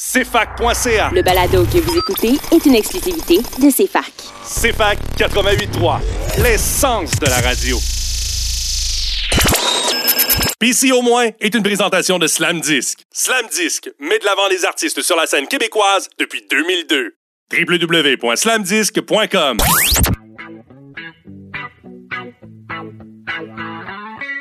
CFAC.ca. 0.00 1.10
Le 1.12 1.20
balado 1.20 1.66
que 1.66 1.76
vous 1.76 1.98
écoutez 1.98 2.32
est 2.52 2.64
une 2.64 2.74
exclusivité 2.74 3.36
de 3.36 3.70
CFAC. 3.70 4.10
CFAC 4.42 4.98
88.3, 5.18 6.00
l'essence 6.42 7.10
de 7.20 7.26
la 7.26 7.38
radio. 7.40 7.76
PC 10.58 10.90
au 10.92 11.02
moins 11.02 11.28
est 11.38 11.54
une 11.54 11.62
présentation 11.62 12.18
de 12.18 12.26
Slam 12.26 12.62
Disc. 12.62 13.00
Slam 13.12 13.44
Disc 13.52 13.90
met 14.00 14.18
de 14.18 14.24
l'avant 14.24 14.48
les 14.48 14.64
artistes 14.64 15.02
sur 15.02 15.16
la 15.16 15.26
scène 15.26 15.46
québécoise 15.46 16.08
depuis 16.18 16.44
2002. 16.50 17.14
www.slamdisc.com 17.52 19.58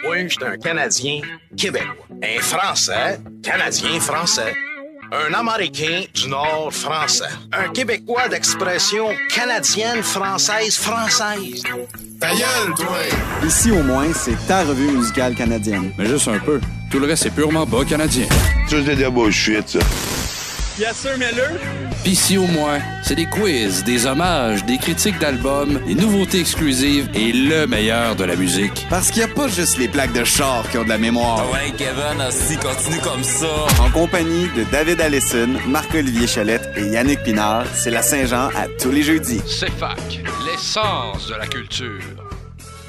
Moi, 0.03 0.23
je 0.23 0.27
suis 0.29 0.45
un 0.45 0.57
Canadien 0.57 1.19
québécois. 1.57 2.07
Un 2.23 2.39
Français 2.41 3.19
canadien-français. 3.43 4.53
Un 5.11 5.33
Américain 5.33 6.03
du 6.13 6.29
Nord 6.29 6.71
français. 6.71 7.23
Un 7.51 7.69
Québécois 7.69 8.27
d'expression 8.27 9.07
canadienne-française-française. 9.33 11.63
Ta 12.19 12.29
gueule, 12.29 12.75
toi! 12.77 12.99
Ici, 13.43 13.71
au 13.71 13.81
moins, 13.81 14.13
c'est 14.13 14.37
ta 14.45 14.63
revue 14.63 14.91
musicale 14.91 15.33
canadienne. 15.33 15.91
Mais 15.97 16.05
juste 16.05 16.27
un 16.27 16.37
peu. 16.37 16.61
Tout 16.91 16.99
le 16.99 17.07
reste, 17.07 17.23
c'est 17.23 17.33
purement 17.33 17.65
bas 17.65 17.83
canadien. 17.85 18.27
Ça, 18.67 18.75
c'est 18.85 18.95
de 18.95 19.01
la 19.01 19.09
bullshit, 19.09 19.67
ça. 19.67 19.79
Bien 20.79 20.93
sûr, 20.93 21.11
Miller. 21.17 21.59
Pis 22.05 22.15
si 22.15 22.37
au 22.37 22.47
moins, 22.47 22.79
c'est 23.03 23.15
des 23.15 23.25
quiz, 23.25 23.83
des 23.83 24.05
hommages, 24.05 24.63
des 24.63 24.77
critiques 24.77 25.19
d'albums, 25.19 25.77
des 25.85 25.93
nouveautés 25.93 26.39
exclusives 26.39 27.09
et 27.13 27.33
le 27.33 27.67
meilleur 27.67 28.15
de 28.15 28.23
la 28.23 28.37
musique. 28.37 28.87
Parce 28.89 29.11
qu'il 29.11 29.21
n'y 29.21 29.29
a 29.29 29.33
pas 29.35 29.49
juste 29.49 29.77
les 29.77 29.89
plaques 29.89 30.13
de 30.13 30.23
char 30.23 30.63
qui 30.71 30.77
ont 30.77 30.85
de 30.85 30.89
la 30.89 30.97
mémoire. 30.97 31.43
Ouais, 31.51 31.73
Kevin, 31.77 32.25
aussi, 32.25 32.55
continue 32.55 33.01
comme 33.01 33.25
ça. 33.25 33.67
En 33.83 33.91
compagnie 33.91 34.47
de 34.55 34.63
David 34.71 35.01
Allison, 35.01 35.49
Marc-Olivier 35.67 36.27
Chalette 36.27 36.69
et 36.77 36.85
Yannick 36.85 37.23
Pinard, 37.23 37.65
c'est 37.73 37.91
la 37.91 38.01
Saint-Jean 38.01 38.47
à 38.55 38.69
tous 38.81 38.91
les 38.91 39.03
jeudis. 39.03 39.41
C'est 39.45 39.71
fac, 39.71 39.99
l'essence 40.45 41.27
de 41.27 41.35
la 41.35 41.47
culture. 41.47 42.18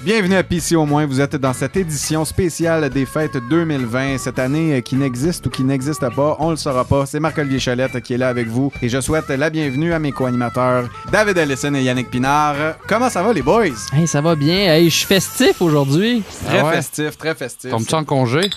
Bienvenue 0.02 0.36
à 0.36 0.42
PC 0.42 0.76
au 0.76 0.86
moins, 0.86 1.04
vous 1.04 1.20
êtes 1.20 1.36
dans 1.36 1.52
cette 1.52 1.76
édition 1.76 2.24
spéciale 2.24 2.88
des 2.88 3.04
fêtes 3.04 3.36
2020, 3.50 4.16
cette 4.16 4.38
année 4.38 4.78
euh, 4.78 4.80
qui 4.80 4.96
n'existe 4.96 5.46
ou 5.46 5.50
qui 5.50 5.62
n'existe 5.62 6.08
pas, 6.16 6.36
on 6.38 6.48
le 6.50 6.56
saura 6.56 6.86
pas. 6.86 7.04
C'est 7.04 7.20
Marc-Olivier 7.20 7.58
Chalette 7.58 8.00
qui 8.00 8.14
est 8.14 8.16
là 8.16 8.28
avec 8.30 8.46
vous 8.48 8.72
et 8.80 8.88
je 8.88 8.98
souhaite 8.98 9.28
la 9.28 9.50
bienvenue 9.50 9.92
à 9.92 9.98
mes 9.98 10.10
co-animateurs 10.10 10.88
David 11.12 11.36
Allison 11.36 11.74
et 11.74 11.82
Yannick 11.82 12.08
Pinard. 12.10 12.76
Comment 12.88 13.10
ça 13.10 13.22
va 13.22 13.34
les 13.34 13.42
boys? 13.42 13.66
Hey, 13.92 14.06
ça 14.06 14.22
va 14.22 14.34
bien. 14.36 14.72
Hey, 14.72 14.88
je 14.88 14.96
suis 14.96 15.06
festif 15.06 15.60
aujourd'hui. 15.60 16.22
Très 16.46 16.60
Ah 16.60 16.64
ouais? 16.64 16.76
festif, 16.76 17.18
très 17.18 17.34
festif. 17.34 17.70
Tombes-tu 17.70 17.94
en 17.94 18.04
congé? 18.04 18.48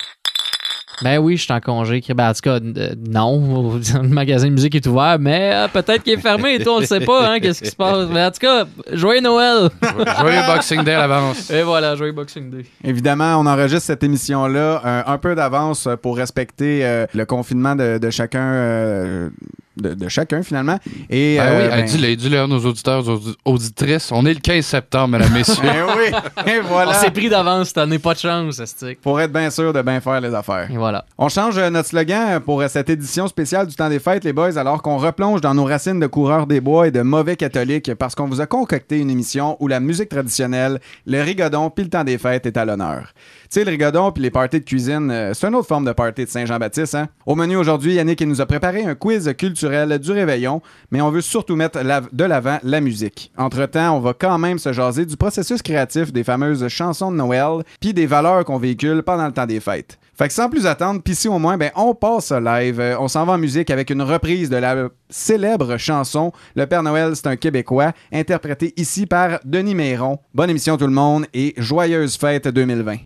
Ben 1.01 1.17
oui, 1.17 1.37
je 1.37 1.43
suis 1.43 1.53
en 1.53 1.59
congé. 1.59 2.01
Ben, 2.15 2.29
en 2.29 2.33
tout 2.33 2.41
cas, 2.41 2.59
euh, 2.59 2.95
non. 3.09 3.79
Le 3.93 4.07
magasin 4.07 4.47
de 4.47 4.53
musique 4.53 4.75
est 4.75 4.85
ouvert, 4.87 5.17
mais 5.19 5.51
euh, 5.53 5.67
peut-être 5.67 6.03
qu'il 6.03 6.13
est 6.13 6.17
fermé 6.21 6.55
et 6.55 6.63
tout, 6.63 6.69
on 6.69 6.79
ne 6.81 6.85
sait 6.85 6.99
pas, 6.99 7.29
hein, 7.31 7.39
qu'est-ce 7.39 7.61
qui 7.63 7.69
se 7.69 7.75
passe. 7.75 8.07
Mais 8.11 8.23
en 8.23 8.31
tout 8.31 8.39
cas, 8.39 8.65
joyeux 8.91 9.21
Noël! 9.21 9.69
Joyeux 10.19 10.41
Boxing 10.47 10.83
Day 10.83 10.93
à 10.93 10.99
l'avance. 11.07 11.49
et 11.49 11.63
voilà, 11.63 11.95
joyeux 11.95 12.11
Boxing 12.13 12.49
Day. 12.49 12.65
Évidemment, 12.83 13.37
on 13.39 13.45
enregistre 13.45 13.85
cette 13.87 14.03
émission-là 14.03 14.81
euh, 14.85 15.03
un 15.05 15.17
peu 15.17 15.35
d'avance 15.35 15.87
pour 16.01 16.17
respecter 16.17 16.85
euh, 16.85 17.05
le 17.13 17.25
confinement 17.25 17.75
de, 17.75 17.97
de 17.97 18.09
chacun. 18.09 19.29
De, 19.77 19.93
de 19.93 20.07
chacun 20.09 20.43
finalement. 20.43 20.77
Et, 21.09 21.37
Ben 21.37 21.43
euh, 21.45 21.63
oui, 21.63 21.69
ben- 21.69 21.85
dis-le, 21.85 22.15
dis-le 22.15 22.39
à 22.39 22.47
nos 22.47 22.59
auditeurs, 22.59 23.07
aux 23.07 23.11
audi- 23.17 23.35
auditrices. 23.45 24.11
On 24.11 24.25
est 24.25 24.33
le 24.33 24.39
15 24.39 24.65
septembre, 24.65 25.17
mesdames, 25.17 25.33
messieurs. 25.33 25.55
Ben 25.63 25.85
oui, 25.97 26.51
et 26.51 26.59
On 26.59 26.67
voilà. 26.67 26.93
s'est 26.95 27.11
pris 27.11 27.29
d'avance 27.29 27.67
cette 27.69 27.77
année, 27.79 27.99
pas 27.99 28.13
de 28.13 28.19
chance, 28.19 28.61
c'est 28.65 28.95
Pour 29.01 29.19
être 29.19 29.31
bien 29.33 29.49
sûr 29.49 29.73
de 29.73 29.81
bien 29.81 29.99
faire 30.01 30.21
les 30.21 30.33
affaires. 30.33 30.69
Et 30.71 30.77
voilà. 30.77 31.05
On 31.17 31.29
change 31.29 31.57
euh, 31.57 31.69
notre 31.69 31.89
slogan 31.89 32.39
pour 32.41 32.61
euh, 32.61 32.67
cette 32.67 32.89
édition 32.89 33.27
spéciale 33.27 33.67
du 33.67 33.75
temps 33.75 33.89
des 33.89 33.99
fêtes, 33.99 34.23
les 34.23 34.33
boys, 34.33 34.57
alors 34.57 34.81
qu'on 34.81 34.97
replonge 34.97 35.41
dans 35.41 35.53
nos 35.53 35.65
racines 35.65 35.99
de 35.99 36.07
coureurs 36.07 36.47
des 36.47 36.61
bois 36.61 36.87
et 36.87 36.91
de 36.91 37.01
mauvais 37.01 37.35
catholiques 37.35 37.93
parce 37.95 38.15
qu'on 38.15 38.27
vous 38.27 38.41
a 38.41 38.45
concocté 38.45 38.99
une 38.99 39.09
émission 39.09 39.57
où 39.59 39.67
la 39.67 39.79
musique 39.79 40.09
traditionnelle, 40.09 40.79
le 41.05 41.21
rigodon 41.21 41.69
puis 41.69 41.83
le 41.85 41.89
temps 41.89 42.03
des 42.03 42.17
fêtes 42.17 42.45
est 42.45 42.57
à 42.57 42.65
l'honneur. 42.65 43.13
Sais, 43.53 43.63
le 43.63 43.69
rigodon 43.69 44.11
puis 44.11 44.23
les 44.23 44.31
parties 44.31 44.59
de 44.59 44.65
cuisine, 44.65 45.11
euh, 45.11 45.31
c'est 45.35 45.45
une 45.45 45.53
autre 45.53 45.67
forme 45.67 45.85
de 45.85 45.91
party 45.91 46.25
de 46.25 46.29
Saint-Jean-Baptiste, 46.31 46.95
hein? 46.95 47.07
Au 47.27 47.35
menu 47.35 47.55
aujourd'hui, 47.55 47.93
Yannick 47.93 48.19
nous 48.23 48.41
a 48.41 48.47
préparé 48.47 48.83
un 48.83 48.95
quiz 48.95 49.31
culturel 49.37 49.99
du 49.99 50.11
réveillon, 50.11 50.63
mais 50.89 51.01
on 51.01 51.11
veut 51.11 51.21
surtout 51.21 51.55
mettre 51.55 51.79
de 52.11 52.23
l'avant 52.23 52.57
la 52.63 52.81
musique. 52.81 53.31
Entre-temps, 53.37 53.95
on 53.95 53.99
va 53.99 54.15
quand 54.15 54.39
même 54.39 54.57
se 54.57 54.73
jaser 54.73 55.05
du 55.05 55.17
processus 55.17 55.61
créatif 55.61 56.11
des 56.11 56.23
fameuses 56.23 56.67
chansons 56.67 57.11
de 57.11 57.17
Noël 57.17 57.61
puis 57.79 57.93
des 57.93 58.07
valeurs 58.07 58.43
qu'on 58.43 58.57
véhicule 58.57 59.03
pendant 59.03 59.27
le 59.27 59.33
temps 59.33 59.45
des 59.45 59.59
fêtes. 59.59 59.99
Fait 60.17 60.29
que 60.29 60.33
sans 60.33 60.49
plus 60.49 60.65
attendre, 60.65 61.03
pis 61.03 61.13
si 61.13 61.27
au 61.27 61.37
moins, 61.37 61.57
ben, 61.57 61.69
on 61.75 61.93
passe 61.93 62.31
live. 62.31 62.79
Euh, 62.79 62.95
on 62.99 63.07
s'en 63.07 63.23
va 63.23 63.33
en 63.33 63.37
musique 63.37 63.69
avec 63.69 63.91
une 63.91 64.01
reprise 64.01 64.49
de 64.49 64.57
la 64.57 64.89
célèbre 65.11 65.77
chanson 65.77 66.31
Le 66.55 66.65
Père 66.65 66.81
Noël, 66.81 67.15
c'est 67.15 67.27
un 67.27 67.35
Québécois, 67.35 67.91
interprétée 68.11 68.73
ici 68.77 69.05
par 69.05 69.41
Denis 69.45 69.75
Méron. 69.75 70.17
Bonne 70.33 70.49
émission 70.49 70.75
tout 70.75 70.87
le 70.87 70.91
monde 70.91 71.27
et 71.35 71.53
joyeuse 71.57 72.17
fête 72.17 72.47
2020. 72.47 72.97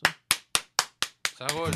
Ça 1.38 1.46
roule. 1.54 1.70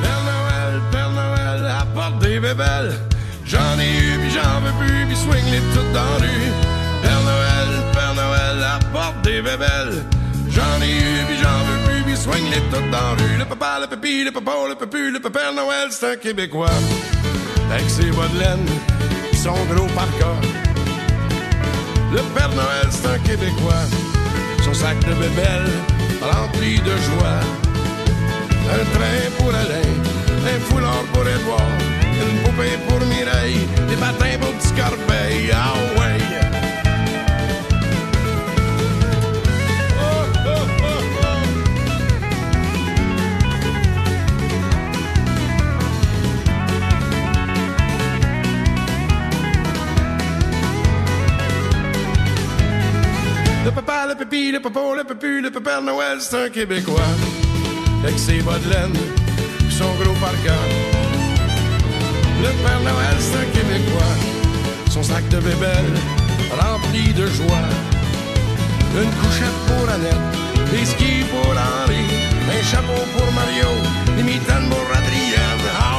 Père 0.00 0.22
Noël, 0.24 0.80
Père 0.90 1.10
Noël, 1.10 1.70
apporte 1.78 2.18
des 2.20 2.40
bébelles. 2.40 2.94
J'en 3.44 3.58
ai 3.78 3.90
eu, 3.90 4.18
puis 4.20 4.30
j'en 4.30 4.60
veux 4.62 4.72
plus, 4.78 5.04
puis 5.06 5.16
swing 5.16 5.50
les 5.50 5.60
toutes 5.74 5.92
dans 5.92 6.16
rue. 6.18 6.50
Père 7.02 7.20
Noël, 7.20 7.92
Père 7.92 8.14
Noël, 8.14 8.64
apporte 8.80 9.20
des 9.22 9.42
bébelles. 9.42 10.02
J'en 10.48 10.80
ai 10.80 10.96
eu, 10.96 11.24
puis 11.26 11.36
j'en 11.42 11.58
veux 11.64 11.84
plus, 11.84 12.02
puis 12.04 12.16
swing 12.16 12.50
les 12.50 12.62
toutes 12.74 12.90
dans 12.90 13.22
rue. 13.22 13.36
Le 13.38 13.44
papa, 13.44 13.80
le 13.82 13.86
papi, 13.86 14.24
le 14.24 14.30
papa, 14.30 14.52
le 14.66 14.74
papu, 14.76 15.10
le 15.10 15.20
Père 15.20 15.52
Noël, 15.52 15.88
c'est 15.90 16.12
un 16.12 16.16
Québécois. 16.16 16.70
Avec 17.70 17.90
ses 17.90 18.10
bas 18.12 18.28
de 18.32 18.38
laine, 18.38 18.66
sont 19.34 19.52
gros 19.74 19.88
par 19.88 20.08
corps. 20.18 20.65
Le 22.16 22.22
Père 22.34 22.48
Noël, 22.48 22.88
c'est 22.88 23.06
un 23.08 23.18
Québécois. 23.18 23.84
Son 24.64 24.72
sac 24.72 24.98
de 25.00 25.12
bébelles, 25.12 25.70
rempli 26.22 26.78
de 26.78 26.96
joie. 27.08 27.40
Un 28.72 28.84
train 28.94 29.20
pour 29.36 29.50
Alain, 29.50 29.92
un 30.50 30.60
foulard 30.60 31.04
pour 31.12 31.28
Édouard, 31.28 31.76
une 32.02 32.38
poupée 32.42 32.78
pour 32.88 33.00
Mireille, 33.06 33.68
des 33.86 33.96
patins 33.96 34.38
pour 34.40 34.50
petit 34.54 34.72
Corbeil, 34.72 35.52
le 54.36 54.60
papa, 54.60 54.80
le 54.96 55.04
pépu, 55.04 55.40
le 55.40 55.50
papa 55.50 55.80
Noël, 55.80 56.18
c'est 56.20 56.36
un 56.36 56.48
Québécois 56.50 57.10
avec 58.02 58.18
ses 58.18 58.40
bas 58.42 58.58
de 58.58 58.68
laine, 58.70 58.96
son 59.70 59.90
gros 60.00 60.14
par 60.20 60.36
cœur. 60.44 60.66
Le 62.42 62.50
Père 62.62 62.80
Noël, 62.80 63.16
c'est 63.18 63.38
un 63.38 63.48
Québécois, 63.56 64.14
son 64.90 65.02
sac 65.02 65.26
de 65.28 65.38
bébelle 65.38 65.92
rempli 66.60 67.14
de 67.14 67.26
joie. 67.26 67.68
Une 69.02 69.12
couchette 69.20 69.58
pour 69.68 69.88
Annette, 69.88 70.36
des 70.70 70.84
skis 70.84 71.24
pour 71.30 71.52
Henri, 71.52 72.04
un 72.52 72.62
chapeau 72.62 73.02
pour 73.14 73.32
Mario, 73.32 73.70
des 74.16 74.22
mitaines 74.22 74.68
pour 74.68 74.96
Adrienne. 74.96 75.95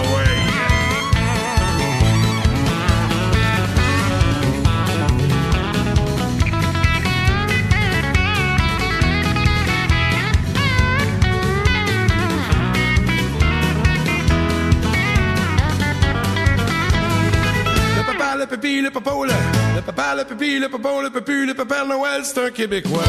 Le 18.50 18.56
papa, 18.56 18.62
le 18.62 18.62
pépi, 18.62 18.82
le 18.82 18.84
le, 19.76 19.82
papa, 19.82 20.16
le 20.16 20.24
pépi, 20.24 20.60
le 20.60 20.70
papa, 20.70 20.90
le 21.04 21.10
pépu, 21.10 21.46
le 21.46 21.54
papa 21.54 21.84
Noël, 21.86 22.22
c'est 22.24 22.46
un 22.46 22.50
Québécois. 22.50 23.04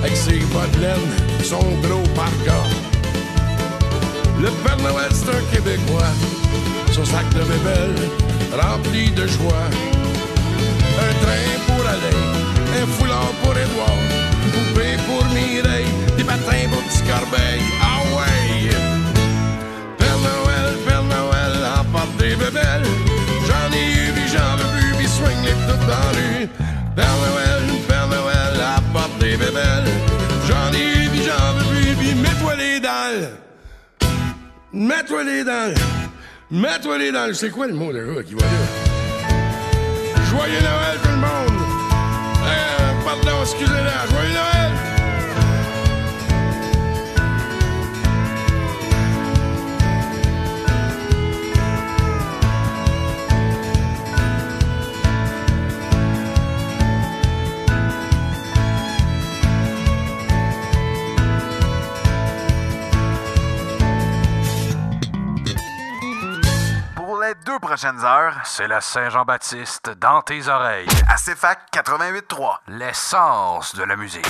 Avec 0.00 0.16
ses 0.16 0.40
bas 0.52 0.66
de 0.74 0.80
laine, 0.80 1.44
son 1.44 1.60
gros 1.80 2.02
parka. 2.16 2.58
Le 4.40 4.48
Père 4.64 4.78
Noël, 4.78 5.10
c'est 5.12 5.30
un 5.30 5.42
Québécois. 5.52 6.12
Son 6.90 7.04
sac 7.04 7.28
de 7.34 7.42
bébelle, 7.44 7.94
rempli 8.52 9.10
de 9.12 9.28
joie. 9.28 9.68
Un 10.98 11.14
train 11.22 11.48
pour 11.66 11.86
Alain, 11.86 12.82
un 12.82 12.86
foulard 12.98 13.32
pour 13.42 13.52
Édouard, 13.52 13.98
une 14.44 14.50
poupée 14.50 14.96
pour 15.06 15.24
Mireille, 15.26 15.86
des 16.16 16.24
patins 16.24 16.68
pour 16.68 16.82
petit 16.82 17.02
Corbeil. 17.02 17.60
Ah 17.80 18.00
ouais! 18.16 18.70
Père 19.98 20.18
Noël, 20.18 20.74
Père 20.84 21.04
Noël, 21.04 21.64
apporte 21.78 22.16
des 22.16 22.34
bébelles. 22.34 22.91
Les 25.86 26.46
toutes 26.46 26.48
dans 26.96 28.58
la 28.58 28.74
apporte 28.76 29.18
des 29.18 29.36
bébelles. 29.36 29.90
J'en 30.48 30.72
ai 30.72 31.08
puis 31.08 31.22
j'en 31.22 31.52
veux 31.54 31.64
plus, 31.70 31.94
puis 31.96 32.14
Noël. 32.80 33.30
Mets-toi 34.72 35.24
les 35.24 35.44
dents. 35.44 35.74
Mets-toi 36.50 36.98
les 36.98 37.12
dents. 37.12 37.26
C'est 37.34 37.50
quoi 37.50 37.66
le 37.66 37.74
mot 37.74 37.92
déjà 37.92 38.22
qui 38.22 38.34
va 38.34 38.40
là? 38.40 38.48
Joyeux 40.30 40.60
Noël 40.60 40.98
tout 41.02 41.10
le 41.10 41.16
monde. 41.16 41.60
Euh, 42.44 43.04
pardon, 43.04 43.42
excusez-la. 43.42 44.06
Joyeux 44.10 44.34
Noël. 44.34 44.91
Les 67.32 67.44
deux 67.46 67.58
prochaines 67.58 68.04
heures, 68.04 68.34
c'est 68.44 68.68
la 68.68 68.80
Saint-Jean-Baptiste 68.80 69.90
dans 69.98 70.22
tes 70.22 70.48
oreilles. 70.48 70.88
À 71.08 71.14
CFAC 71.14 71.60
88.3, 71.72 72.58
l'essence 72.68 73.74
de 73.74 73.84
la 73.84 73.96
musique. 73.96 74.26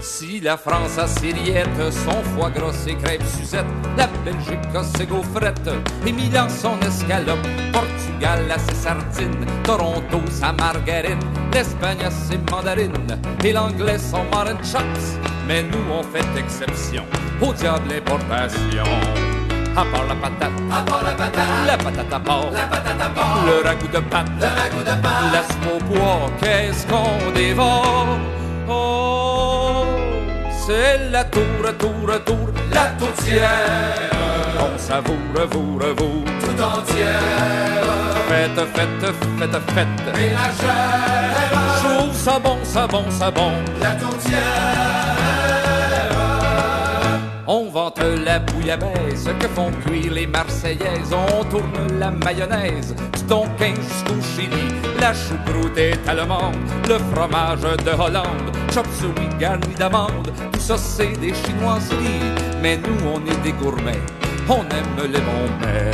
Si 0.00 0.40
la 0.40 0.56
France 0.56 0.96
a 0.98 1.06
ses 1.06 1.32
rillettes, 1.32 1.92
son 1.92 2.22
foie 2.34 2.50
gras, 2.50 2.72
ses 2.72 2.94
crêpes 2.94 3.24
Suzette, 3.24 3.66
la 3.96 4.06
Belgique 4.24 4.58
a 4.74 4.84
ses 4.84 5.06
gaufrettes, 5.06 5.70
et 6.06 6.12
Milan 6.12 6.48
son 6.48 6.78
escalope, 6.80 7.46
Portugal 7.72 8.50
a 8.50 8.58
ses 8.58 8.74
sardines, 8.74 9.46
Toronto 9.64 10.20
sa 10.30 10.52
margarine, 10.52 11.20
l'Espagne 11.52 12.04
a 12.04 12.10
ses 12.10 12.38
mandarines, 12.50 13.20
et 13.44 13.52
l'anglais 13.52 13.98
son 13.98 14.24
marin 14.24 14.56
chops. 14.62 15.18
Mais 15.46 15.62
nous 15.62 15.92
on 15.92 16.02
fait 16.02 16.38
exception, 16.38 17.04
au 17.40 17.52
diable 17.52 17.88
l'importation. 17.90 19.31
À 19.74 19.84
part 19.86 20.04
la 20.06 20.14
patate, 20.14 20.50
à 20.70 20.82
part 20.82 21.02
la 21.02 21.12
patate, 21.12 21.48
la 21.66 21.76
patate 21.78 22.12
à 22.12 22.20
part, 22.20 22.50
la 22.52 22.60
patate 22.66 23.00
à 23.00 23.08
part, 23.08 23.38
le 23.46 23.66
ragoût 23.66 23.88
de 23.88 24.00
pâte, 24.00 24.26
le 24.38 24.46
ragoût 24.46 24.80
de 24.80 25.02
pâte, 25.02 25.32
laisse-moi 25.32 25.72
au 25.74 25.78
poids, 25.84 26.30
qu'est-ce 26.42 26.86
qu'on 26.86 27.30
dévore? 27.32 28.18
Oh, 28.68 29.84
c'est 30.66 31.10
la 31.10 31.24
tour, 31.24 31.42
tour, 31.78 32.24
tour, 32.26 32.48
la 32.70 32.86
tourtière. 32.98 34.10
On 34.60 34.78
savoure, 34.78 35.16
vous, 35.50 35.78
vous, 35.78 36.24
tout 36.40 36.62
entière. 36.62 37.20
Faites, 38.28 38.66
faites, 38.74 39.06
faites, 39.38 39.70
faites. 39.74 40.16
Ménagère. 40.16 41.32
Trouve 41.82 42.14
ça 42.14 42.38
bon, 42.38 42.58
ça 42.62 42.86
bon, 42.86 43.04
ça 43.10 43.30
bon. 43.30 43.52
La 43.80 43.92
tourtière. 43.92 45.21
Vante 47.82 47.98
la 48.24 48.38
bouillabaisse 48.38 49.28
que 49.40 49.48
font 49.48 49.72
cuire 49.84 50.12
les 50.12 50.26
Marseillaises. 50.28 51.12
On 51.12 51.42
tourne 51.42 51.98
la 51.98 52.12
mayonnaise 52.12 52.94
du 52.94 53.22
Tonkin 53.24 53.74
jusqu'au 53.74 54.20
Chili. 54.36 54.68
La 55.00 55.12
choucroute 55.12 55.76
est 55.76 55.98
allemande, 56.08 56.54
le 56.88 56.98
fromage 57.12 57.62
de 57.62 57.90
Hollande. 57.90 58.56
Chop 58.72 58.86
suey 58.96 59.28
garni 59.40 59.74
d'amandes, 59.76 60.30
tout 60.52 60.60
ça 60.60 60.76
c'est 60.76 61.18
des 61.18 61.34
chinoiseries. 61.34 62.30
Mais 62.62 62.76
nous 62.76 62.98
on 63.12 63.18
est 63.26 63.42
des 63.42 63.50
gourmets, 63.50 63.98
on 64.48 64.60
aime 64.60 65.10
les 65.12 65.20
bons 65.20 65.50
mets. 65.60 65.90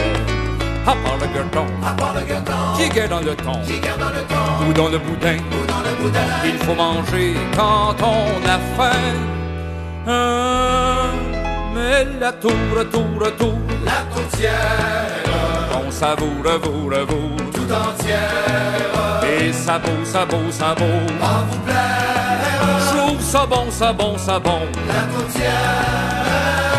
À 0.87 0.93
part 0.93 1.17
le 1.19 1.27
gueuleton, 1.35 1.67
à 1.83 1.93
part 1.93 2.15
le 2.15 2.21
gueuleton, 2.21 2.53
qui 2.77 2.89
guère 2.91 3.09
dans 3.09 3.21
le 3.21 3.35
thon, 3.35 3.63
qui 3.65 3.81
dans 3.81 4.11
le 4.11 4.23
thon, 4.29 4.69
ou 4.69 4.73
dans 4.75 4.89
le 4.91 4.99
boudin, 4.99 5.39
ou 5.39 5.67
dans 5.67 5.81
le 5.81 6.03
boudin. 6.03 6.21
Il 6.45 6.59
faut 6.59 6.75
manger 6.75 7.35
quand 7.57 7.97
on 8.03 8.47
a 8.47 8.59
faim. 8.77 9.39
Hein, 10.07 11.38
la 12.21 12.33
tour, 12.33 12.51
tour, 12.91 13.37
tour, 13.39 13.55
la 13.85 14.15
tourtière, 14.15 14.53
on 15.75 15.91
savoure, 15.91 16.59
vous, 16.63 16.89
vous, 16.89 17.51
tout 17.53 17.73
entière. 17.73 18.79
Et 19.41 19.53
ça 19.53 19.79
beau, 19.79 20.05
ça 20.05 20.25
beau, 20.25 20.51
ça 20.51 20.75
beau, 20.75 20.85
à 21.23 21.45
vous 21.49 21.59
plaire. 21.61 22.09
Je 22.81 22.97
trouve 22.97 23.21
ça 23.21 23.47
bon, 23.47 23.71
ça 23.71 23.93
bon, 23.93 24.19
ça 24.19 24.39
bon, 24.39 24.61
la 24.87 25.03
tourtière. 25.15 26.78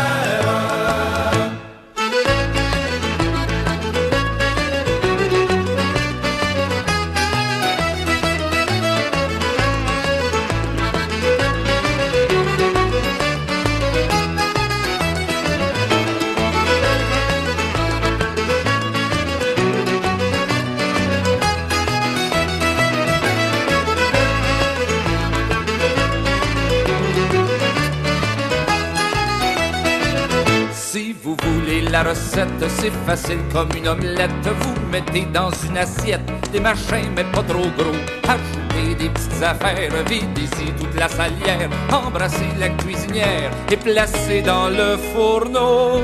La 32.02 32.10
recette, 32.10 32.68
c'est 32.68 32.92
facile 33.06 33.40
comme 33.52 33.68
une 33.76 33.88
omelette. 33.88 34.30
Vous 34.44 34.74
mettez 34.90 35.26
dans 35.32 35.50
une 35.66 35.76
assiette 35.76 36.22
des 36.52 36.60
machins, 36.60 37.10
mais 37.14 37.24
pas 37.24 37.42
trop 37.42 37.68
gros. 37.76 38.00
Ajoutez 38.28 38.94
des 38.94 39.10
petites 39.10 39.42
affaires, 39.42 39.90
videz-y 40.06 40.72
toute 40.78 40.94
la 40.94 41.08
salière. 41.08 41.68
Embrassez 41.92 42.50
la 42.58 42.70
cuisinière 42.70 43.50
et 43.70 43.76
placez 43.76 44.42
dans 44.42 44.68
le 44.68 44.96
fourneau. 45.12 46.00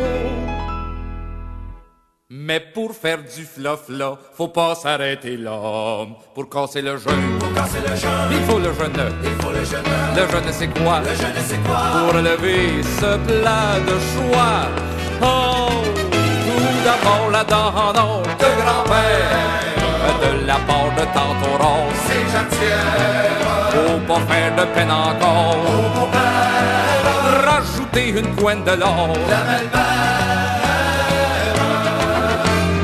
Mais 2.28 2.60
pour 2.74 2.92
faire 2.92 3.18
du 3.18 3.44
fluff-là, 3.44 4.18
faut 4.34 4.48
pas 4.48 4.74
s'arrêter 4.74 5.36
là. 5.36 6.06
Pour 6.34 6.48
casser 6.50 6.82
le 6.82 6.96
jeûne, 6.98 7.38
pour 7.38 7.52
casser 7.54 7.78
le 7.88 7.96
jeûne, 7.96 8.30
il 8.32 8.42
faut 8.48 8.58
le 8.58 8.72
jeûne. 8.72 9.00
Il 9.22 9.42
faut 9.42 9.52
le 9.52 9.64
jeûne. 9.64 9.90
Le 10.16 10.30
jeûne 10.30 10.52
c'est 10.52 10.72
quoi? 10.78 11.00
Le 11.00 11.14
jeûne 11.14 11.42
c'est 11.46 11.62
quoi? 11.66 11.78
Pour 11.94 12.12
lever 12.20 12.82
ce 12.82 13.16
plat 13.26 13.78
de 13.88 13.96
choix. 14.12 14.66
Oh, 15.22 15.65
d'abord 17.02 17.30
la 17.30 17.44
d'or 17.44 18.22
de 18.38 18.62
grand-père. 18.62 19.32
De 20.22 20.46
la 20.46 20.54
part 20.54 20.90
de 20.96 21.04
tante 21.14 21.42
Aurore, 21.52 21.92
c'est 22.06 22.26
jatière. 22.34 22.86
Faut 23.70 24.00
pas 24.06 24.20
faire 24.28 24.52
de 24.56 24.64
peine 24.74 24.90
encore. 24.90 25.56
Au 26.02 26.06
père. 26.06 27.44
Rajouter 27.46 28.08
une 28.20 28.34
pointe 28.34 28.64
de 28.64 28.72
l'or. 28.72 29.08
La 29.28 29.40
belle-mère. 29.48 29.86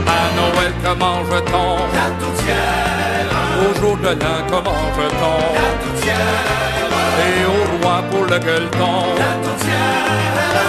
À 0.06 0.22
Noël, 0.36 0.72
comment 0.84 1.18
je-t-on? 1.30 1.76
La 1.96 2.08
toutière. 2.20 3.32
Au 3.62 3.80
jour 3.80 3.96
de 3.98 4.08
l'an, 4.08 4.38
comment 4.50 4.84
je-t-on? 4.96 5.38
La 5.60 5.70
toutière. 5.82 6.81
Et 7.24 7.44
au 7.44 7.60
roi 7.82 8.02
pour 8.10 8.24
le 8.24 8.38
gueuleton. 8.38 9.14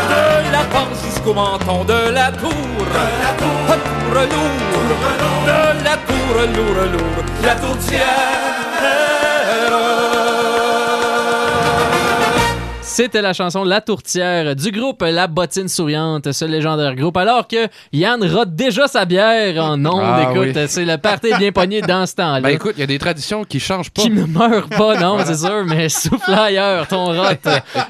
De 0.09 0.51
la 0.51 0.63
panse 0.71 0.99
jusqu'au 1.05 1.33
menton 1.33 1.83
de 1.83 2.11
la 2.11 2.31
tour. 2.31 2.51
De 2.51 3.03
la 3.23 3.31
tour. 3.41 3.59
Tour 4.03 4.15
lourd. 4.31 5.03
De 5.47 5.59
la 5.83 5.95
tour 6.07 6.35
lourd, 6.55 6.81
lourd. 6.93 7.23
La 7.43 7.55
tourtière. 7.55 8.43
C'était 12.95 13.23
la 13.23 13.33
chanson 13.33 13.63
La 13.63 13.81
Tourtière 13.81 14.55
du 14.55 14.69
groupe 14.69 15.01
La 15.01 15.25
Bottine 15.25 15.67
Souriante, 15.67 16.31
ce 16.31 16.45
légendaire 16.45 16.93
groupe. 16.93 17.17
Alors 17.17 17.47
que 17.47 17.67
Yann 17.91 18.23
rote 18.23 18.53
déjà 18.53 18.87
sa 18.87 19.05
bière 19.05 19.63
en 19.63 19.83
ondes. 19.83 19.99
Ah 20.03 20.27
Écoute, 20.29 20.49
oui. 20.55 20.65
c'est 20.67 20.85
le 20.85 20.99
party 20.99 21.29
bien 21.39 21.51
pogné 21.51 21.81
dans 21.81 22.05
ce 22.05 22.13
temps-là. 22.13 22.41
Ben 22.41 22.49
écoute, 22.49 22.73
il 22.77 22.81
y 22.81 22.83
a 22.83 22.87
des 22.87 22.99
traditions 22.99 23.45
qui 23.45 23.59
changent 23.59 23.89
pas. 23.89 24.03
qui 24.03 24.11
ne 24.11 24.25
meurt 24.25 24.69
pas, 24.69 24.99
non, 24.99 25.17
c'est 25.25 25.37
sûr, 25.39 25.65
mais 25.65 25.89
souffle 25.89 26.31
ailleurs, 26.31 26.87
ton 26.87 27.05
rot. 27.07 27.33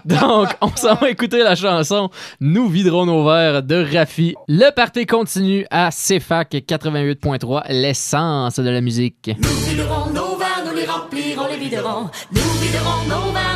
Donc, 0.05 0.47
on 0.61 0.73
s'en 0.73 0.95
va 0.95 1.09
écouter 1.09 1.39
la 1.43 1.55
chanson 1.55 2.09
Nous 2.39 2.69
viderons 2.69 3.05
nos 3.05 3.25
verres 3.25 3.61
de 3.61 3.85
Rafi. 3.93 4.35
Le 4.47 4.69
party 4.73 5.05
continue 5.05 5.65
à 5.69 5.89
CFAC 5.89 6.53
88.3, 6.65 7.63
l'essence 7.71 8.55
de 8.57 8.69
la 8.69 8.79
musique. 8.79 9.31
Nous 9.37 9.69
viderons 9.69 10.05
nos 10.13 10.37
verres, 10.37 10.63
nous 10.65 10.73
les 10.73 10.85
remplirons, 10.85 11.47
les 11.51 11.57
viderons. 11.57 12.09
Nous 12.31 12.41
viderons 12.61 13.03
nos 13.09 13.33
verres, 13.33 13.52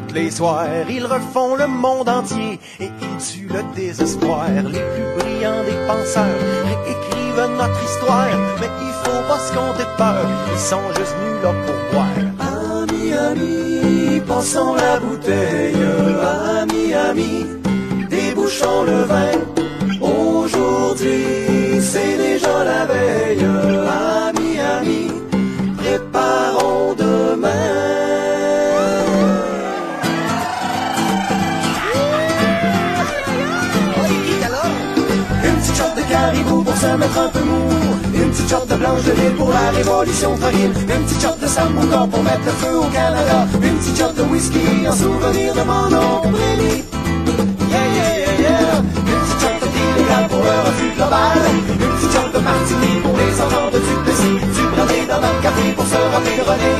toutes 0.00 0.12
les 0.12 0.30
soirs, 0.30 0.66
ils 0.88 1.04
refont 1.04 1.56
le 1.56 1.66
monde 1.66 2.08
entier 2.08 2.60
et 2.78 2.88
ils 3.02 3.24
tuent 3.24 3.48
le 3.48 3.62
désespoir. 3.74 4.48
Les 4.48 4.84
plus 4.92 5.08
brillants 5.18 5.64
des 5.64 5.86
penseurs 5.86 6.38
réécrivent 6.64 7.56
notre 7.56 7.84
histoire, 7.84 8.28
mais 8.60 8.70
il 8.86 8.92
faut 9.02 9.22
pas 9.28 9.38
se 9.38 9.52
compter 9.52 9.88
peur, 9.96 10.26
ils 10.52 10.58
sont 10.58 10.88
juste 10.96 11.14
venus 11.18 11.42
là 11.42 11.52
pour 11.64 11.78
boire. 11.92 12.82
Amis, 12.82 13.12
amis, 13.12 14.20
passons 14.26 14.74
la 14.74 15.00
bouteille. 15.00 15.76
Amis, 16.60 16.94
amis, 16.94 17.46
débouchons 18.08 18.82
le 18.84 19.02
vin. 19.02 19.47
Pour 37.18 37.24
un 37.24 37.28
peu 37.28 37.40
mou. 37.40 37.68
Une 38.14 38.30
petite 38.30 38.50
shot 38.50 38.66
blanche 38.66 39.02
de 39.02 39.12
lait 39.12 39.34
pour 39.36 39.50
la 39.50 39.70
révolution 39.70 40.36
tranquille. 40.36 40.72
Une 40.76 41.04
petite 41.04 41.22
shot 41.22 41.36
de 41.40 41.46
sambuca 41.46 42.06
pour 42.10 42.22
mettre 42.22 42.44
le 42.46 42.52
feu 42.52 42.76
au 42.78 42.88
Canada. 42.90 43.46
Une 43.62 43.76
petite 43.78 43.98
shot 43.98 44.12
de 44.16 44.22
whisky 44.30 44.86
en 44.88 44.92
souvenir 44.92 45.54
de 45.54 45.62
mon 45.62 45.88
oncle 45.96 46.28
Brémy. 46.28 46.84
Yeah, 47.70 47.86
yeah, 47.96 48.10
yeah, 48.18 48.40
yeah. 48.40 48.78
Une 48.78 49.20
petite 49.22 49.40
shot 49.42 49.58
de 49.62 49.68
illégal 49.78 50.24
pour 50.28 50.42
le 50.48 50.54
refus 50.66 50.92
global. 50.96 51.38
Une 51.68 51.92
petite 51.94 52.12
shot 52.14 52.30
de 52.34 52.40
martini 52.48 52.92
pour 53.02 53.14
les 53.20 53.34
enfants 53.44 53.70
de 53.72 53.78
Duplessis. 53.78 54.38
Du 54.54 54.64
brandy 54.72 55.00
dans 55.08 55.20
notre 55.24 55.40
café 55.42 55.64
pour 55.76 55.86
se 55.86 55.98
rappeler 56.12 56.40
René. 56.48 56.72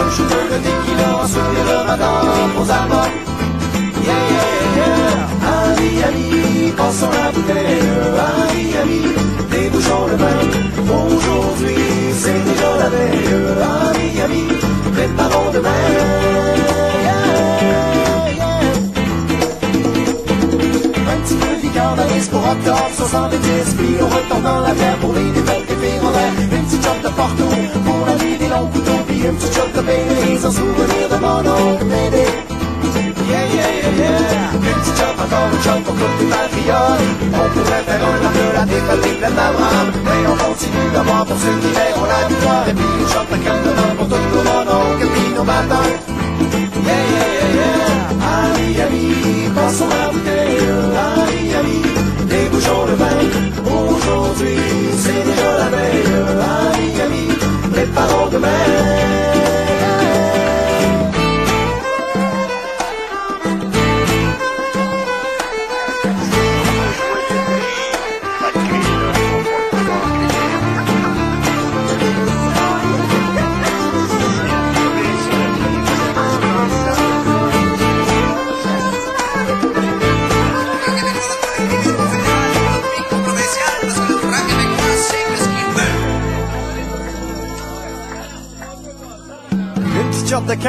Un 0.00 0.08
shooter 0.14 0.44
de 0.52 0.58
tequila 0.64 1.08
en 1.22 1.26
souvenir 1.26 1.64
de 1.70 1.74
Ramadan 1.80 2.16
aux 2.58 2.70
Alpes. 2.70 3.12
Yeah, 4.06 4.22
yeah, 4.34 4.50
yeah. 4.78 5.26
Amis, 5.46 5.98
amis, 6.08 6.72
passons 6.76 7.10
la 7.10 7.30
bouteille. 7.32 7.82
Amis, 8.82 9.14
amis, 9.56 9.64
débouchons 9.64 10.06
le 10.06 10.16
vin. 10.16 10.36
Aujourd'hui, 11.16 11.76
c'est 12.14 12.44
déjà 12.44 12.76
la 12.78 12.88
veille. 12.88 13.26
Amis, 13.90 14.20
amis, 14.20 14.48
préparons 14.92 15.50
demain. 15.52 15.68
Un 21.08 21.20
petit 21.20 21.34
peu 21.34 21.68
de 21.68 21.96
d'anis 21.96 22.28
pour 22.30 22.40
octobre 22.40 22.90
70 22.96 23.74
Puis 23.76 23.96
on 24.00 24.06
retourne 24.06 24.42
dans 24.42 24.60
la 24.60 24.74
bière 24.74 24.96
pour 24.98 25.12
les 25.12 25.32
faire 25.32 26.04
en 26.04 26.10
l'air 26.10 26.32
Une 26.40 26.48
petite 26.48 26.84
shot 26.84 27.00
de 27.02 27.14
Porto 27.14 27.44
pour 27.84 28.06
la 28.06 28.14
vie 28.16 28.38
des 28.38 28.48
longs 28.48 28.68
couteaux 28.72 29.02
Puis 29.06 29.20
une 29.20 29.36
petite 29.36 29.54
shot 29.54 29.68
de 29.74 29.82
Baileys 29.82 30.44
en 30.44 30.50
souvenir 30.50 31.08
de 31.10 31.16
mon 31.16 31.38
oncle 31.38 32.55
Yeah, 33.26 33.42
yeah, 33.42 33.90
yeah, 33.90 34.54
Une 34.54 34.60
petite 34.60 34.96
shot, 34.96 35.18
encore 35.18 35.50
une 35.50 35.62
shot 35.62 35.80
pour 35.84 35.94
toutes 35.94 36.20
les 36.20 36.30
patriotes 36.30 37.02
On 37.34 37.48
pourrait 37.50 37.82
faire 37.82 38.02
un 38.06 38.18
de 38.22 38.46
la 38.54 38.62
et 38.62 39.14
pleine 39.18 39.34
d'Abraham 39.34 39.88
Mais 40.04 40.22
on 40.30 40.36
continue 40.36 40.90
d'avoir 40.92 41.26
pour 41.26 41.36
ceux 41.36 41.58
qui 41.58 41.70
verront 41.74 42.06
la 42.06 42.28
victoire 42.28 42.68
Et 42.68 42.72
puis 42.72 42.84
une 42.84 43.08
shot 43.08 43.26
de 43.26 43.36
crème 43.42 43.62
de 43.66 43.70
vin 43.74 43.94
pour 43.98 44.06
tous 44.06 44.30
nos 44.30 44.44
mononcles 44.46 45.08
Puis 45.12 45.34
nos 45.34 45.42
matins 45.42 45.90
Yeah, 46.86 47.02
yeah, 47.14 47.58
yeah, 47.58 47.74
Amis, 48.30 48.80
amis, 48.80 49.50
passons 49.56 49.88
la 49.90 50.12
bouteille 50.12 50.62
Amis, 51.18 51.54
amis, 51.58 51.82
débouchons 52.28 52.86
le 52.86 52.94
vin 52.94 53.18
Aujourd'hui, 53.66 54.58
c'est 55.02 55.24
déjà 55.26 55.50
la 55.58 55.68
veille 55.74 56.06
Amis, 56.70 57.00
amis, 57.00 57.28
préparons 57.72 58.28
demain 58.30 58.95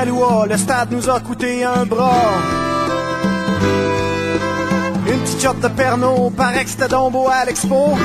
le 0.06 0.58
stade 0.58 0.92
nous 0.92 1.10
a 1.10 1.20
coûté 1.20 1.64
un 1.64 1.86
bras. 1.86 2.12
Une 5.08 5.20
petite 5.22 5.42
shot 5.42 5.54
de 5.56 5.68
Pernod, 5.70 6.36
paraît 6.36 6.66
que 6.66 7.10
beau 7.10 7.28
à 7.28 7.46
l'expo. 7.46 7.98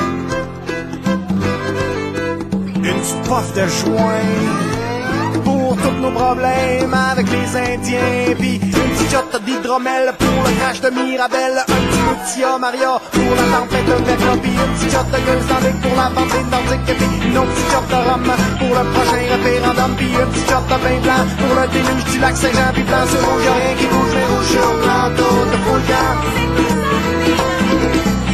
Une 2.75 2.99
petite 2.99 3.21
puff 3.23 3.53
de 3.53 3.67
joint 3.67 5.43
pour 5.43 5.77
tous 5.77 6.01
nos 6.01 6.11
problèmes 6.11 6.93
avec 6.93 7.27
les 7.29 7.57
Indiens. 7.57 8.35
Puis 8.39 8.55
une 8.55 8.71
petite 8.71 9.11
shot 9.11 9.39
d'hydromel 9.45 10.13
pour 10.17 10.43
le 10.47 10.59
crash 10.59 10.81
de 10.81 10.89
Mirabel. 10.89 11.59
Un 11.59 11.63
petit 11.63 12.39
peu 12.39 12.55
de 12.55 12.59
Maria 12.59 12.99
pour 13.13 13.31
la 13.39 13.45
tempête 13.53 13.85
de. 13.85 13.93
Puis 14.41 14.51
une 14.51 14.73
petite 14.73 14.91
shot 14.91 15.07
de 15.13 15.19
gueule 15.25 15.43
sandique 15.49 15.79
pour 15.83 15.95
la 15.95 16.07
vente 16.15 16.45
nordique. 16.51 16.85
Puis 16.99 17.09
une 17.27 17.37
autre 17.37 17.53
petite 17.53 17.71
shot 17.71 17.85
de 17.91 17.99
rhum 18.05 18.23
pour 18.59 18.71
le 18.77 18.83
prochain 18.93 19.23
référendum. 19.33 19.91
Puis 19.97 20.09
une 20.11 20.29
petite 20.31 20.49
shot 20.49 20.65
de 20.71 20.77
vin 20.83 20.97
blanc 21.05 21.23
pour 21.39 21.53
le 21.57 21.63
déluge 21.73 22.05
du 22.11 22.17
lac 22.19 22.35
Saint-Jean. 22.37 22.69
Puis 22.73 22.83
blanc 22.83 23.05
sur 23.11 23.21
rouge, 23.27 23.45
y'a 23.45 23.53
rien 23.53 23.73
qui 23.79 23.87
bouge, 23.91 24.13
mais 24.15 24.25
rouge 24.31 24.49
sur 24.53 24.69
blanc, 24.81 25.05
tout 25.17 25.43
de 25.51 25.57
full 25.63 25.83
camp. 25.89 26.17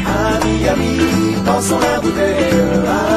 Amis, 0.09 0.67
amis, 0.67 1.36
passons 1.45 1.79
la 1.79 2.00
bouteille. 2.00 2.59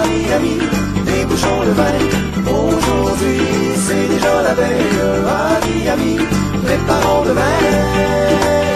Amis, 0.03 0.27
amis, 0.37 0.61
débouchons 1.07 1.63
le 1.63 1.73
vin. 1.73 1.99
Aujourd'hui, 2.47 3.41
c'est 3.85 4.07
déjà 4.13 4.43
la 4.43 4.55
veille. 4.55 5.01
Amis, 5.57 5.89
amis, 5.89 6.19
préparons 6.65 7.23
demain. 7.25 7.43
Amis, 7.43 8.72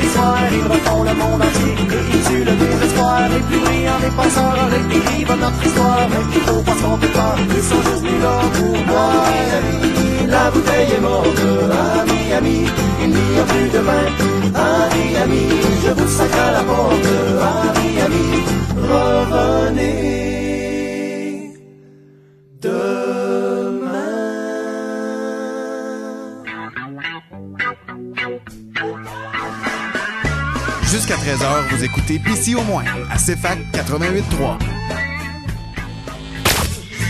les 0.00 0.08
soirs, 0.08 0.38
ils 0.58 0.66
refont 0.72 1.02
le 1.02 1.14
monde 1.14 1.42
entier. 1.42 1.74
Et 1.96 2.16
ils 2.16 2.22
tuent 2.26 2.44
le 2.44 2.54
désespoir, 2.62 3.20
les 3.32 3.42
plus 3.48 3.60
brillants 3.64 4.00
des 4.04 4.14
penseurs 4.18 4.68
réécrivent 4.70 5.36
notre 5.40 5.66
histoire. 5.66 6.06
Mais 6.10 6.24
il 6.34 6.40
faut 6.42 6.62
pas 6.62 6.76
se 6.78 6.82
tromper 6.82 7.08
pas, 7.08 7.34
ils 7.38 7.62
sont 7.70 7.82
juste 7.86 8.02
venus 8.02 8.22
là 8.22 8.36
pour 8.56 8.76
boire. 8.88 9.24
La 10.28 10.50
bouteille 10.50 10.92
est 10.96 11.00
morte, 11.00 11.42
amis, 12.00 12.32
amis, 12.38 12.66
il 13.02 13.10
n'y 13.10 13.38
a 13.40 13.44
plus 13.44 13.68
de 13.70 13.78
vin. 13.78 14.06
Amis, 14.54 15.16
amis, 15.16 15.48
je 15.84 15.90
vous 15.90 16.08
sacre 16.08 16.38
à 16.38 16.52
la 16.52 16.62
porte. 16.62 17.08
Amis, 17.40 18.00
amis, 18.06 18.42
revenez. 18.76 20.47
13h, 31.38 31.68
vous 31.70 31.84
écoutez 31.84 32.20
Ici 32.26 32.56
au 32.56 32.62
moins 32.62 32.82
à 33.10 33.16
CFAC 33.16 33.58
88.3. 33.72 34.58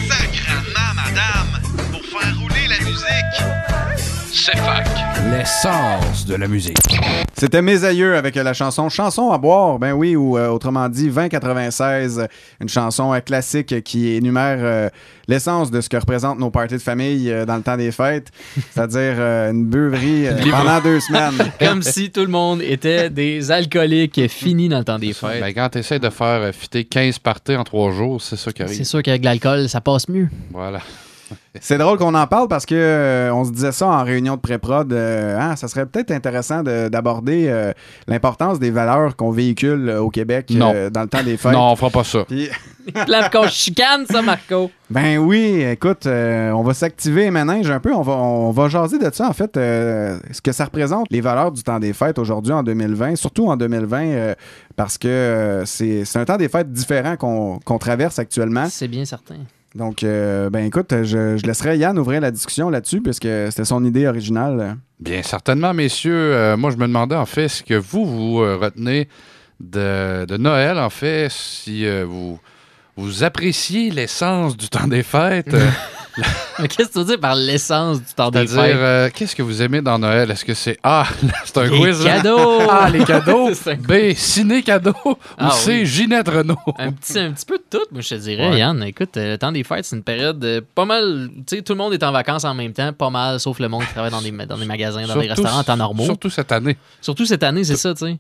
Sacrement, 0.06 0.94
madame, 0.94 1.60
pour 1.90 2.02
faire 2.02 2.38
rouler 2.38 2.68
la 2.68 2.78
musique. 2.84 3.40
CFAC. 4.30 4.86
L'essence 5.30 6.26
de 6.26 6.34
la 6.34 6.46
musique. 6.46 6.76
C'était 7.38 7.62
Mes 7.62 7.84
aïeux 7.84 8.16
avec 8.16 8.34
la 8.34 8.52
chanson 8.52 8.88
Chanson 8.88 9.30
à 9.30 9.38
boire, 9.38 9.78
ben 9.78 9.92
oui, 9.92 10.16
ou 10.16 10.36
euh, 10.36 10.48
autrement 10.48 10.88
dit 10.88 11.08
2096, 11.08 12.26
une 12.60 12.68
chanson 12.68 13.14
euh, 13.14 13.20
classique 13.20 13.84
qui 13.84 14.08
énumère 14.14 14.58
euh, 14.60 14.88
l'essence 15.28 15.70
de 15.70 15.80
ce 15.80 15.88
que 15.88 15.96
représentent 15.96 16.40
nos 16.40 16.50
parties 16.50 16.74
de 16.74 16.80
famille 16.80 17.30
euh, 17.30 17.46
dans 17.46 17.54
le 17.54 17.62
temps 17.62 17.76
des 17.76 17.92
fêtes, 17.92 18.32
c'est-à-dire 18.74 19.14
euh, 19.18 19.52
une 19.52 19.66
beuverie 19.66 20.26
euh, 20.26 20.34
pendant 20.50 20.80
deux 20.80 20.98
semaines. 20.98 21.52
Comme 21.60 21.82
si 21.82 22.10
tout 22.10 22.22
le 22.22 22.26
monde 22.26 22.60
était 22.60 23.08
des 23.08 23.52
alcooliques 23.52 24.26
finis 24.28 24.68
dans 24.68 24.78
le 24.78 24.84
temps 24.84 24.98
des 24.98 25.12
fêtes. 25.12 25.40
Ben, 25.40 25.54
quand 25.54 25.68
tu 25.68 25.78
essaies 25.78 26.00
de 26.00 26.10
faire 26.10 26.42
euh, 26.42 26.50
fitter 26.52 26.84
15 26.84 27.20
parties 27.20 27.54
en 27.54 27.62
3 27.62 27.92
jours, 27.92 28.20
c'est 28.20 28.34
ça 28.34 28.50
qui 28.50 28.62
arrive. 28.64 28.76
C'est 28.76 28.82
sûr 28.82 29.00
qu'avec 29.00 29.24
l'alcool, 29.24 29.68
ça 29.68 29.80
passe 29.80 30.08
mieux. 30.08 30.28
Voilà. 30.50 30.80
C'est 31.60 31.78
drôle 31.78 31.98
qu'on 31.98 32.14
en 32.14 32.26
parle 32.26 32.46
parce 32.48 32.66
que 32.66 32.74
euh, 32.74 33.32
on 33.34 33.44
se 33.44 33.50
disait 33.50 33.72
ça 33.72 33.86
en 33.88 34.04
réunion 34.04 34.36
de 34.36 34.40
pré-prod. 34.40 34.92
euh, 34.92 35.38
hein, 35.38 35.56
ça 35.56 35.66
serait 35.66 35.86
peut-être 35.86 36.10
intéressant 36.10 36.62
de- 36.62 36.88
d'aborder 36.88 37.46
euh, 37.48 37.72
l'importance 38.06 38.58
des 38.58 38.70
valeurs 38.70 39.16
qu'on 39.16 39.30
véhicule 39.30 39.88
euh, 39.88 40.00
au 40.02 40.10
Québec 40.10 40.50
Non. 40.50 40.72
euh, 40.74 40.90
dans 40.90 41.02
le 41.02 41.08
temps 41.08 41.22
des 41.22 41.36
fêtes. 41.36 41.52
Non, 41.52 41.72
on 41.72 41.76
fera 41.76 41.90
pas 41.90 42.04
ça. 42.04 42.24
Puis- 42.28 42.48
Plave 43.06 43.28
qu'on 43.30 43.46
chicane, 43.48 44.06
ça, 44.08 44.22
Marco. 44.22 44.70
Ben 44.88 45.18
oui, 45.18 45.62
écoute, 45.62 46.06
euh, 46.06 46.50
on 46.52 46.62
va 46.62 46.72
s'activer 46.72 47.30
ménage 47.30 47.70
un 47.70 47.80
peu. 47.80 47.92
On 47.92 48.00
va, 48.02 48.12
on 48.14 48.50
va 48.50 48.68
jaser 48.68 48.98
de 48.98 49.10
ça, 49.12 49.28
en 49.28 49.32
fait, 49.34 49.56
euh, 49.58 50.18
ce 50.32 50.40
que 50.40 50.52
ça 50.52 50.64
représente, 50.64 51.06
les 51.10 51.20
valeurs 51.20 51.52
du 51.52 51.62
temps 51.62 51.78
des 51.80 51.92
fêtes 51.92 52.18
aujourd'hui 52.18 52.52
en 52.52 52.62
2020, 52.62 53.16
surtout 53.16 53.48
en 53.48 53.56
2020, 53.56 54.02
euh, 54.04 54.34
parce 54.76 54.96
que 54.96 55.06
euh, 55.08 55.64
c'est 55.66 56.04
c'est 56.06 56.18
un 56.18 56.24
temps 56.24 56.38
des 56.38 56.48
fêtes 56.48 56.72
différent 56.72 57.16
qu'on 57.16 57.58
qu'on 57.64 57.78
traverse 57.78 58.18
actuellement. 58.18 58.66
C'est 58.70 58.88
bien 58.88 59.04
certain. 59.04 59.36
Donc, 59.74 60.02
euh, 60.02 60.48
ben 60.50 60.64
écoute, 60.64 60.92
je, 61.02 61.36
je 61.36 61.46
laisserai 61.46 61.76
Yann 61.76 61.98
ouvrir 61.98 62.20
la 62.20 62.30
discussion 62.30 62.70
là-dessus, 62.70 63.00
puisque 63.00 63.28
c'était 63.50 63.64
son 63.64 63.84
idée 63.84 64.06
originale. 64.06 64.76
Bien 65.00 65.22
certainement, 65.22 65.74
messieurs. 65.74 66.34
Euh, 66.34 66.56
moi, 66.56 66.70
je 66.70 66.76
me 66.76 66.86
demandais, 66.86 67.14
en 67.16 67.26
fait, 67.26 67.48
ce 67.48 67.62
que 67.62 67.74
vous, 67.74 68.04
vous 68.04 68.40
euh, 68.40 68.56
retenez 68.56 69.08
de, 69.60 70.24
de 70.24 70.36
Noël, 70.36 70.78
en 70.78 70.90
fait, 70.90 71.28
si 71.30 71.86
euh, 71.86 72.04
vous, 72.04 72.40
vous 72.96 73.24
appréciez 73.24 73.90
l'essence 73.90 74.56
du 74.56 74.68
temps 74.68 74.88
des 74.88 75.02
fêtes. 75.02 75.54
euh, 76.18 76.66
Qu'est-ce 76.68 76.88
que 76.88 76.92
tu 76.92 76.98
veux 76.98 77.04
dire 77.04 77.20
par 77.20 77.34
l'essence 77.34 77.98
du 77.98 78.12
temps 78.14 78.30
des 78.30 78.46
C'est-à-dire, 78.46 78.62
fêtes? 78.72 78.76
euh, 78.76 79.10
qu'est-ce 79.14 79.36
que 79.36 79.42
vous 79.42 79.62
aimez 79.62 79.80
dans 79.80 79.98
Noël? 79.98 80.30
Est-ce 80.30 80.44
que 80.44 80.54
c'est 80.54 80.78
A, 80.82 81.04
c'est 81.44 81.56
un 81.58 81.64
Les 81.64 81.78
quiz? 81.80 82.04
là? 82.04 82.16
cadeaux! 82.16 82.60
A, 82.70 82.90
les 82.90 83.04
cadeaux. 83.04 83.50
B, 83.80 83.92
ciné-cadeaux. 84.14 84.92
Ah 85.36 85.48
Ou 85.48 85.50
C, 85.52 85.70
oui. 85.80 85.86
Ginette 85.86 86.28
Renault. 86.28 86.56
Un 86.78 86.92
petit, 86.92 87.18
un 87.18 87.32
petit 87.32 87.46
peu 87.46 87.58
de 87.58 87.64
tout, 87.70 87.84
moi, 87.92 88.00
je 88.02 88.08
te 88.08 88.14
dirais, 88.16 88.50
Ouais. 88.50 88.58
Yann. 88.58 88.82
Écoute, 88.84 89.16
euh, 89.16 89.32
le 89.32 89.38
temps 89.38 89.52
des 89.52 89.64
fêtes, 89.64 89.84
c'est 89.84 89.96
une 89.96 90.02
période 90.02 90.42
euh, 90.44 90.60
pas 90.74 90.84
mal. 90.84 91.28
Tu 91.46 91.56
sais, 91.56 91.62
tout 91.62 91.72
le 91.72 91.78
monde 91.78 91.92
est 91.94 92.02
en 92.02 92.12
vacances 92.12 92.44
en 92.44 92.54
même 92.54 92.72
temps, 92.72 92.92
pas 92.92 93.10
mal, 93.10 93.38
sauf 93.40 93.58
le 93.58 93.68
monde 93.68 93.84
qui 93.84 93.92
travaille 93.92 94.10
dans 94.10 94.22
des, 94.22 94.30
dans 94.46 94.58
des 94.58 94.64
magasins, 94.66 95.06
dans 95.06 95.16
des 95.16 95.28
restaurants 95.28 95.58
en 95.60 95.64
temps 95.64 95.76
normaux. 95.76 96.04
Surtout 96.04 96.30
cette 96.30 96.52
année. 96.52 96.76
Surtout 97.00 97.26
cette 97.26 97.42
année, 97.42 97.64
c'est 97.64 97.76
ça, 97.76 97.94
tu 97.94 98.04
sais. 98.06 98.18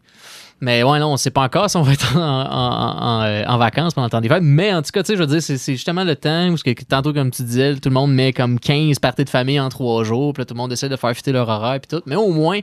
Mais 0.60 0.82
ouais, 0.82 0.98
non, 0.98 1.12
on 1.12 1.16
sait 1.16 1.30
pas 1.30 1.42
encore 1.42 1.70
si 1.70 1.76
on 1.76 1.82
va 1.82 1.92
être 1.92 2.16
en, 2.16 3.22
euh, 3.22 3.56
vacances 3.58 3.94
pendant 3.94 4.06
le 4.06 4.10
temps 4.10 4.20
des 4.20 4.28
fêtes. 4.28 4.42
Mais 4.42 4.74
en 4.74 4.82
tout 4.82 4.90
cas, 4.92 5.02
tu 5.02 5.08
sais, 5.08 5.14
je 5.16 5.20
veux 5.20 5.26
dire, 5.26 5.40
c'est 5.40 5.56
justement 5.72 6.02
le 6.02 6.16
temps 6.16 6.48
où, 6.48 6.56
que, 6.56 6.84
tantôt, 6.84 7.12
comme 7.12 7.30
tu 7.30 7.42
disais, 7.44 7.76
tout 7.76 7.88
le 7.88 7.94
monde 7.94 8.12
met 8.12 8.32
comme 8.32 8.58
15 8.58 8.98
parties 8.98 9.24
de 9.24 9.30
famille 9.30 9.60
en 9.60 9.68
trois 9.68 10.02
jours. 10.02 10.32
Puis 10.32 10.40
là, 10.40 10.44
tout 10.46 10.54
le 10.54 10.58
monde 10.58 10.72
essaie 10.72 10.88
de 10.88 10.96
faire 10.96 11.14
fitter 11.14 11.30
leur 11.32 11.48
horaire, 11.48 11.78
puis 11.80 11.96
tout. 11.96 12.02
Mais 12.06 12.16
au 12.16 12.30
moins, 12.32 12.58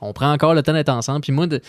on 0.00 0.12
prend 0.12 0.32
encore 0.32 0.54
le 0.54 0.62
temps 0.62 0.72
d'être 0.72 0.88
ensemble. 0.90 1.22
Puis 1.22 1.32
moi, 1.32 1.46
de- 1.48 1.60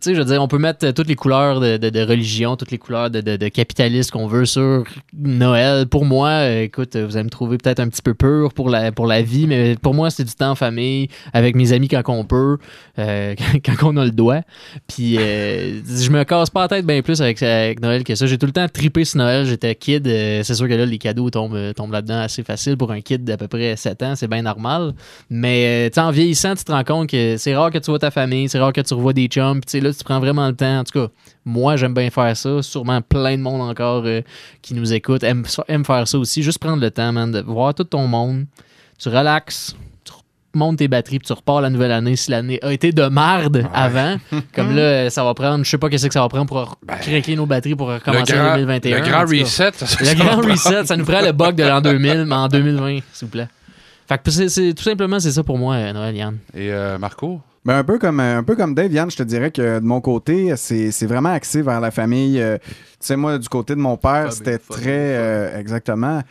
tu 0.00 0.10
sais, 0.10 0.14
je 0.14 0.20
veux 0.20 0.26
dire, 0.26 0.42
on 0.42 0.48
peut 0.48 0.58
mettre 0.58 0.86
euh, 0.86 0.92
toutes 0.92 1.08
les 1.08 1.14
couleurs 1.14 1.58
de, 1.60 1.76
de- 1.76 2.06
religion, 2.06 2.56
toutes 2.56 2.70
les 2.70 2.78
couleurs 2.78 3.10
de, 3.10 3.20
de, 3.20 3.48
capitalisme 3.48 4.10
qu'on 4.10 4.26
veut 4.26 4.44
sur 4.44 4.84
Noël. 5.16 5.86
Pour 5.86 6.04
moi, 6.04 6.28
euh, 6.28 6.62
écoute, 6.62 6.96
vous 6.96 7.16
allez 7.16 7.24
me 7.24 7.30
trouver 7.30 7.56
peut-être 7.58 7.80
un 7.80 7.88
petit 7.88 8.02
peu 8.02 8.14
pur 8.14 8.52
pour 8.52 8.68
la, 8.68 8.92
pour 8.92 9.06
la 9.06 9.22
vie, 9.22 9.46
mais 9.46 9.76
pour 9.80 9.94
moi, 9.94 10.10
c'est 10.10 10.24
du 10.24 10.34
temps 10.34 10.50
en 10.50 10.54
famille, 10.54 11.08
avec 11.32 11.56
mes 11.56 11.72
amis 11.72 11.88
quand 11.88 12.02
on 12.08 12.24
peut, 12.24 12.58
euh, 12.98 13.34
quand 13.64 13.88
on 13.88 13.96
a 13.96 14.04
le 14.04 14.10
doigt. 14.10 14.42
Puis 14.86 15.16
euh, 15.18 15.80
je 15.86 16.10
me 16.10 16.24
casse 16.24 16.50
pas 16.50 16.62
la 16.62 16.68
tête 16.68 16.86
bien 16.86 17.00
plus 17.02 17.20
avec, 17.20 17.42
avec 17.42 17.80
Noël 17.80 18.04
que 18.04 18.14
ça. 18.14 18.26
J'ai 18.26 18.38
tout 18.38 18.46
le 18.46 18.52
temps 18.52 18.68
trippé 18.68 19.04
sur 19.04 19.18
Noël. 19.18 19.46
J'étais 19.46 19.74
kid. 19.74 20.06
euh, 20.06 20.42
c'est 20.42 20.54
sûr 20.54 20.68
que 20.68 20.74
là, 20.74 20.84
les 20.84 20.98
cadeaux 20.98 21.30
tombent, 21.30 21.72
tombent 21.74 21.92
là-dedans 21.92 22.20
assez 22.20 22.42
facile 22.42 22.76
pour 22.76 22.92
un 22.92 23.00
kid 23.00 23.24
d'à 23.24 23.36
peu 23.36 23.48
près 23.48 23.76
7 23.76 24.02
ans. 24.02 24.14
C'est 24.14 24.28
bien 24.28 24.42
normal. 24.42 24.92
Mais 25.30 25.90
euh, 25.96 26.00
en 26.00 26.10
vieillissant, 26.10 26.54
tu 26.54 26.64
te 26.64 26.72
rends 26.72 26.84
compte 26.84 27.08
que 27.10 27.36
c'est 27.38 27.54
rare 27.56 27.70
que 27.70 27.78
tu 27.78 27.90
vois 27.90 27.98
ta 27.98 28.10
famille, 28.10 28.48
c'est 28.48 28.58
rare 28.58 28.72
que 28.72 28.80
tu 28.80 28.94
revois 28.94 29.12
des 29.12 29.26
chums. 29.26 29.60
Là, 29.86 29.92
tu 29.92 30.04
prends 30.04 30.20
vraiment 30.20 30.46
le 30.48 30.54
temps. 30.56 30.78
En 30.80 30.84
tout 30.84 30.98
cas, 31.06 31.12
moi, 31.44 31.76
j'aime 31.76 31.94
bien 31.94 32.10
faire 32.10 32.36
ça. 32.36 32.62
Sûrement 32.62 33.00
plein 33.02 33.36
de 33.36 33.42
monde 33.42 33.60
encore 33.62 34.02
euh, 34.06 34.20
qui 34.62 34.74
nous 34.74 34.92
écoute 34.92 35.22
aime, 35.22 35.44
aime 35.68 35.84
faire 35.84 36.06
ça 36.08 36.18
aussi. 36.18 36.42
Juste 36.42 36.58
prendre 36.58 36.80
le 36.82 36.90
temps, 36.90 37.12
man, 37.12 37.30
de 37.32 37.40
voir 37.40 37.74
tout 37.74 37.84
ton 37.84 38.06
monde. 38.06 38.46
Tu 38.98 39.08
relaxes. 39.08 39.76
Tu 40.04 40.12
montes 40.54 40.78
tes 40.78 40.88
batteries 40.88 41.18
puis 41.18 41.26
tu 41.26 41.32
repars 41.34 41.60
la 41.60 41.68
nouvelle 41.68 41.92
année 41.92 42.16
si 42.16 42.30
l'année 42.30 42.58
a 42.62 42.72
été 42.72 42.90
de 42.90 43.04
marde 43.08 43.66
avant. 43.74 44.16
Comme 44.54 44.74
là, 44.74 45.10
ça 45.10 45.22
va 45.22 45.34
prendre, 45.34 45.64
je 45.64 45.68
sais 45.70 45.76
pas 45.76 45.90
qu'est-ce 45.90 46.06
que 46.06 46.12
ça 46.14 46.22
va 46.22 46.28
prendre 46.28 46.46
pour 46.46 46.78
craquer 46.86 47.36
nos 47.36 47.44
batteries 47.44 47.74
pour 47.74 47.88
recommencer 47.88 48.32
grand- 48.32 48.52
en 48.52 48.54
2021. 48.56 48.98
le 49.00 49.04
grand 49.06 49.20
reset, 49.22 49.72
ça, 49.74 49.86
ça, 49.86 49.96
Le 50.00 50.06
ça 50.06 50.14
grand 50.14 50.26
prendre. 50.28 50.50
reset, 50.50 50.86
ça 50.86 50.96
nous 50.96 51.04
prend 51.04 51.20
le 51.20 51.32
bug 51.32 51.56
de 51.56 51.62
l'an 51.64 51.80
2000, 51.82 52.24
mais 52.24 52.34
en 52.34 52.48
2020, 52.48 53.00
s'il 53.12 53.26
vous 53.26 53.32
plaît. 53.32 53.48
Fait 54.08 54.18
que 54.22 54.30
c'est, 54.30 54.72
tout 54.72 54.82
simplement, 54.84 55.18
c'est 55.20 55.32
ça 55.32 55.42
pour 55.42 55.58
moi, 55.58 55.74
euh, 55.74 55.92
Noël, 55.92 56.16
Yann. 56.16 56.38
Et 56.54 56.70
euh, 56.72 56.96
Marco? 56.96 57.40
Ben, 57.66 57.78
un, 57.78 57.84
peu 57.84 57.98
comme, 57.98 58.20
un 58.20 58.44
peu 58.44 58.54
comme 58.54 58.74
Dave, 58.74 58.92
Yann, 58.92 59.10
je 59.10 59.16
te 59.16 59.24
dirais 59.24 59.50
que 59.50 59.80
de 59.80 59.84
mon 59.84 60.00
côté, 60.00 60.54
c'est 60.56 60.92
c'est 60.92 61.06
vraiment 61.06 61.30
axé 61.30 61.62
vers 61.62 61.80
la 61.80 61.90
famille. 61.90 62.40
Euh, 62.40 62.58
tu 62.58 62.74
sais, 63.00 63.16
moi, 63.16 63.38
du 63.38 63.48
côté 63.48 63.74
de 63.74 63.80
mon 63.80 63.96
père, 63.96 64.32
c'était 64.32 64.58
très. 64.58 65.16
euh, 65.16 65.58
exactement. 65.58 66.22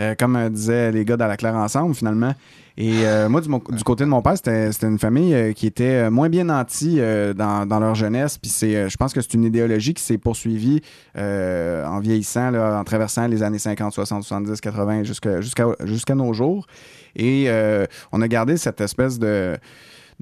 euh, 0.00 0.14
comme 0.18 0.36
euh, 0.36 0.50
disaient 0.50 0.92
les 0.92 1.06
gars 1.06 1.16
dans 1.16 1.26
la 1.28 1.38
Claire 1.38 1.54
ensemble, 1.54 1.94
finalement. 1.94 2.34
Et 2.76 3.06
euh, 3.06 3.30
moi, 3.30 3.40
du, 3.40 3.48
mon- 3.48 3.62
du 3.70 3.82
côté 3.84 4.04
de 4.04 4.10
mon 4.10 4.20
père, 4.20 4.36
c'était 4.36 4.70
c'était 4.70 4.86
une 4.86 4.98
famille 4.98 5.32
euh, 5.34 5.52
qui 5.54 5.66
était 5.66 6.10
moins 6.10 6.28
bien 6.28 6.44
nantie 6.44 6.96
euh, 7.00 7.32
dans, 7.32 7.64
dans 7.64 7.80
leur 7.80 7.94
jeunesse. 7.94 8.36
Puis 8.36 8.50
c'est, 8.50 8.90
je 8.90 8.96
pense 8.98 9.14
que 9.14 9.22
c'est 9.22 9.32
une 9.32 9.44
idéologie 9.44 9.94
qui 9.94 10.02
s'est 10.02 10.18
poursuivie 10.18 10.82
euh, 11.16 11.86
en 11.86 12.00
vieillissant, 12.00 12.50
là, 12.50 12.78
en 12.78 12.84
traversant 12.84 13.26
les 13.28 13.42
années 13.42 13.58
50, 13.58 13.94
60, 13.94 14.24
70, 14.24 14.60
80 14.60 15.04
jusqu'à 15.04 15.40
jusqu'à 15.40 15.66
jusqu'à 15.84 16.14
nos 16.14 16.34
jours. 16.34 16.66
Et 17.16 17.44
euh, 17.48 17.86
on 18.10 18.20
a 18.20 18.28
gardé 18.28 18.58
cette 18.58 18.80
espèce 18.82 19.18
de 19.18 19.56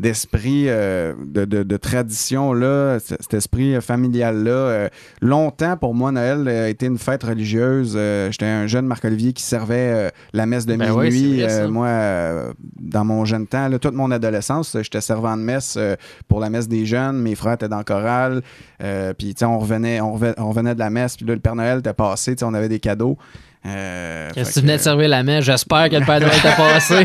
d'esprit 0.01 0.65
euh, 0.69 1.13
de, 1.25 1.45
de- 1.45 1.63
de 1.63 1.77
tradition 1.77 2.53
là, 2.55 2.99
cet 3.01 3.35
esprit 3.35 3.75
euh, 3.77 3.81
familial 3.81 4.43
là. 4.43 4.89
longtemps 5.21 5.77
pour 5.77 5.95
moi 5.95 6.11
Noël 6.11 6.49
euh, 6.49 6.65
a 6.65 6.69
été 6.69 6.87
une 6.87 6.99
fête 6.99 7.23
religieuse. 7.23 7.95
Euh, 7.97 8.31
J'étais 8.31 8.47
un 8.47 8.67
jeune 8.67 8.87
Marc-Olivier 8.87 9.33
qui 9.35 9.43
servait 9.43 9.93
euh, 9.93 10.09
la 10.33 10.47
messe 10.47 10.65
de 10.67 10.75
Ben 10.75 10.91
minuit. 10.91 11.43
vrai. 11.43 11.53
Euh, 11.53 11.69
moi, 11.69 11.87
euh, 11.87 12.53
dans 12.81 13.05
mon 13.05 13.25
jeune 13.25 13.47
temps, 13.47 13.69
là, 13.69 13.79
toute 13.79 13.95
mon 13.95 14.11
adolescence, 14.11 14.75
euh, 14.75 14.83
j'étais 14.83 15.01
servant 15.03 15.37
de 15.37 15.43
messe 15.43 15.75
euh, 15.77 15.97
pour 16.29 16.41
la 16.41 16.49
messe 16.49 16.67
des 16.69 16.87
jeunes. 16.87 17.19
Mes 17.21 17.35
frères 17.35 17.55
étaient 17.55 17.69
dans 17.69 17.79
le 17.79 17.85
choral. 17.85 18.43
Euh, 18.83 19.13
puis 19.13 19.35
tu 19.35 19.41
sais, 19.41 19.45
on 19.45 19.59
revenait, 19.59 20.01
on 20.01 20.13
revenait, 20.15 20.35
on 20.39 20.49
revenait 20.49 20.75
de 20.75 20.79
la 20.81 20.91
messe. 20.91 21.17
Puis 21.17 21.27
là, 21.27 21.35
le 21.35 21.41
Père 21.41 21.55
Noël 21.57 21.81
était 21.81 21.93
passé. 21.93 22.35
On 22.43 22.55
avait 22.55 22.69
des 22.71 22.81
cadeaux. 22.81 23.19
Euh, 23.67 24.31
que 24.31 24.43
fait 24.43 24.53
tu 24.53 24.61
venais 24.61 24.79
de 24.79 24.83
servir 24.83 25.09
la 25.11 25.23
messe? 25.23 25.45
J'espère 25.45 25.91
que 25.91 25.97
le 25.97 26.07
Père 26.07 26.19
Noël 26.21 26.41
t'a 26.43 26.53
passé. 26.53 27.05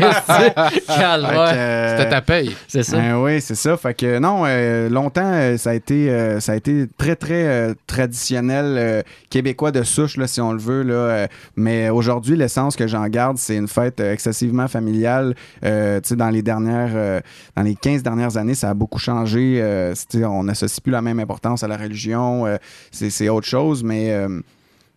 Calme, 0.86 1.26
euh, 1.30 1.96
C'était 1.98 2.08
ta 2.10 2.22
paye. 2.22 2.56
C'est 2.66 2.82
ça. 2.82 2.96
Ben 2.96 3.16
oui, 3.18 3.42
c'est 3.42 3.54
ça. 3.54 3.76
Fait 3.76 3.92
que 3.92 4.18
non, 4.18 4.44
euh, 4.46 4.88
longtemps, 4.88 5.30
euh, 5.34 5.58
ça 5.58 5.70
a 5.70 5.74
été 5.74 6.08
euh, 6.10 6.40
ça 6.40 6.52
a 6.52 6.56
été 6.56 6.86
très, 6.96 7.14
très 7.14 7.46
euh, 7.46 7.74
traditionnel 7.86 8.64
euh, 8.78 9.02
québécois 9.28 9.70
de 9.70 9.82
souche, 9.82 10.16
là, 10.16 10.26
si 10.26 10.40
on 10.40 10.52
le 10.52 10.58
veut. 10.58 10.82
Là, 10.82 10.94
euh, 10.94 11.26
mais 11.56 11.90
aujourd'hui, 11.90 12.36
l'essence 12.36 12.74
que 12.74 12.86
j'en 12.86 13.06
garde, 13.08 13.36
c'est 13.36 13.56
une 13.56 13.68
fête 13.68 14.00
euh, 14.00 14.12
excessivement 14.14 14.66
familiale. 14.66 15.34
Euh, 15.62 16.00
tu 16.00 16.08
sais, 16.10 16.16
dans 16.16 16.30
les 16.30 16.40
dernières 16.42 16.92
euh, 16.94 17.20
dans 17.54 17.62
les 17.64 17.74
15 17.74 18.02
dernières 18.02 18.38
années, 18.38 18.54
ça 18.54 18.70
a 18.70 18.74
beaucoup 18.74 18.98
changé. 18.98 19.58
Euh, 19.60 19.92
on 20.24 20.44
n'associe 20.44 20.80
plus 20.80 20.92
la 20.92 21.02
même 21.02 21.20
importance 21.20 21.62
à 21.62 21.68
la 21.68 21.76
religion. 21.76 22.46
euh, 22.46 22.56
c'est 22.90 23.10
c'est 23.10 23.28
autre 23.28 23.46
chose, 23.46 23.84
mais. 23.84 24.10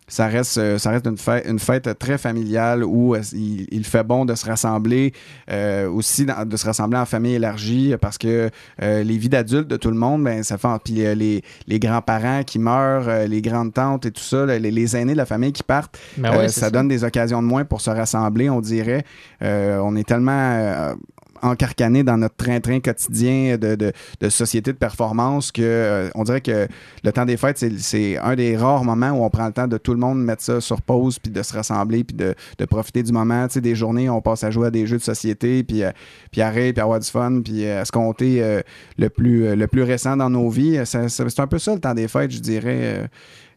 Ça 0.09 0.27
reste, 0.27 0.57
euh, 0.57 0.77
ça 0.77 0.89
reste 0.89 1.07
une, 1.07 1.17
fête, 1.17 1.45
une 1.47 1.59
fête 1.59 1.97
très 1.97 2.17
familiale 2.17 2.83
où 2.83 3.15
euh, 3.15 3.21
il, 3.31 3.67
il 3.71 3.85
fait 3.85 4.03
bon 4.03 4.25
de 4.25 4.35
se 4.35 4.45
rassembler, 4.45 5.13
euh, 5.49 5.89
aussi 5.89 6.25
dans- 6.25 6.45
de 6.45 6.57
se 6.57 6.65
rassembler 6.65 6.97
en 6.99 7.05
famille 7.05 7.35
élargie 7.35 7.93
parce 8.01 8.17
que 8.17 8.49
euh, 8.81 9.03
les 9.03 9.17
vies 9.17 9.29
d'adultes 9.29 9.67
de 9.69 9.77
tout 9.77 9.89
le 9.91 9.97
monde, 9.97 10.23
ben, 10.23 10.43
ça 10.43 10.57
fait. 10.57 10.67
Puis 10.83 11.05
euh, 11.05 11.15
les, 11.15 11.41
les 11.67 11.79
grands-parents 11.79 12.43
qui 12.43 12.59
meurent, 12.59 13.27
les 13.27 13.41
grandes 13.41 13.73
tantes 13.73 14.05
et 14.05 14.11
tout 14.11 14.21
ça, 14.23 14.45
les, 14.45 14.59
les 14.59 14.97
aînés 14.97 15.13
de 15.13 15.17
la 15.17 15.25
famille 15.25 15.53
qui 15.53 15.63
partent, 15.63 15.97
Ben 16.17 16.35
ouais, 16.37 16.47
ça, 16.49 16.61
ça. 16.61 16.69
donne 16.71 16.87
des 16.87 17.03
occasions 17.03 17.41
de 17.41 17.47
moins 17.47 17.63
pour 17.63 17.79
se 17.81 17.89
rassembler, 17.89 18.49
on 18.49 18.59
dirait. 18.61 19.03
On 19.41 19.95
est 19.95 20.07
tellement. 20.07 20.93
Encarcané 21.41 22.03
dans 22.03 22.17
notre 22.17 22.35
train-train 22.35 22.79
quotidien 22.79 23.57
de, 23.57 23.75
de, 23.75 24.29
société 24.29 24.71
de 24.73 24.77
performance 24.77 25.51
que 25.51 25.61
euh, 25.61 26.09
on 26.15 26.23
dirait 26.23 26.41
que 26.41 26.67
le 27.03 27.11
temps 27.11 27.25
des 27.25 27.37
fêtes, 27.37 27.57
c'est- 27.79 28.17
un 28.17 28.35
des 28.35 28.55
rares 28.57 28.83
moments 28.83 29.11
où 29.11 29.23
on 29.23 29.29
prend 29.29 29.47
le 29.47 29.53
temps 29.53 29.67
de 29.67 29.77
tout 29.77 29.93
le 29.93 29.99
monde 29.99 30.23
mettre 30.23 30.43
ça 30.43 30.61
sur 30.61 30.81
pause, 30.81 31.19
puis 31.19 31.31
de 31.31 31.41
se 31.41 31.53
rassembler, 31.53 32.03
puis 32.03 32.15
de, 32.15 32.35
de 32.57 32.65
profiter 32.65 33.03
du 33.03 33.11
moment. 33.11 33.47
Tu 33.47 33.55
sais, 33.55 33.61
des 33.61 33.75
journées, 33.75 34.09
on 34.09 34.21
passe 34.21 34.43
à 34.43 34.51
jouer 34.51 34.67
à 34.67 34.71
des 34.71 34.85
jeux 34.87 34.97
de 34.97 35.03
société, 35.03 35.63
puis, 35.63 35.83
euh, 35.83 35.91
puis 36.31 36.41
à 36.41 36.49
rire, 36.49 36.73
puis 36.73 36.81
à 36.81 36.83
avoir 36.83 36.99
du 36.99 37.07
fun, 37.09 37.41
puis 37.43 37.65
euh, 37.65 37.81
à 37.81 37.85
se 37.85 37.91
compter 37.91 38.43
euh, 38.43 38.61
le, 38.97 39.09
plus, 39.09 39.55
le 39.55 39.67
plus 39.67 39.83
récent 39.83 40.15
dans 40.17 40.29
nos 40.29 40.49
vies. 40.49 40.79
C'est 40.85 41.39
un 41.39 41.47
peu 41.47 41.59
ça 41.59 41.73
le 41.73 41.79
temps 41.79 41.93
des 41.93 42.07
fêtes, 42.07 42.31
je 42.31 42.39
dirais. 42.39 43.09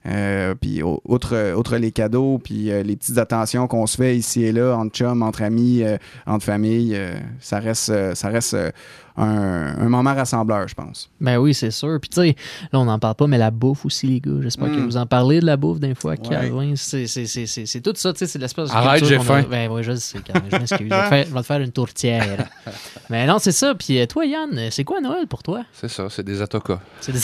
Euh, 0.07 0.55
puis 0.55 0.83
outre, 0.83 1.55
outre 1.55 1.77
les 1.77 1.93
cadeaux, 1.93 2.41
puis 2.43 2.71
euh, 2.71 2.83
les 2.83 2.97
petites 2.97 3.19
attentions 3.19 3.67
qu'on 3.69 3.87
se 3.87 3.97
fait 3.97 4.17
ici 4.17 4.45
et 4.45 4.53
là, 4.53 4.75
entre 4.77 4.93
chums, 4.97 5.23
entre 5.23 5.43
amis, 5.43 5.83
euh, 5.83 5.97
entre 6.27 6.45
familles, 6.45 6.95
euh, 6.97 7.15
ça 7.41 7.59
reste, 7.61 7.91
euh, 7.91 8.15
ça 8.15 8.29
reste 8.29 8.55
euh, 8.55 8.71
un, 9.17 9.77
un 9.79 9.89
moment 9.91 10.15
rassembleur, 10.15 10.67
je 10.69 10.75
pense. 10.75 11.11
Ben 11.21 11.37
oui, 11.37 11.53
c'est 11.53 11.71
sûr. 11.71 11.99
Puis 12.01 12.09
tu 12.09 12.21
sais, 12.21 12.37
là, 12.73 12.81
on 12.81 12.87
n'en 12.87 12.99
parle 12.99 13.15
pas, 13.15 13.27
mais 13.27 13.37
la 13.37 13.51
bouffe 13.51 13.85
aussi, 13.85 14.07
les 14.07 14.21
gars. 14.21 14.33
J'espère 14.41 14.69
que 14.69 14.77
Mm. 14.77 14.87
vous 14.87 14.97
en 14.97 15.05
parlez 15.07 15.41
de 15.41 15.45
la 15.47 15.57
bouffe 15.59 15.79
d'un 15.81 15.95
fois. 15.95 16.17
Calvin. 16.17 16.73
C'est 16.77 17.07
c'est- 17.07 17.27
c'est- 17.27 17.45
c'est- 17.47 17.67
c'est 17.67 17.81
tout 17.83 17.93
ça, 17.95 18.13
tu 18.15 18.21
sais, 18.21 18.27
c'est 18.27 18.39
l'espèce 18.39 18.71
de 18.71 18.75
Arrête, 18.75 19.05
j'ai 19.05 19.17
a- 19.17 19.21
faim. 19.21 19.45
Ben 19.51 19.71
oui, 19.71 19.83
je 19.83 19.95
sais, 19.97 20.19
Calvin, 20.21 20.49
je 20.51 20.57
m'excuse. 20.57 20.79
je, 20.81 20.85
vais 20.95 21.03
te 21.03 21.09
faire- 21.09 21.27
je 21.29 21.35
vais 21.35 21.41
te 21.41 21.47
faire 21.47 21.61
une 21.61 21.73
tourtière. 21.73 22.49
mais 23.11 23.27
non, 23.27 23.39
c'est 23.39 23.53
ça. 23.53 23.75
Puis 23.75 24.05
toi, 24.09 24.25
Yann, 24.25 24.69
c'est 24.71 24.85
quoi 24.85 25.01
Noël 25.03 25.27
pour 25.27 25.43
toi? 25.43 25.63
C'est 25.75 25.89
ça, 25.91 26.07
c'est 26.09 26.23
des 26.25 26.41
atokas. 26.41 26.81
C'est 27.03 27.13
des... 27.13 27.19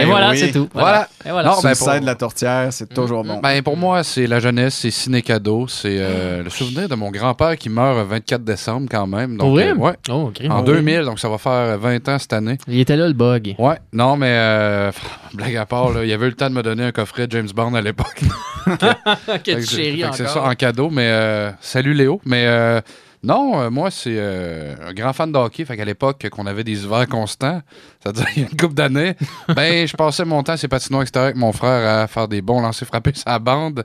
Et 0.00 0.04
voilà, 0.04 0.30
oui. 0.30 0.38
c'est 0.38 0.52
tout. 0.52 0.68
Voilà. 0.72 1.08
Et 1.26 1.30
voilà. 1.30 1.48
Non, 1.50 1.56
Non, 1.56 1.62
ben, 1.62 1.70
ben, 1.72 1.76
pour- 1.76 2.00
de 2.00 2.06
la 2.06 2.14
tourtière, 2.26 2.72
c'est 2.72 2.92
toujours 2.94 3.24
bon. 3.24 3.40
Ben, 3.42 3.60
pour 3.62 3.76
moi, 3.76 4.04
c'est 4.04 4.26
la 4.26 4.38
jeunesse, 4.38 4.74
c'est 4.74 4.90
ciné-cadeau. 4.90 5.66
C'est 5.66 5.96
euh, 5.98 6.42
le 6.44 6.50
souvenir 6.50 6.88
de 6.88 6.94
mon 6.94 7.10
grand-père 7.10 7.56
qui 7.56 7.68
meurt 7.68 7.96
le 7.96 8.04
24 8.04 8.44
décembre 8.44 8.86
quand 8.90 9.06
même. 9.06 9.32
Donc, 9.36 9.40
Pour 9.40 9.50
vrai? 9.52 9.70
euh, 9.70 9.74
ouais. 9.74 9.94
Oh. 10.08 10.30
En 10.48 10.60
Oh. 10.60 10.62
2000, 10.64 11.02
donc 11.02 11.18
ça 11.18 11.28
va 11.28 11.38
faire 11.38 11.78
20 11.78 12.08
ans 12.08 12.18
cette 12.18 12.32
année. 12.32 12.58
Il 12.68 12.78
était 12.78 12.96
là, 12.96 13.06
le 13.08 13.12
bug. 13.12 13.54
Ouais, 13.58 13.76
non, 13.92 14.16
mais 14.16 14.30
euh, 14.30 14.92
blague 15.34 15.56
à 15.56 15.66
part, 15.66 15.90
là, 15.90 16.04
il 16.04 16.12
avait 16.12 16.26
eu 16.26 16.30
le 16.30 16.36
temps 16.36 16.48
de 16.50 16.54
me 16.54 16.62
donner 16.62 16.84
un 16.84 16.92
coffret 16.92 17.26
de 17.26 17.32
James 17.32 17.48
Bond 17.54 17.74
à 17.74 17.80
l'époque. 17.80 18.20
que 18.64 18.70
Fait 18.76 19.40
tu 19.42 19.54
que 19.54 19.60
chéris 19.62 20.02
fait 20.02 20.10
que 20.10 20.16
C'est 20.16 20.28
ça 20.28 20.42
en 20.44 20.54
cadeau, 20.54 20.88
mais 20.90 21.08
euh, 21.10 21.50
salut 21.60 21.94
Léo. 21.94 22.20
Mais 22.24 22.44
euh, 22.46 22.80
non, 23.22 23.60
euh, 23.60 23.70
moi, 23.70 23.90
c'est 23.90 24.16
euh, 24.16 24.74
un 24.84 24.92
grand 24.92 25.12
fan 25.12 25.30
de 25.30 25.38
hockey. 25.38 25.64
Fait 25.64 25.76
qu'à 25.76 25.84
l'époque, 25.84 26.28
qu'on 26.30 26.46
avait 26.46 26.64
des 26.64 26.84
hivers 26.84 27.06
constants, 27.08 27.62
c'est-à-dire 28.00 28.26
il 28.36 28.42
y 28.42 28.44
a 28.44 28.48
une 28.50 28.56
couple 28.56 28.74
d'années, 28.74 29.14
ben, 29.54 29.86
je 29.86 29.96
passais 29.96 30.24
mon 30.24 30.42
temps 30.42 30.54
à 30.54 30.56
ces 30.56 30.68
patinoires 30.68 31.02
extérieurs 31.02 31.26
avec 31.28 31.36
mon 31.36 31.52
frère 31.52 32.02
à 32.02 32.06
faire 32.08 32.26
des 32.28 32.42
bons 32.42 32.60
lancers 32.60 32.86
frappés 32.88 33.12
sur 33.14 33.28
la 33.28 33.38
bande. 33.38 33.84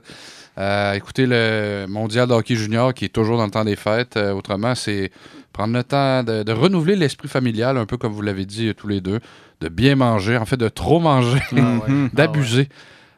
Euh, 0.58 0.92
écouter 0.94 1.24
le 1.26 1.86
mondial 1.88 2.26
de 2.26 2.32
hockey 2.34 2.56
junior 2.56 2.92
qui 2.92 3.04
est 3.04 3.10
toujours 3.10 3.36
dans 3.38 3.44
le 3.44 3.50
temps 3.52 3.64
des 3.64 3.76
fêtes. 3.76 4.16
Euh, 4.16 4.32
autrement, 4.32 4.74
c'est 4.74 5.12
prendre 5.52 5.72
le 5.72 5.84
temps 5.84 6.24
de, 6.24 6.42
de 6.42 6.52
renouveler 6.52 6.96
l'esprit 6.96 7.28
familial, 7.28 7.76
un 7.78 7.86
peu 7.86 7.96
comme 7.96 8.12
vous 8.12 8.22
l'avez 8.22 8.44
dit 8.44 8.74
tous 8.74 8.88
les 8.88 9.00
deux, 9.00 9.20
de 9.60 9.68
bien 9.68 9.94
manger, 9.94 10.36
en 10.36 10.46
fait 10.46 10.56
de 10.56 10.68
trop 10.68 10.98
manger, 10.98 11.40
Mhm. 11.52 12.10
d'abuser. 12.12 12.68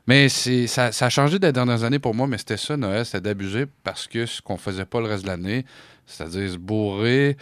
Mais 0.07 0.29
c'est 0.29 0.67
ça, 0.67 0.93
ça 0.93 1.07
a 1.07 1.09
changé 1.09 1.39
des 1.39 1.53
dernières 1.53 1.85
années 1.85 1.99
pour 1.99 2.15
moi, 2.15 2.27
mais 2.27 2.37
c'était 2.37 2.57
ça, 2.57 2.77
Noël, 2.77 3.07
c'était 3.07 3.21
d'abuser 3.21 3.67
parce 3.85 4.07
que 4.07 4.27
ce 4.27 4.43
qu'on 4.43 4.57
faisait 4.57 4.85
pas 4.85 5.01
le 5.01 5.07
reste 5.07 5.23
de 5.23 5.29
l'année, 5.29 5.65
c'est-à-dire 6.11 6.51
se 6.51 6.57
bourrer, 6.57 7.37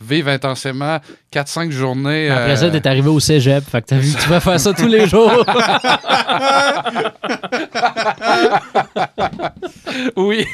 vivre 0.00 0.28
intensément 0.28 0.98
4-5 1.32 1.70
journées. 1.70 2.28
Après 2.30 2.52
euh, 2.52 2.56
ça, 2.56 2.70
t'es 2.70 2.86
arrivé 2.86 3.08
au 3.08 3.20
cégep. 3.20 3.64
Fait 3.64 3.82
que 3.82 3.86
t'as 3.86 3.98
vu 3.98 4.12
que 4.12 4.20
tu 4.20 4.28
vas 4.28 4.40
faire 4.40 4.60
ça 4.60 4.72
tous 4.72 4.86
les 4.86 5.06
jours. 5.06 5.44
oui. 10.16 10.46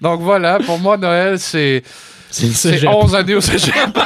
Donc 0.00 0.20
voilà, 0.20 0.58
pour 0.58 0.78
moi, 0.78 0.96
Noël, 0.96 1.38
c'est. 1.38 1.82
C'est 2.30 2.46
le 2.46 2.52
C'est 2.52 2.70
cégep. 2.70 2.90
11 2.90 3.14
années 3.14 3.34
au 3.36 3.40
cégep. 3.40 3.72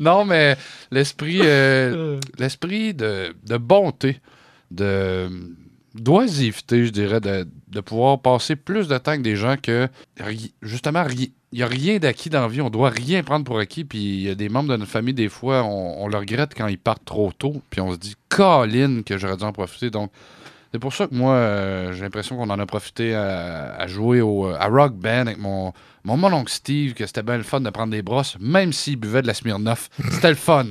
non, 0.00 0.26
mais 0.26 0.58
l'esprit 0.90 1.40
euh, 1.42 2.20
l'esprit 2.38 2.92
de, 2.92 3.34
de 3.46 3.56
bonté, 3.56 4.20
de 4.70 5.30
d'oisiveté, 5.94 6.84
je 6.84 6.90
dirais, 6.90 7.20
de, 7.20 7.48
de 7.68 7.80
pouvoir 7.80 8.20
passer 8.20 8.56
plus 8.56 8.88
de 8.88 8.96
temps 8.98 9.12
avec 9.12 9.22
des 9.22 9.36
gens 9.36 9.56
que, 9.60 9.88
justement, 10.62 11.04
il 11.10 11.30
n'y 11.52 11.62
a 11.62 11.66
rien 11.66 11.98
d'acquis 11.98 12.30
dans 12.30 12.42
la 12.42 12.48
vie. 12.48 12.60
On 12.60 12.70
doit 12.70 12.90
rien 12.90 13.22
prendre 13.22 13.44
pour 13.44 13.58
acquis. 13.58 13.84
Puis 13.84 13.98
il 13.98 14.20
y 14.22 14.30
a 14.30 14.34
des 14.34 14.48
membres 14.48 14.68
de 14.70 14.76
notre 14.76 14.90
famille, 14.90 15.14
des 15.14 15.28
fois, 15.28 15.62
on, 15.64 16.04
on 16.04 16.08
le 16.08 16.16
regrette 16.16 16.54
quand 16.54 16.68
ils 16.68 16.78
partent 16.78 17.04
trop 17.04 17.32
tôt. 17.32 17.62
Puis 17.70 17.80
on 17.80 17.92
se 17.92 17.98
dit, 17.98 18.14
Colin, 18.28 19.02
que 19.02 19.18
j'aurais 19.18 19.36
dû 19.36 19.44
en 19.44 19.52
profiter. 19.52 19.90
Donc, 19.90 20.10
c'est 20.72 20.78
pour 20.78 20.92
ça 20.92 21.06
que 21.06 21.14
moi, 21.14 21.34
euh, 21.34 21.92
j'ai 21.92 22.02
l'impression 22.02 22.36
qu'on 22.36 22.50
en 22.50 22.58
a 22.58 22.66
profité 22.66 23.14
à, 23.14 23.74
à 23.76 23.86
jouer 23.86 24.20
au, 24.20 24.46
à 24.46 24.66
Rock 24.66 24.94
Band 24.94 25.26
avec 25.26 25.38
mon, 25.38 25.72
mon 26.04 26.16
mononcle 26.16 26.52
Steve, 26.52 26.94
que 26.94 27.06
c'était 27.06 27.22
bien 27.22 27.36
le 27.36 27.42
fun 27.42 27.60
de 27.60 27.70
prendre 27.70 27.90
des 27.92 28.02
brosses, 28.02 28.36
même 28.40 28.72
s'il 28.72 28.96
buvait 28.96 29.22
de 29.22 29.26
la 29.26 29.34
Smirnoff. 29.34 29.88
C'était 30.10 30.28
le 30.28 30.34
fun. 30.34 30.66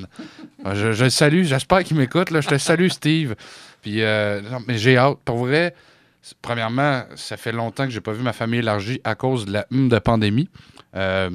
Je, 0.63 0.91
je 0.93 1.03
le 1.05 1.09
salue, 1.09 1.43
j'espère 1.43 1.83
qu'il 1.83 1.97
m'écoute. 1.97 2.27
Je 2.31 2.47
te 2.47 2.57
salue, 2.57 2.87
Steve. 2.87 3.35
Puis, 3.81 4.01
euh, 4.01 4.41
non, 4.41 4.59
mais 4.67 4.77
j'ai 4.77 4.97
hâte. 4.97 5.17
Pour 5.25 5.37
vrai, 5.37 5.73
premièrement, 6.41 7.03
ça 7.15 7.37
fait 7.37 7.51
longtemps 7.51 7.85
que 7.85 7.91
j'ai 7.91 8.01
pas 8.01 8.11
vu 8.13 8.23
ma 8.23 8.33
famille 8.33 8.59
élargie 8.59 8.99
à 9.03 9.15
cause 9.15 9.45
de 9.45 9.53
la 9.53 9.65
hum 9.71 9.89
de 9.89 9.99
pandémie. 9.99 10.49
Euh, 10.95 11.29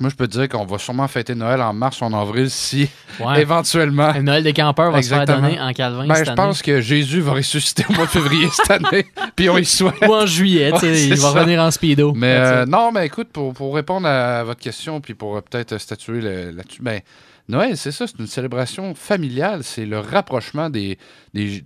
moi, 0.00 0.10
je 0.10 0.14
peux 0.14 0.28
te 0.28 0.32
dire 0.38 0.48
qu'on 0.48 0.64
va 0.64 0.78
sûrement 0.78 1.08
fêter 1.08 1.34
Noël 1.34 1.60
en 1.60 1.72
mars 1.72 2.00
ou 2.00 2.04
en 2.04 2.12
avril 2.12 2.48
si, 2.50 2.88
Ouais. 3.18 3.40
éventuellement, 3.40 4.12
Le 4.12 4.22
Noël 4.22 4.44
des 4.44 4.52
campeurs 4.52 4.92
va 4.92 5.02
se 5.02 5.08
faire 5.08 5.22
Exactement. 5.22 5.48
donner 5.48 5.60
en 5.60 5.72
Calvin 5.72 6.06
ben, 6.06 6.14
cette 6.14 6.26
je 6.26 6.30
année. 6.30 6.36
pense 6.36 6.62
que 6.62 6.80
Jésus 6.80 7.20
va 7.20 7.32
ressusciter 7.32 7.84
au 7.90 7.92
mois 7.94 8.04
de 8.06 8.10
février 8.10 8.48
cette 8.52 8.70
année. 8.70 9.06
Puis 9.36 9.50
on 9.50 9.58
y 9.58 9.64
souhaite. 9.64 9.96
Ou 10.06 10.14
en 10.14 10.24
juillet, 10.24 10.72
Ouais, 10.72 11.02
il 11.08 11.16
va 11.16 11.30
revenir 11.30 11.60
en 11.60 11.70
speedo. 11.72 12.12
Mais 12.14 12.36
euh, 12.38 12.64
non, 12.66 12.92
mais 12.92 13.06
écoute, 13.06 13.28
pour, 13.32 13.52
pour 13.54 13.74
répondre 13.74 14.06
à 14.06 14.44
votre 14.44 14.60
question, 14.60 15.00
puis 15.00 15.14
pour 15.14 15.36
euh, 15.36 15.40
peut-être 15.40 15.78
statuer 15.78 16.20
là-dessus, 16.20 16.80
ben, 16.80 17.00
Noël, 17.48 17.76
c'est 17.76 17.90
ça, 17.92 18.06
c'est 18.06 18.18
une 18.20 18.26
célébration 18.28 18.94
familiale, 18.94 19.64
c'est 19.64 19.86
le 19.86 19.98
rapprochement 19.98 20.70
des, 20.70 20.96
des, 21.34 21.64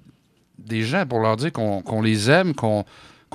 des 0.59 0.83
gens 0.83 1.07
pour 1.07 1.21
leur 1.21 1.37
dire 1.37 1.53
qu'on 1.53 2.03
les 2.03 2.31
aime, 2.31 2.55
qu'on 2.55 2.85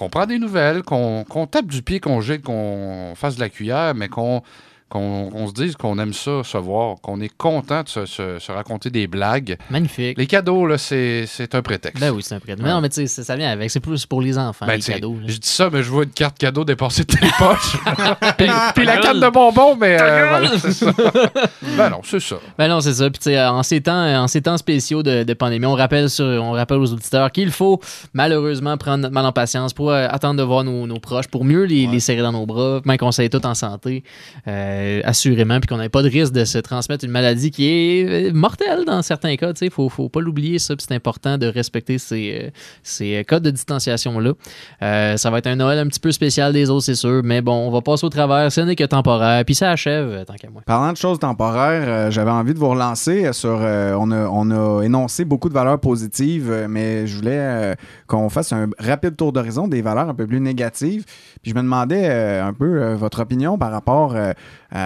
prend 0.09 0.25
des 0.25 0.39
nouvelles, 0.39 0.83
qu'on 0.83 1.23
qu'on 1.23 1.47
tape 1.47 1.67
du 1.67 1.81
pied, 1.81 1.99
qu'on 1.99 2.21
jette, 2.21 2.43
qu'on 2.43 3.13
fasse 3.15 3.35
de 3.35 3.41
la 3.41 3.49
cuillère, 3.49 3.93
mais 3.95 4.07
qu'on 4.09 4.41
qu'on 4.89 5.47
se 5.47 5.53
dise 5.53 5.75
qu'on 5.75 5.99
aime 5.99 6.13
ça, 6.13 6.43
se 6.43 6.57
voir, 6.57 6.95
qu'on 7.01 7.19
est 7.21 7.35
content 7.35 7.83
de 7.83 7.89
se, 7.89 8.05
se- 8.05 8.39
se 8.39 8.51
raconter 8.51 8.89
des 8.89 9.07
blagues. 9.07 9.57
Magnifique. 9.69 10.17
Les 10.17 10.27
cadeaux, 10.27 10.65
là, 10.65 10.77
c'est 10.77 11.25
c'est 11.27 11.55
un 11.55 11.61
prétexte. 11.61 11.99
Ben 12.01 12.11
oui, 12.11 12.23
c'est 12.23 12.35
un 12.35 12.39
prêt. 12.39 12.55
Mais 12.57 12.69
non, 12.69 12.79
mais 12.81 12.89
tu 12.89 13.05
sais, 13.07 13.23
ça- 13.23 13.35
vient 13.35 13.49
avec. 13.51 13.69
C'est 13.69 13.79
plus 13.81 14.05
pour 14.05 14.21
les 14.21 14.37
enfants, 14.37 14.65
Ben, 14.65 14.75
les 14.77 14.81
cadeaux. 14.81 15.15
là. 15.15 15.27
Je 15.27 15.37
dis 15.37 15.47
ça, 15.49 15.69
mais 15.71 15.83
je 15.83 15.89
vois 15.91 16.03
une 16.05 16.09
carte 16.11 16.37
cadeau 16.37 16.63
dépasser 16.65 17.03
de 17.03 17.07
tes 17.13 17.27
poches. 17.37 17.77
puis, 18.37 18.47
puis 18.75 18.85
la 18.85 18.97
carte 18.97 19.19
de 19.19 19.29
bonbons, 19.29 19.75
mais 19.75 19.97
euh, 19.99 20.27
voilà, 20.29 20.57
c'est 20.57 20.71
ça. 20.71 20.91
ben 21.77 21.89
non, 21.89 21.99
c'est 22.03 22.19
ça. 22.19 22.37
Ben 22.57 22.67
non, 22.67 22.79
c'est 22.81 22.93
ça. 22.93 23.09
Puis 23.09 23.19
tu 23.19 23.23
sais, 23.31 23.43
en 23.45 23.63
ces 23.63 23.81
temps, 23.81 24.23
en 24.23 24.27
ces 24.27 24.41
temps 24.41 24.57
spéciaux 24.57 25.03
de, 25.03 25.23
de 25.23 25.33
pandémie, 25.33 25.65
on 25.65 25.73
rappelle, 25.75 26.09
sur, 26.09 26.25
on 26.25 26.51
rappelle 26.51 26.77
aux 26.77 26.93
auditeurs 26.93 27.31
qu'il 27.31 27.51
faut 27.51 27.79
malheureusement 28.13 28.77
prendre 28.77 28.97
notre 28.99 29.13
mal 29.13 29.25
en 29.25 29.31
patience 29.31 29.73
pour 29.73 29.91
euh, 29.91 30.07
attendre 30.09 30.37
de 30.39 30.43
voir 30.43 30.63
nos, 30.63 30.87
nos 30.87 30.99
proches, 30.99 31.27
pour 31.27 31.43
mieux 31.45 31.63
les, 31.65 31.87
les 31.87 31.99
serrer 31.99 32.21
dans 32.21 32.31
nos 32.31 32.45
bras, 32.45 32.81
même 32.85 32.97
qu'on 32.97 33.11
soit 33.11 33.29
tout 33.29 33.45
en 33.45 33.53
santé, 33.53 34.03
euh, 34.47 34.76
assurément, 35.03 35.59
puis 35.59 35.67
qu'on 35.67 35.77
n'ait 35.77 35.89
pas 35.89 36.01
de 36.03 36.09
risque 36.09 36.33
de 36.33 36.45
se 36.45 36.57
transmettre 36.57 37.05
une 37.05 37.11
maladie 37.11 37.51
qui 37.51 37.67
est 37.67 38.29
euh, 38.29 38.33
mortelle 38.33 38.85
dans 38.85 39.01
certains 39.01 39.35
cas. 39.35 39.51
Il 39.61 39.69
faut, 39.69 39.89
faut 39.89 40.09
pas 40.09 40.21
l'oublier, 40.21 40.59
ça. 40.59 40.73
c'est 40.77 40.93
important 40.93 41.37
de 41.37 41.47
respecter 41.47 41.97
ces, 41.97 42.41
euh, 42.43 42.49
ces 42.83 43.23
codes 43.27 43.43
de 43.43 43.51
distanciation-là. 43.51 44.33
Euh, 44.81 45.17
ça 45.17 45.29
va 45.29 45.37
être 45.39 45.47
un 45.47 45.55
Noël 45.55 45.79
un 45.79 45.87
petit 45.87 45.99
peu 45.99 46.11
spécial 46.11 46.53
des 46.53 46.69
autres, 46.69 46.85
c'est 46.85 46.95
sûr, 46.95 47.21
mais 47.23 47.41
bon, 47.41 47.67
on 47.67 47.71
va 47.71 47.81
passer 47.81 48.05
au 48.05 48.09
travers. 48.09 48.51
Ce 48.51 48.61
n'est 48.61 48.75
que 48.75 48.83
temporaire, 48.83 49.43
puis 49.45 49.55
ça 49.55 49.71
achève, 49.71 50.09
euh, 50.09 50.23
tant 50.25 50.35
qu'à 50.35 50.49
moi. 50.49 50.61
Parlant 50.65 50.91
de 50.91 50.97
choses 50.97 51.19
temporaires, 51.19 51.83
euh, 51.87 52.11
j'avais 52.11 52.31
envie 52.31 52.53
de 52.53 52.59
vous 52.59 52.69
relancer 52.69 53.31
sur. 53.33 53.59
euh, 53.61 53.95
on, 53.99 54.11
a, 54.11 54.27
on 54.27 54.81
énoncé 54.81 55.25
beaucoup 55.25 55.49
de 55.49 55.53
valeurs 55.53 55.79
positives, 55.79 56.49
euh, 56.51 56.67
mais 56.69 57.07
je 57.07 57.15
voulais 57.15 57.37
euh, 57.39 57.75
qu'on 58.07 58.29
fasse 58.29 58.53
un 58.53 58.67
rapide 58.79 59.15
tour 59.15 59.31
d'horizon 59.33 59.67
des 59.67 59.81
valeurs 59.81 60.09
un 60.09 60.13
peu 60.15 60.27
plus 60.27 60.39
négatives. 60.39 61.03
Puis 61.41 61.51
je 61.51 61.55
me 61.55 61.61
demandais 61.61 62.07
euh, 62.09 62.45
un 62.45 62.53
peu 62.53 62.81
euh, 62.81 62.95
votre 62.95 63.21
opinion 63.21 63.57
par 63.57 63.71
rapport 63.71 64.15
euh, 64.15 64.31
Tu 64.71 64.77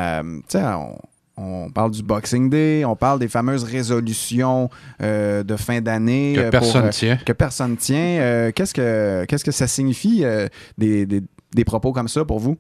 sais, 0.49 0.63
on, 0.63 0.97
on 1.37 1.69
parle 1.71 1.91
du 1.91 2.03
Boxing 2.03 2.49
Day, 2.49 2.83
on 2.85 2.95
parle 2.95 3.19
des 3.19 3.27
fameuses 3.27 3.63
résolutions 3.63 4.69
euh, 5.01 5.43
de 5.43 5.55
fin 5.55 5.81
d'année. 5.81 6.33
Que 6.35 6.41
euh, 6.41 6.49
personne 6.51 6.81
pour, 6.81 6.87
euh, 6.87 6.91
tient. 6.91 7.17
Que 7.17 7.33
personne 7.33 7.77
tient. 7.77 7.97
Euh, 8.21 8.51
qu'est-ce, 8.51 8.73
que, 8.73 9.25
qu'est-ce 9.27 9.43
que 9.45 9.51
ça 9.51 9.67
signifie, 9.67 10.23
euh, 10.23 10.47
des, 10.77 11.05
des- 11.05 11.21
des 11.53 11.65
propos 11.65 11.91
comme 11.93 12.07
ça 12.07 12.23
pour 12.25 12.39
vous? 12.39 12.57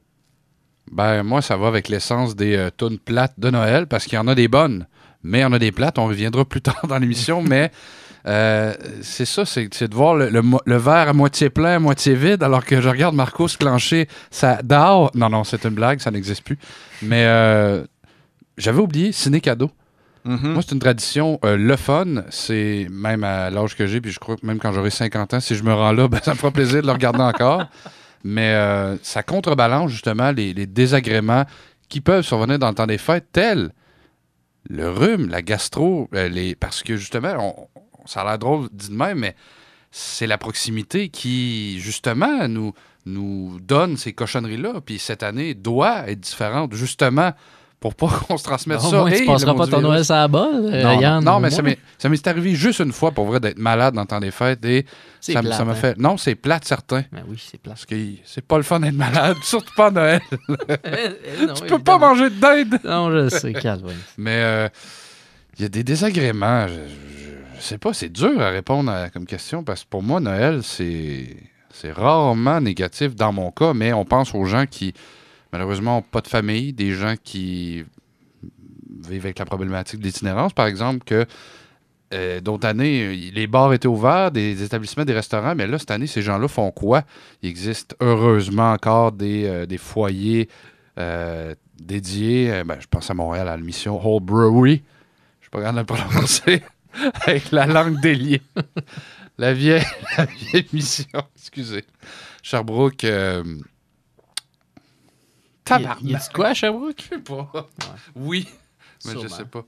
Ben, 0.91 1.23
moi, 1.23 1.41
ça 1.41 1.55
va 1.57 1.67
avec 1.67 1.87
l'essence 1.89 2.35
des 2.35 2.55
euh, 2.57 2.69
tunes 2.75 2.97
plates 2.99 3.35
de 3.39 3.49
Noël, 3.49 3.87
parce 3.87 4.05
qu'il 4.05 4.15
y 4.15 4.17
en 4.19 4.27
a 4.27 4.35
des 4.35 4.47
bonnes, 4.49 4.87
mais 5.23 5.39
il 5.39 5.41
y 5.41 5.45
en 5.45 5.53
a 5.53 5.59
des 5.59 5.71
plates. 5.71 5.97
On 5.99 6.07
reviendra 6.07 6.43
plus 6.43 6.61
tard 6.61 6.85
dans 6.87 6.97
l'émission, 6.97 7.41
mais 7.41 7.71
euh, 8.27 8.73
c'est 9.01 9.25
ça, 9.25 9.45
c'est 9.45 9.87
de 9.87 9.95
voir 9.95 10.15
le, 10.15 10.29
le 10.29 10.77
verre 10.77 11.09
à 11.09 11.13
moitié 11.13 11.49
plein, 11.49 11.75
à 11.75 11.79
moitié 11.79 12.13
vide, 12.15 12.43
alors 12.43 12.63
que 12.65 12.79
je 12.81 12.89
regarde 12.89 13.15
Marco 13.15 13.47
se 13.47 13.57
clencher 13.57 14.07
ça 14.29 14.59
dehors. 14.63 15.11
Non, 15.15 15.29
non, 15.29 15.43
c'est 15.43 15.63
une 15.65 15.73
blague, 15.75 15.99
ça 15.99 16.11
n'existe 16.11 16.43
plus. 16.43 16.57
Mais 17.01 17.25
euh, 17.25 17.83
j'avais 18.57 18.79
oublié, 18.81 19.11
ciné 19.11 19.41
cadeau. 19.41 19.71
Mm-hmm. 20.27 20.47
Moi, 20.49 20.61
c'est 20.61 20.73
une 20.73 20.79
tradition. 20.79 21.39
euh, 21.43 21.57
le 21.57 21.75
fun, 21.75 22.23
c'est 22.29 22.87
même 22.91 23.23
à 23.23 23.49
l'âge 23.49 23.75
que 23.75 23.87
j'ai, 23.87 23.99
puis 24.01 24.11
je 24.11 24.19
crois 24.19 24.35
que 24.35 24.45
même 24.45 24.59
quand 24.59 24.71
j'aurai 24.71 24.91
50 24.91 25.33
ans, 25.33 25.39
si 25.39 25.55
je 25.55 25.63
me 25.63 25.73
rends 25.73 25.91
là, 25.93 26.07
ben, 26.09 26.19
ça 26.21 26.33
me 26.33 26.37
fera 26.37 26.51
plaisir 26.51 26.81
de 26.83 26.87
le 26.87 26.93
regarder 26.93 27.21
encore. 27.21 27.63
Mais 28.23 28.53
euh, 28.53 28.97
ça 29.01 29.23
contrebalance 29.23 29.89
justement 29.89 30.29
les, 30.31 30.53
les 30.53 30.67
désagréments 30.67 31.45
qui 31.89 32.01
peuvent 32.01 32.23
survenir 32.23 32.59
dans 32.59 32.69
le 32.69 32.75
temps 32.75 32.85
des 32.85 32.99
fêtes, 32.99 33.25
tels 33.31 33.71
le 34.69 34.87
rhume, 34.89 35.27
la 35.29 35.41
gastro, 35.41 36.07
les... 36.13 36.53
parce 36.53 36.83
que 36.83 36.95
justement, 36.95 37.33
on- 37.75 37.81
ça 38.11 38.21
a 38.21 38.25
l'air 38.25 38.37
drôle 38.39 38.67
dit 38.71 38.89
de 38.89 38.95
même, 38.95 39.19
mais 39.19 39.35
c'est 39.91 40.27
la 40.27 40.37
proximité 40.37 41.09
qui, 41.09 41.79
justement, 41.79 42.47
nous, 42.47 42.73
nous 43.05 43.59
donne 43.61 43.97
ces 43.97 44.13
cochonneries-là. 44.13 44.81
Puis 44.85 44.99
cette 44.99 45.23
année 45.23 45.53
doit 45.53 46.07
être 46.09 46.19
différente, 46.19 46.73
justement, 46.73 47.31
pour 47.79 47.95
pas 47.95 48.07
qu'on 48.27 48.37
se 48.37 48.43
transmette 48.43 48.79
ça. 48.79 48.95
moins, 48.99 49.11
tu 49.11 49.25
passeras 49.25 49.53
pas 49.55 49.65
ton 49.65 49.77
virus. 49.79 49.83
Noël 49.83 50.05
sur 50.05 50.13
la 50.15 50.27
balle, 50.27 50.69
euh, 50.71 50.83
non. 50.83 51.01
Yann, 51.01 51.23
Non, 51.25 51.39
mais 51.39 51.49
ça 51.49 51.61
moins. 51.61 51.71
m'est 51.71 51.79
ça 51.97 52.09
m'est 52.09 52.27
arrivé 52.27 52.53
juste 52.55 52.79
une 52.79 52.91
fois 52.93 53.11
pour 53.11 53.25
vrai 53.25 53.39
d'être 53.39 53.57
malade 53.57 53.95
dans 53.95 54.01
le 54.01 54.07
temps 54.07 54.19
des 54.19 54.29
fêtes 54.31 54.63
et 54.65 54.85
ça 55.19 55.33
m- 55.33 55.41
plate, 55.45 55.57
ça 55.57 55.65
m'a 55.65 55.71
hein. 55.71 55.75
fait. 55.75 55.97
Non, 55.97 56.15
c'est 56.17 56.35
plate, 56.35 56.63
certain. 56.65 57.03
Ben 57.11 57.23
oui, 57.27 57.37
c'est 57.43 57.59
plate. 57.59 57.73
Parce 57.75 57.85
que 57.85 57.95
c'est 58.23 58.45
pas 58.45 58.57
le 58.57 58.63
fun 58.63 58.79
d'être 58.81 58.93
malade, 58.95 59.35
surtout 59.43 59.73
pas 59.75 59.87
à 59.87 59.91
Noël. 59.91 60.21
non, 60.47 61.53
tu 61.55 61.63
peux 61.65 61.79
pas 61.79 61.97
manger 61.97 62.29
de 62.29 62.35
dinde. 62.39 62.79
Non, 62.83 63.11
je 63.11 63.29
sais, 63.29 63.51
calme. 63.53 63.87
Mais 64.17 64.41
euh, 64.43 64.69
il 65.57 65.63
y 65.63 65.65
a 65.65 65.69
des 65.69 65.83
désagréments. 65.83 66.67
Je 66.67 66.73
sais 67.61 67.77
pas, 67.77 67.93
c'est 67.93 68.09
dur 68.09 68.41
à 68.41 68.49
répondre 68.49 68.91
à- 68.91 69.09
comme 69.09 69.25
question 69.25 69.63
parce 69.63 69.83
que 69.83 69.89
pour 69.89 70.03
moi, 70.03 70.19
Noël, 70.19 70.61
c'est 70.63 71.37
rarement 71.91 72.61
négatif 72.61 73.15
dans 73.15 73.31
mon 73.31 73.51
cas, 73.51 73.73
mais 73.73 73.93
on 73.93 74.05
pense 74.05 74.35
aux 74.35 74.45
gens 74.45 74.65
qui, 74.65 74.93
malheureusement, 75.51 75.95
n'ont 75.97 76.01
pas 76.01 76.21
de 76.21 76.27
famille, 76.27 76.73
des 76.73 76.91
gens 76.91 77.15
qui 77.21 77.83
vivent 79.07 79.25
avec 79.25 79.39
la 79.39 79.45
problématique 79.45 79.99
de 79.99 80.05
l'itinérance, 80.05 80.53
par 80.53 80.67
exemple, 80.67 81.03
que 81.05 81.25
euh, 82.13 82.41
d'autres 82.41 82.67
années, 82.67 83.15
les 83.33 83.47
bars 83.47 83.73
étaient 83.73 83.87
ouverts, 83.87 84.31
des 84.31 84.63
établissements, 84.63 85.05
des 85.05 85.13
restaurants, 85.13 85.55
mais 85.55 85.65
là, 85.65 85.79
cette 85.79 85.91
année, 85.91 86.07
ces 86.07 86.21
gens-là 86.21 86.47
font 86.49 86.69
quoi? 86.71 87.03
Il 87.41 87.49
existe 87.49 87.95
heureusement 88.01 88.73
encore 88.73 89.13
des, 89.13 89.45
euh, 89.45 89.77
foyers 89.77 90.49
euh, 90.99 91.55
dédiés. 91.81 92.63
ben, 92.65 92.75
je 92.79 92.87
pense 92.87 93.09
à 93.09 93.13
Montréal, 93.13 93.47
à 93.47 93.55
la 93.55 93.63
mission 93.63 93.99
Whole 94.05 94.21
Brewery. 94.21 94.83
Je 95.39 95.45
suis 95.45 95.49
pas 95.49 95.59
capable 95.59 95.75
de 95.75 95.81
le 95.81 95.85
prononcer 95.85 96.61
avec 97.25 97.51
la 97.51 97.65
langue 97.65 97.99
déliée. 98.01 98.41
la, 99.37 99.53
vieille, 99.53 99.83
la 100.17 100.25
vieille 100.25 100.67
mission, 100.73 101.23
excusez. 101.35 101.85
Sherbrooke. 102.43 103.03
euh, 103.03 103.43
Tabarnak. 105.65 105.97
Il 106.01 106.11
y 106.11 106.15
a 106.15 106.19
dit 106.19 106.29
quoi 106.33 106.53
Sherbrooke? 106.53 107.01
Je 107.03 107.15
sais 107.15 107.21
pas. 107.21 107.51
Oui, 108.15 108.47
mais 109.05 109.13
je 109.13 109.19
Sûrement. 109.19 109.35
sais 109.35 109.45
pas. 109.45 109.61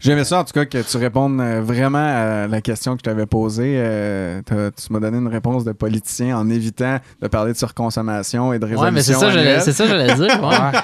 J'aimais 0.00 0.24
ça, 0.24 0.40
en 0.40 0.44
tout 0.44 0.52
cas, 0.52 0.64
que 0.64 0.78
tu 0.82 0.96
répondes 0.96 1.40
euh, 1.40 1.60
vraiment 1.62 1.98
à 1.98 2.46
la 2.46 2.60
question 2.60 2.94
que 2.94 3.00
je 3.00 3.04
t'avais 3.04 3.26
posée. 3.26 3.74
Euh, 3.76 4.42
tu 4.46 4.92
m'as 4.92 5.00
donné 5.00 5.18
une 5.18 5.28
réponse 5.28 5.64
de 5.64 5.72
politicien 5.72 6.36
en 6.36 6.48
évitant 6.50 6.98
de 7.22 7.28
parler 7.28 7.52
de 7.52 7.58
surconsommation 7.58 8.52
et 8.52 8.58
de 8.58 8.64
résolution 8.64 8.84
Ouais, 8.84 8.90
mais 8.90 9.02
c'est 9.02 9.14
ça, 9.14 9.60
c'est 9.60 9.72
ça, 9.72 9.86
j'allais 9.86 10.14
dire. 10.14 10.42
Ouais. 10.42 10.58
Ouais. 10.58 10.80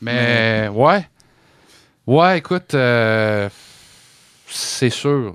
Mais 0.00 0.68
ouais. 0.72 1.06
Ouais, 2.06 2.38
écoute, 2.38 2.74
euh, 2.74 3.48
c'est 4.56 4.90
sûr. 4.90 5.34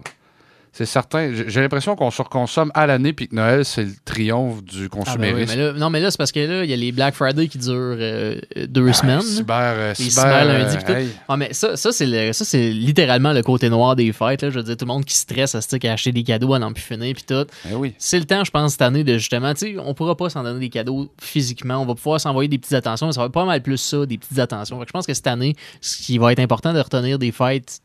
C'est 0.85 0.91
certain. 0.91 1.31
J'ai 1.47 1.61
l'impression 1.61 1.95
qu'on 1.95 2.09
surconsomme 2.09 2.71
à 2.73 2.87
l'année 2.87 3.13
puis 3.13 3.27
que 3.27 3.35
Noël, 3.35 3.63
c'est 3.65 3.83
le 3.83 3.91
triomphe 4.03 4.63
du 4.63 4.77
Ah, 4.77 4.77
ben 4.79 4.83
oui, 4.83 4.89
consumérisme. 4.89 5.53
mais 5.55 5.63
là- 5.63 5.73
non, 5.73 5.89
mais 5.91 5.99
là, 5.99 6.09
c'est 6.09 6.17
parce 6.17 6.31
que 6.31 6.39
là, 6.39 6.63
il 6.63 6.69
y 6.69 6.73
a 6.73 6.75
les 6.75 6.91
Black 6.91 7.13
Friday 7.13 7.47
qui 7.47 7.57
durent 7.59 7.97
euh, 7.99 8.39
deux 8.67 8.91
semaines. 8.93 9.21
cyber, 9.21 9.55
euh, 9.59 9.89
Les 9.89 9.95
cyber, 10.09 10.09
cyber 10.23 10.45
lundi. 10.45 10.75
euh, 10.77 10.79
tout. 10.85 10.91
hey. 10.93 11.07
Ah, 11.27 11.37
mais 11.37 11.53
ça, 11.53 11.77
ça 11.77 11.91
c'est 11.91 12.71
littéralement 12.71 13.33
le 13.33 13.41
côté 13.43 13.69
noir 13.69 13.95
des 13.95 14.11
fêtes. 14.11 14.41
Là. 14.41 14.49
Je 14.49 14.57
veux 14.57 14.63
dire, 14.63 14.75
tout 14.77 14.85
le 14.85 14.91
monde 14.93 15.05
qui 15.05 15.15
stresse 15.15 15.53
à 15.55 15.61
qu'à 15.79 15.93
acheter 15.93 16.11
des 16.11 16.23
cadeaux 16.23 16.53
à 16.53 16.59
n'en 16.59 16.73
plus 16.73 16.81
finir 16.83 17.13
puis 17.13 17.23
tout. 17.27 17.45
Eh 17.69 17.75
oui. 17.75 17.93
C'est 17.97 18.19
le 18.19 18.25
temps, 18.25 18.43
je 18.43 18.51
pense, 18.51 18.71
cette 18.71 18.81
année 18.81 19.03
de 19.03 19.17
justement, 19.17 19.53
tu 19.53 19.73
sais, 19.73 19.75
on 19.79 19.93
pourra 19.93 20.15
pas 20.17 20.29
s'en 20.29 20.43
donner 20.43 20.59
des 20.59 20.69
cadeaux 20.69 21.09
physiquement. 21.21 21.77
On 21.81 21.85
va 21.85 21.95
pouvoir 21.95 22.19
s'envoyer 22.19 22.47
des 22.47 22.57
petites 22.57 22.73
attentions. 22.73 23.07
mais 23.07 23.13
Ça 23.13 23.21
va 23.21 23.25
être 23.27 23.31
pas 23.33 23.45
mal 23.45 23.61
plus 23.61 23.77
ça, 23.77 24.05
des 24.05 24.17
petites 24.17 24.39
attentions. 24.39 24.77
Fait 24.79 24.85
que 24.85 24.89
je 24.89 24.93
pense 24.93 25.05
que 25.07 25.13
cette 25.13 25.27
année, 25.27 25.55
ce 25.81 25.97
qui 26.03 26.17
va 26.17 26.31
être 26.31 26.39
important 26.39 26.73
de 26.73 26.79
retenir 26.79 27.19
des 27.19 27.31
fêtes 27.31 27.81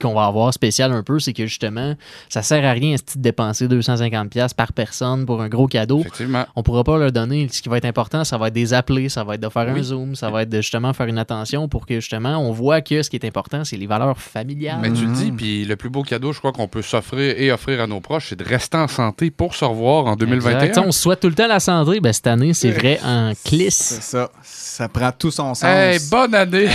qu'on 0.00 0.14
va 0.14 0.24
avoir 0.26 0.52
spéciales 0.54 0.92
un 0.92 1.02
peu, 1.02 1.18
c'est 1.18 1.32
que 1.32 1.46
justement, 1.46 1.94
ça 2.28 2.42
sert 2.42 2.64
à 2.64 2.72
rien 2.72 2.94
de 2.96 3.20
dépenser 3.20 3.66
250$ 3.66 4.54
par 4.54 4.72
personne 4.72 5.26
pour 5.26 5.40
un 5.42 5.48
gros 5.48 5.66
cadeau. 5.66 6.00
Effectivement. 6.00 6.44
On 6.56 6.62
pourra 6.62 6.84
pas 6.84 6.98
leur 6.98 7.12
donner. 7.12 7.48
Ce 7.50 7.62
qui 7.62 7.68
va 7.68 7.78
être 7.78 7.84
important, 7.84 8.24
ça 8.24 8.38
va 8.38 8.48
être 8.48 8.54
des 8.54 8.74
appelés, 8.74 9.08
ça 9.08 9.24
va 9.24 9.34
être 9.34 9.40
de 9.42 9.48
faire 9.48 9.68
un 9.68 9.82
zoom, 9.82 10.14
ça 10.14 10.30
va 10.30 10.42
être 10.42 10.48
de 10.50 10.60
justement 10.60 10.92
faire 10.92 11.06
une 11.06 11.18
attention 11.18 11.68
pour 11.68 11.86
que 11.86 11.94
justement 12.00 12.38
on 12.38 12.52
voit 12.52 12.80
que 12.80 13.02
ce 13.02 13.10
qui 13.10 13.16
est 13.16 13.24
important, 13.26 13.64
c'est 13.64 13.76
les 13.76 13.86
valeurs 13.86 14.18
familiales. 14.18 14.78
Mais 14.82 14.92
tu 14.92 15.06
le 15.06 15.12
dis, 15.12 15.32
puis 15.32 15.64
le 15.64 15.76
plus 15.76 15.90
beau 15.90 16.02
cadeau, 16.02 16.32
je 16.32 16.38
crois 16.38 16.52
qu'on 16.52 16.68
peut 16.68 16.82
s'offrir 16.82 17.34
et 17.38 17.50
offrir 17.52 17.80
à 17.80 17.86
nos 17.86 18.00
proches, 18.00 18.28
c'est 18.30 18.36
de 18.38 18.44
rester 18.44 18.76
en 18.76 18.88
santé 18.88 19.30
pour 19.30 19.54
se 19.54 19.64
revoir 19.64 20.06
en 20.06 20.16
2021. 20.16 20.60
Exact. 20.60 20.84
On 20.86 20.92
se 20.92 21.00
souhaite 21.00 21.20
tout 21.20 21.28
le 21.28 21.34
temps 21.34 21.46
la 21.48 21.60
santé. 21.60 22.00
Ben, 22.00 22.12
cette 22.12 22.26
année, 22.26 22.54
c'est 22.54 22.70
vrai 22.70 22.98
en 23.04 23.32
clisse. 23.44 23.76
C'est 24.00 24.02
ça. 24.02 24.30
Ça 24.42 24.88
prend 24.88 25.10
tout 25.12 25.30
son 25.30 25.54
sens. 25.54 25.64
Hey, 25.64 25.98
bonne 26.10 26.34
année! 26.34 26.68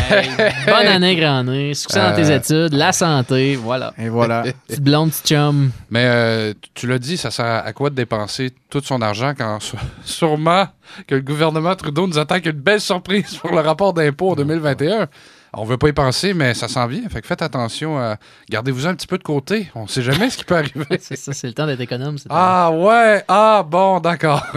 Bonne 0.66 0.88
année, 0.88 1.16
grand 1.16 1.44
nez. 1.44 1.74
Succès 1.74 2.00
dans 2.00 2.16
tes 2.16 2.30
Euh, 2.32 2.38
études, 2.38 2.74
la 2.78 2.92
santé, 2.92 3.56
voilà. 3.56 3.94
Et 3.98 4.10
voilà. 4.10 4.44
Petite 4.68 4.82
blonde, 4.84 5.12
petit 5.22 5.34
chum. 5.34 5.72
Mais 5.90 6.06
euh, 6.06 6.54
tu- 6.74 6.88
l'as 6.88 7.00
dit, 7.00 7.18
ça 7.18 7.32
sert 7.32 7.46
à 7.46 7.74
quoi 7.74 7.90
de 7.90 7.96
dépenser 7.96 8.52
tout 8.70 8.82
son 8.84 9.02
argent 9.02 9.34
quand 9.38 9.60
sûrement 10.04 10.68
que 11.08 11.16
le 11.16 11.22
gouvernement 11.22 11.76
Trudeau 11.76 12.08
nous 12.08 12.18
attend 12.18 12.40
qu'une 12.40 12.52
belle 12.54 12.82
surprise 12.82 13.36
pour 13.38 13.52
le 13.52 13.60
rapport 13.62 13.94
d'impôt 13.94 14.32
en 14.32 14.36
2021. 14.36 15.08
On 15.54 15.64
veut 15.66 15.78
pas 15.78 15.90
y 15.90 15.94
penser, 15.94 16.36
mais 16.36 16.54
ça 16.54 16.68
s'en 16.68 16.86
vient. 16.86 17.10
Fait 17.10 17.22
que 17.22 17.28
faites 17.28 17.42
attention. 17.42 17.98
à- 17.98 18.18
Gardez-vous 18.52 18.86
un 18.86 18.94
petit 18.94 19.08
peu 19.08 19.18
de 19.18 19.24
côté. 19.24 19.72
On 19.74 19.88
sait 19.88 20.04
jamais 20.04 20.30
ce 20.30 20.38
qui 20.38 20.44
peut 20.46 20.56
arriver. 20.58 21.00
C'est 21.02 21.16
ça, 21.16 21.34
c'est 21.34 21.48
le 21.48 21.54
temps 21.54 21.66
d'être 21.66 21.82
économe. 21.82 22.18
Ah 22.30 22.70
ouais, 22.72 23.24
ah 23.28 23.66
bon, 23.68 24.00
d'accord. 24.00 24.46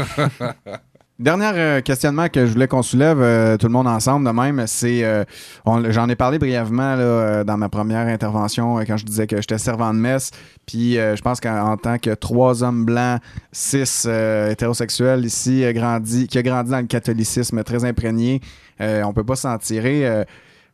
Dernier 1.18 1.50
euh, 1.54 1.80
questionnement 1.82 2.28
que 2.28 2.46
je 2.46 2.52
voulais 2.52 2.66
qu'on 2.66 2.82
soulève, 2.82 3.20
euh, 3.20 3.56
tout 3.56 3.66
le 3.66 3.72
monde 3.72 3.86
ensemble 3.86 4.26
de 4.26 4.32
même, 4.32 4.66
c'est. 4.66 5.04
euh, 5.04 5.24
J'en 5.64 6.08
ai 6.08 6.16
parlé 6.16 6.38
brièvement 6.38 6.96
dans 7.44 7.56
ma 7.56 7.68
première 7.68 8.08
intervention 8.08 8.78
quand 8.84 8.96
je 8.96 9.04
disais 9.04 9.26
que 9.26 9.36
j'étais 9.36 9.58
servant 9.58 9.92
de 9.92 9.98
messe. 9.98 10.30
Puis 10.66 10.94
je 10.94 11.20
pense 11.20 11.38
qu'en 11.38 11.72
en 11.72 11.76
tant 11.76 11.98
que 11.98 12.14
trois 12.14 12.64
hommes 12.64 12.84
blancs, 12.84 13.20
six 13.52 14.06
hétérosexuels 14.06 15.24
ici, 15.24 15.64
grandi, 15.72 16.26
qui 16.26 16.38
a 16.38 16.42
grandi 16.42 16.70
dans 16.70 16.80
le 16.80 16.86
catholicisme 16.86 17.62
très 17.62 17.84
imprégné, 17.84 18.40
on 18.80 19.12
peut 19.12 19.24
pas 19.24 19.36
s'en 19.36 19.56
tirer. 19.58 20.24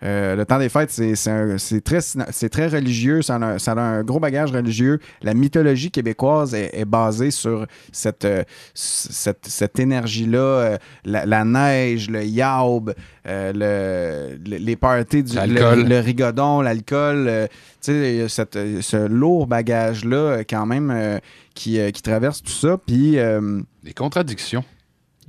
Euh, 0.04 0.36
le 0.36 0.44
temps 0.44 0.58
des 0.58 0.68
fêtes, 0.68 0.90
c'est 0.90 1.14
c'est 1.16 1.30
un- 1.30 1.58
c'est 1.58 1.80
très, 1.82 2.00
c'est 2.00 2.48
très 2.48 2.68
religieux, 2.68 3.20
ça 3.22 3.34
a, 3.36 3.38
un, 3.44 3.58
ça 3.58 3.72
a 3.72 3.80
un 3.80 4.02
gros 4.04 4.20
bagage 4.20 4.52
religieux. 4.52 5.00
La 5.22 5.34
mythologie 5.34 5.90
québécoise 5.90 6.54
est, 6.54 6.70
est 6.72 6.84
basée 6.84 7.30
sur 7.30 7.66
cette, 7.92 8.24
euh, 8.24 8.44
cette, 8.74 9.46
cette 9.46 9.78
énergie-là, 9.78 10.38
euh, 10.38 10.76
la, 11.04 11.26
la 11.26 11.44
neige, 11.44 12.08
le 12.10 12.24
yaube, 12.24 12.94
euh, 13.26 13.52
le, 13.52 14.50
le- 14.50 14.56
les 14.58 14.76
parties, 14.76 15.22
du, 15.24 15.34
le, 15.36 15.98
rigodon, 16.00 16.60
l'alcool. 16.60 17.26
euh, 17.28 17.46
tu 17.48 17.92
sais, 17.92 18.14
il 18.14 18.18
y 18.18 18.22
a 18.22 18.28
cette- 18.28 18.58
ce 18.82 19.06
lourd 19.08 19.46
bagage-là, 19.46 20.44
quand 20.48 20.66
même, 20.66 20.90
euh, 20.90 21.18
qui, 21.54 21.78
euh, 21.80 21.90
qui 21.90 22.02
traverse 22.02 22.42
tout 22.42 22.52
ça. 22.52 22.76
Puis. 22.78 23.18
euh, 23.18 23.60
Des 23.82 23.92
contradictions. 23.94 24.64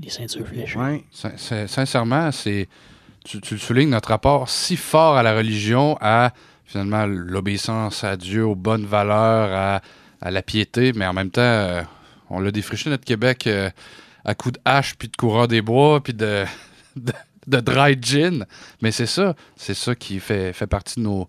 Les 0.01 0.09
ceintures 0.09 0.47
fléchées. 0.47 0.77
ouais. 0.79 1.03
Sin- 1.11 1.31
sin- 1.37 1.67
Sincèrement, 1.67 2.31
c'est 2.31 2.67
tu, 3.23 3.41
tu 3.41 3.57
soulignes, 3.57 3.89
notre 3.89 4.09
rapport 4.09 4.49
si 4.49 4.75
fort 4.75 5.17
à 5.17 5.23
la 5.23 5.35
religion, 5.35 5.97
à 6.01 6.31
finalement 6.65 7.05
l'obéissance 7.05 8.03
à 8.03 8.15
Dieu, 8.15 8.45
aux 8.45 8.55
bonnes 8.55 8.85
valeurs, 8.85 9.81
à, 10.21 10.31
la 10.31 10.41
piété, 10.41 10.91
mais 10.93 11.05
en 11.05 11.13
même 11.13 11.31
temps, 11.31 11.41
euh, 11.41 11.81
on 12.29 12.39
l'a 12.39 12.51
défriché 12.51 12.89
notre 12.89 13.05
Québec 13.05 13.47
euh, 13.47 13.69
à 14.25 14.35
coups 14.35 14.53
de 14.53 14.59
hache, 14.65 14.95
puis 14.95 15.07
de 15.07 15.15
coureur 15.15 15.47
des 15.47 15.61
bois, 15.61 16.03
puis 16.03 16.13
de, 16.13 16.43
de, 16.97 17.13
de 17.47 17.59
dry 17.59 17.97
gin. 17.99 18.45
Mais 18.81 18.91
c'est 18.91 19.05
ça, 19.05 19.35
c'est 19.55 19.73
ça 19.73 19.95
qui 19.95 20.19
fait, 20.19 20.51
fait 20.51 20.67
partie 20.67 20.99
de 20.99 21.05
nos, 21.05 21.27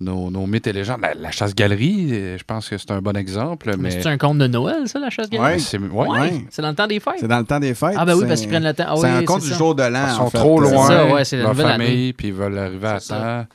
nos, 0.00 0.30
nos 0.30 0.46
mythes 0.46 0.66
et 0.66 0.72
légendes. 0.72 1.00
La, 1.00 1.14
la 1.14 1.30
chasse-galerie, 1.30 2.08
euh, 2.12 2.38
je 2.38 2.44
pense 2.44 2.68
que 2.68 2.76
c'est 2.76 2.90
un 2.90 3.00
bon 3.00 3.16
exemple. 3.16 3.68
Mais 3.70 3.76
Mais 3.76 3.90
c'est 3.90 4.06
un 4.08 4.18
conte 4.18 4.38
de 4.38 4.46
Noël, 4.46 4.86
ça, 4.88 4.98
la 4.98 5.10
chasse 5.10 5.28
Ouais. 5.32 5.38
galerie? 5.38 5.60
c'est 5.60 5.78
ouais. 5.78 6.44
Dans 6.58 6.68
le 6.68 6.74
temps 6.74 6.86
des 6.86 7.00
fêtes? 7.00 7.14
C'est 7.20 7.28
dans 7.28 7.38
le 7.38 7.44
temps 7.44 7.60
des 7.60 7.74
fêtes. 7.74 7.94
Ah, 7.96 8.04
ben 8.04 8.14
oui, 8.14 8.24
parce 8.28 8.40
qu'ils 8.40 8.50
prennent 8.50 8.64
le 8.64 8.74
temps. 8.74 8.84
Ah 8.88 8.94
c'est 8.96 9.02
oui, 9.06 9.10
un 9.12 9.24
compte 9.24 9.40
c'est 9.40 9.46
du 9.48 9.52
ça. 9.52 9.58
jour 9.58 9.74
de 9.74 9.82
l'an. 9.82 10.04
Ils 10.08 10.14
sont 10.14 10.22
en 10.22 10.30
fait. 10.30 10.38
trop 10.38 10.64
C'est 10.64 10.70
loin, 10.72 10.86
ça, 10.88 11.06
ouais, 11.12 11.24
c'est 11.24 11.36
la 11.36 11.42
leur 11.44 11.52
nouvelle 11.52 11.66
famille, 11.68 11.86
année. 11.86 12.12
puis 12.12 12.28
ils 12.28 12.34
veulent 12.34 12.58
arriver 12.58 12.86
à 12.88 13.00
temps. 13.00 13.46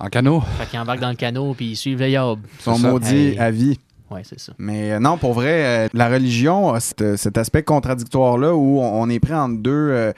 En 0.00 0.08
canot. 0.08 0.42
Fait 0.58 0.66
qu'ils 0.66 0.78
embarquent 0.80 1.00
dans 1.00 1.10
le 1.10 1.14
canot 1.16 1.54
puis 1.54 1.66
ils 1.70 1.76
suivent 1.76 2.00
le 2.00 2.10
yob. 2.10 2.40
Ils 2.58 2.62
sont 2.62 2.74
C'est 2.74 2.82
ça. 2.82 2.90
maudits 2.90 3.14
Hey. 3.28 3.38
à 3.38 3.50
vie. 3.50 3.78
Ouais, 4.10 4.20
c'est 4.22 4.38
ça. 4.38 4.52
Mais 4.58 4.92
euh, 4.92 4.98
non, 5.00 5.16
pour 5.16 5.32
vrai, 5.32 5.64
euh, 5.64 5.88
la 5.94 6.08
religion 6.08 6.72
a 6.74 6.80
cet, 6.80 7.16
cet 7.16 7.38
aspect 7.38 7.62
contradictoire-là 7.62 8.54
où 8.54 8.80
on, 8.80 9.02
on 9.02 9.08
est 9.08 9.18
pris 9.20 9.32
entre 9.34 9.56
deux. 9.62 9.70
euh, 9.72 10.12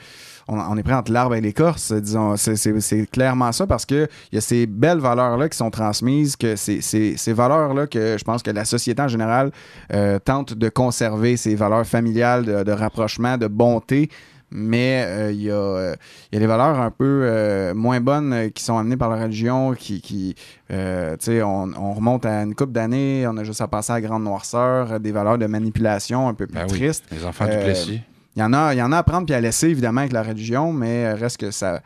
on, 0.48 0.58
on 0.58 0.76
est 0.76 0.82
pris 0.82 0.94
entre 0.94 1.10
l'arbre 1.12 1.34
et 1.34 1.40
l'écorce, 1.40 1.92
disons. 1.92 2.36
C'est- 2.36 3.10
clairement 3.10 3.52
ça 3.52 3.66
parce 3.66 3.84
qu'il 3.86 4.08
y 4.32 4.36
a 4.38 4.40
ces 4.40 4.66
belles 4.66 4.98
valeurs-là 4.98 5.48
qui 5.48 5.56
sont 5.56 5.70
transmises, 5.70 6.36
que 6.36 6.56
c'est 6.56 6.80
c'est- 6.80 7.16
ces 7.16 7.32
valeurs-là 7.32 7.86
que 7.86 8.16
je 8.18 8.24
pense 8.24 8.42
que 8.42 8.50
la 8.50 8.64
société 8.64 9.02
en 9.02 9.08
général 9.08 9.50
euh, 9.92 10.18
tente 10.18 10.54
de 10.54 10.68
conserver, 10.68 11.36
ces 11.36 11.54
valeurs 11.54 11.86
familiales, 11.86 12.44
de, 12.44 12.62
de 12.62 12.72
rapprochement, 12.72 13.36
de 13.38 13.46
bonté. 13.48 14.08
Mais 14.52 15.02
euh, 15.04 15.32
il 15.32 15.42
y, 15.42 15.50
a, 15.50 15.54
euh, 15.54 15.96
il 16.30 16.36
y 16.36 16.38
a 16.38 16.40
des 16.40 16.46
valeurs 16.46 16.80
un 16.80 16.92
peu 16.92 17.22
euh, 17.24 17.74
moins 17.74 18.00
bonnes 18.00 18.52
qui 18.54 18.62
sont 18.62 18.78
amenées 18.78 18.96
par 18.96 19.10
la 19.10 19.20
religion, 19.24 19.72
qui, 19.74 20.00
qui 20.00 20.36
tu 20.68 20.74
sais, 21.18 21.42
on, 21.42 21.72
on 21.76 21.92
remonte 21.94 22.24
à 22.24 22.42
une 22.44 22.54
couple 22.54 22.70
d'années, 22.70 23.26
on 23.28 23.36
a 23.38 23.42
juste 23.42 23.60
à 23.60 23.66
passer 23.66 23.90
à 23.90 23.96
la 23.96 24.02
grande 24.02 24.22
noirceur, 24.22 25.00
des 25.00 25.10
valeurs 25.10 25.36
de 25.38 25.46
manipulation 25.46 26.28
un 26.28 26.34
peu 26.34 26.46
plus 26.46 26.54
Ben 26.54 26.66
oui, 26.70 26.78
tristes. 26.78 27.04
les 27.10 27.24
enfants 27.24 27.46
du 27.46 27.56
Plessis. 27.56 28.00
Il 28.36 28.40
y, 28.40 28.42
en 28.42 28.52
a, 28.52 28.74
il 28.74 28.76
y 28.78 28.82
en 28.82 28.92
a 28.92 28.98
à 28.98 29.02
prendre 29.02 29.24
puis 29.26 29.34
à 29.34 29.40
laisser, 29.40 29.68
évidemment, 29.68 30.00
avec 30.02 30.12
la 30.12 30.22
religion, 30.22 30.72
mais 30.72 31.06
euh, 31.06 31.14
reste 31.14 31.38
que 31.38 31.50
ça. 31.50 31.80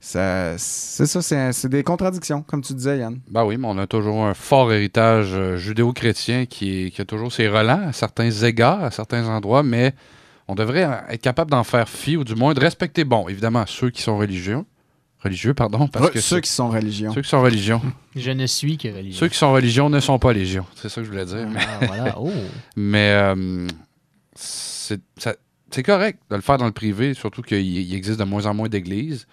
ça 0.00 0.54
c'est 0.56 1.06
ça, 1.06 1.20
c'est 1.20 1.52
c'est 1.52 1.68
des 1.68 1.82
contradictions, 1.82 2.42
comme 2.42 2.62
tu 2.62 2.72
disais, 2.74 2.98
Yann. 2.98 3.20
Ben 3.30 3.44
oui, 3.44 3.56
mais 3.58 3.66
on 3.68 3.76
a 3.78 3.86
toujours 3.86 4.24
un 4.24 4.32
fort 4.34 4.72
héritage 4.72 5.30
euh, 5.34 5.56
judéo-chrétien 5.56 6.46
qui, 6.46 6.86
est- 6.86 6.90
qui 6.90 7.02
a 7.02 7.04
toujours 7.04 7.30
ses 7.32 7.48
relents 7.48 7.88
à 7.88 7.92
certains 7.92 8.30
égards, 8.30 8.84
à 8.84 8.90
certains 8.90 9.26
endroits, 9.28 9.62
mais 9.62 9.92
on 10.48 10.54
devrait 10.54 10.88
être 11.10 11.20
capable 11.22 11.50
d'en 11.50 11.64
faire 11.64 11.88
fi, 11.88 12.16
ou 12.16 12.24
du 12.24 12.34
moins 12.36 12.54
de 12.54 12.60
respecter, 12.60 13.04
bon, 13.04 13.28
évidemment, 13.28 13.64
ceux 13.66 13.90
qui 13.90 14.00
sont 14.00 14.16
religieux, 14.16 14.60
religieux, 15.18 15.52
pardon. 15.54 15.88
Parce 15.88 16.06
Ouais, 16.06 16.12
que 16.12 16.20
ceux 16.20 16.40
qui 16.40 16.50
sont 16.50 16.70
religion. 16.70 17.12
Ceux 17.12 17.20
qui 17.22 17.28
sont 17.28 17.42
religion. 17.42 17.82
Je 18.14 18.30
ne 18.30 18.46
suis 18.46 18.78
que 18.78 18.88
religion. 18.88 19.18
Ceux 19.18 19.28
qui 19.28 19.36
sont 19.36 19.52
religion 19.52 19.90
ne 19.90 20.00
sont 20.00 20.18
pas 20.18 20.32
légion. 20.32 20.64
C'est 20.76 20.88
ça 20.88 21.00
que 21.02 21.04
je 21.06 21.10
voulais 21.10 21.26
dire. 21.26 21.48
Ah, 21.54 21.84
voilà. 21.86 22.14
Oh. 22.18 22.30
Mais 22.76 23.10
euh, 23.10 23.66
ça- 24.36 25.34
c'est 25.70 25.82
correct 25.82 26.20
de 26.30 26.36
le 26.36 26.42
faire 26.42 26.58
dans 26.58 26.66
le 26.66 26.72
privé, 26.72 27.14
surtout 27.14 27.42
qu'il 27.42 27.58
il 27.58 27.94
existe 27.94 28.18
de 28.18 28.24
moins 28.24 28.46
en 28.46 28.54
moins 28.54 28.68
d'églises. 28.68 29.26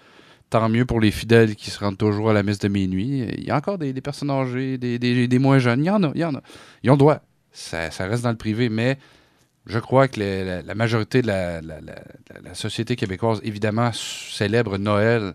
Tant 0.50 0.68
mieux 0.68 0.84
pour 0.84 1.00
les 1.00 1.10
fidèles 1.10 1.56
qui 1.56 1.70
se 1.70 1.78
rendent 1.78 1.98
toujours 1.98 2.30
à 2.30 2.32
la 2.32 2.42
messe 2.42 2.58
de 2.58 2.68
minuit. 2.68 3.26
Il 3.38 3.44
y 3.44 3.50
a 3.50 3.56
encore 3.56 3.78
des, 3.78 3.92
personnes 4.00 4.30
âgées, 4.30 4.78
des, 4.78 5.38
moins 5.38 5.58
jeunes. 5.58 5.82
Il 5.82 5.86
y 5.86 5.90
en 5.90 6.02
a, 6.02 6.12
il 6.14 6.20
y 6.20 6.24
en 6.24 6.34
a. 6.34 6.42
Ils 6.82 6.90
ont 6.90 6.94
le 6.94 6.98
droit. 6.98 7.20
Ça, 7.50 7.88
reste 8.00 8.22
dans 8.22 8.30
le 8.30 8.36
privé, 8.36 8.68
mais 8.68 8.98
je 9.66 9.78
crois 9.78 10.06
que 10.06 10.20
la, 10.64 10.74
majorité 10.74 11.22
de 11.22 11.28
la, 11.28 12.54
société 12.54 12.94
québécoise, 12.94 13.40
évidemment, 13.42 13.90
célèbre 13.92 14.76
Noël 14.78 15.34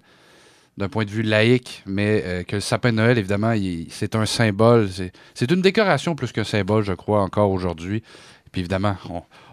d'un 0.77 0.87
point 0.87 1.03
de 1.03 1.09
vue 1.09 1.23
laïque, 1.23 1.83
mais 1.85 2.23
euh, 2.25 2.43
que 2.43 2.55
le 2.55 2.61
sapin 2.61 2.91
de 2.91 2.95
Noël, 2.97 3.17
évidemment, 3.17 3.53
c'est 3.89 4.15
un 4.15 4.25
symbole. 4.25 4.87
C'est 5.33 5.51
une 5.51 5.61
décoration 5.61 6.15
plus 6.15 6.31
qu'un 6.31 6.45
symbole, 6.45 6.85
je 6.85 6.93
crois, 6.93 7.21
encore 7.21 7.51
aujourd'hui. 7.51 8.01
Puis 8.51 8.61
évidemment, 8.61 8.95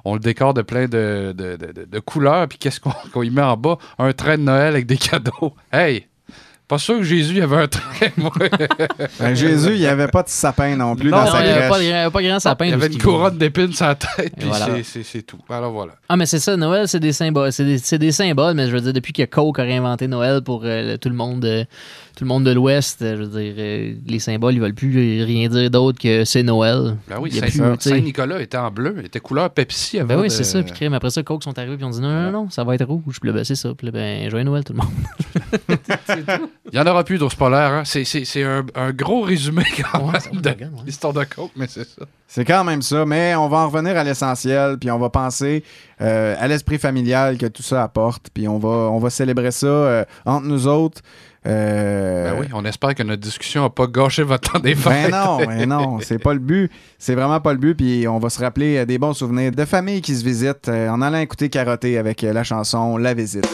on, 0.04 0.14
le 0.14 0.20
décore 0.20 0.54
de 0.54 0.62
plein 0.62 0.86
de, 0.86 1.32
de- 1.36 1.56
de- 1.56 1.98
couleurs. 2.00 2.48
Puis 2.48 2.58
qu'est-ce 2.58 2.80
qu'on 2.80 2.92
qu'on 3.12 3.22
y 3.22 3.30
met 3.30 3.42
en 3.42 3.56
bas? 3.56 3.78
Un 3.98 4.12
train 4.12 4.36
de 4.38 4.42
Noël 4.42 4.68
avec 4.74 4.86
des 4.86 4.96
cadeaux. 4.96 5.54
Hey! 5.72 6.06
Pas 6.68 6.78
sûr 6.78 6.96
que 6.98 7.04
Jésus 7.04 7.40
avait 7.40 7.56
un 7.62 7.68
train, 7.68 8.08
moi. 8.16 8.32
Ben, 9.20 9.34
Jésus, 9.34 9.74
il 9.74 9.78
n'y 9.80 9.86
avait 9.86 10.08
pas 10.08 10.22
de 10.24 10.28
sapin 10.28 10.74
non 10.76 10.96
plus 10.96 11.10
Non, 11.10 11.18
dans 11.18 11.24
non, 11.26 11.30
sa 11.30 11.40
il 11.44 11.46
y 11.46 11.50
avait 11.50 11.58
crèche. 11.60 11.70
pas 11.70 11.78
de 11.78 11.84
grand- 11.88 12.10
pas 12.10 12.22
grand 12.22 12.40
sapin. 12.40 12.64
Il 12.66 12.70
y 12.70 12.74
avait 12.74 12.86
une 12.88 12.98
couronne 13.00 13.38
d'épines 13.38 13.72
sur 13.72 13.86
la 13.86 13.94
tête, 13.94 14.32
puis 14.36 14.48
voilà. 14.48 14.66
c'est- 14.66 14.82
c'est 14.82 15.02
c'est 15.04 15.22
tout. 15.22 15.38
Alors 15.48 15.72
voilà. 15.72 15.92
Ah, 16.08 16.16
mais 16.16 16.26
c'est 16.26 16.40
ça, 16.40 16.56
Noël, 16.56 16.88
c'est 16.88 16.98
des 17.00 17.12
symboles. 17.12 17.52
C'est 17.52 17.64
des, 17.64 17.78
c'est 17.78 17.98
des 17.98 18.10
symboles, 18.12 18.54
mais 18.54 18.66
je 18.66 18.72
veux 18.72 18.80
dire, 18.80 18.92
depuis 18.92 19.12
que 19.12 19.22
Coke 19.24 19.58
a 19.60 19.62
réinventé 19.62 20.08
Noël 20.08 20.42
pour 20.42 20.62
euh, 20.64 20.96
tout, 20.96 21.08
le 21.08 21.14
monde, 21.14 21.44
euh, 21.44 21.64
tout 22.16 22.24
le 22.24 22.28
monde 22.28 22.44
de 22.44 22.50
l'Ouest, 22.50 23.00
euh, 23.02 23.16
je 23.16 23.22
veux 23.22 23.40
dire, 23.40 23.54
euh, 23.58 23.94
les 24.06 24.18
symboles, 24.18 24.54
ils 24.54 24.60
veulent 24.60 24.74
plus 24.74 25.22
rien 25.24 25.48
dire 25.48 25.70
d'autre 25.70 26.00
que 26.00 26.24
c'est 26.24 26.42
Noël. 26.42 26.96
Ben 27.08 27.16
oui, 27.20 27.30
Saint-. 27.30 27.76
Saint-Nicolas 27.78 28.40
était 28.40 28.56
en 28.58 28.70
bleu, 28.72 28.96
était 29.04 29.20
couleur 29.20 29.50
Pepsi 29.50 29.98
avant. 30.00 30.08
Ben 30.08 30.20
oui, 30.20 30.28
de- 30.28 30.32
c'est 30.32 30.44
ça. 30.44 30.62
Puis 30.64 30.72
crème, 30.72 30.94
après 30.94 31.10
ça, 31.10 31.22
Coke 31.22 31.44
sont 31.44 31.56
arrivés, 31.58 31.76
puis 31.76 31.84
on 31.84 31.90
dit 31.90 32.00
non, 32.00 32.08
non, 32.10 32.30
non, 32.32 32.50
ça 32.50 32.64
va 32.64 32.74
être 32.74 32.84
rouge. 32.84 33.18
Puis 33.20 33.28
là, 33.30 33.34
ben, 33.36 33.44
c'est 33.44 33.54
ça. 33.54 33.72
Puis 33.76 33.86
là, 33.86 33.92
ben, 33.92 34.28
joyeux 34.30 34.44
Noël, 34.44 34.64
tout 34.64 34.72
le 34.72 34.78
monde. 34.80 34.90
Il 36.72 36.72
n'y 36.72 36.78
en 36.80 36.86
aura 36.90 37.04
plus 37.04 37.18
d'ours 37.18 37.34
polaires. 37.34 37.72
Hein. 37.72 37.82
C'est- 37.84 38.04
C'est 38.04 38.24
c'est 38.24 38.42
un, 38.42 38.64
un 38.74 38.92
gros 38.92 39.22
résumé 39.22 39.62
quand 39.92 40.06
même 40.10 40.40
de 40.42 40.54
l'histoire 40.84 41.12
de 41.12 41.24
Coke, 41.24 41.52
mais 41.56 41.66
c'est 41.68 41.84
ça. 41.88 42.02
C'est 42.28 42.44
quand 42.44 42.64
même 42.64 42.82
ça, 42.82 43.06
mais 43.06 43.34
on 43.36 43.48
va 43.48 43.58
en 43.58 43.68
revenir 43.68 43.96
à 43.96 44.02
l'essentiel, 44.02 44.76
puis 44.78 44.90
on 44.90 44.98
va 44.98 45.10
penser 45.10 45.62
euh, 46.00 46.34
à 46.38 46.48
l'esprit 46.48 46.78
familial 46.78 47.38
que 47.38 47.46
tout 47.46 47.62
ça 47.62 47.82
apporte, 47.84 48.28
puis 48.34 48.48
on 48.48 48.58
va, 48.58 48.68
on 48.68 48.98
va 48.98 49.10
célébrer 49.10 49.52
ça 49.52 49.66
euh, 49.66 50.04
entre 50.24 50.46
nous 50.46 50.66
autres. 50.66 51.02
Euh, 51.46 52.32
Ben 52.32 52.40
oui, 52.40 52.46
on 52.52 52.64
espère 52.64 52.96
que 52.96 53.04
notre 53.04 53.22
discussion 53.22 53.62
n'a 53.62 53.70
pas 53.70 53.86
gâché 53.86 54.24
votre 54.24 54.50
temps 54.52 54.58
des 54.58 54.74
Ben 54.74 54.80
fêtes. 54.92 55.12
non, 55.12 55.36
ben 55.36 55.68
non, 55.68 55.98
c'est 56.00 56.18
pas 56.18 56.32
le 56.32 56.40
but. 56.40 56.70
C'est 56.98 57.14
vraiment 57.14 57.38
pas 57.40 57.52
le 57.52 57.58
but. 57.60 57.76
Puis 57.76 58.08
on 58.08 58.18
va 58.18 58.28
se 58.30 58.40
rappeler 58.40 58.84
des 58.84 58.98
bons 58.98 59.12
souvenirs 59.12 59.52
de 59.52 59.64
familles 59.64 60.00
qui 60.02 60.16
se 60.16 60.24
visitent 60.24 60.68
en 60.68 61.00
allant 61.00 61.18
écouter 61.18 61.48
Carotter 61.48 61.98
avec 61.98 62.22
la 62.22 62.42
chanson 62.42 62.96
La 62.96 63.14
Visite. 63.14 63.46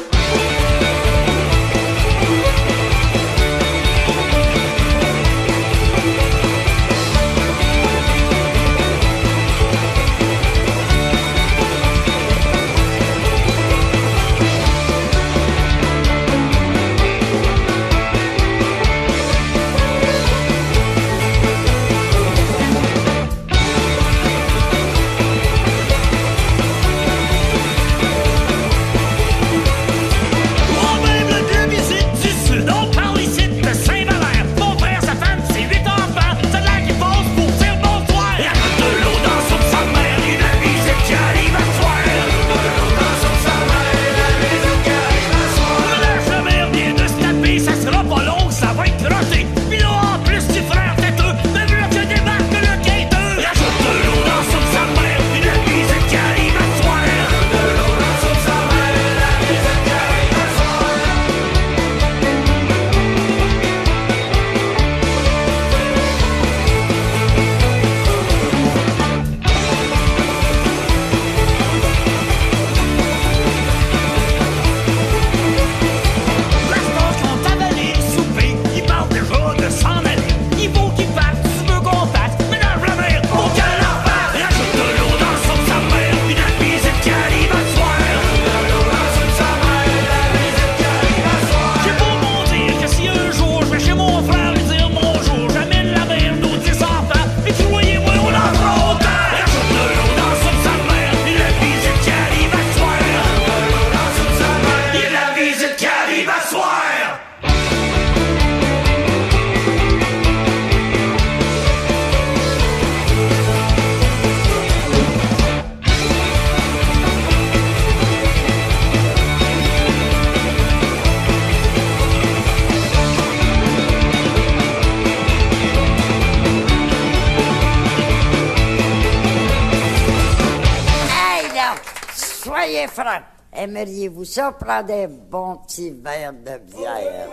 Ça 134.32 134.50
prendre 134.50 134.94
un 134.94 135.08
bon 135.30 135.56
petit 135.56 135.90
verre 135.90 136.32
de 136.32 136.56
bière? 136.74 137.28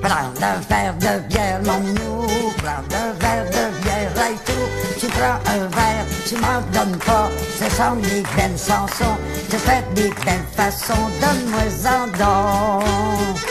Prends 0.00 0.30
un 0.40 0.60
verre 0.68 0.94
de 1.00 1.18
bière, 1.28 1.60
mon 1.64 1.80
minou. 1.80 2.28
Prends 2.58 2.84
un 2.96 3.12
verre 3.14 3.46
de 3.46 3.64
bière, 3.82 4.12
hey, 4.24 4.36
tout. 4.46 4.68
Tu 5.00 5.06
prends 5.08 5.40
un 5.52 5.66
verre, 5.66 6.06
tu 6.28 6.36
m'en 6.36 6.60
donnes 6.72 6.98
pas. 6.98 7.28
Ce 7.58 7.68
sont 7.74 7.96
des 7.96 8.22
belles 8.36 8.56
chansons, 8.56 9.16
tu 9.50 9.56
fais 9.56 9.82
des 9.94 10.10
belles 10.24 10.48
façons. 10.54 11.10
Donne-moi-en 11.20 12.06
donc. 12.18 13.34
Prends 13.40 13.43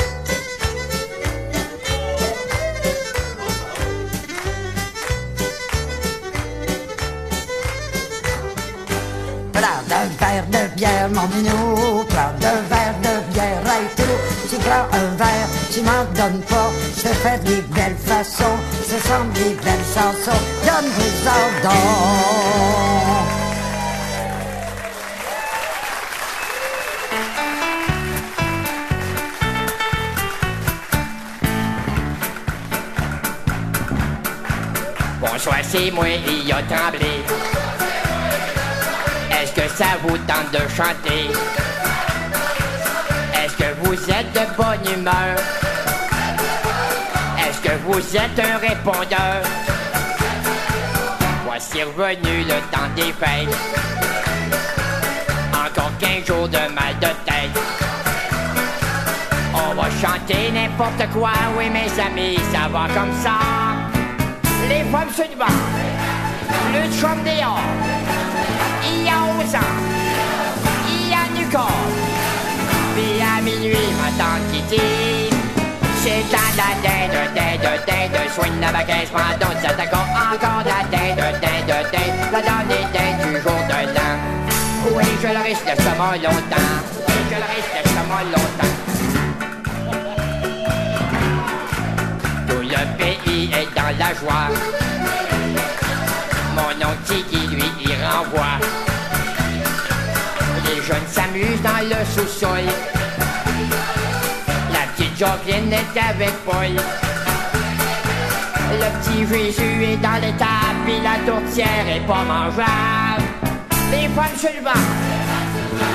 verre 10.93 11.09
mon 11.09 11.27
minou. 11.35 12.03
Prends 12.09 12.35
un 12.51 12.61
verre 12.71 12.97
de 13.05 13.33
bière, 13.33 13.63
hey, 13.73 13.85
tout. 13.95 14.17
Tu 14.49 14.55
prends 14.57 14.87
un 14.99 15.15
verre, 15.21 15.47
tu 15.71 15.81
m'en 15.81 16.03
donnes 16.17 16.41
pas. 16.41 16.71
Je 16.97 17.11
fais 17.21 17.39
des 17.39 17.61
belles 17.75 17.97
façons, 18.05 18.57
ce 18.89 18.97
sont 19.07 19.25
des 19.33 19.55
belles 19.63 19.87
chansons. 19.93 20.43
Donne-moi-en 20.65 21.45
donc. 21.63 21.73
Bonsoir, 35.21 35.57
c'est 35.63 35.91
moi, 35.91 36.05
il 36.07 36.51
a 36.51 36.61
tremblé. 36.63 37.42
Que 39.63 39.69
ça 39.69 39.95
vous 40.01 40.17
tente 40.17 40.51
de 40.51 40.59
chanter? 40.75 41.31
Est-ce 43.33 43.55
que 43.55 43.73
vous 43.81 43.93
êtes 43.93 44.33
de 44.33 44.45
bonne 44.57 44.93
humeur? 44.93 45.37
Est-ce 47.39 47.61
que 47.61 47.73
vous 47.85 48.17
êtes 48.17 48.39
un 48.39 48.57
répondeur? 48.57 49.41
Voici 51.45 51.81
revenu 51.81 52.43
le 52.43 52.59
temps 52.73 52.89
des 52.97 53.13
fêtes. 53.13 53.57
Encore 55.53 55.91
15 55.97 56.25
jours 56.27 56.49
de 56.49 56.57
mal 56.57 56.99
de 56.99 57.07
tête. 57.23 57.57
On 59.53 59.75
va 59.75 59.89
chanter 60.01 60.51
n'importe 60.51 61.09
quoi, 61.13 61.31
oui 61.57 61.69
mes 61.69 62.01
amis, 62.01 62.37
ça 62.51 62.67
va 62.67 62.87
comme 62.93 63.13
ça. 63.23 63.39
Les 64.67 64.83
femmes 64.91 65.13
sur 65.15 65.23
le 66.73 66.81
dehors. 67.23 67.59
Il 68.83 69.03
y 69.05 69.09
a 69.09 69.17
11 69.21 69.55
ans, 69.55 69.75
il 70.89 71.09
y 71.09 71.13
a 71.13 71.25
du 71.37 71.45
corps. 71.49 71.87
Puis 72.95 73.21
à 73.21 73.41
minuit, 73.41 73.89
ma 73.99 74.09
tante 74.17 74.45
qui 74.51 74.61
dit 74.63 75.29
C'est 76.01 76.25
à 76.33 76.47
la 76.57 76.69
dinde, 76.83 77.19
dinde, 77.35 77.81
dinde 77.87 78.21
Soigne 78.33 78.59
la 78.61 78.71
baguette, 78.71 79.11
pardon, 79.11 79.51
ça 79.61 79.73
t'accorde 79.73 80.09
encore 80.33 80.63
la 80.65 80.83
dinde, 80.95 81.25
dinde, 81.41 81.85
dinde 81.91 82.31
La 82.31 82.41
dernière 82.41 82.89
dinde 82.93 83.21
du 83.27 83.41
jour 83.41 83.61
de 83.69 83.79
l'an. 83.95 84.13
Oui, 84.95 85.05
je 85.21 85.27
le 85.27 85.43
risque 85.43 85.73
mot 85.97 86.13
longtemps. 86.13 86.71
Oui, 87.07 87.19
je 87.29 87.35
le 87.35 87.47
risque 87.55 87.77
mot 88.09 88.23
longtemps. 88.31 88.75
Tout 92.47 92.61
le 92.61 92.81
pays 92.97 93.51
est 93.53 93.69
dans 93.75 93.93
la 93.97 94.13
joie 94.13 94.49
Les 100.65 100.81
jeunes 100.83 101.07
s'amusent 101.07 101.61
dans 101.63 101.81
le 101.81 102.05
sous-sol. 102.05 102.65
La 104.71 104.79
petite 104.93 105.17
Jocelyne 105.17 105.73
est 105.73 105.99
avec 105.99 106.31
Paul. 106.45 106.75
Le 108.71 108.89
petit 108.99 109.25
Jésus 109.27 109.83
est 109.83 109.97
dans 109.97 110.21
l'étable 110.21 110.79
Puis 110.85 110.99
la 111.01 111.31
tourtière 111.31 111.87
est 111.87 112.05
pas 112.07 112.23
mangeable. 112.23 113.23
Les 113.91 114.07
femmes 114.09 114.37
sur 114.37 114.49
le 114.55 114.63
banc 114.63 114.71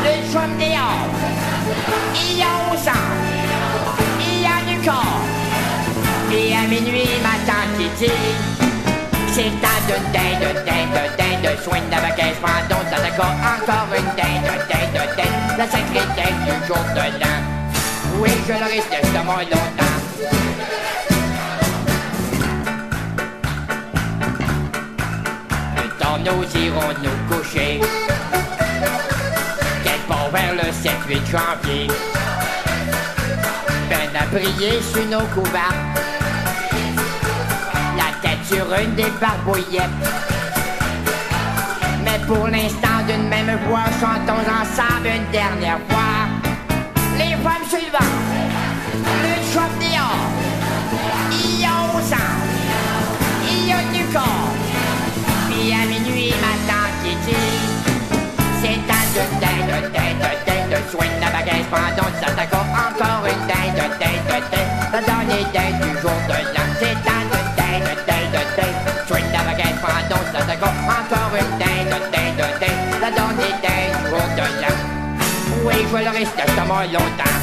Le 0.04 0.32
chum 0.32 0.50
Il 0.58 2.38
y 2.38 2.42
a 2.42 2.72
au 2.72 2.76
sang 2.76 2.90
Il 4.20 4.42
y 4.42 4.46
a 4.46 4.58
du 4.68 4.84
corps. 4.84 5.22
Et 6.32 6.54
à 6.54 6.62
minuit 6.68 7.08
ma 7.22 7.36
tante 7.46 7.78
qui 7.78 8.06
dit 8.06 8.67
C'est 9.38 9.44
temps 9.44 9.68
de 9.86 9.94
dinde, 10.12 10.64
dinde, 10.66 11.00
dinde 11.16 11.58
Soigne 11.62 11.84
la 11.92 12.00
baguette, 12.00 12.40
pardon, 12.42 12.82
ça 12.90 13.00
d'accord 13.00 13.36
Encore 13.54 13.86
une 13.96 14.04
dinde, 14.16 14.50
dinde, 14.68 15.06
dinde. 15.16 15.56
La 15.56 15.64
sacrée 15.64 16.08
dinde 16.16 16.42
du 16.44 16.66
jour 16.66 16.84
de 16.92 17.20
l'an. 17.20 17.38
Oui, 18.18 18.30
je 18.48 18.52
le 18.52 18.64
risque 18.64 18.90
de 18.90 19.16
longtemps. 19.16 19.84
Un 25.76 26.02
temps 26.02 26.18
nous 26.18 26.60
irons 26.60 26.92
nous 27.04 27.36
coucher 27.36 27.80
Quelque 29.84 30.08
part 30.08 30.30
vers 30.32 30.54
le 30.54 30.62
7-8 30.62 31.30
janvier 31.30 31.86
Ben 33.88 34.20
à 34.20 34.26
briller 34.34 34.82
sur 34.82 35.06
nos 35.06 35.26
couverts. 35.26 35.68
tête 35.88 36.07
sur 38.48 38.64
une 38.82 38.94
des 38.94 39.10
barbouillettes. 39.20 39.82
Mais 42.02 42.18
pour 42.26 42.48
l'instant 42.48 42.98
d'une 43.06 43.28
même 43.28 43.58
voix 43.68 43.84
Chantons 44.00 44.46
ensemble 44.60 45.08
une 45.08 45.30
dernière 45.30 45.78
fois. 45.88 46.14
Les 47.18 47.34
femmes 47.44 47.66
suivantes. 47.68 48.18
Le 49.22 49.34
y 51.60 51.64
a 51.64 51.70
au 51.94 52.00
sang 52.00 52.16
a 53.72 53.80
du 53.92 54.04
corps 54.12 54.54
Puis 55.48 55.72
à 55.72 55.84
minuit 55.86 56.32
ma 56.40 56.54
tante 56.68 57.16
dit 57.26 57.58
C'est 58.62 58.80
temps 58.86 59.08
de 59.14 59.24
dinde, 59.40 59.92
dinde, 59.92 60.30
dinde 60.46 60.78
Soigne 60.90 61.18
la 61.20 61.30
baguette, 61.30 61.68
pardon, 61.70 62.08
ça 62.20 62.28
encore 62.32 63.26
une 63.26 63.46
dinde, 63.46 63.90
dinde, 64.00 64.42
dinde 64.50 64.68
La 64.92 65.00
dernière 65.00 65.48
dinde 65.52 65.80
du 65.82 66.00
jour 66.00 66.18
de 66.28 66.54
l'an 66.54 66.57
t'accorde 70.32 70.76
encore 70.86 71.34
une 71.38 71.58
dinde, 71.58 72.00
dinde, 72.12 72.46
dinde 72.60 73.00
La 73.00 73.10
dernière 73.10 73.60
dinde 73.62 74.36
de 74.36 74.62
l'an 74.62 74.76
Oui, 75.64 75.74
je 75.90 75.96
le 75.96 76.10
risque 76.10 76.36
de 76.36 76.68
mot 76.68 76.80
longtemps 76.92 77.38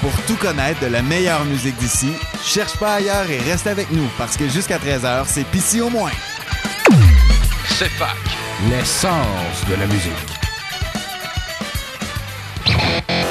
Pour 0.00 0.12
tout 0.26 0.36
connaître 0.36 0.80
de 0.80 0.86
la 0.86 1.02
meilleure 1.02 1.44
musique 1.44 1.76
d'ici, 1.76 2.12
cherche 2.42 2.76
pas 2.78 2.94
ailleurs 2.94 3.30
et 3.30 3.38
reste 3.38 3.66
avec 3.66 3.90
nous 3.90 4.08
parce 4.16 4.36
que 4.36 4.48
jusqu'à 4.48 4.78
13h, 4.78 5.24
c'est 5.26 5.44
Pissy 5.44 5.82
au 5.82 5.90
moins. 5.90 6.10
C'est 7.68 7.90
fac. 7.90 8.16
L'essence 8.70 9.64
de 9.68 9.74
la 9.74 9.86
musique. 9.86 10.39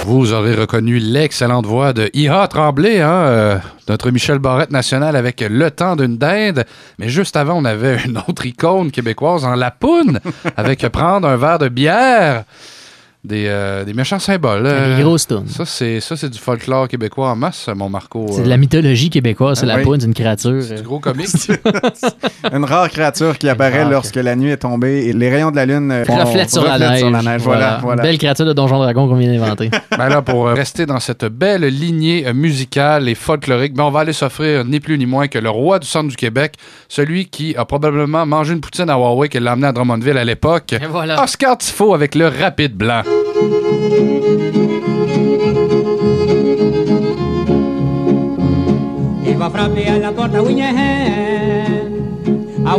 Vous 0.10 0.34
aurez 0.34 0.56
reconnu 0.56 0.98
l'excellente 0.98 1.68
voix 1.68 1.94
de 1.94 2.10
Iha 2.16 2.48
Tremblay, 2.48 3.00
hein, 3.00 3.12
euh, 3.12 3.58
notre 3.88 4.10
Michel 4.10 4.40
Barrette 4.40 4.72
national 4.72 5.16
avec 5.16 5.46
Le 5.48 5.70
temps 5.70 5.96
d'une 5.96 6.18
dinde. 6.18 6.66
Mais 6.98 7.10
juste 7.10 7.38
avant, 7.38 7.60
on 7.60 7.64
avait 7.64 8.02
une 8.06 8.18
autre 8.28 8.44
icône 8.48 8.90
québécoise 8.90 9.46
en 9.46 9.54
La 9.54 9.70
Poune 9.70 10.20
avec 10.58 10.80
Prendre 10.90 11.28
un 11.28 11.38
verre 11.38 11.60
de 11.60 11.70
bière. 11.70 12.44
Des, 13.22 13.48
euh, 13.50 13.84
des 13.84 13.94
méchants 13.94 14.18
symboles. 14.18 14.64
Des 14.64 14.70
euh, 14.70 15.02
grosses 15.02 15.28
tunes. 15.28 15.46
Ça, 15.50 15.66
c'est, 15.66 16.00
ça, 16.00 16.16
c'est 16.16 16.30
du 16.30 16.40
folklore 16.40 16.88
québécois 16.88 17.30
en 17.32 17.36
masse, 17.36 17.68
mon 17.76 17.90
Marco. 17.90 18.28
C'est 18.32 18.40
euh. 18.40 18.44
de 18.46 18.50
la 18.50 18.56
mythologie 18.56 19.10
québécoise, 19.10 19.60
c'est 19.60 19.66
Ah 19.66 19.74
la 19.74 19.76
oui. 19.80 19.84
pointe 19.84 20.00
d'une 20.00 20.14
créature. 20.14 20.64
C'est 20.64 20.76
du 20.76 20.84
gros 20.84 21.00
comique. 21.00 21.28
Une 22.54 22.64
rare 22.64 22.90
créature 22.90 23.38
qui 23.38 23.50
apparaît 23.50 23.82
rare 23.84 23.92
lorsque 23.92 24.16
la 24.16 24.38
nuit 24.38 24.52
est 24.52 24.58
tombée 24.58 25.08
et 25.08 25.12
les 25.14 25.30
rayons 25.30 25.52
de 25.52 25.58
la 25.58 25.66
lune 25.66 25.92
euh, 25.92 26.06
font- 26.06 26.16
reflète 26.16 26.50
sur 26.50 26.64
la 26.64 26.74
reflètent 26.76 27.24
neige. 27.26 27.42
Voilà, 27.42 27.80
voilà. 27.82 28.04
Belle 28.04 28.18
créature 28.18 28.46
de 28.46 28.54
Donjon 28.54 28.78
Dragon 28.80 29.10
qu'on 29.10 29.16
vient 29.16 29.32
d'inventer. 29.38 29.70
Ben 29.98 30.08
là, 30.08 30.22
pour 30.22 30.48
euh, 30.48 30.54
rester 30.54 30.86
dans 30.86 31.02
cette 31.02 31.26
belle 31.26 31.64
lignée 31.66 32.26
euh, 32.26 32.34
musicale 32.34 33.10
et 33.10 33.16
folklorique, 33.16 33.74
ben 33.74 33.84
on 33.84 33.92
va 33.92 34.00
aller 34.00 34.14
s'offrir 34.14 34.64
ni 34.64 34.80
plus 34.80 34.98
ni 34.98 35.06
moins 35.06 35.28
que 35.28 35.40
le 35.40 35.50
roi 35.50 35.80
du 35.80 35.88
centre 35.88 36.08
du 36.08 36.16
Québec, 36.16 36.54
celui 36.88 37.26
qui 37.26 37.54
a 37.58 37.66
probablement 37.66 38.26
mangé 38.26 38.54
une 38.54 38.62
poutine 38.62 38.90
à 38.90 38.94
Huawei 38.96 39.28
qu'elle 39.28 39.44
l'a 39.44 39.54
emmené 39.54 39.68
à 39.68 39.72
Drummondville 39.74 40.18
à 40.18 40.24
l'époque. 40.24 40.74
voilà. 40.90 41.22
Oscar 41.22 41.58
Tifo 41.58 41.94
avec 41.94 42.16
le 42.16 42.28
rapide 42.30 42.76
blanc. 42.78 43.02
Il 49.28 49.38
va 49.38 49.50
frapper 49.50 49.88
à 49.88 50.00
la 50.00 50.12
porte 50.12 50.36
à 50.36 50.44
Winniehan, 50.44 50.74
à. 52.66 52.76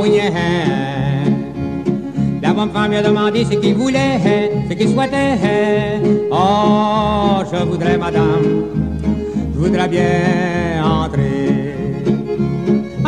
La 2.43 2.53
bonne 2.53 2.71
femme 2.71 2.91
lui 2.91 2.97
a 2.97 3.03
demandé 3.03 3.45
ce 3.45 3.55
qu'il 3.55 3.75
voulait, 3.75 4.51
ce 4.69 4.75
qu'il 4.75 4.89
souhaitait. 4.89 5.39
Oh, 6.33 7.43
je 7.53 7.65
voudrais, 7.65 7.97
madame, 7.97 8.67
je 9.55 9.59
voudrais 9.59 9.89
bien 9.89 10.85
entrer. 10.85 11.60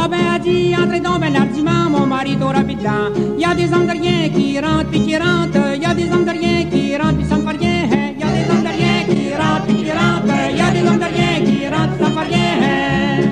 Ah 0.04 0.08
ben, 0.08 0.18
a 0.34 0.38
dit, 0.40 0.74
entrez 0.74 0.98
donc 0.98 1.20
ben 1.20 1.36
hardiment, 1.36 1.88
mon 1.88 2.06
mari 2.06 2.36
tout 2.36 2.48
rapidement. 2.48 3.06
Y 3.38 3.44
a 3.44 3.54
des 3.54 3.72
hommes 3.72 3.86
qui 4.34 4.58
rentrent 4.58 4.90
puis 4.90 5.00
qui 5.00 5.16
rentrent. 5.16 5.76
Y 5.80 5.84
a 5.84 5.94
des 5.94 6.10
hommes 6.10 6.24
de 6.24 6.30
rien 6.30 6.64
qui 6.64 6.96
rentrent 6.96 7.18
puis 7.18 7.24
ça 7.24 7.36
ne 7.36 7.42
fait 7.42 7.56
rien. 7.56 7.86
Il 8.16 8.20
y 8.20 8.24
a 8.24 8.32
des 8.36 8.50
hommes 8.50 8.64
de 8.64 8.72
rien 8.78 9.04
qui 9.06 9.32
rentrent 9.32 9.66
puis 9.66 9.76
qui 9.76 9.92
rentrent. 9.92 10.26
Y 10.56 10.60
a 10.60 10.70
des 10.72 10.88
hommes 10.88 10.98
de 10.98 11.04
rien 11.04 11.34
qui 11.46 11.68
rentrent, 11.68 11.96
ça 12.00 12.08
ne 12.08 12.14
fait 12.14 12.34
rien. 12.34 13.30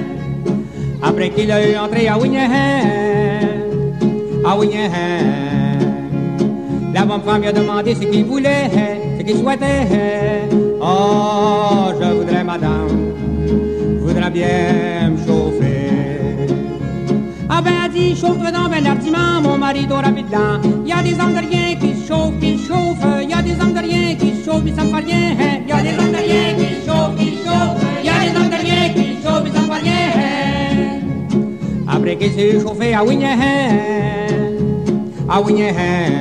Après 1.02 1.30
qu'il 1.30 1.50
a 1.50 1.68
eu 1.68 1.76
entré 1.76 2.06
à 2.06 2.16
Winniehan, 2.16 2.86
à 4.44 4.56
Winniehan, 4.56 4.90
la 6.94 7.04
bonne 7.04 7.22
femme 7.22 7.40
lui 7.40 7.48
a 7.48 7.52
demandé 7.52 7.96
ce 7.96 8.02
qu'il 8.02 8.24
voulait, 8.26 8.70
ce 9.18 9.24
qu'il 9.24 9.38
souhaitait. 9.38 10.48
Oh, 10.80 11.90
je 12.00 12.06
voudrais, 12.16 12.44
madame, 12.44 13.12
voudrais 14.02 14.30
bien. 14.30 15.19
A 17.90 17.92
dit, 17.92 18.14
chauffe-toi 18.14 18.52
donc 18.52 18.70
ben 18.70 18.86
hardiment, 18.86 19.40
mon 19.42 19.58
mari 19.58 19.84
rapidement. 19.90 20.60
Il 20.84 20.88
y 20.88 20.92
a 20.92 21.02
des 21.02 21.20
hommes 21.20 21.34
de 21.34 21.40
rien 21.40 21.74
qui 21.74 22.06
chauffent, 22.06 22.38
qui 22.40 22.56
se 22.56 22.68
chauffent. 22.68 23.04
Y 23.28 23.32
a 23.32 23.42
des 23.42 23.60
hommes 23.60 23.72
de 23.72 23.80
rien 23.80 24.14
qui 24.14 24.32
chauffent, 24.44 24.62
puis 24.62 24.72
ça 24.76 24.84
ne 24.84 24.90
fait 24.90 25.04
rien. 25.06 25.60
Il 25.64 25.68
y 25.68 25.72
a 25.72 25.82
des 25.82 25.98
hommes 25.98 26.12
de 26.12 26.18
rien 26.18 26.54
qui 26.56 26.86
chauffent, 26.86 27.16
qui 27.18 27.36
se 27.36 27.44
chauffent. 27.44 27.82
Y 28.04 28.08
a 28.08 28.30
des 28.30 28.36
hommes 28.36 28.48
de 28.48 28.56
rien 28.62 28.88
qui 28.94 29.16
chauffent, 29.20 29.42
puis 29.42 29.52
ça 29.52 29.60
ne 29.60 29.66
fait 29.66 29.82
rien. 29.82 30.08
Après 31.88 32.16
qu'il 32.16 32.32
s'est 32.32 32.60
chauffé 32.60 32.94
à 32.94 33.02
Winniehan, 33.02 33.40
à 35.28 35.40
Winniehan, 35.40 36.12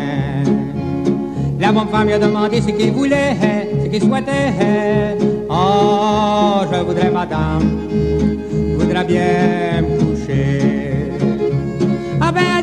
la 1.59 1.71
bonne 1.71 1.87
femme 1.89 2.07
lui 2.07 2.13
a 2.13 2.19
demandé 2.19 2.61
ce 2.61 2.71
qu'il 2.71 2.91
voulait, 2.93 3.37
ce 3.83 3.89
qu'il 3.89 4.01
souhaitait. 4.01 5.17
Oh, 5.51 6.61
je 6.71 6.79
voudrais, 6.79 7.11
madame, 7.11 7.61
voudrais 8.79 9.05
bien 9.05 9.83
me 9.83 9.99
coucher. 9.99 10.78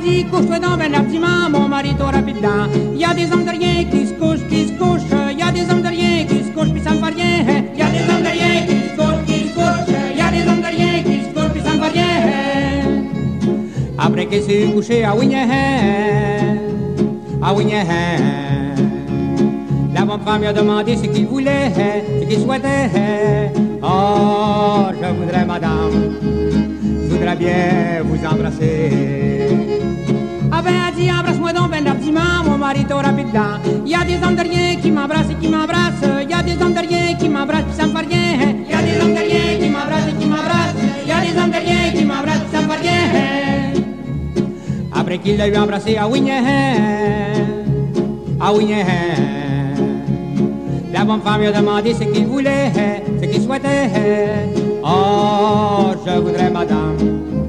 Ah 0.07 0.09
dit, 0.09 0.25
couche-toi 0.25 0.59
donc 0.61 0.79
ben 0.79 0.93
largement, 0.93 1.51
mon 1.51 1.69
mari 1.69 1.95
t'aura 1.99 2.23
plus 2.23 2.33
dedans. 2.33 2.69
Y 2.95 3.05
a 3.05 3.13
des 3.13 3.33
hommes 3.33 3.45
de 3.45 3.51
rien 3.51 3.85
qui 3.91 4.07
se 4.07 4.13
couchent, 4.15 4.47
qui 4.49 4.67
se 4.67 4.73
couchent. 4.73 5.03
Y 5.37 5.43
a 5.43 5.51
des 5.51 5.69
hommes 5.71 5.83
de 5.83 5.89
rien 5.89 6.25
qui 6.25 6.45
se 6.45 6.51
couchent, 6.51 6.71
puis 6.73 6.81
ça 6.83 6.91
me 6.91 6.99
fait 6.99 7.15
rien. 7.15 7.65
Y 7.77 7.83
a 7.83 7.91
des 7.91 8.05
hommes 8.11 8.23
de 8.23 8.29
rien 8.29 8.67
qui 8.67 8.77
se 8.89 8.97
couchent, 8.97 9.25
qui 9.27 9.49
se 9.49 9.55
couchent. 9.55 9.95
Y 10.17 10.21
a 10.21 10.31
des 10.31 10.49
hommes 10.49 10.61
de 10.61 10.67
rien 10.77 11.03
qui 11.03 11.23
se 11.25 11.29
couchent, 11.35 11.53
puis 11.53 11.63
ça 11.63 11.75
me 11.75 11.81
fait 11.83 11.93
rien. 11.93 12.07
Après 13.99 14.27
qu'il 14.27 14.43
s'est 14.43 14.71
couché 14.73 15.05
à 15.05 15.17
Wignahan, 15.17 16.57
à 17.43 17.53
Wignahan. 17.53 18.75
La 19.95 20.05
bonne 20.05 20.21
femme 20.21 20.41
lui 20.41 20.47
a 20.47 20.53
demandé 20.53 20.97
ce 20.97 21.07
qu'il 21.07 21.27
voulait, 21.27 21.73
ce 22.21 22.27
qu'il 22.27 22.39
souhaitait. 22.41 23.51
Oh, 23.83 24.87
je 24.93 25.21
voudrais, 25.21 25.45
madame, 25.45 26.15
je 26.85 27.09
voudrais 27.13 27.37
bien 27.37 28.03
vous 28.05 28.25
embrasser. 28.25 29.07
Ah 30.59 30.63
ben, 30.63 30.73
elle 30.89 30.95
dit, 30.95 31.11
embrasse-moi 31.11 31.53
donc 31.53 31.71
ben 31.71 31.85
largement, 31.85 32.43
mon 32.47 32.57
mari 32.57 32.87
t'aura 32.87 33.13
plus 33.13 33.25
dedans. 33.25 33.61
Y 33.85 33.95
a 33.95 34.05
des 34.05 34.27
hommes 34.27 34.37
de 34.37 34.41
rien 34.41 34.77
qui 34.81 34.91
m'embrassent 34.91 35.31
et 35.31 35.35
qui 35.35 35.49
m'embrassent. 35.49 36.01
Y 36.03 36.33
a 36.33 36.43
des 36.43 36.63
hommes 36.63 36.73
de 36.73 36.79
rien 36.79 37.15
qui 37.15 37.29
m'embrassent, 37.29 37.65
puis 37.69 37.77
ça 37.77 37.87
me 37.87 37.93
fait 37.95 38.07
rien. 38.07 38.55
Y 38.67 38.73
a 38.73 38.81
des 38.81 38.99
hommes 39.03 39.13
de 39.13 39.19
rien 39.19 39.59
qui 39.61 39.69
m'embrassent 39.69 40.09
et 40.09 40.15
qui 40.19 40.27
m'embrassent. 40.27 40.75
Y 41.07 41.13
a 41.13 41.21
des 41.21 41.39
hommes 41.39 41.51
de 41.51 41.57
rien 41.57 41.93
qui 41.95 42.05
m'embrassent, 42.07 42.45
puis 42.49 42.59
ça 42.59 42.63
me 42.63 42.71
fait 42.73 42.81
rien. 42.81 42.97
Après 44.99 45.19
qu'il 45.19 45.37
l'a 45.37 45.47
eu 45.47 45.57
embrassé 45.59 45.99
à 45.99 46.09
Wignahan, 46.09 46.77
à 48.41 48.53
Wignahan. 48.55 49.77
La 50.91 51.05
bonne 51.05 51.21
femme 51.21 51.41
lui 51.41 51.49
a 51.49 51.53
demandé 51.53 51.93
ce 51.93 52.05
qu'il 52.05 52.27
voulait, 52.27 52.73
ce 53.21 53.27
qu'il 53.27 53.43
souhaitait. 53.43 53.91
Oh, 54.83 55.91
je 56.07 56.19
voudrais, 56.19 56.49
madame, 56.49 56.97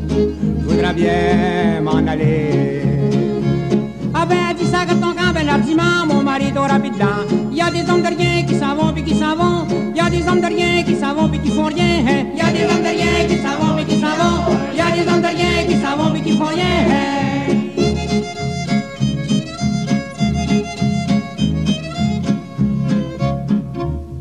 je 0.10 0.66
voudrais 0.66 0.94
bien 0.94 1.80
m'en 1.82 2.06
aller. 2.06 2.77
Dis 4.68 4.74
ça 4.74 4.86
quand 4.86 5.00
ton 5.00 5.14
camp, 5.14 5.32
ben 5.34 5.46
largement, 5.46 6.06
mon 6.08 6.24
mari 6.24 6.52
plus 6.52 6.90
dedans. 6.90 7.24
Y 7.54 7.62
a 7.62 7.72
des 7.72 7.90
hommes 7.90 8.02
de 8.02 8.10
rien 8.10 8.44
qui 8.46 8.54
s'en 8.54 8.76
vont 8.76 8.92
puis 8.92 9.02
qui 9.02 9.16
s'en 9.16 9.34
vont. 9.38 9.66
Y 9.96 10.00
a 10.02 10.10
des 10.10 10.28
hommes 10.28 10.42
de 10.42 10.48
rien 10.48 10.84
qui 10.84 10.96
s'en 10.98 11.14
vont 11.14 11.30
puis 11.30 11.40
qui 11.40 11.52
font 11.52 11.68
rien. 11.68 12.26
Y 12.36 12.42
a 12.42 12.52
des 12.52 12.66
hommes 12.66 12.84
de 12.84 12.90
rien 12.90 13.26
qui 13.30 13.38
s'en 13.38 13.56
vont 13.58 13.76
puis 13.78 13.86
qui 13.86 14.02
s'en 14.02 14.16
vont. 14.20 14.58
Y 14.76 14.82
a 14.82 14.92
des 14.92 15.10
hommes 15.10 15.22
de 15.22 15.28
rien 15.28 15.66
qui 15.70 15.82
s'en 15.82 15.96
vont 15.96 16.12
puis 16.12 16.22
qui 16.22 16.38
font 16.38 16.48
rien. 16.48 16.66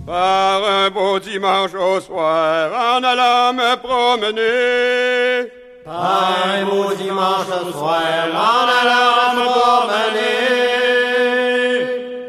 Par 0.06 0.62
un 0.64 0.90
beau 0.90 1.18
dimanche 1.18 1.74
au 1.74 2.00
soir, 2.00 2.70
en 2.94 3.02
allant 3.02 3.52
me 3.52 3.74
promener. 3.78 5.55
Un 5.88 6.64
beau 6.64 6.92
dimanche 6.94 7.46
soir, 7.72 8.26
en. 8.34 8.66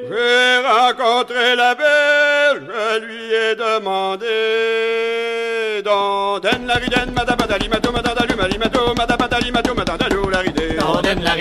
J'ai 0.09 0.57
rencontré 0.63 1.55
la 1.55 1.73
belle, 1.73 2.69
je 2.69 2.99
lui 3.03 3.33
ai 3.33 3.55
demandé. 3.55 4.27
La 5.83 6.75
madadalu, 7.91 8.35
malimato, 8.35 8.93
madabadali, 8.93 9.51
mato, 9.51 9.73
madadalu, 9.73 10.29
la 10.29 10.41
la 10.41 11.35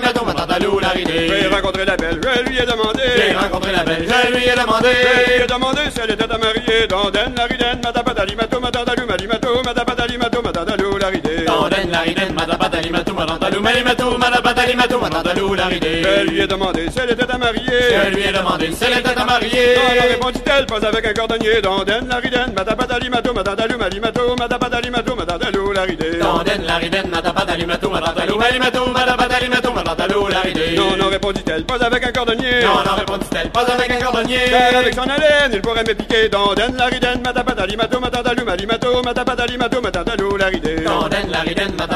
mato, 0.00 0.24
madadalu, 0.24 0.80
la 0.80 0.88
ride. 0.90 1.12
J'ai 1.28 1.46
rencontré 1.46 1.84
la 1.84 1.96
belle, 1.96 2.20
je 2.20 2.42
lui 2.42 2.58
ai 2.58 2.66
demandé. 2.66 3.02
J'ai 3.16 3.32
la 3.32 3.84
je 3.84 4.34
lui 4.34 4.44
ai 4.44 5.46
demandé. 5.46 5.80
Si 5.92 6.00
elle 6.02 6.10
était 6.10 6.24
à 6.24 6.38
marier. 6.38 6.86
Donden 6.88 7.34
la 7.36 7.44
riden, 7.44 7.80
madabadali, 7.84 8.34
mato, 8.34 8.55
madadalu, 8.76 9.06
malimato, 9.06 9.62
madabadali, 9.64 10.18
mato, 10.18 10.42
madadalu, 10.42 10.98
la 10.98 11.10
ride. 12.06 12.16
Donden 12.16 12.34
la 12.34 12.34
riden, 12.34 12.34
madabadali, 12.34 12.90
mato, 12.90 13.14
madadalu, 13.14 13.60
malimato, 13.60 14.18
madabadali, 14.18 14.74
mato, 14.76 14.98
madadalu, 15.00 15.54
la 15.54 15.66
ride. 15.66 16.02
Je 16.02 16.30
lui 16.30 16.40
ai 16.40 16.46
demandé 16.46 16.86
si 16.90 16.98
elle 16.98 17.10
était 17.10 17.30
à 17.30 17.38
marier. 17.38 17.62
Je 17.90 18.10
lui 18.14 18.22
ai 18.22 18.32
demandé 18.32 18.72
si 18.72 18.84
elle 18.84 18.98
était 18.98 19.18
à 19.18 19.24
marier. 19.24 19.76
Non, 19.76 20.08
répondit-elle, 20.08 20.66
pas 20.66 20.86
avec 20.86 21.06
un 21.06 21.12
cordonnier. 21.12 21.60
Madabadali, 22.56 23.10
madabadali, 23.10 24.00
madabadali, 24.00 24.90
madabadali. 29.50 30.76
Non, 30.76 30.96
non, 30.96 31.08
répondit-elle, 31.08 31.64
pas 31.64 31.84
avec 31.84 32.06
un 32.06 32.12
cordonnier. 32.12 32.62
Non, 32.62 32.82
non, 32.84 32.94
répondit-elle, 32.96 33.50
pas 33.50 33.66
avec 33.66 33.90
un 33.90 34.00
cordonnier. 34.04 34.38
Car 34.50 34.80
avec 34.80 34.94
son 34.94 35.02
haleine, 35.02 35.52
il 35.52 35.60
pourrait 35.60 35.84
me 35.84 35.94
piquer. 35.94 36.28
Donden 36.28 36.76
la 36.76 36.86
riden, 36.86 37.20
madabadali, 37.24 37.76
mato, 37.76 38.00
madadalu, 38.00 38.44
malimato, 38.44 39.02
madabadali, 39.02 39.56
mato, 39.56 39.80
madadalu, 39.80 40.36
la 40.38 40.46
ride. 40.46 40.84
Donden 40.84 41.30
la 41.30 41.40
riden, 41.40 41.72
madabadali, 41.76 41.95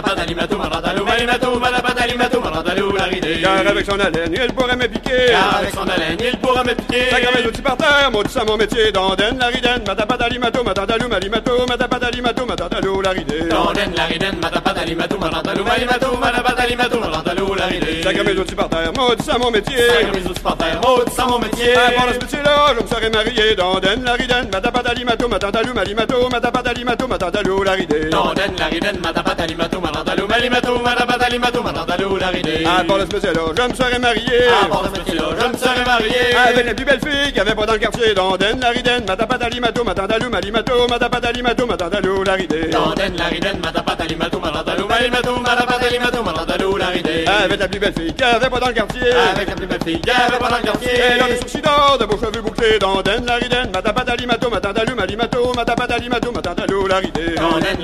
Car 3.43 3.67
avec 3.67 3.87
son 3.87 3.99
haleine, 3.99 4.33
il 4.33 4.55
pourrait 4.55 4.77
me 4.77 4.87
piquer. 4.87 5.27
Car 5.31 5.57
avec 5.59 5.75
son 5.75 5.89
haleine, 5.89 6.19
il 6.21 6.39
pourrait 6.39 6.65
me 6.65 6.75
piquer. 6.75 7.11
Ça 7.11 7.17
les 7.19 7.47
outils 7.47 7.63
par 7.63 7.77
terre, 7.77 8.11
maudit 8.13 8.33
ça 8.33 8.45
mon 8.45 8.57
métier. 8.57 8.93
Donden 8.93 9.39
la 9.39 9.47
riden, 9.47 9.83
madabadali, 9.87 10.39
mato, 10.39 10.63
madadalu, 10.63 11.09
malimato, 11.09 11.67
madabadali, 11.67 12.21
mato, 12.21 12.47
madadalu, 12.47 13.03
la 13.03 13.11
ride. 13.11 13.49
Donden 13.49 13.95
la 13.97 14.07
riden, 14.07 14.37
madabadali, 14.41 14.95
mato, 14.95 15.19
madadalu, 15.19 15.65
malimato, 15.65 16.17
madabadali, 16.17 16.77
mato, 16.77 17.01
madadalu, 17.01 17.55
la 17.57 17.67
ride. 17.67 18.03
Ça 18.03 18.13
les 18.13 18.39
outils 18.39 18.55
par 18.55 18.69
terre, 18.69 18.93
maudit 18.97 19.25
ça 19.25 19.39
mon 19.39 19.51
métier. 19.51 19.77
Ça 19.77 20.11
les 20.13 20.27
outils 20.27 20.41
par 20.41 20.57
terre, 20.57 20.81
maudit 20.83 21.15
ça 21.15 21.27
mon 21.27 21.39
métier. 21.39 21.75
Avant 21.77 22.13
ce 22.13 22.19
métier-là, 22.19 22.75
je 22.77 22.83
me 22.83 22.89
serais 22.89 23.11
marié. 23.11 23.57
Donden 23.57 24.05
la 24.05 24.13
riden, 24.13 24.49
madabadali, 24.53 25.05
mato, 25.05 25.29
madadalu, 25.29 25.73
malimato, 25.73 26.29
madabadali, 26.31 26.85
mato, 26.85 27.09
madadalu, 27.09 27.65
la 27.65 27.73
ride. 27.73 28.11
Donden 28.11 28.53
la 28.59 28.67
riden, 28.67 28.99
madabadali, 29.03 29.55
mato, 29.91 29.99
madadalu, 29.99 30.29
malimato, 30.29 30.79
madabadali, 30.79 31.39
mato, 31.39 31.63
madadalu, 31.63 32.19
la 32.19 32.29
ride. 32.29 32.67
Avant 32.67 32.99
ce 32.99 33.15
métier-là, 33.15 33.41
je 33.57 33.63
me 33.63 33.75
serais 33.75 33.99
marié. 33.99 34.49
Avant 34.65 34.83
ce 34.85 34.99
métier-là, 34.99 35.25
je 35.41 35.47
me 35.47 35.57
serais 35.57 35.85
marié. 35.85 36.37
Avec 36.49 36.67
les 36.67 36.75
plus 36.75 36.85
belles 36.85 37.01
filles 37.01 37.33
qu'il 37.33 37.41
avait 37.41 37.55
pas 37.55 37.67
dans 37.67 37.73
le 37.73 37.79
quartier. 37.79 38.15
Donden 38.15 38.61
la 38.61 38.71
riden, 38.71 39.05
madabadali, 39.07 39.61
mato, 39.61 39.85
madadalu, 39.85 40.29
malimato, 40.29 40.87
madabadali, 40.89 41.43
mato, 41.43 41.67
madadalu, 41.67 42.25
la 42.25 42.33
ride. 42.35 42.71
Donden 42.71 43.17
la 43.17 43.25
riden, 43.25 43.59
madabadali, 43.63 44.17
mato, 44.17 44.41
madadalu, 44.41 44.85
malimato, 44.87 45.41
madabadali, 45.41 45.99
mato, 45.99 46.23
madadalu, 46.23 46.79
la 46.79 46.87
ride. 46.87 47.29
Avec 47.45 47.61
la 47.61 47.69
plus 47.69 47.79
belle 47.81 47.95
fille 47.95 48.15
qu'il 48.15 48.25
avait 48.25 48.51
pas 48.51 48.61
dans 48.61 48.69
le 48.69 48.75
quartier. 48.75 49.13
Avec 49.35 49.49
la 49.49 49.55
plus 49.55 49.67
belle 49.67 49.85
fille 49.85 50.01
qu'il 50.01 50.11
avait 50.11 50.39
pas 50.39 50.49
dans 50.49 50.57
le 50.57 50.63
quartier. 50.63 50.91
Elle 50.93 51.23
a 51.23 51.29
des 51.29 51.37
sourcils 51.37 51.63
d'or, 51.63 51.99
de 51.99 52.05
beaux 52.05 52.19
cheveux 52.19 52.43
bouclés. 52.43 52.79
Donden 52.79 53.27
la 53.27 53.37
riden, 53.37 53.71
madabadali, 53.73 54.27
mato, 54.27 54.51
madadalu, 54.51 54.95
malimato, 54.95 55.53
madabadali, 55.55 56.09
mato, 56.09 56.33
madadalu, 56.33 56.89
la 56.89 56.99
ride. 56.99 57.35
Donden 57.37 57.79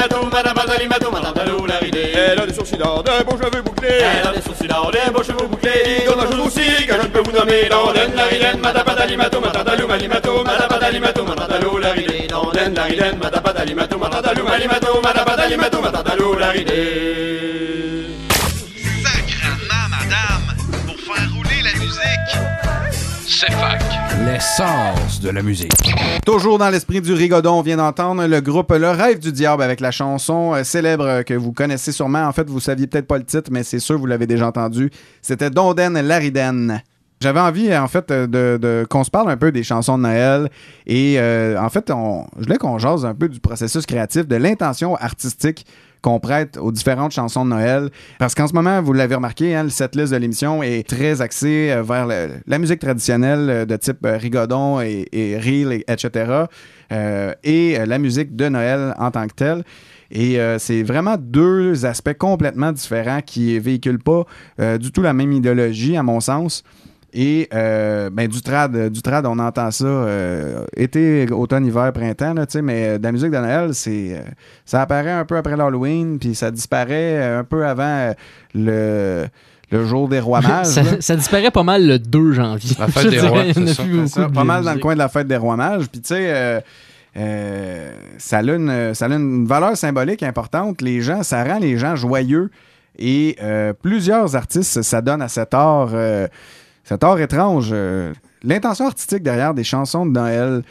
la 0.00 0.06
riden, 0.06 0.30
madabadali, 0.30 0.86
mato, 0.88 1.10
madadalu, 1.10 1.10
malimato, 1.10 1.10
madabadali, 1.10 1.10
mato, 1.10 1.10
madadalu, 1.10 1.66
la 1.66 1.78
ride. 1.78 2.12
Elle 2.14 2.40
a 2.40 2.46
des 2.46 2.54
sourcils 2.54 2.78
d'or, 2.78 3.02
de 3.02 3.24
beaux 3.24 3.38
cheveux 3.38 3.62
bouclés. 3.62 3.88
Elle 4.00 4.26
a 4.26 4.32
des 4.32 4.42
sourcils 4.42 4.68
d'or, 4.68 4.90
des 4.92 5.10
beaux 5.10 5.22
cheveux 5.22 5.46
bouclés. 5.46 6.04
D'autres 6.06 6.30
choses 6.30 6.46
aussi 6.46 6.86
que 6.86 6.94
je 6.94 7.02
ne 7.02 7.06
peux 7.08 7.20
vous 7.20 7.32
nommer. 7.32 7.68
Donden 7.68 8.14
la 8.14 8.24
riden, 8.24 8.60
madabadali, 8.60 9.16
mato, 9.16 9.40
madadalu, 9.40 9.86
malimato, 9.86 10.44
madabadali, 10.44 11.00
mato, 11.00 11.24
madadalu, 11.24 11.78
la 11.78 11.92
ride. 11.92 12.26
Donden 12.28 12.74
la 12.74 12.84
riden, 12.84 13.18
madabadali, 13.18 13.74
mato, 13.74 13.98
madadalu, 13.98 14.42
malimato, 14.44 15.00
madabadali, 15.02 15.56
mato, 15.56 15.80
madadalu, 15.80 16.38
la 16.38 16.50
ride. 16.50 16.70
Sacrement, 16.70 17.69
musique. 23.40 23.46
C'est 23.46 23.52
fac. 23.52 23.82
L'essence 24.24 25.20
de 25.20 25.30
la 25.30 25.42
musique. 25.42 25.72
Toujours 26.26 26.58
dans 26.58 26.68
l'esprit 26.70 27.00
du 27.00 27.12
rigodon, 27.12 27.58
on 27.58 27.62
vient 27.62 27.76
d'entendre 27.76 28.26
le 28.26 28.40
groupe 28.40 28.70
Le 28.72 28.90
Rêve 28.90 29.18
du 29.18 29.32
Diable 29.32 29.62
avec 29.62 29.80
la 29.80 29.90
chanson 29.90 30.54
euh, 30.54 30.64
célèbre 30.64 31.04
euh, 31.06 31.22
que 31.22 31.34
vous 31.34 31.52
connaissez 31.52 31.92
sûrement. 31.92 32.24
En 32.24 32.32
fait, 32.32 32.48
vous 32.48 32.60
saviez 32.60 32.86
peut-être 32.86 33.06
pas 33.06 33.18
le 33.18 33.24
titre, 33.24 33.50
mais 33.50 33.62
c'est 33.62 33.78
sûr, 33.78 33.98
vous 33.98 34.06
l'avez 34.06 34.26
déjà 34.26 34.46
entendu. 34.48 34.90
C'était 35.22 35.50
Donden 35.50 36.00
Lariden. 36.00 36.82
J'avais 37.22 37.40
envie, 37.40 37.76
en 37.76 37.86
fait, 37.88 38.10
de, 38.10 38.56
de- 38.56 38.86
qu'on 38.88 39.04
se 39.04 39.10
parle 39.10 39.30
un 39.30 39.36
peu 39.36 39.52
des 39.52 39.62
chansons 39.62 39.98
de 39.98 40.02
Noël. 40.04 40.48
Et 40.86 41.16
euh, 41.18 41.60
en 41.60 41.68
fait, 41.68 41.90
on, 41.90 42.26
je 42.38 42.44
voulais 42.44 42.56
qu'on 42.56 42.78
jase 42.78 43.04
un 43.04 43.14
peu 43.14 43.28
du 43.28 43.40
processus 43.40 43.84
créatif, 43.84 44.26
de 44.26 44.36
l'intention 44.36 44.96
artistique 44.96 45.66
qu'on 46.02 46.20
prête 46.20 46.56
aux 46.56 46.72
différentes 46.72 47.12
chansons 47.12 47.44
de 47.44 47.50
Noël. 47.50 47.90
Parce 48.18 48.34
qu'en 48.34 48.46
ce 48.46 48.52
moment, 48.54 48.80
vous 48.82 48.92
l'avez 48.92 49.14
remarqué, 49.14 49.54
hein, 49.54 49.66
cette 49.68 49.94
liste 49.96 50.12
de 50.12 50.16
l'émission 50.18 50.62
est 50.62 50.86
très 50.88 51.20
axée 51.20 51.70
euh, 51.70 51.82
vers 51.82 52.06
le- 52.06 52.28
la 52.46 52.58
musique 52.58 52.80
traditionnelle 52.80 53.48
euh, 53.50 53.64
de 53.66 53.76
type 53.76 54.04
euh, 54.06 54.16
rigodon 54.16 54.80
et, 54.80 55.06
reel, 55.38 55.72
et- 55.72 55.84
etc. 55.88 56.44
et 57.44 57.78
la 57.86 57.98
musique 57.98 58.34
de 58.34 58.48
Noël 58.48 58.94
en 58.98 59.10
tant 59.10 59.26
que 59.26 59.34
telle. 59.34 59.62
Et 60.10 60.38
c'est 60.58 60.82
vraiment 60.82 61.16
deux 61.18 61.86
aspects 61.86 62.14
complètement 62.18 62.72
différents 62.72 63.20
qui 63.24 63.56
véhiculent 63.60 64.02
pas 64.02 64.24
du 64.78 64.90
tout 64.90 65.02
la 65.02 65.12
même 65.12 65.30
idéologie, 65.32 65.96
à 65.96 66.02
mon 66.02 66.18
sens. 66.18 66.64
Et 67.12 67.48
euh, 67.52 68.08
ben, 68.10 68.28
du 68.28 68.40
trad, 68.40 68.74
euh, 68.76 68.88
du 68.88 69.02
trad, 69.02 69.26
on 69.26 69.38
entend 69.38 69.70
ça 69.70 69.84
euh, 69.84 70.64
été, 70.76 71.30
automne, 71.30 71.66
hiver, 71.66 71.92
printemps, 71.92 72.34
là, 72.34 72.46
tu 72.46 72.52
sais, 72.52 72.62
mais 72.62 72.98
de 72.98 73.02
la 73.02 73.12
musique 73.12 73.30
de 73.30 73.38
Noël, 73.38 73.74
c'est 73.74 74.22
ça 74.64 74.82
apparaît 74.82 75.10
un 75.10 75.24
peu 75.24 75.36
après 75.36 75.56
l'Halloween, 75.56 76.18
puis 76.18 76.34
ça 76.34 76.50
disparaît 76.50 77.22
un 77.22 77.44
peu 77.44 77.66
avant 77.66 78.14
le 78.54 79.26
le 79.72 79.86
jour 79.86 80.08
des 80.08 80.20
rois 80.20 80.40
mages. 80.48 80.66
ça, 81.00 81.16
disparaît 81.16 81.50
pas 81.50 81.62
mal 81.62 81.86
le 81.86 81.98
2 81.98 82.32
janvier. 82.32 82.76
La 82.78 82.88
fête 82.88 83.06
des 83.10 83.20
rois, 83.20 83.44
c'est 83.52 83.66
ça. 83.66 83.82
plus 83.82 83.84
C'est 83.84 83.84
beaucoup 83.88 84.08
ça, 84.08 84.24
de 84.26 84.32
pas 84.32 84.44
mal 84.44 84.64
dans 84.64 84.74
le 84.74 84.80
coin 84.80 84.94
de 84.94 84.98
la 84.98 85.08
fête 85.08 85.28
des 85.28 85.36
rois 85.36 85.56
mages. 85.56 85.86
Puis 85.88 86.00
tu 86.00 86.08
sais, 86.08 86.32
euh, 86.34 86.60
euh, 87.16 87.92
ça, 88.18 88.38
a 88.38 88.42
une, 88.42 88.94
ça 88.94 89.06
a 89.06 89.08
une 89.08 89.46
valeur 89.46 89.76
symbolique 89.76 90.22
importante. 90.22 90.82
Les 90.82 91.00
gens, 91.00 91.22
ça 91.22 91.44
rend 91.44 91.58
les 91.58 91.78
gens 91.78 91.96
joyeux. 91.96 92.50
Et 92.98 93.36
euh, 93.42 93.72
plusieurs 93.72 94.36
artistes 94.36 94.82
s'adonnent 94.82 95.22
à 95.22 95.28
cet 95.28 95.54
art, 95.54 95.90
euh, 95.94 96.26
cet 96.90 97.04
art 97.04 97.20
étrange. 97.20 97.70
euh, 97.72 98.12
L'intention 98.42 98.86
artistique 98.86 99.22
derrière 99.22 99.54
des 99.54 99.62
chansons 99.62 100.04
de 100.06 100.10
Noël. 100.10 100.62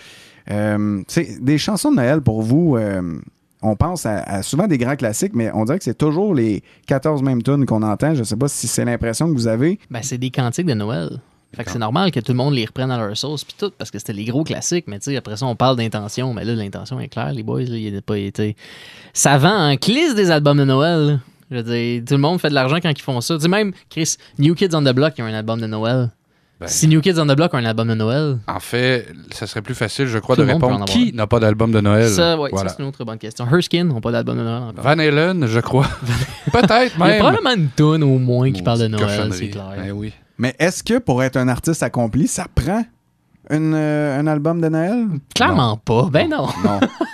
Euh, 0.52 1.02
c'est 1.08 1.42
des 1.42 1.58
chansons 1.58 1.92
de 1.92 1.96
Noël 1.96 2.20
pour 2.22 2.42
vous. 2.42 2.76
euh, 2.76 3.20
on 3.62 3.76
pense 3.78 4.06
à, 4.06 4.18
à 4.24 4.42
souvent 4.44 4.68
des 4.68 4.78
grands 4.78 4.98
classiques, 4.98 5.32
mais 5.34 5.50
on 5.54 5.64
dirait 5.64 5.78
que 5.78 5.84
c'est 5.86 5.98
toujours 5.98 6.34
les 6.36 6.62
14 6.88 7.24
mêmes 7.24 7.42
tunes 7.42 7.66
qu'on 7.66 7.84
entend. 7.84 8.16
Je 8.16 8.24
sais 8.24 8.36
pas 8.36 8.50
si 8.50 8.68
c'est 8.68 8.84
l'impression 8.84 9.28
que 9.30 9.34
vous 9.34 9.48
avez. 9.48 9.80
Ben, 9.90 10.02
c'est 10.04 10.18
des 10.18 10.30
cantiques 10.30 10.66
de 10.66 10.74
Noël. 10.74 11.22
Fait 11.56 11.64
que 11.64 11.72
c'est 11.72 11.80
normal 11.80 12.12
que 12.12 12.20
tout 12.20 12.34
le 12.34 12.38
monde 12.38 12.54
les 12.54 12.66
reprenne 12.66 12.92
à 12.92 12.98
leur 12.98 13.16
sauce 13.18 13.44
puis 13.46 13.56
tout, 13.58 13.72
parce 13.78 13.90
que 13.90 13.98
c'était 13.98 14.14
les 14.14 14.26
gros 14.26 14.44
classiques, 14.44 14.86
mais 14.88 15.00
tu 15.00 15.12
sais, 15.12 15.18
après 15.18 15.36
ça, 15.38 15.46
on 15.46 15.56
parle 15.56 15.78
d'intention, 15.78 16.34
mais 16.34 16.44
là, 16.46 16.54
l'intention 16.54 17.00
est 17.00 17.08
claire, 17.08 17.32
les 17.34 17.44
boys, 17.44 17.64
là, 17.64 17.76
il 17.76 17.96
a 17.98 18.02
pas 18.02 18.18
été... 18.18 18.56
Ça 19.14 19.38
vend 19.40 19.72
en 19.72 19.76
clisse 19.78 20.14
des 20.16 20.30
albums 20.32 20.58
de 20.58 20.66
Noël. 20.66 21.20
Je 21.52 21.58
veux 21.58 21.64
dire, 21.64 22.04
tout 22.08 22.14
le 22.14 22.20
monde 22.20 22.40
fait 22.40 22.50
de 22.50 22.54
l'argent 22.54 22.78
quand 22.82 22.92
ils 22.92 23.02
font 23.02 23.20
ça. 23.22 23.36
Tu 23.36 23.42
sais, 23.42 23.48
même, 23.48 23.72
Chris, 23.90 24.18
New 24.38 24.54
Kids 24.56 24.70
on 24.74 24.82
the 24.84 24.94
Block, 24.94 25.14
ils 25.18 25.24
ont 25.24 25.26
un 25.28 25.34
album 25.34 25.60
de 25.60 25.68
Noël. 25.68 26.10
Ben. 26.60 26.68
si 26.68 26.90
New 26.90 27.00
Kids 27.00 27.18
on 27.18 27.26
the 27.26 27.36
Block 27.38 27.54
ont 27.54 27.58
un 27.58 27.64
album 27.64 27.88
de 27.88 27.94
Noël, 27.94 28.38
En 28.46 28.60
fait, 28.60 29.08
ça 29.32 29.48
serait 29.48 29.62
plus 29.62 29.76
facile, 29.76 30.08
je 30.08 30.18
crois, 30.20 30.36
de 30.36 30.44
répondre 30.44 30.84
qui 30.86 31.14
n'a 31.14 31.26
pas 31.26 31.40
d'album 31.40 31.72
de 31.72 31.80
Noël? 31.80 32.10
ça, 32.10 32.38
ouais, 32.38 32.50
ça, 32.50 32.56
Voilà. 32.56 32.70
c'est 32.70 32.82
une 32.84 32.90
autre 32.90 33.06
bonne 33.06 33.18
question. 33.18 33.48
Herskin 33.50 33.86
n'ont 33.86 34.02
pas 34.02 34.12
d'album 34.12 34.38
de 34.38 34.44
Noël 34.44 34.64
encore. 34.64 34.84
Van 34.84 35.00
Halen, 35.00 35.48
je 35.48 35.60
crois. 35.62 35.88
Peut-être 36.52 36.94
Il 36.96 37.00
y 37.00 37.04
a 37.04 37.08
même. 37.08 37.20
probablement 37.20 37.54
une 37.56 37.70
tonne 37.70 38.04
au 38.04 38.18
moins 38.20 38.52
qui 38.52 38.62
parle 38.62 38.80
de 38.80 38.88
Noël, 38.88 39.30
c'est 39.32 39.48
clair. 39.48 39.72
Ben 39.78 39.92
oui. 39.92 40.12
Mais 40.38 40.54
est-ce 40.60 40.84
que 40.84 40.98
pour 41.00 41.24
être 41.24 41.38
un 41.38 41.48
artiste 41.48 41.82
accompli, 41.82 42.28
ça 42.28 42.46
prend 42.54 42.84
une, 43.50 43.74
euh, 43.74 44.20
un 44.20 44.28
album 44.28 44.60
de 44.60 44.68
Noël? 44.68 45.06
Clairement 45.34 45.78
pas. 45.78 46.10
Ben 46.12 46.30
non. 46.30 46.48
Non. 46.64 46.80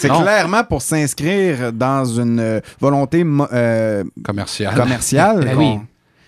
C'est 0.00 0.08
clairement 0.08 0.64
pour 0.64 0.82
s'inscrire 0.82 1.72
dans 1.72 2.04
une 2.04 2.40
euh, 2.40 2.60
volonté 2.80 3.24
mo- 3.24 3.46
euh, 3.52 4.04
Commercial. 4.24 4.74
commerciale. 4.74 5.44
Ben 5.44 5.56
oui. 5.56 5.78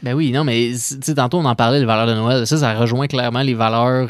Ben 0.03 0.14
oui, 0.14 0.33
non, 0.33 0.43
mais 0.43 0.73
tu 0.73 0.97
sais, 1.01 1.14
tantôt 1.14 1.39
on 1.39 1.45
en 1.45 1.55
parlait, 1.55 1.79
les 1.79 1.85
valeurs 1.87 2.09
de 2.09 2.14
Noël. 2.14 2.45
Ça, 2.47 2.57
ça 2.57 2.75
rejoint 2.75 3.07
clairement 3.07 3.43
les 3.43 3.55
valeurs 3.55 4.09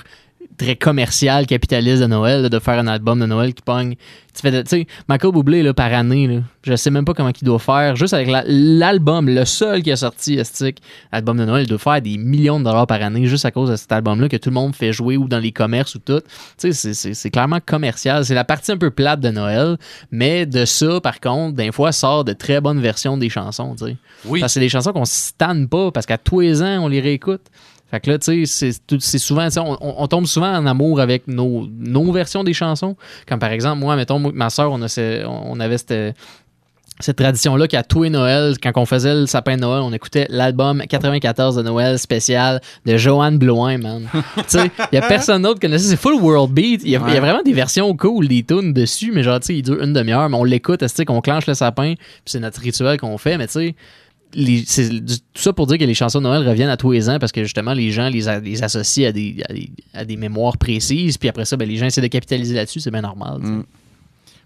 très 0.59 0.77
commerciales, 0.77 1.47
capitalistes 1.47 2.03
de 2.03 2.07
Noël, 2.07 2.43
là, 2.43 2.49
de 2.49 2.59
faire 2.59 2.79
un 2.79 2.87
album 2.87 3.19
de 3.21 3.27
Noël 3.27 3.55
qui 3.55 3.63
pogne. 3.63 3.95
Tu 4.35 4.41
fais 4.41 4.63
tu 4.63 4.69
sais, 4.69 4.87
Michael 5.09 5.33
Bublé, 5.33 5.63
là, 5.63 5.75
par 5.75 5.93
année, 5.93 6.27
là, 6.27 6.41
je 6.63 6.75
sais 6.75 6.91
même 6.91 7.05
pas 7.05 7.13
comment 7.13 7.31
il 7.39 7.45
doit 7.45 7.59
faire. 7.59 7.97
Juste 7.97 8.15
avec 8.15 8.29
la- 8.29 8.45
l'album, 8.47 9.29
le 9.29 9.45
seul 9.45 9.83
qui 9.83 9.91
a 9.93 9.97
sorti, 9.97 10.35
Estic, 10.39 10.79
album 11.11 11.37
de 11.37 11.45
Noël, 11.45 11.65
il 11.65 11.69
doit 11.69 11.79
faire 11.79 12.01
des 12.01 12.17
millions 12.17 12.59
de 12.59 12.65
dollars 12.65 12.87
par 12.87 13.03
année 13.03 13.27
juste 13.27 13.45
à 13.45 13.51
cause 13.51 13.71
de 13.71 13.77
cet 13.77 13.93
album-là 13.93 14.29
que 14.29 14.37
tout 14.39 14.49
le 14.49 14.55
monde 14.55 14.75
fait 14.75 14.93
jouer 14.93 15.17
ou 15.19 15.29
dans 15.29 15.39
les 15.39 15.53
commerces 15.53 15.95
ou 15.97 15.99
tout. 15.99 16.21
Tu 16.59 16.73
sais, 16.73 16.95
c'est- 16.95 17.31
clairement 17.31 17.59
commercial. 17.65 18.25
C'est 18.25 18.35
la 18.35 18.45
partie 18.45 18.73
un 18.73 18.79
peu 18.79 18.91
plate 18.91 19.21
de 19.21 19.29
Noël, 19.31 19.77
mais 20.11 20.47
de 20.47 20.65
ça, 20.65 21.01
par 21.01 21.21
contre, 21.21 21.57
des 21.57 21.71
fois, 21.73 21.93
sort 21.93 22.25
de 22.25 22.33
très 22.33 22.61
bonnes 22.63 22.81
versions 22.81 23.17
des 23.19 23.29
chansons, 23.29 23.75
tu 23.77 23.85
sais. 23.87 23.97
Oui. 24.25 24.41
Parce 24.41 24.53
que 24.53 24.55
c'est 24.55 24.61
des 24.61 24.69
chansons 24.71 24.93
qu'on 24.93 25.05
se 25.05 25.33
tanne 25.37 25.69
pas 25.69 25.91
parce 25.91 26.07
qu'à 26.07 26.17
tous 26.19 26.41
les 26.41 26.63
ans, 26.63 26.85
on 26.85 26.89
les 26.89 27.01
réécoute. 27.01 27.43
Fait 27.93 28.01
que 28.01 28.11
là, 28.11 28.19
tu 28.19 28.47
sais, 28.47 28.71
c'est 29.01 29.19
souvent, 29.19 29.45
tu 29.45 29.53
sais, 29.53 29.61
on, 29.61 30.03
on- 30.03 30.07
tombe 30.09 30.27
souvent 30.27 30.53
en 30.57 30.67
amour 30.67 30.99
avec 30.99 31.29
nos, 31.29 31.69
nos 31.71 32.11
versions 32.11 32.43
des 32.43 32.55
chansons. 32.55 32.97
Comme 33.29 33.39
par 33.39 33.51
exemple, 33.53 33.79
moi, 33.81 33.95
mettons, 33.97 34.19
moi, 34.19 34.33
ma 34.35 34.49
soeur, 34.51 34.73
on, 34.73 34.81
a 34.83 34.89
ce- 34.89 35.25
on 35.27 35.61
avait 35.61 35.77
cette, 35.79 36.17
cette 37.01 37.17
tradition-là 37.17 37.69
qu'à 37.69 37.83
tous 37.83 38.05
les 38.05 38.11
Noël, 38.11 38.55
quand 38.63 38.73
on 38.77 38.87
faisait 38.87 39.15
le 39.15 39.27
sapin 39.27 39.57
de 39.57 39.61
Noël, 39.61 39.83
on 39.83 39.93
écoutait 39.93 40.27
l'album 40.31 40.83
94 40.89 41.57
de 41.57 41.63
Noël 41.63 41.99
spécial 41.99 42.61
de 42.87 42.97
Joanne 42.97 43.37
Bloin, 43.39 43.77
man. 43.79 44.09
tu 44.37 44.43
sais, 44.49 44.71
il 44.91 44.95
y 44.95 44.99
a 44.99 45.03
personne 45.07 45.43
d'autre 45.43 45.61
qui 45.61 45.67
connaissait. 45.67 45.89
C'est 45.91 45.97
full 45.97 46.15
world 46.21 46.51
beat. 46.53 46.81
Il 46.85 46.89
y, 46.89 46.93
y 46.93 46.97
a 46.97 46.99
vraiment 46.99 47.43
des 47.45 47.53
versions 47.53 47.95
cool, 47.97 48.27
des 48.29 48.43
tunes 48.43 48.73
dessus, 48.73 49.13
mais 49.13 49.23
genre, 49.23 49.41
tu 49.41 49.49
sais, 49.49 49.57
il 49.57 49.63
dure 49.63 49.83
une 49.83 49.93
demi-heure, 49.93 50.29
mais 50.31 50.37
on 50.37 50.45
l'écoute, 50.45 50.81
tu 50.81 50.89
sais, 50.89 51.05
qu'on 51.05 51.21
clenche 51.21 51.47
le 51.47 51.55
sapin, 51.55 51.95
puis 51.95 52.23
c'est 52.25 52.41
notre 52.41 52.61
rituel 52.61 52.99
qu'on 52.99 53.19
fait, 53.19 53.37
mais 53.37 53.47
tu 53.49 53.53
sais, 53.53 53.75
tout 54.33 55.41
ça 55.41 55.53
pour 55.53 55.67
dire 55.67 55.79
que 55.79 55.85
les 55.85 55.95
chansons 55.95 56.19
de 56.19 56.25
Noël 56.25 56.47
reviennent 56.49 56.71
à 56.71 56.77
tous 56.77 56.93
les 56.93 57.09
ans 57.09 57.19
parce 57.19 57.33
que 57.33 57.43
justement 57.43 57.75
les 57.75 57.91
gens 57.91 58.09
les, 58.09 58.29
associent 58.63 59.09
à 59.09 59.13
des, 59.13 59.43
à, 59.93 60.05
des, 60.05 60.17
mémoires 60.17 60.57
précises 60.57 61.19
puis 61.19 61.29
après 61.29 61.45
ça 61.45 61.57
ben, 61.57 61.69
les 61.69 61.77
gens 61.77 61.87
essaient 61.87 62.01
de 62.01 62.07
capitaliser 62.07 62.55
là-dessus 62.55 62.81
c'est 62.81 62.91
bien 62.91 63.03
normal. 63.03 63.39
Mm. 63.41 63.63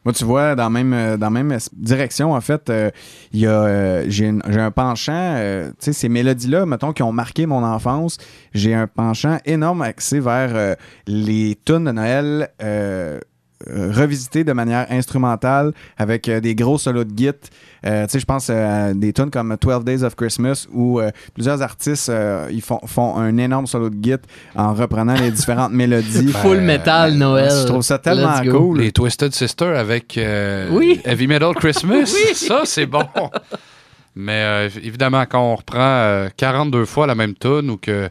Moi, 0.07 0.13
tu 0.13 0.25
vois, 0.25 0.55
dans 0.55 0.71
même, 0.71 0.93
euh, 0.93 1.17
dans 1.17 1.33
même 1.33 1.59
direction, 1.73 2.33
en 2.33 2.41
fait, 2.41 2.71
euh, 2.71 2.93
il 3.33 3.41
y 3.41 3.47
a, 3.49 3.51
euh, 3.51 4.05
j'ai, 4.07 4.29
un 4.29 4.71
penchant, 4.71 5.35
tu 5.71 5.75
sais, 5.81 5.93
ces 5.93 6.09
mélodies-là, 6.09 6.65
mettons, 6.65 6.93
qui 6.93 7.03
ont 7.03 7.11
marqué 7.11 7.45
mon 7.45 7.65
enfance, 7.65 8.17
j'ai 8.55 8.73
un 8.73 8.87
penchant 8.87 9.39
énorme 9.45 9.83
axé 9.83 10.21
vers 10.21 10.77
les 11.09 11.59
tunes 11.65 11.87
de 11.87 11.91
Noël 11.91 12.51
revisitées 13.69 14.45
de 14.45 14.53
manière 14.53 14.87
instrumentale 14.91 15.73
avec 15.97 16.31
des 16.31 16.55
gros 16.55 16.79
solos 16.79 17.03
de 17.03 17.19
git. 17.19 17.31
Euh, 17.87 18.05
tu 18.07 18.13
sais, 18.13 18.21
je 18.21 18.25
pense 18.27 18.49
euh, 18.51 18.91
à 18.91 18.95
des 18.95 19.13
tunes 19.13 19.31
comme 19.31 19.57
12 19.61 19.85
Days 19.85 20.03
of 20.03 20.17
Christmas 20.17 20.67
où 20.73 20.99
euh, 21.01 21.11
plusieurs 21.35 21.63
artistes 21.63 22.09
euh, 22.09 22.49
ils 22.51 22.61
font, 22.63 22.81
font 22.85 23.17
un 23.17 23.37
énorme 23.37 23.67
solo 23.67 23.91
de 23.91 23.97
git 24.03 24.17
en 24.57 24.75
reprenant 24.75 25.15
les 25.15 25.31
différentes 25.31 25.73
mélodies. 25.83 26.33
Full 26.33 26.61
metal 26.61 27.15
Noël 27.15 27.51
Je 27.51 27.67
trouve 27.67 27.83
ça 27.83 27.99
tellement 27.99 28.41
cool. 28.43 28.81
Les 28.81 28.91
Twisted 28.93 29.33
Sister 29.33 29.67
avec 29.67 30.19
euh, 30.19 30.69
Oui. 30.73 31.01
Heavy 31.05 31.29
Metal 31.29 31.55
Christmas. 31.57 32.13
Oui. 32.13 32.35
Ça, 32.35 32.63
c'est 32.65 32.87
bon. 32.87 33.05
Mais 34.17 34.43
euh, 34.43 34.69
évidemment, 34.83 35.25
quand 35.27 35.41
on 35.41 35.55
reprend 35.55 35.79
euh, 35.79 36.29
42 36.37 36.87
fois 36.87 37.07
la 37.07 37.15
même 37.15 37.35
tune 37.35 37.71
ou 37.71 37.77
que 37.77 38.09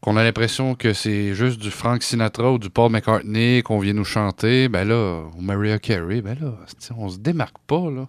qu'on 0.00 0.16
a 0.16 0.22
l'impression 0.22 0.74
que 0.74 0.92
c'est 0.92 1.34
juste 1.34 1.58
du 1.60 1.70
Frank 1.70 2.02
Sinatra 2.02 2.52
ou 2.52 2.58
du 2.58 2.70
Paul 2.70 2.92
McCartney 2.92 3.62
qu'on 3.62 3.78
vient 3.80 3.94
nous 3.94 4.04
chanter, 4.04 4.68
ben 4.68 4.86
là, 4.86 5.22
ou 5.36 5.40
Mariah 5.40 5.78
Carey, 5.78 6.20
ben 6.20 6.36
là, 6.40 6.52
on 6.96 7.08
se 7.08 7.18
démarque 7.18 7.56
pas, 7.66 7.90
là. 7.90 8.06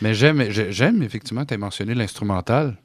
Mais 0.00 0.14
j'aime, 0.14 0.50
j'ai- 0.50 0.72
j'aime 0.72 1.02
effectivement, 1.02 1.44
tu 1.44 1.54
as 1.54 1.58
mentionné 1.58 1.94
l'instrumental. 1.94 2.76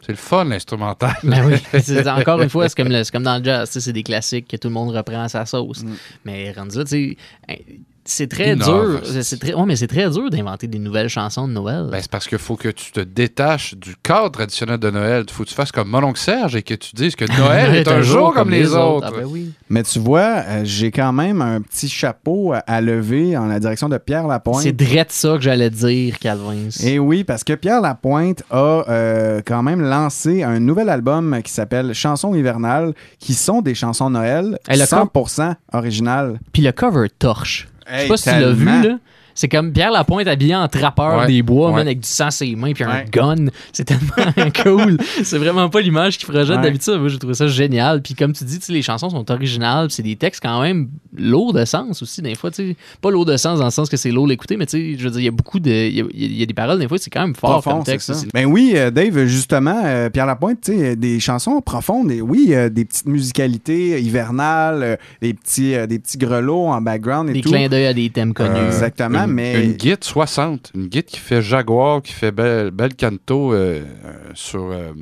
C'est 0.00 0.12
le 0.12 0.18
fun, 0.18 0.44
l'instrumental. 0.44 1.14
Ben 1.22 1.46
oui. 1.46 1.54
C'est- 1.80 2.06
encore 2.08 2.40
une 2.42 2.50
fois, 2.50 2.68
c'est 2.68 2.76
comme, 2.76 2.88
le- 2.92 3.10
comme 3.10 3.22
dans 3.22 3.38
le 3.38 3.44
jazz, 3.44 3.70
c'est 3.70 3.92
des 3.92 4.02
classiques 4.02 4.48
que 4.48 4.56
tout 4.56 4.68
le 4.68 4.74
monde 4.74 4.94
reprend 4.94 5.22
à 5.22 5.28
sa 5.28 5.46
sauce. 5.46 5.82
Mais 6.24 6.52
rendu 6.52 6.76
là, 6.76 6.84
tu 6.84 7.16
sais, 7.48 7.58
c'est 8.04 8.28
très 8.28 8.52
Innove, 8.52 9.00
dur. 9.02 9.22
C'est 9.22 9.38
très, 9.38 9.54
ouais, 9.54 9.64
mais 9.66 9.76
c'est 9.76 9.86
très 9.86 10.08
dur 10.10 10.30
d'inventer 10.30 10.66
des 10.66 10.78
nouvelles 10.78 11.08
chansons 11.08 11.48
de 11.48 11.52
Noël. 11.52 11.88
Ben, 11.90 12.00
c'est 12.00 12.10
parce 12.10 12.28
qu'il 12.28 12.38
faut 12.38 12.56
que 12.56 12.68
tu 12.68 12.92
te 12.92 13.00
détaches 13.00 13.74
du 13.74 13.94
cadre 14.02 14.30
traditionnel 14.30 14.78
de 14.78 14.90
Noël. 14.90 15.24
Il 15.26 15.32
faut 15.32 15.44
que 15.44 15.48
tu 15.48 15.54
fasses 15.54 15.72
comme 15.72 15.88
mon 15.88 16.02
oncle 16.02 16.20
Serge 16.20 16.56
et 16.56 16.62
que 16.62 16.74
tu 16.74 16.94
dises 16.94 17.16
que 17.16 17.24
Noël 17.38 17.74
est 17.76 17.88
un 17.88 18.02
jour 18.02 18.34
comme 18.34 18.50
les 18.50 18.74
autres. 18.74 19.08
Ah 19.08 19.16
ben 19.16 19.24
oui. 19.26 19.52
Mais 19.68 19.82
tu 19.82 19.98
vois, 19.98 20.42
euh, 20.46 20.60
j'ai 20.64 20.90
quand 20.90 21.12
même 21.12 21.40
un 21.40 21.60
petit 21.60 21.88
chapeau 21.88 22.52
à, 22.52 22.58
à 22.58 22.80
lever 22.80 23.36
en 23.36 23.46
la 23.46 23.58
direction 23.58 23.88
de 23.88 23.98
Pierre 23.98 24.26
Lapointe. 24.26 24.62
C'est 24.62 24.72
drette 24.72 25.12
ça 25.12 25.36
que 25.36 25.42
j'allais 25.42 25.70
dire, 25.70 26.18
Calvin. 26.18 26.68
Et 26.82 26.98
oui, 26.98 27.24
parce 27.24 27.42
que 27.44 27.54
Pierre 27.54 27.80
Lapointe 27.80 28.42
a 28.50 28.84
euh, 28.88 29.40
quand 29.44 29.62
même 29.62 29.80
lancé 29.80 30.42
un 30.42 30.60
nouvel 30.60 30.88
album 30.88 31.40
qui 31.42 31.52
s'appelle 31.52 31.94
Chansons 31.94 32.34
hivernales, 32.34 32.94
qui 33.18 33.34
sont 33.34 33.62
des 33.62 33.74
chansons 33.74 34.10
Noël 34.10 34.58
Hey, 34.68 34.78
le 34.78 34.84
100% 34.84 35.54
originales. 35.72 36.38
Puis 36.52 36.62
le 36.62 36.72
cover 36.72 37.08
torche. 37.18 37.68
Je 37.86 37.98
sais 37.98 38.08
pas 38.08 38.16
si 38.16 38.24
tu 38.24 38.30
l'as 38.30 38.50
vu, 38.52 38.64
tellement. 38.64 38.82
là. 38.82 38.98
C'est 39.34 39.48
comme 39.48 39.72
Pierre 39.72 39.90
Lapointe 39.90 40.26
habillé 40.28 40.54
en 40.54 40.68
trappeur 40.68 41.18
Ouais, 41.18 41.26
des 41.26 41.42
bois, 41.42 41.68
ouais. 41.70 41.76
man, 41.76 41.86
avec 41.86 42.00
du 42.00 42.08
sang 42.08 42.30
sur 42.30 42.46
ses 42.46 42.54
mains, 42.56 42.72
puis 42.72 42.84
un 42.84 42.88
Ouais. 42.88 43.04
gun. 43.10 43.46
C'est 43.72 43.84
tellement 43.84 44.50
cool. 44.62 44.96
C'est 45.22 45.38
vraiment 45.38 45.68
pas 45.68 45.80
l'image 45.80 46.18
qu'il 46.18 46.28
projette 46.28 46.56
Ouais. 46.56 46.62
d'habitude. 46.62 46.94
Moi, 46.98 47.08
j'ai 47.08 47.18
trouvé 47.18 47.34
ça 47.34 47.48
génial. 47.48 48.00
Puis 48.02 48.14
comme 48.14 48.32
tu 48.32 48.44
dis, 48.44 48.58
tu 48.58 48.66
sais, 48.66 48.72
les 48.72 48.82
chansons 48.82 49.10
sont 49.10 49.28
originales, 49.30 49.90
c'est 49.90 50.02
des 50.02 50.16
textes 50.16 50.40
quand 50.42 50.62
même 50.62 50.88
lourds 51.16 51.52
de 51.52 51.64
sens 51.64 52.02
aussi, 52.02 52.22
des 52.22 52.34
fois. 52.34 52.50
tu 52.50 52.70
sais. 52.70 52.76
Pas 53.00 53.10
lourds 53.10 53.24
de 53.24 53.36
sens 53.36 53.58
dans 53.58 53.64
le 53.64 53.70
sens 53.70 53.88
que 53.88 53.96
c'est 53.96 54.10
lourd 54.10 54.26
l'écouter, 54.26 54.56
mais 54.56 54.66
tu 54.66 54.92
sais, 54.94 54.98
je 54.98 55.04
veux 55.04 55.10
dire, 55.10 55.20
il 55.20 55.24
y 55.24 55.28
a 55.28 55.32
beaucoup 55.32 55.58
de. 55.60 55.70
Il 55.70 55.94
y 55.96 56.00
a, 56.00 56.04
il 56.12 56.36
y 56.38 56.42
a 56.42 56.46
des 56.46 56.54
paroles, 56.54 56.78
des 56.78 56.86
fois, 56.88 56.98
c'est 56.98 57.10
quand 57.10 57.22
même 57.22 57.34
fort 57.34 57.50
Profond, 57.60 57.70
comme 57.78 57.84
c'est 57.86 57.92
texte 57.92 58.06
ça. 58.08 58.12
aussi. 58.14 58.28
Ben 58.32 58.46
oui, 58.46 58.72
euh, 58.76 58.90
Dave, 58.90 59.24
justement, 59.26 59.82
euh, 59.84 60.10
Pierre 60.10 60.26
Lapointe, 60.26 60.60
tu 60.62 60.72
sais, 60.76 60.96
des 60.96 61.18
chansons 61.20 61.60
profondes, 61.60 62.10
et 62.12 62.20
oui, 62.20 62.48
euh, 62.50 62.68
des 62.68 62.84
petites 62.84 63.06
musicalités 63.06 64.00
hivernales, 64.00 64.82
euh, 64.82 64.96
des, 65.22 65.34
petits, 65.34 65.74
euh, 65.74 65.86
des 65.86 65.98
petits 65.98 66.18
grelots 66.18 66.66
en 66.68 66.80
background 66.80 67.28
et 67.30 67.32
Des 67.34 67.40
tout. 67.40 67.50
clins 67.50 67.68
d'œil 67.68 67.86
à 67.86 67.94
des 67.94 68.10
thèmes 68.10 68.32
connus. 68.34 68.50
Euh, 68.54 68.70
Une, 69.24 69.32
mais- 69.32 69.64
Une 69.64 69.72
guide 69.72 70.02
60. 70.04 70.72
Une 70.74 70.86
guide 70.86 71.04
qui 71.06 71.18
fait 71.18 71.42
Jaguar, 71.42 72.02
qui 72.02 72.12
fait 72.12 72.32
Bel, 72.32 72.70
Bel 72.70 72.94
Canto 72.96 73.52
euh, 73.52 73.82
euh, 74.04 74.12
sur 74.34 74.70
euh, 74.70 74.92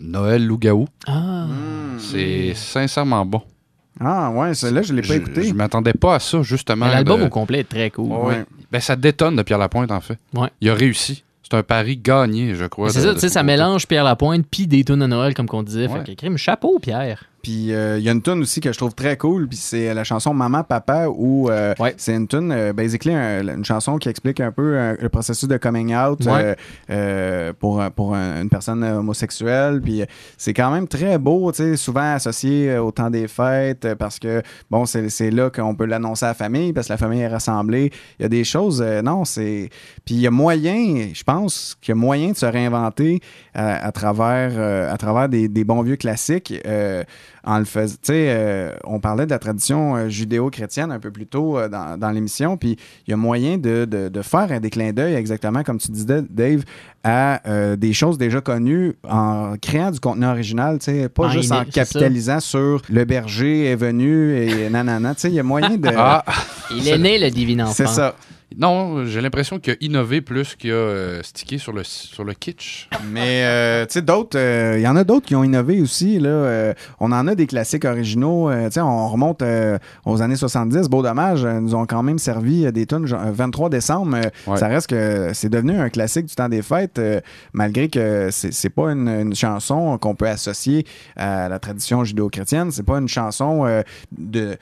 Noël 0.00 0.46
Lougaou. 0.46 0.86
Ah. 1.06 1.46
C'est 1.98 2.54
sincèrement 2.54 3.24
bon. 3.26 3.42
Ah 4.00 4.30
ouais, 4.30 4.54
celle-là, 4.54 4.82
je 4.82 4.92
l'ai 4.94 5.02
pas 5.02 5.08
Je- 5.08 5.12
écouté. 5.14 5.42
Je 5.44 5.54
m'attendais 5.54 5.92
pas 5.92 6.14
à 6.16 6.20
ça, 6.20 6.42
justement. 6.42 6.86
L'album 6.86 7.20
de- 7.20 7.26
au 7.26 7.28
complet 7.28 7.60
est 7.60 7.68
très 7.68 7.90
cool. 7.90 8.12
Ouais. 8.12 8.44
Ben, 8.70 8.80
ça 8.80 8.94
détonne 8.94 9.34
de 9.34 9.42
Pierre 9.42 9.58
Lapointe, 9.58 9.90
en 9.90 10.00
fait. 10.00 10.18
Ouais. 10.34 10.48
Il 10.60 10.70
a 10.70 10.74
réussi. 10.74 11.24
C'est 11.42 11.56
un 11.56 11.62
pari 11.62 11.96
gagné, 11.96 12.54
je 12.54 12.66
crois. 12.66 12.90
C'est 12.90 13.00
ça, 13.00 13.14
tu 13.14 13.20
sais, 13.20 13.28
ça 13.30 13.42
mélange 13.42 13.88
Pierre 13.88 14.04
Lapointe 14.04 14.44
puis 14.50 14.66
des 14.66 14.84
tunes 14.84 14.98
de 15.00 15.06
Noël, 15.06 15.34
comme 15.34 15.46
qu'on 15.48 15.62
disait. 15.62 15.88
Ouais. 15.88 16.00
Fait 16.04 16.12
que 16.14 16.18
crime, 16.20 16.36
chapeau, 16.36 16.78
Pierre. 16.78 17.24
Puis 17.42 17.72
euh, 17.72 17.98
il 17.98 18.04
y 18.04 18.08
a 18.08 18.12
une 18.12 18.20
tune 18.22 18.40
aussi 18.42 18.60
que 18.60 18.72
je 18.72 18.78
trouve 18.78 18.94
très 18.94 19.16
cool, 19.16 19.46
puis 19.48 19.56
c'est 19.56 19.94
la 19.94 20.02
chanson 20.04 20.34
Maman 20.34 20.64
Papa 20.64 21.06
où 21.08 21.48
euh, 21.48 21.72
c'est 21.96 22.14
une 22.14 22.26
tune 22.26 22.50
euh, 22.52 22.72
basically 22.72 23.14
un- 23.14 23.46
une 23.56 23.64
chanson 23.64 23.96
qui 23.98 24.08
explique 24.08 24.40
un 24.40 24.50
peu 24.50 24.76
euh, 24.76 24.96
le 25.00 25.08
processus 25.08 25.48
de 25.48 25.56
coming 25.56 25.94
out 25.94 26.24
Ouais. 26.26 26.32
euh, 26.42 26.54
euh, 26.90 27.52
pour 27.58 27.82
pour 27.94 28.14
un- 28.14 28.42
une 28.42 28.48
personne 28.48 28.82
homosexuelle. 28.84 29.80
Puis 29.82 30.02
euh, 30.02 30.06
c'est 30.36 30.52
quand 30.52 30.70
même 30.70 30.88
très 30.88 31.16
beau, 31.18 31.52
tu 31.52 31.58
sais, 31.58 31.76
souvent 31.76 32.14
associé 32.14 32.70
euh, 32.70 32.82
au 32.82 32.90
temps 32.90 33.10
des 33.10 33.28
fêtes 33.28 33.84
euh, 33.84 33.94
parce 33.94 34.18
que 34.18 34.42
bon 34.70 34.84
c'est 34.84 35.08
c'est 35.08 35.30
là 35.30 35.48
qu'on 35.50 35.74
peut 35.74 35.86
l'annoncer 35.86 36.24
à 36.24 36.28
la 36.28 36.34
famille 36.34 36.72
parce 36.72 36.88
que 36.88 36.92
la 36.94 36.98
famille 36.98 37.20
est 37.20 37.28
rassemblée. 37.28 37.90
Il 38.18 38.22
y 38.22 38.26
a 38.26 38.28
des 38.28 38.44
choses, 38.44 38.82
euh, 38.84 39.00
non, 39.00 39.24
c'est 39.24 39.70
puis 40.04 40.16
il 40.16 40.20
y 40.20 40.26
a 40.26 40.30
moyen, 40.30 41.08
je 41.14 41.22
pense 41.22 41.76
qu'il 41.80 41.90
y 41.90 41.92
a 41.92 42.00
moyen 42.00 42.32
de 42.32 42.36
se 42.36 42.46
réinventer 42.46 43.20
à, 43.54 43.86
à 43.86 43.92
travers, 43.92 44.52
euh, 44.56 44.92
à 44.92 44.96
travers 44.96 45.28
des, 45.28 45.48
des 45.48 45.64
bons 45.64 45.82
vieux 45.82 45.96
classiques. 45.96 46.52
Euh, 47.48 47.52
en 47.54 47.58
le 47.58 47.64
faisant, 47.64 47.94
tu 48.02 48.12
sais, 48.12 48.26
euh, 48.28 48.72
on 48.84 49.00
parlait 49.00 49.24
de 49.26 49.30
la 49.30 49.38
tradition 49.38 49.96
euh, 49.96 50.08
judéo-chrétienne 50.08 50.92
un 50.92 50.98
peu 50.98 51.10
plus 51.10 51.26
tôt 51.26 51.58
euh, 51.58 51.68
dans, 51.68 51.98
dans 51.98 52.10
l'émission, 52.10 52.56
puis 52.56 52.76
il 53.06 53.10
y 53.10 53.14
a 53.14 53.16
moyen 53.16 53.56
de, 53.58 53.84
de- 53.84 54.08
de 54.08 54.22
faire 54.22 54.52
un 54.52 54.60
des 54.60 54.70
clins 54.70 54.92
d'œil, 54.92 55.14
exactement 55.14 55.62
comme 55.62 55.78
tu 55.78 55.90
disais, 55.90 56.22
Dave, 56.28 56.62
à 57.04 57.40
euh, 57.48 57.76
des 57.76 57.92
choses 57.92 58.18
déjà 58.18 58.40
connues 58.40 58.94
en 59.08 59.54
créant 59.60 59.90
du 59.90 60.00
contenu 60.00 60.26
original, 60.26 60.78
tu 60.78 60.86
sais, 60.86 61.08
pas 61.08 61.26
Ah, 61.28 61.32
juste 61.32 61.50
il 61.50 61.54
en 61.54 61.64
capitalisant 61.64 62.40
sur 62.40 62.82
le 62.90 63.04
berger 63.04 63.64
est 63.66 63.76
venu 63.76 64.36
et 64.36 64.68
nanana, 64.68 65.14
tu 65.14 65.22
sais, 65.22 65.28
il 65.28 65.34
y 65.34 65.40
a 65.40 65.42
moyen 65.44 65.76
de... 65.76 65.88
Ah. 65.96 66.24
Il 66.74 66.86
est 66.86 66.98
né, 66.98 67.18
le 67.18 67.30
divin 67.30 67.64
enfant. 67.64 67.72
C'est 67.72 67.86
ça. 67.88 68.14
Non, 68.60 69.04
j'ai 69.04 69.20
l'impression 69.20 69.60
qu'il 69.60 69.74
a 69.74 69.76
innové 69.80 70.20
plus 70.20 70.56
qu'il 70.56 70.72
a 70.72 70.74
euh, 70.74 71.22
stické 71.22 71.58
sur 71.58 71.72
le, 71.72 71.84
sur 71.84 72.24
le 72.24 72.34
kitsch. 72.34 72.88
Mais 73.12 73.44
euh, 73.44 73.86
tu 73.86 73.92
sais, 73.94 74.02
d'autres, 74.02 74.36
euh, 74.36 74.74
il 74.78 74.82
y 74.82 74.88
en 74.88 74.96
a 74.96 75.04
d'autres 75.04 75.26
qui 75.26 75.36
ont 75.36 75.44
innové 75.44 75.80
aussi. 75.80 76.18
Là, 76.18 76.74
on 76.98 77.12
en 77.12 77.28
a 77.28 77.34
des 77.36 77.46
classiques 77.46 77.84
originaux. 77.84 78.50
tu 78.66 78.72
sais, 78.72 78.80
on 78.80 79.06
remonte 79.08 79.44
aux 80.04 80.22
années 80.22 80.34
70. 80.34 80.88
Beau 80.88 81.02
dommage, 81.02 81.44
nous 81.46 81.76
ont 81.76 81.86
quand 81.86 82.02
même 82.02 82.18
servi 82.18 82.70
des 82.72 82.84
euh, 82.92 83.30
23 83.32 83.70
décembre, 83.70 84.16
Ouais. 84.46 84.56
ça 84.56 84.66
reste 84.66 84.88
que 84.88 85.30
c'est 85.34 85.48
devenu 85.50 85.78
un 85.78 85.88
classique 85.90 86.26
du 86.26 86.34
temps 86.34 86.48
des 86.48 86.62
fêtes, 86.62 87.00
malgré 87.52 87.88
que 87.88 88.28
c'est 88.32 88.52
c'est 88.52 88.70
pas 88.70 88.90
une, 88.92 89.08
une 89.08 89.34
chanson 89.36 89.98
qu'on 89.98 90.14
peut 90.16 90.26
associer 90.28 90.84
à 91.16 91.48
la 91.48 91.58
tradition 91.60 92.02
judéo-chrétienne. 92.02 92.70
C'est 92.72 92.82
pas 92.82 92.98
une 92.98 93.08
chanson 93.08 93.82
de 94.16 94.56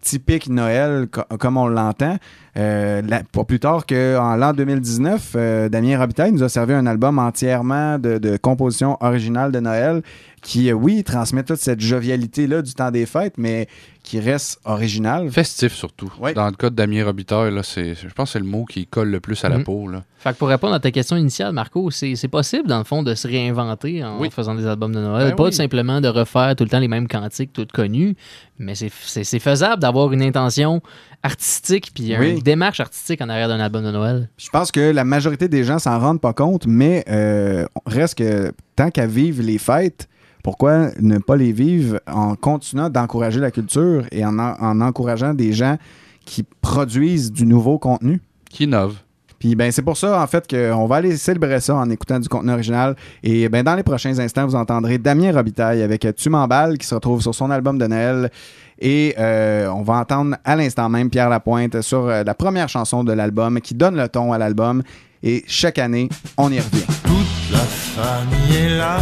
typique 0.00 0.48
Noël 0.48 1.06
co- 1.10 1.22
comme 1.38 1.56
on 1.58 1.68
l'entend. 1.68 2.16
Euh, 2.56 3.02
pas 3.32 3.44
plus 3.44 3.58
tard 3.58 3.84
qu'en 3.84 4.36
l'an 4.36 4.52
2019, 4.52 5.32
euh, 5.34 5.68
Damien 5.68 5.98
Robitaille 5.98 6.30
nous 6.32 6.44
a 6.44 6.48
servi 6.48 6.72
un 6.72 6.86
album 6.86 7.18
entièrement 7.18 7.98
de, 7.98 8.18
de 8.18 8.36
compositions 8.36 8.96
originales 9.00 9.50
de 9.50 9.58
Noël 9.58 10.02
qui, 10.44 10.68
euh, 10.70 10.74
oui, 10.74 11.02
transmet 11.02 11.42
toute 11.42 11.56
cette 11.56 11.80
jovialité-là 11.80 12.60
du 12.60 12.74
temps 12.74 12.90
des 12.90 13.06
fêtes, 13.06 13.34
mais 13.38 13.66
qui 14.02 14.20
reste 14.20 14.60
original. 14.66 15.30
Festif 15.30 15.72
surtout. 15.72 16.12
Dans 16.34 16.44
le 16.46 16.52
cas 16.52 16.68
de 16.68 16.74
Damien 16.74 17.02
Robitaille, 17.06 17.50
là, 17.54 17.62
c'est, 17.62 17.94
je 17.94 18.06
pense 18.12 18.28
que 18.28 18.32
c'est 18.34 18.38
le 18.38 18.44
mot 18.44 18.66
qui 18.66 18.86
colle 18.86 19.08
le 19.08 19.20
plus 19.20 19.42
à 19.42 19.48
la 19.48 19.56
Mhm. 19.56 19.64
peau. 19.64 19.88
Là. 19.88 20.04
Fait 20.18 20.34
que 20.34 20.38
pour 20.38 20.48
répondre 20.48 20.74
à 20.74 20.80
ta 20.80 20.90
question 20.90 21.16
initiale, 21.16 21.54
Marco, 21.54 21.90
c'est 21.90 22.14
c'est 22.14 22.28
possible, 22.28 22.68
dans 22.68 22.76
le 22.76 22.84
fond, 22.84 23.02
de 23.02 23.14
se 23.14 23.26
réinventer 23.26 24.04
en 24.04 24.20
Oui. 24.20 24.28
faisant 24.30 24.54
des 24.54 24.66
albums 24.66 24.92
de 24.94 25.00
Noël? 25.00 25.30
Ben 25.30 25.34
pas 25.36 25.44
oui. 25.44 25.52
simplement 25.54 26.02
de 26.02 26.08
refaire 26.08 26.54
tout 26.54 26.64
le 26.64 26.68
temps 26.70 26.78
les 26.78 26.88
mêmes 26.88 27.08
cantiques 27.08 27.54
toutes 27.54 27.72
connues, 27.72 28.14
mais 28.58 28.74
c'est- 28.74 28.92
c'est 29.06 29.24
c'est 29.24 29.38
faisable 29.38 29.80
d'avoir 29.80 30.12
une 30.12 30.22
intention 30.22 30.82
artistique 31.22 31.90
puis 31.94 32.14
Oui. 32.18 32.32
une 32.32 32.40
démarche 32.40 32.80
artistique 32.80 33.22
en 33.22 33.30
arrière 33.30 33.48
d'un 33.48 33.60
album 33.60 33.82
de 33.82 33.90
Noël. 33.90 34.28
Je 34.36 34.50
pense 34.50 34.70
que 34.70 34.80
la 34.92 35.04
majorité 35.04 35.48
des 35.48 35.64
gens 35.64 35.78
s'en 35.78 35.98
rendent 35.98 36.20
pas 36.20 36.34
compte, 36.34 36.66
mais 36.66 37.02
euh, 37.08 37.64
on 37.86 37.90
reste 37.90 38.18
que 38.18 38.52
tant 38.76 38.90
qu'à 38.90 39.06
vivre 39.06 39.42
les 39.42 39.56
fêtes, 39.58 40.08
pourquoi 40.44 40.90
ne 41.00 41.18
pas 41.18 41.36
les 41.36 41.52
vivre 41.52 42.00
en 42.06 42.36
continuant 42.36 42.90
d'encourager 42.90 43.40
la 43.40 43.50
culture 43.50 44.04
et 44.12 44.24
en, 44.24 44.38
en 44.38 44.80
encourageant 44.82 45.34
des 45.34 45.54
gens 45.54 45.78
qui 46.24 46.44
produisent 46.60 47.32
du 47.32 47.46
nouveau 47.46 47.78
contenu? 47.78 48.20
Qui 48.50 48.64
innovent. 48.64 48.98
Puis 49.38 49.56
ben 49.56 49.72
c'est 49.72 49.82
pour 49.82 49.96
ça 49.96 50.22
en 50.22 50.26
fait 50.26 50.48
qu'on 50.48 50.86
va 50.86 50.96
aller 50.96 51.16
célébrer 51.16 51.60
ça 51.60 51.74
en 51.74 51.90
écoutant 51.90 52.20
du 52.20 52.28
contenu 52.28 52.52
original. 52.52 52.94
Et 53.22 53.48
ben 53.48 53.62
dans 53.62 53.74
les 53.74 53.82
prochains 53.82 54.18
instants, 54.18 54.46
vous 54.46 54.54
entendrez 54.54 54.98
Damien 54.98 55.32
Robitaille 55.32 55.82
avec 55.82 56.06
Tu 56.14 56.30
m'emballes 56.30 56.78
qui 56.78 56.86
se 56.86 56.94
retrouve 56.94 57.22
sur 57.22 57.34
son 57.34 57.50
album 57.50 57.78
de 57.78 57.86
Noël. 57.86 58.30
Et 58.78 59.14
euh, 59.18 59.68
on 59.68 59.82
va 59.82 59.94
entendre 59.94 60.36
à 60.44 60.56
l'instant 60.56 60.90
même 60.90 61.08
Pierre 61.08 61.30
Lapointe 61.30 61.80
sur 61.80 62.06
euh, 62.06 62.22
la 62.22 62.34
première 62.34 62.68
chanson 62.68 63.02
de 63.02 63.12
l'album 63.12 63.60
qui 63.60 63.74
donne 63.74 63.96
le 63.96 64.08
ton 64.08 64.32
à 64.32 64.38
l'album. 64.38 64.82
Et 65.22 65.42
chaque 65.46 65.78
année, 65.78 66.10
on 66.36 66.52
y 66.52 66.60
revient. 66.60 66.84
Toute 67.02 67.52
la 67.52 67.58
famille 67.58 68.56
est 68.56 68.76
là, 68.76 68.98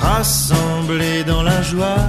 rassemblée 0.00 1.24
dans 1.24 1.42
la 1.42 1.62
joie. 1.62 2.08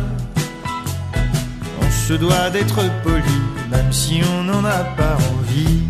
On 1.81 1.91
se 2.07 2.13
doit 2.13 2.49
d'être 2.49 2.81
poli, 3.03 3.41
même 3.71 3.91
si 3.91 4.21
on 4.33 4.43
n'en 4.43 4.63
a 4.65 4.83
pas 4.97 5.17
envie. 5.33 5.83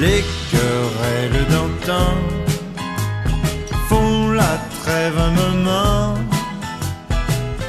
Les 0.00 0.24
querelles 0.50 1.46
d'antan 1.52 2.14
font 3.88 4.32
la 4.32 4.58
trêve 4.82 5.18
un 5.18 5.30
moment. 5.30 6.14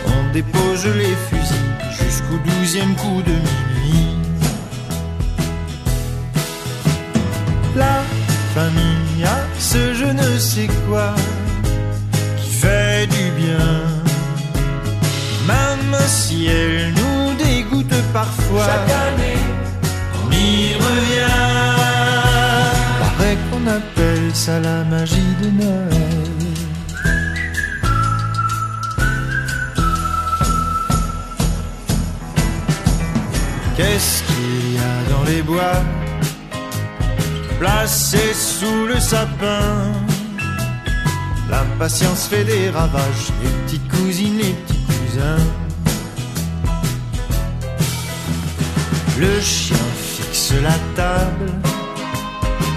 On 0.07 0.34
dépose 0.34 0.86
les 0.86 1.15
fusils 1.28 1.76
jusqu'au 1.99 2.38
douzième 2.45 2.95
coup 2.95 3.21
de 3.21 3.32
minuit. 3.32 4.17
La 7.76 8.01
famille 8.55 9.12
ce 9.74 9.93
je 10.01 10.05
ne 10.05 10.38
sais 10.38 10.69
quoi 10.88 11.15
qui 12.38 12.51
fait 12.61 13.07
du 13.07 13.26
bien. 13.41 13.71
Même 15.47 15.95
si 16.07 16.45
elle 16.45 16.93
nous 16.99 17.34
dégoûte 17.43 17.97
parfois. 18.13 18.65
Chaque 18.69 18.93
année, 19.07 19.41
on 20.21 20.32
y 20.32 20.76
revient. 20.86 21.49
Paraît 23.03 23.38
qu'on 23.47 23.65
appelle 23.80 24.30
ça 24.34 24.59
la 24.59 24.84
magie 24.84 25.34
de 25.41 25.49
Noël. 25.61 26.13
Qu'est-ce 33.76 34.21
qu'il 34.28 34.74
y 34.76 34.78
a 34.91 34.95
dans 35.11 35.24
les 35.32 35.41
bois? 35.41 36.03
Placés 37.60 38.34
sous 38.34 38.86
le 38.88 38.99
sapin 38.99 39.93
L'impatience 41.49 42.28
fait 42.28 42.43
des 42.43 42.70
ravages, 42.70 43.32
les 43.43 43.49
petites 43.64 43.88
cousines, 43.89 44.38
les 44.38 44.54
petits 44.54 44.86
cousins. 44.86 45.45
Le 49.20 49.39
chien 49.39 49.86
fixe 49.95 50.54
la 50.64 50.78
table, 50.95 51.51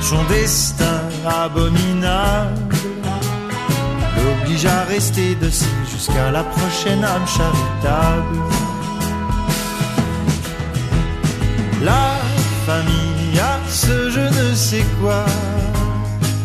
son 0.02 0.22
destin 0.24 1.00
abominable 1.24 2.66
l'oblige 4.26 4.66
à 4.66 4.84
rester 4.84 5.34
dociles 5.36 5.86
jusqu'à 5.90 6.30
la 6.30 6.44
prochaine 6.44 7.04
âme 7.04 7.26
charitable. 7.26 8.38
La 11.82 12.16
famille 12.66 13.15
sais 14.56 14.84
quoi 15.00 15.26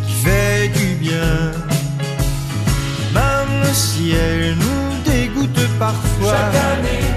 qui 0.05 0.13
fait 0.25 0.67
du 0.67 0.95
bien, 0.95 1.51
même 3.13 3.73
si 3.73 4.11
elle 4.11 4.55
nous 4.57 5.11
dégoûte 5.11 5.65
parfois. 5.79 6.33
Chaque 6.33 6.55
année, 6.73 7.07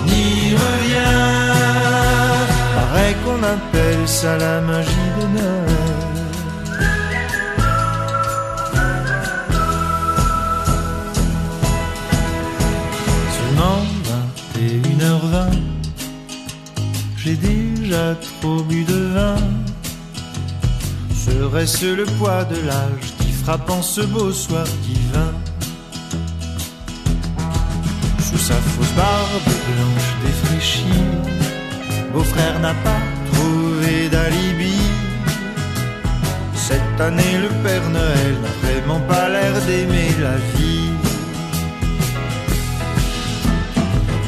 on 0.00 0.06
y 0.06 0.54
revient. 0.54 1.52
Paraît 2.76 3.16
qu'on 3.24 3.42
appelle 3.42 4.06
ça 4.06 4.36
la 4.38 4.60
magie 4.60 5.10
de 5.18 5.26
Noël. 5.38 5.82
Seulement 13.36 13.82
21h20, 14.56 15.58
j'ai 17.16 17.34
déjà 17.34 18.14
trop 18.40 18.62
bu 18.62 18.84
de 18.84 19.00
vin. 19.14 19.61
Serait-ce 21.24 21.86
le 21.94 22.04
poids 22.18 22.42
de 22.44 22.56
l'âge 22.66 23.08
qui 23.20 23.30
frappe 23.30 23.70
en 23.70 23.80
ce 23.80 24.00
beau 24.00 24.32
soir 24.32 24.66
divin? 24.82 25.32
Sous 28.18 28.38
sa 28.38 28.54
fausse 28.54 28.94
barbe 28.96 29.52
blanche 29.68 30.10
défraîchie, 30.24 31.04
beau-frère 32.12 32.58
n'a 32.58 32.74
pas 32.74 33.02
trouvé 33.32 34.08
d'alibi. 34.08 34.74
Cette 36.56 37.00
année, 37.00 37.38
le 37.40 37.50
Père 37.62 37.88
Noël 37.90 38.34
n'a 38.42 38.68
vraiment 38.68 39.00
pas 39.00 39.28
l'air 39.28 39.52
d'aimer 39.66 40.10
la 40.20 40.36
vie. 40.54 40.90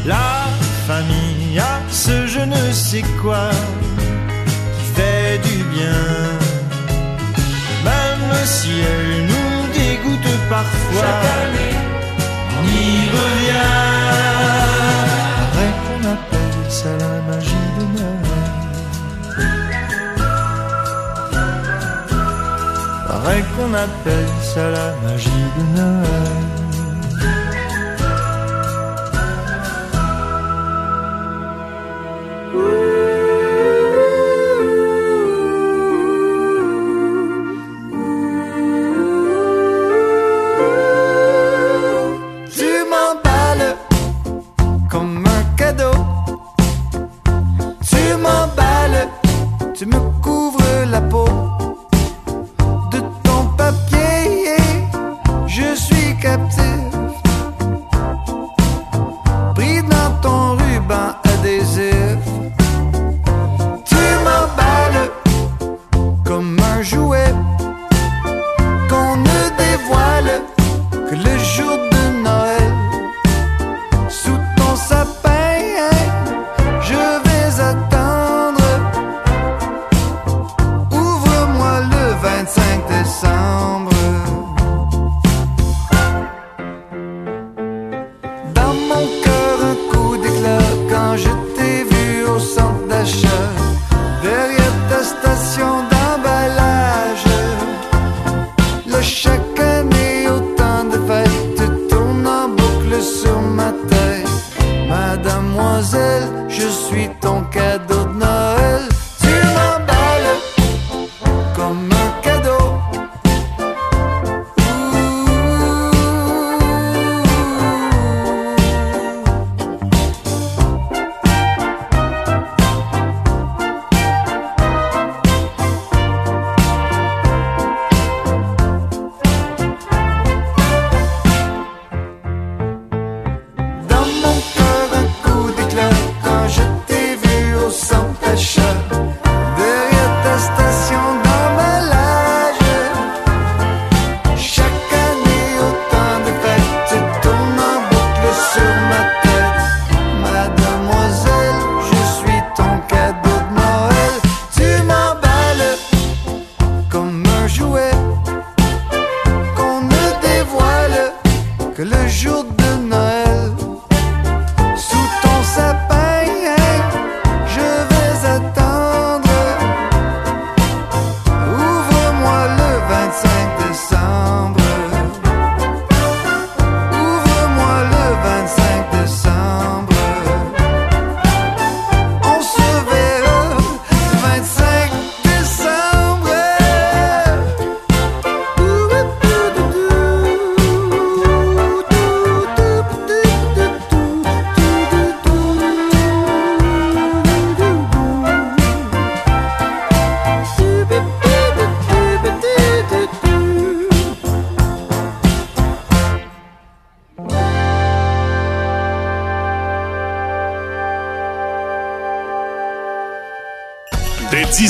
La 0.07 0.45
famille 0.87 1.59
a 1.59 1.81
ce 1.91 2.27
je 2.29 2.41
ne 2.41 2.73
sais 2.73 3.05
quoi 3.21 3.51
qui 4.77 4.85
fait 4.95 5.39
du 5.39 5.65
bien. 5.75 6.34
Si 8.45 8.73
elle 8.93 9.15
nous 9.31 9.55
dégoûte 9.73 10.33
parfois. 10.51 11.01
Chaque 11.01 11.27
année, 11.41 11.77
on 12.59 12.63
y 12.67 13.09
revient. 13.17 13.75
Appelle 16.15 16.71
ça 16.71 16.93
la 16.99 17.15
magie 17.29 17.69
de 17.79 17.85
Noël? 17.99 18.35
Qu'on 23.57 23.73
appelle 23.75 24.35
ça 24.43 24.65
la 24.71 24.89
magie 25.05 25.47
de 25.57 25.63
Noël. 25.77 26.65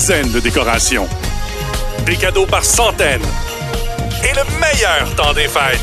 Dizaines 0.04 0.32
de 0.32 0.40
décorations. 0.40 1.08
Des 2.04 2.16
cadeaux 2.16 2.44
par 2.44 2.62
centaines. 2.62 3.22
Et 4.22 4.34
le 4.34 4.44
meilleur 4.60 5.16
temps 5.16 5.32
des 5.32 5.48
fêtes. 5.48 5.80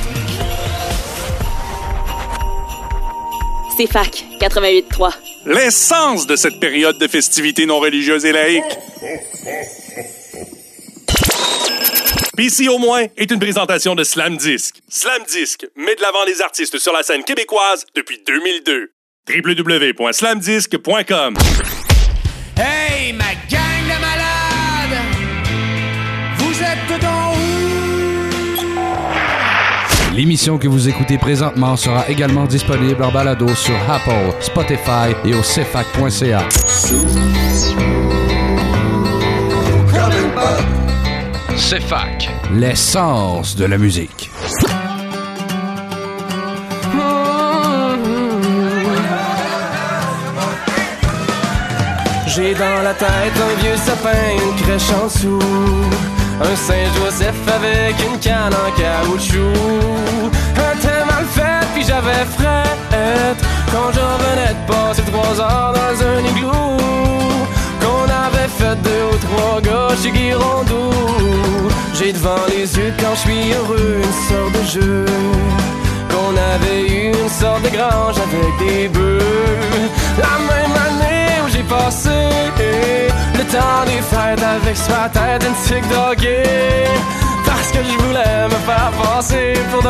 C'est 3.75 3.87
fac 3.87 4.23
88.3. 4.39 5.13
L'essence 5.47 6.27
de 6.27 6.35
cette 6.35 6.59
période 6.59 6.99
de 6.99 7.07
festivités 7.07 7.65
non 7.65 7.79
religieuses 7.79 8.23
et 8.25 8.31
laïques. 8.31 8.77
PC 12.37 12.67
au 12.67 12.77
moins 12.77 13.07
est 13.17 13.31
une 13.31 13.39
présentation 13.39 13.95
de 13.95 14.03
Slam 14.03 14.37
Disc. 14.37 14.75
Slam 14.87 15.23
Disc 15.33 15.65
met 15.75 15.95
de 15.95 16.01
l'avant 16.03 16.25
les 16.27 16.43
artistes 16.43 16.77
sur 16.77 16.93
la 16.93 17.01
scène 17.01 17.23
québécoise 17.23 17.87
depuis 17.95 18.21
2002. 18.27 18.91
www.slamdisc.com 19.27 21.37
Hey, 22.55 23.13
ma 23.13 23.33
gang 23.49 23.60
L'émission 30.21 30.59
que 30.59 30.67
vous 30.67 30.87
écoutez 30.87 31.17
présentement 31.17 31.75
sera 31.75 32.07
également 32.07 32.45
disponible 32.45 33.01
en 33.01 33.11
balado 33.11 33.47
sur 33.55 33.73
Apple, 33.89 34.35
Spotify 34.39 35.15
et 35.25 35.33
au 35.33 35.41
cefac.ca. 35.41 36.47
CFAC, 41.57 42.29
l'essence 42.53 43.55
de 43.55 43.65
la 43.65 43.79
musique. 43.79 44.29
J'ai 52.27 52.53
dans 52.53 52.83
la 52.83 52.93
tête 52.93 53.09
un 53.09 53.61
vieux 53.63 53.75
sapin, 53.75 54.11
une 54.35 54.61
crèche 54.61 54.91
en 54.91 55.07
dessous. 55.07 56.10
Un 56.43 56.55
Saint-Joseph 56.55 57.35
avec 57.47 57.95
une 58.05 58.19
canne 58.19 58.53
en 58.53 58.71
caoutchouc. 58.79 60.31
Un 60.57 60.75
thé 60.81 61.05
mal 61.07 61.25
fait, 61.25 61.65
puis 61.73 61.83
j'avais 61.83 62.25
fret. 62.37 62.63
Quand 63.71 63.91
je 63.93 63.99
revenais 63.99 64.53
de 64.53 64.71
passer 64.71 65.03
trois 65.03 65.39
heures 65.39 65.73
dans 65.73 66.03
un 66.03 66.19
igloo. 66.31 66.77
Qu'on 67.81 68.05
avait 68.05 68.49
fait 68.49 68.75
deux 68.81 69.03
ou 69.11 69.17
trois 69.27 69.61
gars 69.61 69.95
chez 70.01 70.11
Guirondou. 70.11 70.91
J'ai 71.93 72.11
devant 72.13 72.45
les 72.49 72.75
yeux 72.75 72.93
quand 72.99 73.13
je 73.15 73.19
suis 73.19 73.53
heureux 73.53 74.01
une 74.03 74.27
sorte 74.27 74.53
de 74.53 74.63
jeu. 74.67 75.05
Avait 76.53 76.83
eu 76.87 77.11
une 77.21 77.29
sorte 77.29 77.63
de 77.63 77.69
grange 77.69 78.17
avec 78.27 78.51
des 78.67 78.87
bœufs. 78.87 79.19
La 80.17 80.35
même 80.51 80.75
année 80.87 81.41
où 81.43 81.49
j'ai 81.49 81.63
passé 81.63 82.17
le 83.37 83.43
temps 83.53 83.83
des 83.85 84.01
fêtes 84.11 84.43
avec 84.55 84.77
sur 84.77 84.95
la 85.01 85.09
tête 85.09 85.43
une 85.47 85.55
tic 85.65 85.83
droguée. 85.89 86.87
Parce 87.45 87.71
que 87.71 87.79
je 87.89 87.95
voulais 88.03 88.45
me 88.45 88.59
faire 88.67 88.91
passer 89.01 89.53
pour 89.71 89.81
de 89.81 89.89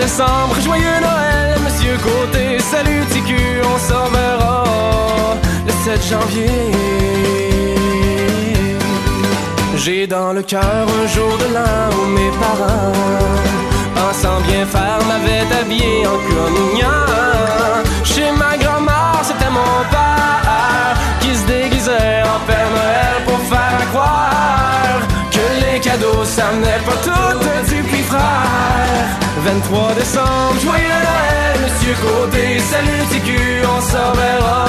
décembre, 0.00 0.54
joyeux 0.62 1.00
Noël, 1.00 1.58
Monsieur 1.64 1.96
Côté, 1.98 2.58
salut 2.58 3.04
TQ, 3.12 3.34
on 3.64 3.78
s'en 3.78 4.06
verra 4.10 4.64
le 5.66 5.72
7 5.84 6.10
janvier. 6.10 6.46
J'ai 9.76 10.06
dans 10.06 10.32
le 10.32 10.42
cœur 10.42 10.86
un 11.02 11.06
jour 11.06 11.38
de 11.38 11.54
l'an 11.54 11.88
où 11.98 12.06
mes 12.08 12.30
parents, 12.42 12.92
pensant 13.98 14.40
bien 14.48 14.64
faire, 14.66 15.00
m'avaient 15.08 15.46
habillé 15.60 16.06
en 16.06 16.18
communion. 16.32 16.98
Chez 18.04 18.30
ma 18.42 18.56
grand-mère, 18.56 19.20
c'était 19.22 19.52
mon 19.60 19.76
père 19.94 20.94
qui 21.20 21.34
se 21.34 21.44
déguisait 21.46 22.22
en 22.34 22.38
Père 22.46 23.18
pour 23.26 23.40
faire 23.52 23.82
croire 23.92 25.00
que 25.34 25.46
les 25.64 25.80
cadeaux, 25.80 26.24
ça 26.24 26.46
venait 26.54 26.82
pas 26.88 26.98
tout 27.06 27.38
du 27.70 27.82
petit 27.82 28.02
frère. 28.02 29.04
23 29.44 29.94
décembre, 29.94 30.58
joyeux 30.62 31.00
Noël, 31.06 31.56
Monsieur 31.64 31.94
Côté, 32.06 32.58
salut 32.72 33.02
TQ, 33.10 33.62
on 33.76 33.80
s'en 33.80 34.12
verra 34.20 34.64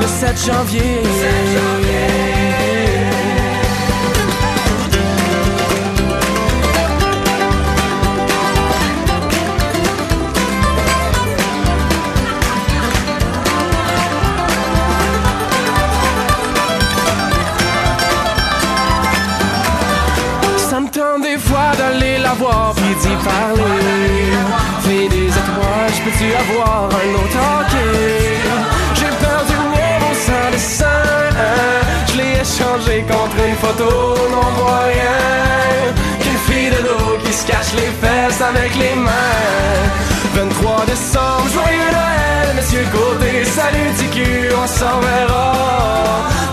le 0.00 0.06
7 0.06 0.46
janvier. 0.46 1.02
Ça 1.04 1.30
me 1.46 3.09
parler. 23.24 24.32
Fais 24.84 25.08
des 25.08 25.28
étoiles, 25.28 25.92
je 25.96 26.00
peux-tu 26.04 26.28
avoir 26.42 26.88
un 27.02 27.10
autre 27.20 27.38
hockey? 27.50 28.40
J'ai 28.94 29.12
perdu 29.24 29.56
au 30.10 30.14
sein 30.26 30.48
de 30.52 30.58
sang. 30.58 31.10
Je 32.08 32.14
l'ai 32.18 32.32
échangé 32.44 33.04
contre 33.12 33.36
une 33.48 33.58
photo, 33.64 33.90
n'en 34.32 34.50
voit 34.58 34.84
rien. 34.92 35.20
Qu'une 36.20 36.40
fille 36.48 36.70
de 36.70 36.80
l'eau 36.86 37.18
qui 37.24 37.32
se 37.32 37.46
cache 37.46 37.72
les 37.74 37.92
fesses 38.00 38.40
avec 38.40 38.74
les 38.76 38.94
mains. 38.94 39.80
23 40.34 40.84
décembre, 40.86 41.48
joyeux 41.52 41.90
Noël, 41.98 42.56
Monsieur 42.56 42.84
Côté, 42.92 43.44
salut 43.44 43.90
TQ, 43.98 44.54
on 44.62 44.66
s'en 44.66 45.00
verra 45.00 45.52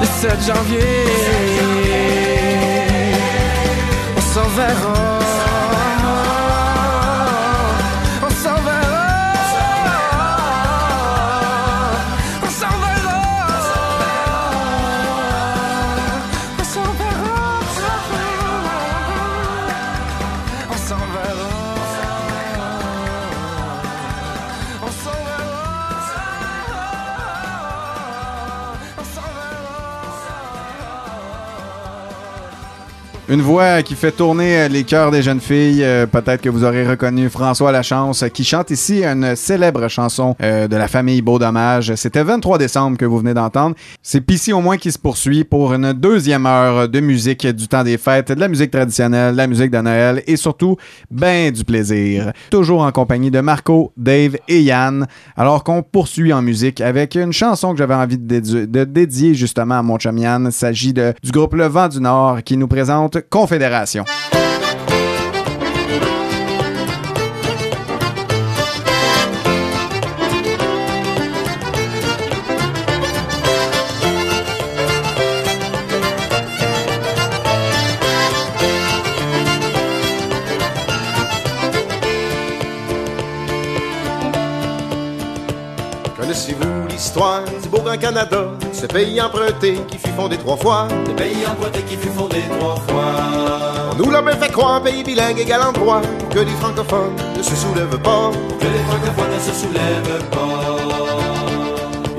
le 0.02 0.08
7 0.08 0.32
janvier. 0.48 1.06
On 4.18 4.22
s'en 4.22 4.48
verra. 4.56 5.18
Une 33.30 33.42
voix 33.42 33.84
qui 33.84 33.96
fait 33.96 34.14
tourner 34.14 34.70
les 34.70 34.86
cœurs 34.86 35.12
des 35.12 35.22
jeunes 35.22 35.42
filles. 35.42 35.84
Euh, 35.84 36.06
Peut-être 36.06 36.42
que 36.42 36.48
vous 36.48 36.64
aurez 36.64 36.88
reconnu 36.88 37.28
François 37.28 37.74
Lachance 37.74 38.24
qui 38.34 38.46
chante 38.46 38.72
ici 38.72 39.04
une 39.04 39.36
célèbre 39.36 39.90
chanson 39.90 40.34
euh, 40.42 40.70
de 40.70 40.78
la 40.78 40.88
famille 40.88 41.22
Beau 41.22 41.38
Dommage. 41.38 41.94
C'était 41.96 42.24
23 42.24 42.58
décembre 42.58 42.98
que 42.98 43.04
vous 43.04 43.18
venez 43.18 43.34
d'entendre. 43.34 43.76
C'est 44.02 44.22
Pissy 44.22 44.54
au 44.54 44.62
moins 44.62 44.78
qui 44.78 44.94
se 44.94 44.98
poursuit 44.98 45.44
pour 45.44 45.74
une 45.74 45.92
deuxième 45.92 46.46
heure 46.46 46.88
de 46.88 47.02
musique 47.02 47.46
du 47.46 47.68
temps 47.68 47.84
des 47.84 47.98
fêtes, 47.98 48.32
de 48.32 48.40
la 48.40 48.48
musique 48.48 48.72
traditionnelle, 48.72 49.34
de 49.34 49.38
la 49.38 49.48
musique 49.48 49.72
de 49.72 49.80
Noël 49.80 50.24
et 50.26 50.38
surtout 50.38 50.78
ben 51.12 51.52
du 51.52 51.66
plaisir. 51.66 52.32
Toujours 52.50 52.84
en 52.84 52.94
compagnie 52.94 53.30
de 53.30 53.42
Marco, 53.42 53.92
Dave 53.98 54.38
et 54.48 54.62
Yann. 54.62 55.06
Alors 55.36 55.66
qu'on 55.66 55.84
poursuit 55.84 56.32
en 56.32 56.42
musique 56.42 56.80
avec 56.80 57.16
une 57.16 57.34
chanson 57.34 57.74
que 57.74 57.78
j'avais 57.78 57.94
envie 57.94 58.18
de, 58.18 58.86
dédier 58.86 59.36
justement 59.36 59.80
à 59.80 59.84
mon 59.84 59.98
chum 59.98 60.18
Yann. 60.18 60.46
Il 60.46 60.54
s'agit 60.54 60.94
du 60.94 61.32
groupe 61.32 61.56
Le 61.56 61.66
Vent 61.66 61.90
du 61.90 62.00
Nord 62.00 62.42
qui 62.44 62.56
nous 62.56 62.70
présente 62.70 63.17
Confédération. 63.22 64.06
L'histoire 87.18 87.44
du 87.62 87.70
beau 87.70 87.82
grand 87.82 87.98
Canada, 87.98 88.46
ce 88.72 88.86
pays 88.86 89.20
emprunté 89.20 89.80
qui 89.88 89.98
fut 89.98 90.14
fondé 90.16 90.38
trois 90.38 90.58
fois? 90.58 90.88
Le 91.08 91.16
pays 91.16 91.46
emprunté 91.50 91.82
qui 91.82 91.98
fut 91.98 92.10
fondé 92.10 92.44
trois 92.60 92.76
fois. 92.88 93.92
On 93.92 93.96
nous 93.96 94.12
l'a 94.12 94.22
bien 94.22 94.34
fait 94.34 94.52
croire, 94.52 94.82
pays 94.84 95.04
bilingue 95.04 95.40
égal 95.40 95.62
en 95.64 95.72
droit, 95.72 96.02
pour 96.20 96.30
que 96.30 96.40
les 96.40 96.52
francophones 96.62 97.16
ne 97.36 97.42
se 97.42 97.56
soulèvent 97.56 98.00
pas. 98.00 98.32
Que 98.60 98.66
les 98.66 98.84
francophones 98.88 99.34
ne 99.34 99.40
se 99.40 99.60
soulèvent 99.60 100.30
pas. 100.30 100.38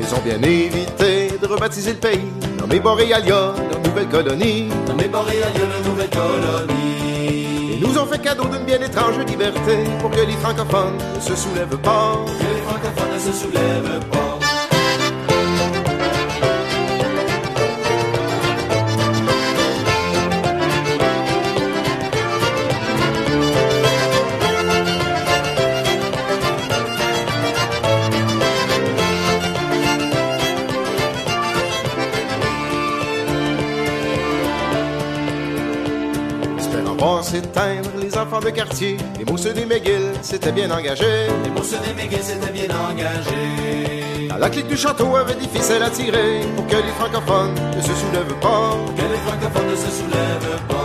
Ils 0.01 0.15
ont 0.15 0.21
bien 0.25 0.43
évité 0.43 1.39
de 1.41 1.47
rebaptiser 1.47 1.93
le 1.93 1.99
pays, 1.99 2.33
nommé 2.59 2.81
Boréalia, 2.81 3.53
leur 3.71 3.81
nouvelle 3.85 4.09
colonie. 4.09 4.69
Nommé 4.89 5.07
Boréalia, 5.07 5.47
leur 5.71 5.93
nouvelle 5.93 6.11
colonie. 6.11 7.75
Ils 7.75 7.87
nous 7.87 7.97
ont 7.97 8.07
fait 8.07 8.19
cadeau 8.19 8.45
d'une 8.47 8.65
bien 8.65 8.81
étrange 8.81 9.17
liberté, 9.29 9.85
pour 10.01 10.11
que 10.11 10.21
les 10.21 10.37
francophones 10.43 10.99
ne 11.15 11.21
se 11.21 11.37
soulèvent 11.37 11.79
pas. 11.79 12.19
Que 12.27 12.55
les 12.57 12.63
francophones 12.63 13.15
ne 13.15 13.21
se 13.21 13.33
soulèvent 13.39 14.01
pas. 14.11 14.48
Voir 37.29 37.43
s'éteindre 37.43 37.91
les 38.01 38.16
enfants 38.16 38.41
de 38.41 38.49
quartier, 38.49 38.97
les 39.18 39.24
mousseux 39.24 39.53
des 39.53 39.66
McGill 39.66 40.12
s'étaient 40.22 40.53
bien 40.53 40.70
engagés. 40.70 41.26
Les 41.45 41.51
mousseux 41.51 41.76
des 41.85 41.93
McGill 41.93 42.22
s'étaient 42.22 42.53
bien 42.53 42.68
engagés. 42.91 44.31
À 44.31 44.39
la 44.39 44.49
clé 44.49 44.62
du 44.62 44.76
château 44.76 45.14
avait 45.14 45.35
des 45.35 45.49
ficelles 45.49 45.83
à 45.83 45.91
tirer 45.91 46.41
pour 46.57 46.66
que 46.66 46.76
les 46.76 46.93
francophones 46.99 47.55
ne 47.76 47.83
se 47.83 47.95
soulèvent 47.95 48.41
pas. 48.41 48.76
Que 48.97 49.03
les 49.03 49.18
francophones 49.18 49.70
ne 49.70 49.76
se 49.76 49.91
soulèvent 49.91 50.61
pas. 50.68 50.78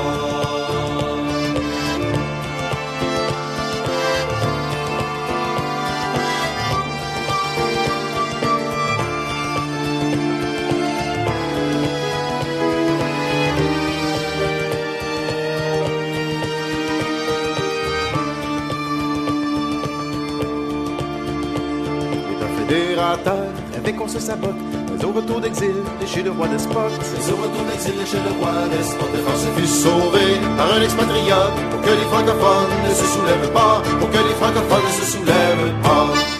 Qu'on 24.03 24.09
se 24.09 24.19
sabote, 24.19 24.55
mais 24.91 25.05
au 25.05 25.11
retour 25.11 25.39
d'exil, 25.39 25.75
de 26.01 26.05
chez 26.05 26.23
le 26.23 26.31
roi 26.31 26.47
despote. 26.47 26.91
Mais 26.99 27.31
au 27.31 27.35
retour 27.37 27.63
d'exil 27.69 27.93
de 27.97 28.05
chez 28.05 28.17
le 28.17 28.31
roi 28.39 28.51
despote, 28.75 29.09
La 29.13 29.19
France 29.21 29.45
fut 29.55 29.67
sauvée 29.67 30.39
par 30.57 30.73
un 30.73 30.81
expatriate 30.81 31.53
pour 31.71 31.81
que 31.81 31.89
les 31.89 32.07
francophones 32.11 32.73
ne 32.87 32.93
se 32.93 33.05
soulèvent 33.05 33.51
pas, 33.53 33.81
pour 33.99 34.09
que 34.09 34.17
les 34.17 34.35
francophones 34.35 34.87
ne 34.87 35.05
se 35.05 35.11
soulèvent 35.11 35.73
pas. 35.83 36.32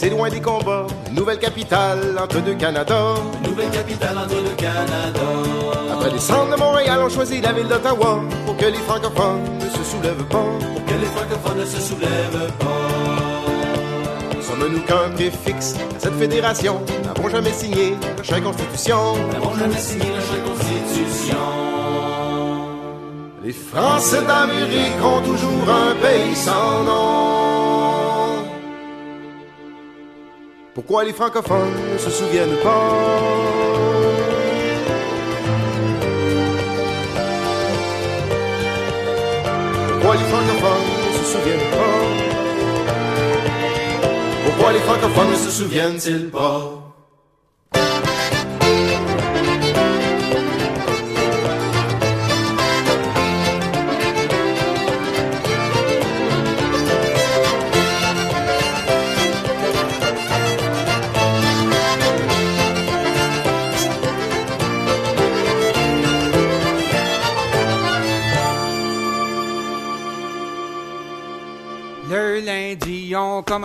Assez 0.00 0.08
loin 0.08 0.30
des 0.30 0.40
combats. 0.40 0.86
Nouvelle 1.12 1.38
capitale 1.38 2.18
entre 2.18 2.40
deux 2.40 2.54
Canada. 2.54 3.16
Nouvelle 3.46 3.68
capitale 3.68 4.16
entre 4.16 4.28
deux 4.28 4.56
Canada. 4.56 5.20
Après 5.92 6.10
les 6.10 6.18
centres 6.18 6.52
de 6.52 6.56
Montréal, 6.58 7.00
on 7.04 7.10
choisit 7.10 7.44
la 7.44 7.52
ville 7.52 7.68
d'Ottawa 7.68 8.18
pour 8.46 8.56
que 8.56 8.64
les 8.64 8.78
francophones 8.78 9.42
ne 9.58 9.68
se 9.68 9.84
soulèvent 9.84 10.24
pas. 10.24 10.38
Pour 10.72 10.84
que 10.86 10.94
les 10.94 11.04
francophones 11.04 11.58
ne 11.58 11.66
se 11.66 11.80
soulèvent 11.82 12.52
pas. 12.60 14.40
Sommes-nous 14.40 14.80
qu'un 14.86 15.10
préfixe 15.14 15.74
à 15.74 15.98
cette 15.98 16.14
fédération 16.14 16.80
N'avons 17.04 17.28
jamais 17.28 17.52
signé 17.52 17.94
la 18.16 18.22
chère 18.22 18.42
constitution. 18.42 19.16
N'avons 19.34 19.54
jamais 19.58 19.76
signé 19.76 20.06
la 20.16 20.20
chère 20.22 20.44
constitution. 20.44 21.36
Les 23.44 23.52
Français 23.52 24.22
d'Amérique 24.26 25.04
ont 25.04 25.20
toujours 25.20 25.68
un 25.68 25.94
pays 26.00 26.34
sans 26.34 26.84
nom. 26.84 27.39
Pourquoi 30.72 31.04
les 31.04 31.12
francophones 31.12 31.72
ne 31.92 31.98
se 31.98 32.10
souviennent 32.10 32.56
pas? 32.62 33.10
Pourquoi 39.88 40.14
les 40.16 40.24
francophones 40.24 40.86
ne 41.06 41.12
se 41.18 41.24
souviennent 41.32 41.70
pas? 41.70 42.00
Pourquoi 44.44 44.72
les 44.72 44.78
francophones 44.78 45.30
ne 45.32 45.36
se 45.36 45.50
souviennent-ils 45.50 46.30
pas? 46.30 46.69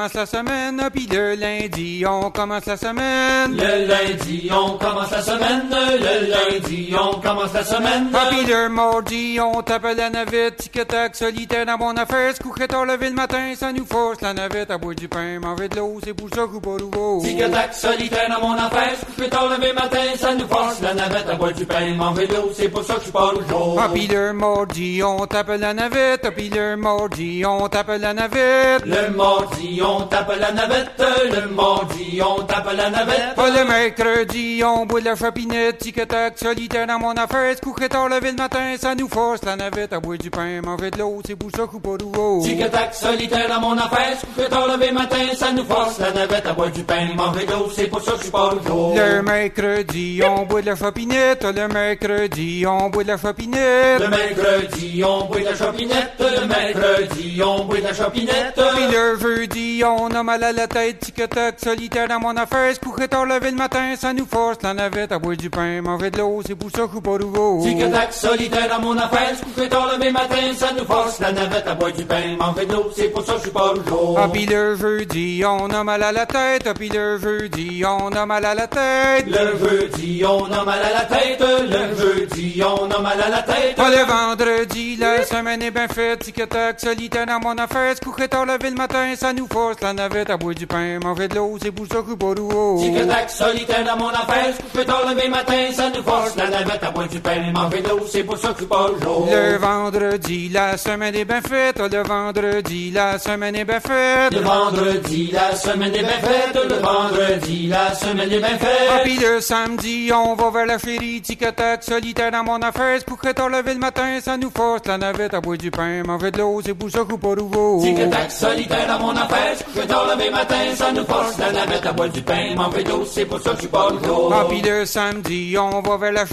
Commence 0.05 0.13
la 0.13 0.25
semaine, 0.25 0.89
puis 0.93 1.07
le 1.11 1.33
lundi, 1.33 2.03
on 2.07 2.29
commence 2.29 2.65
la 2.67 2.77
semaine. 2.77 3.57
Le 3.57 3.87
lundi, 3.87 4.49
on 4.51 4.77
commence 4.77 5.09
la 5.09 5.21
semaine. 5.21 5.63
Le 5.71 6.29
lundi, 6.29 6.93
on 6.93 7.19
commence 7.19 7.53
la 7.53 7.63
semaine. 7.63 8.09
Ah, 8.13 8.27
puis 8.29 8.45
le 8.45 8.69
mardi, 8.69 9.39
on 9.41 9.63
tape 9.63 9.87
la 9.97 10.11
navette, 10.11 10.57
tic-tac, 10.57 11.15
solitaire 11.15 11.65
dans 11.65 11.77
mon 11.77 11.95
affaire, 11.97 12.37
coucherait 12.37 12.67
tard 12.67 12.85
levé 12.85 13.09
le 13.09 13.15
matin, 13.15 13.53
ça 13.55 13.71
nous 13.71 13.85
force 13.85 14.21
la 14.21 14.33
navette 14.33 14.69
à 14.69 14.77
boire 14.77 14.93
du 14.93 15.07
pain, 15.07 15.39
manger 15.39 15.69
de 15.69 15.77
l'eau, 15.77 15.99
c'est 16.03 16.13
pour 16.13 16.29
ça 16.29 16.43
qu'on 16.45 16.59
pas 16.59 16.77
nouveau. 16.77 17.21
Tic-tac, 17.23 17.73
solitaire 17.73 18.29
dans 18.29 18.47
mon 18.47 18.53
affaire, 18.53 18.93
je 18.99 19.05
couche 19.05 19.29
tard 19.29 19.49
levé 19.49 19.73
matin, 19.73 19.97
ça 20.17 20.35
nous 20.35 20.47
force 20.47 20.81
la 20.81 20.93
navette 20.93 21.29
à 21.29 21.35
boire 21.35 21.53
du 21.53 21.65
pain, 21.65 21.95
manger 21.95 22.27
de 22.27 22.33
l'eau, 22.33 22.51
c'est 22.53 22.69
pour 22.69 22.83
ça 22.83 22.95
que 22.95 23.05
je 23.05 23.11
au 23.11 23.49
jour. 23.49 23.79
Ah, 23.81 23.89
puis 23.91 24.07
le 24.07 24.33
mardi, 24.33 25.01
on 25.03 25.25
tape 25.25 25.49
la 25.59 25.73
navette, 25.73 26.25
ah, 26.25 26.31
puis 26.31 26.49
le 26.49 26.75
mardi, 26.75 27.43
on 27.43 27.67
tape 27.69 27.91
la 27.99 28.13
navette. 28.13 28.85
Le 28.85 29.09
mardi, 29.15 29.81
on 29.81 29.94
tape 30.03 30.33
la 30.39 30.51
navette, 30.51 31.03
le 31.31 31.47
mardi, 31.49 32.21
on 32.21 32.41
tape 32.43 32.71
la 32.75 32.89
navette. 32.89 33.35
Le 33.37 33.65
mercredi, 33.65 34.61
on 34.63 34.85
boit 34.85 34.99
de 34.99 35.05
la 35.05 35.15
chapinette, 35.15 35.77
tic-tac, 35.77 36.37
solitaire 36.37 36.87
dans 36.87 36.99
mon 36.99 37.13
affaire, 37.13 37.55
se 37.55 37.61
coucherait 37.61 37.89
tard 37.89 38.09
le 38.09 38.19
matin, 38.33 38.75
ça 38.79 38.95
nous 38.95 39.07
force 39.07 39.43
la 39.43 39.55
navette 39.55 39.93
à 39.93 39.99
boire 39.99 40.17
du 40.17 40.29
pain, 40.29 40.61
manger 40.61 40.91
de 40.91 40.99
l'eau, 40.99 41.21
c'est 41.25 41.35
pour 41.35 41.51
ça 41.51 41.65
qu'on 41.65 41.79
pas 41.79 41.97
nouveau. 42.03 42.41
Tic-tac, 42.43 42.93
solitaire 42.93 43.47
dans 43.47 43.61
mon 43.61 43.77
affaire, 43.77 44.17
je 44.19 44.41
couche 44.41 44.49
tard 44.49 44.67
levé 44.67 44.91
matin, 44.91 45.17
ça 45.37 45.51
nous 45.51 45.65
force 45.65 45.99
la 45.99 46.11
navette 46.11 46.45
à 46.45 46.53
boire 46.53 46.71
du 46.71 46.83
pain, 46.83 47.07
manger 47.15 47.45
de 47.45 47.51
l'eau, 47.51 47.69
c'est 47.73 47.87
pour 47.87 48.01
ça 48.01 48.11
que 48.11 48.17
je 48.17 48.23
suis 48.23 48.31
pas 48.31 48.53
au 48.53 48.67
jour. 48.67 48.95
Le 48.95 49.21
mercredi, 49.21 50.21
on 50.25 50.45
boit 50.45 50.61
de 50.61 50.67
la 50.67 50.75
chapinette, 50.75 51.43
le 51.43 51.67
mercredi, 51.67 52.65
on 52.67 52.89
boit 52.89 53.03
de 53.03 53.09
la 53.09 53.17
chapinette. 53.17 54.01
Le 54.01 54.09
mercredi, 54.09 55.03
on 55.03 55.25
boit 55.25 55.39
de 55.39 55.45
la 55.45 55.55
chopinette, 55.55 56.13
le 56.19 56.47
mercredi, 56.47 57.41
on 57.43 57.65
boit 57.65 57.77
de 57.77 57.83
la 57.83 57.93
chopinette. 57.93 58.61
Puis 58.75 58.85
le 58.91 59.19
jeudi, 59.19 59.83
on 59.85 60.07
a 60.07 60.23
mal 60.23 60.43
à 60.43 60.51
la 60.51 60.67
tête, 60.67 60.99
tic-tac, 60.99 61.59
solitaire 61.59 62.07
dans 62.07 62.19
mon 62.19 62.35
affaire, 62.35 62.73
se 62.73 62.79
coucherait 62.79 63.07
tard 63.07 63.25
le 63.25 63.51
matin, 63.51 63.95
ça 63.99 64.13
nous 64.13 64.25
force 64.25 64.57
la 64.63 64.73
navette 64.73 65.11
à 65.11 65.19
boire 65.19 65.37
du 65.37 65.49
pain, 65.49 65.81
manger 65.81 66.11
de 66.11 66.17
l'eau, 66.17 66.41
c'est 66.45 66.55
pour 66.55 66.71
ça 66.71 66.83
que 66.83 66.87
je 66.87 66.91
suis 66.93 67.01
pas 67.01 67.17
nouveau. 67.17 67.61
Tic-tac, 67.63 68.13
solitaire 68.13 68.69
dans 68.69 68.81
mon 68.81 68.97
affaire, 68.97 69.31
je 69.39 69.45
couche 69.45 69.69
tard 69.69 69.91
levé 69.93 70.11
matin, 70.11 70.53
ça 70.57 70.67
nous 70.77 70.85
force 70.85 71.19
la 71.19 71.31
navette 71.31 71.67
à 71.67 71.75
boire 71.75 71.91
du 71.91 72.05
pain, 72.05 72.35
manger 72.39 72.65
de 72.65 72.73
l'eau, 72.73 72.91
c'est 72.95 73.09
pour 73.09 73.23
ça 73.25 73.33
que 73.33 73.37
je 73.39 73.43
suis 73.43 73.51
pas 73.51 73.73
au 73.73 73.75
jour. 73.87 74.19
Ah, 74.21 74.27
puis 74.31 74.45
le 74.45 74.75
jeudi, 74.75 75.43
on 75.45 75.69
a 75.69 75.83
mal 75.83 76.03
à 76.03 76.11
la 76.11 76.25
tête, 76.25 76.63
ah, 76.67 76.73
puis 76.73 76.89
le 76.89 77.17
jeudi, 77.17 77.83
on 77.85 78.09
a 78.09 78.25
mal 78.25 78.45
à 78.45 78.55
la 78.55 78.67
tête. 78.67 79.25
Le 79.27 79.57
jeudi, 79.57 80.23
on 80.25 80.45
a 80.45 80.63
mal 80.63 80.79
à 80.79 80.99
la 80.99 81.05
tête, 81.05 81.41
le 81.41 81.95
jeudi, 81.95 82.61
on 82.63 82.89
a 82.89 82.99
mal 82.99 83.21
à 83.21 83.29
la 83.29 83.41
tête. 83.43 83.75
Ah, 83.77 83.89
le 83.89 84.03
vendredi, 84.03 84.95
la 84.97 85.23
semaine 85.23 85.61
est 85.61 85.71
bien 85.71 85.87
faite, 85.87 86.19
tic-tac, 86.19 86.79
solitaire 86.79 87.25
dans 87.25 87.39
mon 87.39 87.57
affaire, 87.57 87.95
se 87.95 88.01
coucherait 88.01 88.27
tard 88.27 88.45
le 88.45 88.71
matin, 88.71 89.13
ça 89.15 89.33
nous 89.33 89.47
force 89.47 89.74
la 89.81 89.93
navette 89.93 90.29
à 90.29 90.37
boire 90.37 90.55
du 90.55 90.67
pain, 90.67 90.99
manger 91.03 91.27
de 91.27 91.35
l'eau, 91.35 91.57
c'est 91.61 91.71
pour 91.71 91.85
ça 91.87 91.95
que 92.01 92.35
nouveau. 92.35 92.79
Tic-tac, 92.79 93.29
solitaire 93.29 93.83
dans 93.85 93.97
mon 93.97 94.09
affaire, 94.09 94.53
je 94.57 94.77
couche 94.77 94.85
tard 94.85 95.01
levé 95.09 95.29
matin, 95.29 95.67
ça 95.73 95.89
nous 95.89 96.03
force 96.03 96.35
la 96.35 96.49
navette 96.49 96.83
à 96.83 96.91
boire 96.91 97.07
du 97.07 97.19
pain, 97.19 97.51
manger 97.53 97.81
de 97.81 97.89
l'eau, 97.89 98.01
c'est 98.09 98.23
pour 98.23 98.37
ça 98.37 98.49
que 98.49 98.53
je 98.55 98.57
suis 98.59 98.65
pas 98.67 98.89
au 98.89 98.99
jour. 99.01 99.27
Le 99.31 99.57
vendredi, 99.57 100.49
la 100.49 100.77
semaine 100.77 101.15
est 101.15 101.25
bien 101.25 101.41
faite, 101.41 101.79
ah, 101.79 101.87
le 101.91 102.03
vendredi, 102.03 102.91
la 102.91 103.17
semaine 103.19 103.55
est 103.55 103.65
bien 103.65 103.79
faite. 103.79 104.33
Le 104.33 104.39
vendredi, 104.39 105.31
la 105.31 105.55
semaine 105.55 105.93
est 105.95 105.99
bien 105.99 106.09
faite, 106.09 106.55
le 106.69 106.75
vendredi, 106.75 107.67
la 107.67 107.93
semaine 107.93 108.31
est 108.31 108.39
bien 108.39 108.47
Ah, 108.53 108.57
faite. 108.57 109.03
puis 109.03 109.17
le 109.17 109.41
samedi, 109.41 110.11
on 110.13 110.35
va 110.35 110.49
vers 110.51 110.65
la 110.65 110.79
féerie, 110.79 111.21
tic-tac, 111.21 111.83
solitaire 111.83 112.31
dans 112.31 112.43
mon 112.43 112.59
affaire, 112.59 112.99
se 112.99 113.05
coucherait 113.05 113.33
tard 113.33 113.49
le 113.49 113.61
matin, 113.75 114.19
ça 114.23 114.37
nous 114.37 114.51
force 114.55 114.81
la 114.87 114.97
navette 114.97 115.33
à 115.33 115.41
boire 115.41 115.57
du 115.57 115.71
pain, 115.71 116.03
manger 116.05 116.31
de 116.31 116.39
l'eau, 116.39 116.61
c'est 116.65 116.73
pour 116.73 116.89
ça 116.89 116.99
que 116.99 117.35
nouveau. 117.35 117.81
Tic-tac, 117.81 118.31
solitaire 118.31 118.87
dans 118.87 118.99
mon 119.05 119.11
affaire, 119.15 119.55
je 119.67 119.79
couche 119.79 119.87
tard 119.87 120.07
levé 120.07 120.29
matin, 120.29 120.55
ça 120.75 120.91
nous 120.91 121.05
force 121.05 121.37
la 121.37 121.51
navette 121.51 121.85
à 121.85 121.93
boire 121.93 122.09
du 122.09 122.21
pain, 122.21 122.55
de 122.55 122.89
l'eau, 122.89 123.05
c'est 123.05 123.25
pour 123.25 123.39
ça 123.39 123.51
que 123.51 123.55
je 123.55 123.61
suis 123.61 123.69
pas. 123.69 123.89
Ah, 124.31 124.45
puis 124.49 124.61
le 124.61 124.85
samedi, 124.85 125.55
on 125.57 125.81
va 125.81 125.97
vers 125.97 126.11
la 126.11 126.25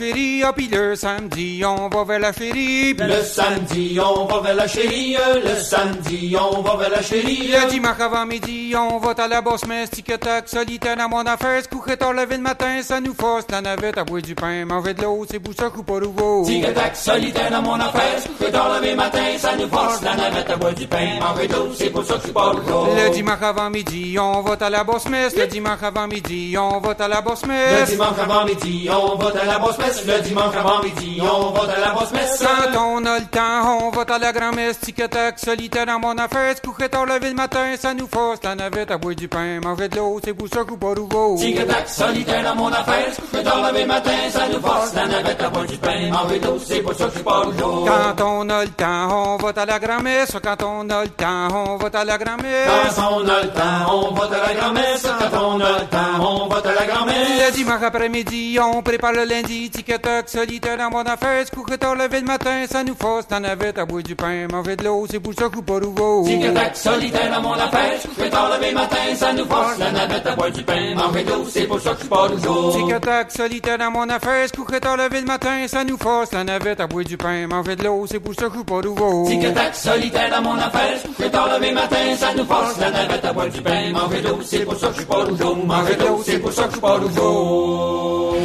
ah, 0.45 0.53
puis 0.53 0.69
le 0.69 0.95
samedi, 0.97 1.63
on 1.65 1.89
va 1.89 2.05
vers 2.05 2.19
la 2.19 2.33
féerie. 2.33 2.95
Le 2.95 3.23
samedi, 3.23 3.99
on 4.01 4.27
va 4.27 4.41
vers 4.41 4.55
la 4.55 4.67
chérie, 4.67 5.17
le 5.45 5.61
samedi, 5.61 6.37
on 6.39 6.63
va 6.63 6.77
vers 6.77 6.91
la 6.91 7.03
chérie. 7.03 7.53
Le 7.53 7.71
dimanche 7.71 8.01
avant 8.01 8.27
midi, 8.27 8.75
on 8.77 8.99
va 8.99 9.15
à 9.17 9.29
la 9.29 9.41
bosse 9.41 9.67
messe, 9.67 9.91
tic-tac, 9.91 10.49
solitaire 10.49 10.97
dans 10.97 11.09
mon 11.09 11.25
affaire, 11.27 11.63
se 11.63 11.69
coucherait 11.69 11.97
tard 11.97 12.13
le 12.13 12.39
matin, 12.39 12.81
ça 12.83 13.01
nous 13.01 13.15
force 13.15 13.45
la 13.51 13.61
navette 13.61 13.99
à 13.99 14.05
boire 14.05 14.23
du 14.23 14.35
pain, 14.35 14.65
manger 14.65 14.95
de 14.95 15.03
l'eau, 15.03 15.25
c'est 15.31 15.39
pour 15.39 15.55
ça 15.55 15.71
que 15.71 15.81
pas 15.81 16.01
nouveau. 16.01 16.45
Tic-tac, 16.45 16.97
solitaire 16.97 17.51
dans 17.51 17.63
mon 17.63 17.75
affaire, 17.75 18.19
je 18.23 18.29
couche 18.29 18.53
tard 18.53 18.81
levé 18.81 18.95
matin, 18.95 19.39
ça 19.39 19.57
nous 19.57 19.69
force 19.69 20.03
la 20.03 20.17
navette 20.17 20.51
à 20.51 20.57
boire 20.57 20.75
du 20.75 20.87
pain, 20.87 21.21
manger 21.21 21.49
de 21.49 21.53
l'eau, 21.55 21.69
c'est 21.77 21.91
pour 21.91 22.05
ça 22.05 22.15
que 22.15 22.21
je 22.21 22.25
suis 22.25 22.33
pas. 22.33 22.53
Le 22.53 23.12
dimanche 23.13 23.43
avant 23.43 23.71
midi, 23.71 24.17
on 24.19 24.41
va 24.43 24.57
à 24.61 24.71
la 24.71 24.85
bosse 24.85 25.09
messe, 25.09 25.37
le 25.37 25.47
dimanche 25.47 25.83
avant 25.83 26.07
midi, 26.07 26.57
on 26.59 26.81
va 26.81 26.95
à 26.99 27.09
la 27.09 27.21
bosse 27.21 27.43
Le 27.43 27.49
messe. 27.49 27.91
dimanche 27.91 28.19
avant 28.23 28.45
midi, 28.45 28.89
on 28.91 29.17
va 29.17 29.29
à 29.41 29.45
la 29.45 29.59
bosse 29.59 29.79
messe. 29.79 30.05
Le 30.07 30.21
dimanche 30.21 30.57
avant 30.57 30.83
midi, 30.83 31.21
on 31.21 31.51
va 31.51 31.73
à 31.73 31.81
la 31.81 31.93
bosse 31.93 32.13
messe. 32.13 32.43
Quand 32.43 32.81
on 32.81 33.05
a 33.07 33.19
le 33.19 33.27
temps, 33.27 33.79
on 33.87 33.91
va 33.91 34.15
à 34.15 34.19
la 34.19 34.33
grand-messe, 34.33 34.81
tic-tac, 34.81 35.39
solitaire 35.39 35.87
dans 35.87 35.99
mon 35.99 36.17
affaire, 36.19 36.55
coucherait 36.63 36.89
tard 36.89 37.07
le 37.07 37.35
matin, 37.35 37.75
ça 37.79 37.95
nous 37.95 38.09
force 38.09 38.41
la 38.43 38.55
navette 38.55 38.91
à 38.91 38.99
boire 38.99 39.15
du 39.15 39.29
pain, 39.29 39.61
manger 39.63 39.89
de 39.89 39.97
l'eau, 39.97 40.21
c'est 40.25 40.35
pour 40.35 40.49
ça 40.49 40.61
suis 40.67 40.77
pas 40.77 40.95
nouveau. 40.95 41.37
Tic-tac, 41.39 41.89
solitaire 41.89 42.43
dans 42.45 42.55
mon 42.55 42.69
affaire, 42.73 43.07
je 43.15 43.21
couche 43.21 43.43
tard 43.45 43.63
levé 43.63 43.85
matin, 43.87 44.11
ça 44.31 44.49
nous 44.49 44.61
force 44.61 44.95
la 44.95 45.07
navette 45.07 45.43
à 45.43 45.51
boire 45.51 45.67
du 45.67 45.77
pain, 45.77 46.11
manger 46.11 46.39
de 46.39 46.47
l'eau, 46.47 46.59
c'est 46.65 46.81
pour 46.81 46.95
ça 46.95 47.07
que 47.07 47.19
je 47.19 47.23
pas 47.23 47.41
au 47.47 47.53
jour. 47.53 47.89
Quand 48.17 48.25
on 48.25 48.49
a 48.51 48.65
le 48.65 48.71
temps, 48.71 49.09
on 49.11 49.37
va 49.37 49.53
à 49.63 49.67
la 49.67 49.79
grand-messe, 49.79 50.37
quand 50.43 50.63
on 50.63 50.91
a 50.91 51.03
le 51.03 51.11
temps, 51.11 51.49
on 51.51 51.77
va 51.77 51.89
à 52.01 52.05
la 52.05 52.19
grand-messe. 52.19 52.99
Quand 53.03 53.17
on 53.17 53.29
a 53.29 53.43
le 53.43 53.49
temps, 53.49 54.11
on 54.11 54.15
va 54.15 54.25
à 54.27 54.49
la 54.49 54.61
grand-messe. 54.61 55.03
Quand 55.03 55.45
on 55.45 55.61
a 55.61 55.81
le 55.81 55.87
temps, 55.87 56.21
on 56.21 56.47
va 56.47 56.59
à 56.59 56.73
la 56.73 56.87
grand-messe. 56.87 57.47
Le 57.47 57.53
dimanche 57.53 57.83
après-midi, 57.83 58.59
on 58.61 58.81
prépare 58.81 59.13
le 59.13 59.25
lundi, 59.25 59.71
tic-tac, 59.71 60.29
solitaire 60.29 60.77
dans 60.79 60.91
mon 60.91 61.01
affaire, 61.01 61.45
tard 61.81 61.97
levé 61.97 62.21
le 62.21 62.27
matin, 62.27 62.65
ça 62.71 62.85
nous 62.85 62.95
force 62.95 63.27
la 63.29 63.41
navette 63.41 63.79
à 63.79 63.87
boire 63.87 64.05
du 64.05 64.15
pain, 64.15 64.47
manger 64.49 64.77
de 64.77 64.85
l'eau, 64.85 65.05
c'est 65.11 65.19
pour 65.19 65.35
ça 65.35 65.49
suis 65.53 65.63
pas 65.63 65.81
nouveau. 65.81 66.25
Tic-tac, 66.25 66.77
solitaire 66.77 67.31
dans 67.35 67.43
mon 67.43 67.55
affaire, 67.55 67.99
tard 68.31 68.51
levé 68.57 68.73
matin, 68.73 68.97
ça 69.17 69.33
nous 69.33 69.47
force 69.47 69.79
la 69.79 69.91
navette 69.91 70.27
à 70.27 70.37
boire 70.37 70.51
du 70.53 70.63
pain, 70.63 70.95
manger 70.95 71.25
de 71.25 71.31
l'eau, 71.31 71.45
c'est 71.51 71.67
pour 71.67 71.81
ça 71.81 71.97
suis 71.99 72.09
pas 72.09 72.29
au 72.29 72.39
jour. 72.39 72.89
Tic-tac, 72.89 73.33
solitaire 73.33 73.79
dans 73.79 73.91
mon 73.91 74.09
affaire, 74.09 74.49
tard 74.81 74.97
levé 74.97 75.21
le 75.21 75.27
matin, 75.27 75.67
ça 75.67 75.83
nous 75.83 75.99
force 75.99 76.31
la 76.31 76.45
navette 76.45 76.79
à 76.79 76.87
boire 76.87 77.05
du 77.05 77.17
pain, 77.17 77.49
manger 77.49 77.75
de 77.75 77.85
l'eau, 77.85 78.07
c'est 78.09 78.21
pour 78.21 78.35
ça 78.35 78.49
suis 78.49 78.63
pas 78.63 78.81
nouveau. 78.81 79.27
Tic-tac, 79.27 79.75
solitaire 79.75 80.31
dans 80.31 80.43
mon 80.43 80.57
affaire, 80.57 81.01
tard 81.33 81.49
levé 81.59 81.73
matin, 81.73 81.97
ça 82.17 82.33
nous 82.37 82.45
force 82.45 82.79
camarade, 82.93 83.25
à 83.25 83.33
boire 83.33 83.49
du 83.49 83.61
pain, 83.61 83.91
manger 83.93 84.21
de 84.21 84.29
l'eau, 84.29 84.41
c'est 84.45 84.65
pour 84.65 84.77
ça 84.77 84.89
que 84.89 84.93
je 84.93 84.99
suis 84.99 85.07
pas 85.07 85.25
rougeau. 85.25 85.57
Manger 85.57 85.97
de 85.97 86.05
l'eau, 86.05 86.23
c'est 86.25 86.39
pour 86.39 86.53
ça 86.53 86.63
que 86.65 86.69
je 86.69 86.73
suis 86.73 86.81
pas 86.81 86.99
rougeau. 86.99 88.37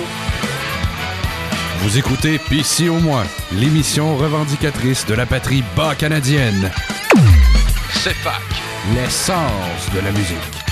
Vous 1.82 1.98
écoutez 1.98 2.40
Puis 2.40 2.90
au 2.90 3.00
moins, 3.00 3.24
l'émission 3.54 4.18
revendicatrice 4.18 5.06
de 5.06 5.14
la 5.14 5.26
patrie 5.26 5.64
bas 5.76 5.96
canadienne. 5.96 6.72
C'est 7.94 8.16
fac, 8.16 8.42
l'essence 8.94 9.90
de 9.94 10.00
la 10.00 10.12
musique. 10.12 10.68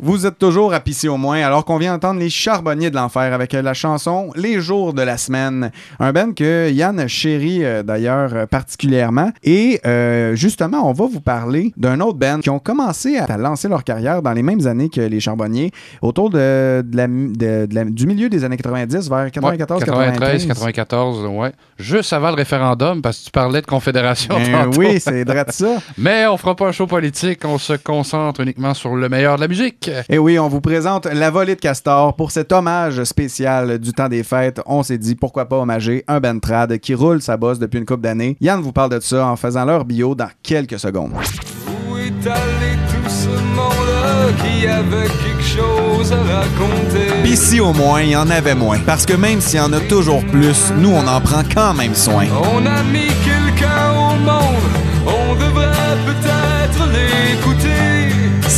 Vous 0.00 0.26
êtes 0.26 0.38
toujours 0.38 0.72
à 0.74 0.80
pisser 0.80 1.08
au 1.08 1.16
moins 1.16 1.40
alors 1.42 1.64
qu'on 1.64 1.76
vient 1.76 1.94
entendre 1.94 2.20
les 2.20 2.30
charbonniers 2.30 2.90
de 2.90 2.94
l'enfer 2.96 3.32
avec 3.34 3.52
euh, 3.54 3.62
la 3.62 3.74
chanson 3.74 4.30
Les 4.36 4.60
jours 4.60 4.94
de 4.94 5.02
la 5.02 5.16
semaine. 5.16 5.72
Un 5.98 6.12
band 6.12 6.32
que 6.32 6.70
Yann 6.70 7.08
chérit 7.08 7.64
euh, 7.64 7.82
d'ailleurs 7.82 8.30
euh, 8.34 8.46
particulièrement. 8.46 9.30
Et 9.42 9.80
euh, 9.86 10.34
justement, 10.36 10.88
on 10.88 10.92
va 10.92 11.06
vous 11.06 11.20
parler 11.20 11.72
d'un 11.76 12.00
autre 12.00 12.16
band 12.18 12.38
qui 12.40 12.50
ont 12.50 12.60
commencé 12.60 13.16
à 13.18 13.36
lancer 13.36 13.68
leur 13.68 13.82
carrière 13.82 14.22
dans 14.22 14.32
les 14.32 14.42
mêmes 14.42 14.66
années 14.66 14.88
que 14.88 15.00
les 15.00 15.18
charbonniers, 15.20 15.72
autour 16.00 16.30
de, 16.30 16.82
de 16.86 16.96
la- 16.96 17.06
de- 17.08 17.66
de 17.66 17.74
la- 17.74 17.84
du 17.84 18.06
milieu 18.06 18.28
des 18.28 18.44
années 18.44 18.56
90 18.56 19.08
vers 19.10 19.30
94 19.32 19.84
93, 19.84 20.46
93. 20.46 20.46
94, 20.46 21.24
ouais. 21.26 21.52
Juste 21.78 22.12
avant 22.12 22.28
le 22.30 22.36
référendum, 22.36 23.02
parce 23.02 23.18
que 23.18 23.24
tu 23.26 23.30
parlais 23.30 23.60
de 23.60 23.66
confédération. 23.66 24.36
Ben 24.38 24.70
oui, 24.76 25.00
c'est 25.00 25.24
vrai 25.24 25.44
de 25.44 25.50
ça. 25.52 25.78
Mais 25.98 26.26
on 26.26 26.36
fera 26.36 26.54
pas 26.54 26.68
un 26.68 26.72
show 26.72 26.86
politique, 26.86 27.40
on 27.44 27.58
se 27.58 27.72
concentre 27.72 28.40
uniquement 28.40 28.74
sur 28.74 28.94
le 28.94 29.08
meilleur 29.08 29.36
de 29.36 29.40
la 29.42 29.46
musique. 29.90 30.04
Et 30.08 30.18
oui, 30.18 30.38
on 30.38 30.48
vous 30.48 30.60
présente 30.60 31.06
La 31.06 31.30
volée 31.30 31.54
de 31.54 31.60
Castor 31.60 32.14
pour 32.16 32.30
cet 32.30 32.52
hommage 32.52 33.02
spécial 33.04 33.78
du 33.78 33.92
temps 33.92 34.08
des 34.08 34.22
fêtes. 34.22 34.60
On 34.66 34.82
s'est 34.82 34.98
dit 34.98 35.14
pourquoi 35.14 35.46
pas 35.48 35.56
hommager 35.56 36.04
un 36.08 36.20
Ben 36.20 36.40
Trad 36.40 36.78
qui 36.78 36.94
roule 36.94 37.20
sa 37.22 37.36
bosse 37.36 37.58
depuis 37.58 37.78
une 37.78 37.86
couple 37.86 38.02
d'années. 38.02 38.36
Yann 38.40 38.60
vous 38.60 38.72
parle 38.72 38.90
de 38.90 39.00
ça 39.00 39.26
en 39.26 39.36
faisant 39.36 39.64
leur 39.64 39.84
bio 39.84 40.14
dans 40.14 40.28
quelques 40.42 40.78
secondes. 40.78 41.12
Où 41.12 41.96
est 41.96 42.26
allé 42.26 42.76
tout 42.88 43.08
ce 43.08 43.28
monde-là 43.28 44.32
qui 44.42 44.66
avait 44.66 45.08
quelque 45.08 45.42
chose 45.42 46.12
à 46.12 46.16
raconter? 46.16 47.22
Pis 47.22 47.36
si 47.36 47.60
au 47.60 47.72
moins, 47.72 48.02
il 48.02 48.10
y 48.10 48.16
en 48.16 48.30
avait 48.30 48.54
moins. 48.54 48.78
Parce 48.86 49.06
que 49.06 49.14
même 49.14 49.40
s'il 49.40 49.58
y 49.58 49.62
en 49.62 49.72
a 49.72 49.80
toujours 49.80 50.24
plus, 50.26 50.72
nous, 50.76 50.90
on 50.90 51.06
en 51.06 51.20
prend 51.20 51.42
quand 51.52 51.74
même 51.74 51.94
soin. 51.94 52.24
On 52.54 52.64
a 52.66 52.82
mis 52.84 53.08
quelqu'un 53.24 53.92
au 53.92 54.14
monde, 54.16 54.68
on 55.06 55.34
devrait 55.34 55.96
peut-être. 56.06 56.57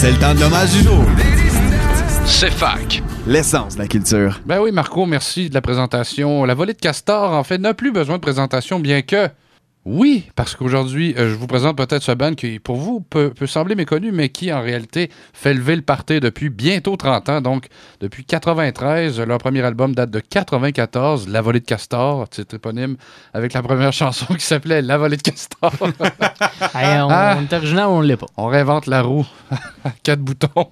C'est 0.01 0.13
le 0.13 0.19
temps 0.19 0.35
de 0.35 0.41
l'hommage 0.41 0.73
du 0.73 0.83
jour. 0.83 1.05
C'est 2.25 2.51
fac. 2.51 3.03
L'essence 3.27 3.75
de 3.75 3.81
la 3.81 3.87
culture. 3.87 4.41
Ben 4.47 4.59
oui, 4.59 4.73
Marco, 4.73 5.05
merci 5.05 5.51
de 5.51 5.55
la 5.55 5.61
présentation. 5.61 6.47
La 6.47 6.55
volée 6.55 6.73
de 6.73 6.79
Castor, 6.79 7.35
en 7.35 7.45
fait, 7.45 7.59
n'a 7.59 7.75
plus 7.75 7.93
besoin 7.93 8.17
de 8.17 8.23
présentation, 8.23 8.81
bien 8.81 9.03
que. 9.03 9.29
Oui, 9.86 10.28
parce 10.36 10.55
qu'aujourd'hui, 10.57 11.15
euh, 11.16 11.31
je 11.31 11.35
vous 11.35 11.47
présente 11.47 11.74
peut-être 11.78 12.02
ce 12.02 12.12
band 12.12 12.35
qui, 12.35 12.59
pour 12.59 12.77
vous, 12.77 13.01
peut, 13.01 13.31
peut 13.31 13.47
sembler 13.47 13.74
méconnu, 13.74 14.12
mais 14.12 14.28
qui, 14.28 14.52
en 14.52 14.61
réalité, 14.61 15.11
fait 15.32 15.55
lever 15.55 15.74
le 15.74 15.81
party 15.81 16.20
depuis 16.20 16.51
bientôt 16.51 16.97
30 16.97 17.28
ans. 17.31 17.40
Donc, 17.40 17.69
depuis 18.01 18.24
93, 18.27 19.19
leur 19.20 19.39
premier 19.39 19.62
album 19.62 19.94
date 19.94 20.11
de 20.11 20.20
94, 20.20 21.28
La 21.28 21.40
volée 21.40 21.61
de 21.61 21.65
Castor, 21.65 22.28
titre 22.28 22.57
éponyme, 22.57 22.97
avec 23.32 23.55
la 23.55 23.62
première 23.62 23.93
chanson 23.94 24.27
qui 24.35 24.44
s'appelait 24.44 24.82
La 24.82 24.98
volée 24.98 25.16
de 25.16 25.23
Castor. 25.23 25.73
Hey, 26.74 27.01
on, 27.01 27.09
Ah. 27.11 27.36
on 27.39 27.43
est 27.44 27.52
original 27.55 27.86
ou 27.86 27.90
on 27.93 28.01
l'est 28.02 28.19
pas? 28.19 28.27
On 28.36 28.47
réinvente 28.48 28.86
la 28.86 29.01
roue. 29.01 29.27
Quatre 30.02 30.20
boutons. 30.20 30.70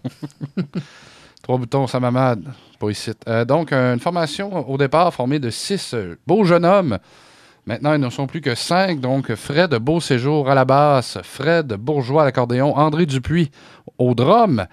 Trois 1.43 1.57
boutons, 1.57 1.87
ça 1.87 1.99
mamade. 1.99 2.45
Pas 2.79 2.91
ici. 2.91 3.11
Euh, 3.27 3.47
donc, 3.47 3.73
euh, 3.73 3.95
une 3.95 4.01
formation 4.01 4.69
au 4.71 4.77
départ 4.77 5.13
formée 5.15 5.39
de 5.39 5.49
six 5.49 5.95
euh, 5.95 6.17
beaux 6.27 6.45
jeunes 6.45 6.67
hommes. 6.67 6.99
Maintenant, 7.69 7.93
ils 7.93 8.01
ne 8.01 8.09
sont 8.09 8.27
plus 8.27 8.41
que 8.41 8.55
cinq. 8.55 8.99
Donc, 8.99 9.35
Fred 9.35 9.75
Beau 9.75 10.01
Séjour 10.01 10.49
à 10.49 10.55
la 10.55 10.65
basse, 10.65 11.19
Fred 11.23 11.75
Bourgeois 11.75 12.23
à 12.23 12.25
l'accordéon, 12.25 12.75
André 12.75 13.05
Dupuis 13.05 13.51
au 13.99 14.15
drum, 14.15 14.67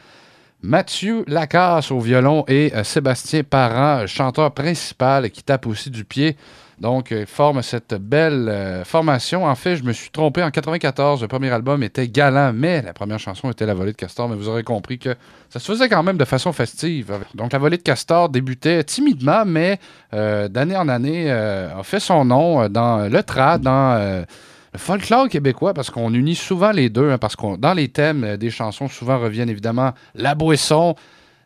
Mathieu 0.61 1.25
Lacasse 1.27 1.91
au 1.91 1.99
violon 1.99 2.45
et 2.47 2.71
euh, 2.73 2.85
Sébastien 2.85 3.43
Parent, 3.43 4.07
chanteur 4.07 4.53
principal 4.53 5.29
qui 5.29 5.43
tape 5.43 5.67
aussi 5.67 5.89
du 5.89 6.05
pied. 6.05 6.37
Donc, 6.79 7.11
euh, 7.11 7.25
forme 7.25 7.61
cette 7.61 7.93
belle 7.93 8.49
euh, 8.49 8.83
formation. 8.83 9.45
En 9.45 9.55
fait, 9.55 9.77
je 9.77 9.83
me 9.83 9.93
suis 9.93 10.09
trompé. 10.09 10.43
En 10.43 10.51
94, 10.51 11.21
le 11.21 11.27
premier 11.27 11.49
album 11.49 11.83
était 11.83 12.07
galant, 12.07 12.51
mais 12.53 12.81
la 12.81 12.93
première 12.93 13.19
chanson 13.19 13.49
était 13.49 13.65
La 13.65 13.73
volée 13.73 13.93
de 13.93 13.97
Castor. 13.97 14.27
Mais 14.27 14.35
vous 14.35 14.49
aurez 14.49 14.63
compris 14.63 14.99
que 14.99 15.15
ça 15.49 15.59
se 15.59 15.71
faisait 15.71 15.87
quand 15.87 16.03
même 16.03 16.17
de 16.17 16.25
façon 16.25 16.51
festive. 16.51 17.13
Donc, 17.33 17.53
La 17.53 17.59
volée 17.59 17.77
de 17.77 17.81
Castor 17.81 18.27
débutait 18.29 18.83
timidement, 18.83 19.45
mais 19.45 19.79
euh, 20.13 20.49
d'année 20.49 20.75
en 20.75 20.89
année 20.89 21.31
euh, 21.31 21.79
a 21.79 21.83
fait 21.83 22.01
son 22.01 22.25
nom 22.25 22.67
dans 22.67 23.09
le 23.09 23.23
trad, 23.23 23.61
dans 23.61 24.25
le 24.73 24.79
folklore 24.79 25.29
québécois, 25.29 25.73
parce 25.73 25.89
qu'on 25.89 26.13
unit 26.13 26.35
souvent 26.35 26.71
les 26.71 26.89
deux, 26.89 27.11
hein, 27.11 27.17
parce 27.17 27.37
que 27.37 27.55
dans 27.55 27.73
les 27.73 27.87
thèmes 27.87 28.35
des 28.35 28.49
chansons, 28.49 28.89
souvent 28.89 29.17
reviennent 29.17 29.49
évidemment 29.49 29.93
la 30.13 30.35
boisson, 30.35 30.95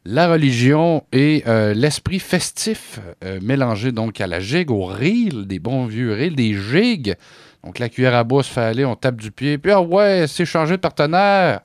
la 0.06 0.30
religion 0.30 1.04
et 1.12 1.44
euh, 1.48 1.74
l'esprit 1.74 2.20
festif 2.20 3.00
euh, 3.24 3.40
mélangé 3.42 3.92
donc 3.92 4.22
à 4.22 4.28
la 4.28 4.40
gigue, 4.40 4.72
au 4.72 4.86
reel, 4.86 5.46
des 5.46 5.60
bons 5.60 5.86
vieux 5.86 6.14
reels, 6.14 6.36
des 6.36 6.54
gigs. 6.54 7.16
Donc 7.64 7.80
la 7.80 7.90
cuillère 7.90 8.16
à 8.16 8.24
bois 8.24 8.44
se 8.44 8.52
fait 8.52 8.62
aller, 8.62 8.86
on 8.86 8.96
tape 8.96 9.18
du 9.18 9.32
pied, 9.32 9.58
puis 9.58 9.72
ah 9.72 9.82
ouais, 9.82 10.26
c'est 10.28 10.46
changé 10.46 10.78
de 10.78 10.82
partenaire. 10.82 11.62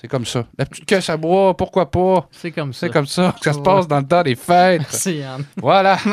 C'est 0.00 0.06
comme 0.06 0.26
ça. 0.26 0.46
La 0.56 0.64
petite 0.64 0.84
caisse 0.84 1.10
à 1.10 1.16
bois, 1.16 1.56
pourquoi 1.56 1.90
pas? 1.90 2.28
C'est 2.30 2.52
comme 2.52 2.72
ça. 2.72 2.86
C'est 2.86 2.92
comme 2.92 3.06
ça 3.06 3.34
que 3.36 3.44
ça 3.44 3.52
se 3.52 3.58
passe 3.58 3.88
dans 3.88 3.98
le 3.98 4.06
temps 4.06 4.22
des 4.22 4.36
fêtes. 4.36 4.80
Merci, 4.92 5.16
Yann. 5.16 5.44
Voilà. 5.56 5.98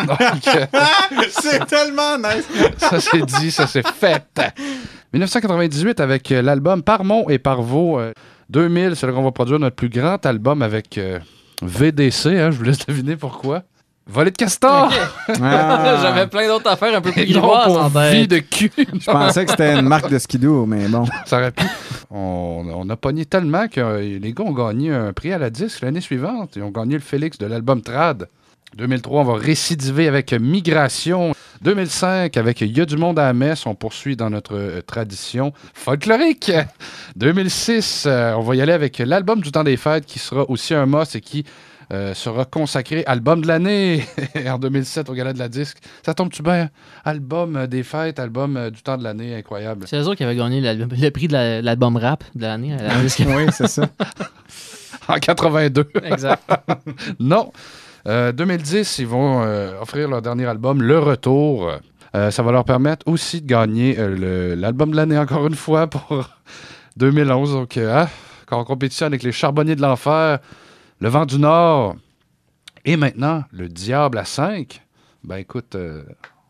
Euh, 0.48 0.66
c'est 1.30 1.66
tellement 1.66 2.18
nice. 2.18 2.48
ça 2.78 3.00
c'est 3.00 3.26
dit, 3.26 3.52
ça 3.52 3.68
c'est 3.68 3.88
fait. 3.88 4.24
1998 5.14 6.00
avec 6.00 6.32
euh, 6.32 6.42
l'album 6.42 6.82
Parmont 6.82 7.30
et 7.30 7.38
Parvaux. 7.38 8.00
euh, 8.00 8.12
2000, 8.50 8.96
c'est 8.96 9.08
là 9.08 9.14
qu'on 9.14 9.24
va 9.24 9.32
produire 9.32 9.60
notre 9.60 9.76
plus 9.76 9.90
grand 9.90 10.24
album 10.26 10.62
avec 10.62 10.98
euh, 10.98 11.20
VDC. 11.62 12.28
hein, 12.28 12.52
je 12.52 12.58
vous 12.58 12.64
laisse 12.64 12.86
deviner 12.86 13.16
pourquoi. 13.16 13.64
Volet 14.08 14.30
de 14.30 14.38
castor! 14.38 14.92
Ah. 15.42 15.98
J'avais 16.02 16.28
plein 16.28 16.48
d'autres 16.48 16.70
affaires 16.70 16.96
un 16.96 17.02
peu 17.02 17.12
plus 17.12 17.26
grivoises 17.32 17.76
en 17.76 17.90
tête. 17.90 18.14
vie 18.14 18.28
de 18.28 18.38
cul. 18.38 18.72
Je 18.78 19.06
pensais 19.12 19.46
que 19.46 19.52
c'était 19.52 19.74
une 19.74 19.88
marque 19.88 20.10
de 20.12 20.20
skidoo, 20.20 20.66
mais 20.68 20.88
bon. 20.88 21.06
Ça 21.26 21.38
aurait 21.38 21.52
pu. 21.52 21.64
On, 22.12 22.64
on 22.72 22.90
a 22.90 22.96
pogné 22.96 23.26
tellement 23.26 23.68
que 23.68 23.82
euh, 23.82 24.20
les 24.20 24.34
gars 24.34 24.44
ont 24.44 24.52
gagné 24.54 24.92
un 24.94 25.12
prix 25.12 25.34
à 25.34 25.40
la 25.40 25.50
disque 25.50 25.82
l'année 25.82 26.02
suivante. 26.02 26.52
Ils 26.56 26.62
ont 26.62 26.70
gagné 26.70 26.94
le 26.94 27.00
Félix 27.02 27.38
de 27.40 27.48
l'album 27.48 27.82
Trad. 27.82 28.28
2003, 28.76 29.22
on 29.22 29.24
va 29.24 29.36
récidiver 29.36 30.08
avec 30.08 30.34
Migration. 30.34 31.34
2005, 31.62 32.36
avec 32.36 32.60
Il 32.62 32.78
y 32.78 32.82
a 32.82 32.86
du 32.86 32.98
monde 32.98 33.18
à 33.18 33.24
la 33.24 33.34
messe, 33.34 33.66
on 33.66 33.74
poursuit 33.76 34.18
dans 34.18 34.30
notre 34.30 34.56
euh, 34.56 34.82
tradition 34.82 35.54
folklorique. 35.74 36.52
2006, 37.16 38.04
euh, 38.06 38.34
on 38.34 38.42
va 38.42 38.56
y 38.56 38.62
aller 38.62 38.74
avec 38.74 39.00
l'album 39.00 39.40
du 39.42 39.52
temps 39.52 39.64
des 39.64 39.78
fêtes 39.78 40.06
qui 40.06 40.20
sera 40.20 40.50
aussi 40.50 40.74
un 40.74 40.86
must 40.86 41.16
et 41.16 41.22
qui 41.22 41.46
euh, 41.94 42.14
sera 42.14 42.44
consacré 42.44 43.04
album 43.08 43.42
de 43.42 43.48
l'année 43.48 44.04
en 44.48 44.58
2007 44.60 45.10
au 45.10 45.14
Gala 45.14 45.32
de 45.32 45.40
la 45.40 45.48
Disque. 45.48 45.78
Ça 46.06 46.14
tombe-tu 46.14 46.44
bien? 46.44 46.70
Album 47.06 47.68
des 47.68 47.84
fêtes, 47.84 48.20
album 48.20 48.70
du 48.70 48.82
temps 48.84 48.98
de 48.98 49.04
l'année, 49.06 49.36
incroyable. 49.36 49.86
C'est 49.88 49.96
eux 49.98 50.02
autres 50.08 50.16
qui 50.16 50.24
avaient 50.26 50.36
gagné 50.36 50.60
le 50.74 51.10
prix 51.12 51.28
de 51.30 51.34
la- 51.34 51.62
l'album 51.62 51.96
rap 51.96 52.26
de 52.36 52.42
l'année. 52.42 52.74
à 52.74 52.84
la 52.84 52.96
disque. 53.02 53.24
oui, 53.26 53.46
c'est 53.52 53.68
ça. 53.70 53.88
en 55.08 55.16
82. 55.20 55.88
Exact. 56.04 56.44
non. 57.20 57.54
Euh, 58.08 58.32
2010, 58.32 59.00
ils 59.00 59.08
vont 59.08 59.42
euh, 59.44 59.80
offrir 59.82 60.08
leur 60.08 60.22
dernier 60.22 60.46
album, 60.46 60.82
Le 60.82 61.00
Retour. 61.00 61.72
Euh, 62.16 62.32
ça 62.32 62.44
va 62.44 62.52
leur 62.52 62.64
permettre 62.64 63.08
aussi 63.08 63.42
de 63.42 63.48
gagner 63.48 63.96
euh, 63.98 64.56
l'album 64.56 64.92
de 64.92 64.96
l'année 64.96 65.18
encore 65.20 65.48
une 65.48 65.56
fois 65.56 65.88
pour 65.88 66.30
2011. 66.98 67.54
Donc, 67.54 67.78
euh, 67.78 68.04
hein, 68.04 68.08
en 68.52 68.64
compétition 68.64 69.08
avec 69.08 69.24
les 69.24 69.32
Charbonniers 69.32 69.76
de 69.76 69.82
l'Enfer, 69.82 70.40
Le 71.00 71.10
Vent 71.10 71.26
du 71.26 71.40
Nord 71.40 71.96
et 72.86 72.96
maintenant 72.96 73.44
Le 73.52 73.68
Diable 73.68 74.20
à 74.20 74.26
5. 74.26 74.82
Ben 75.24 75.38
écoute, 75.38 75.74
euh, 75.74 76.04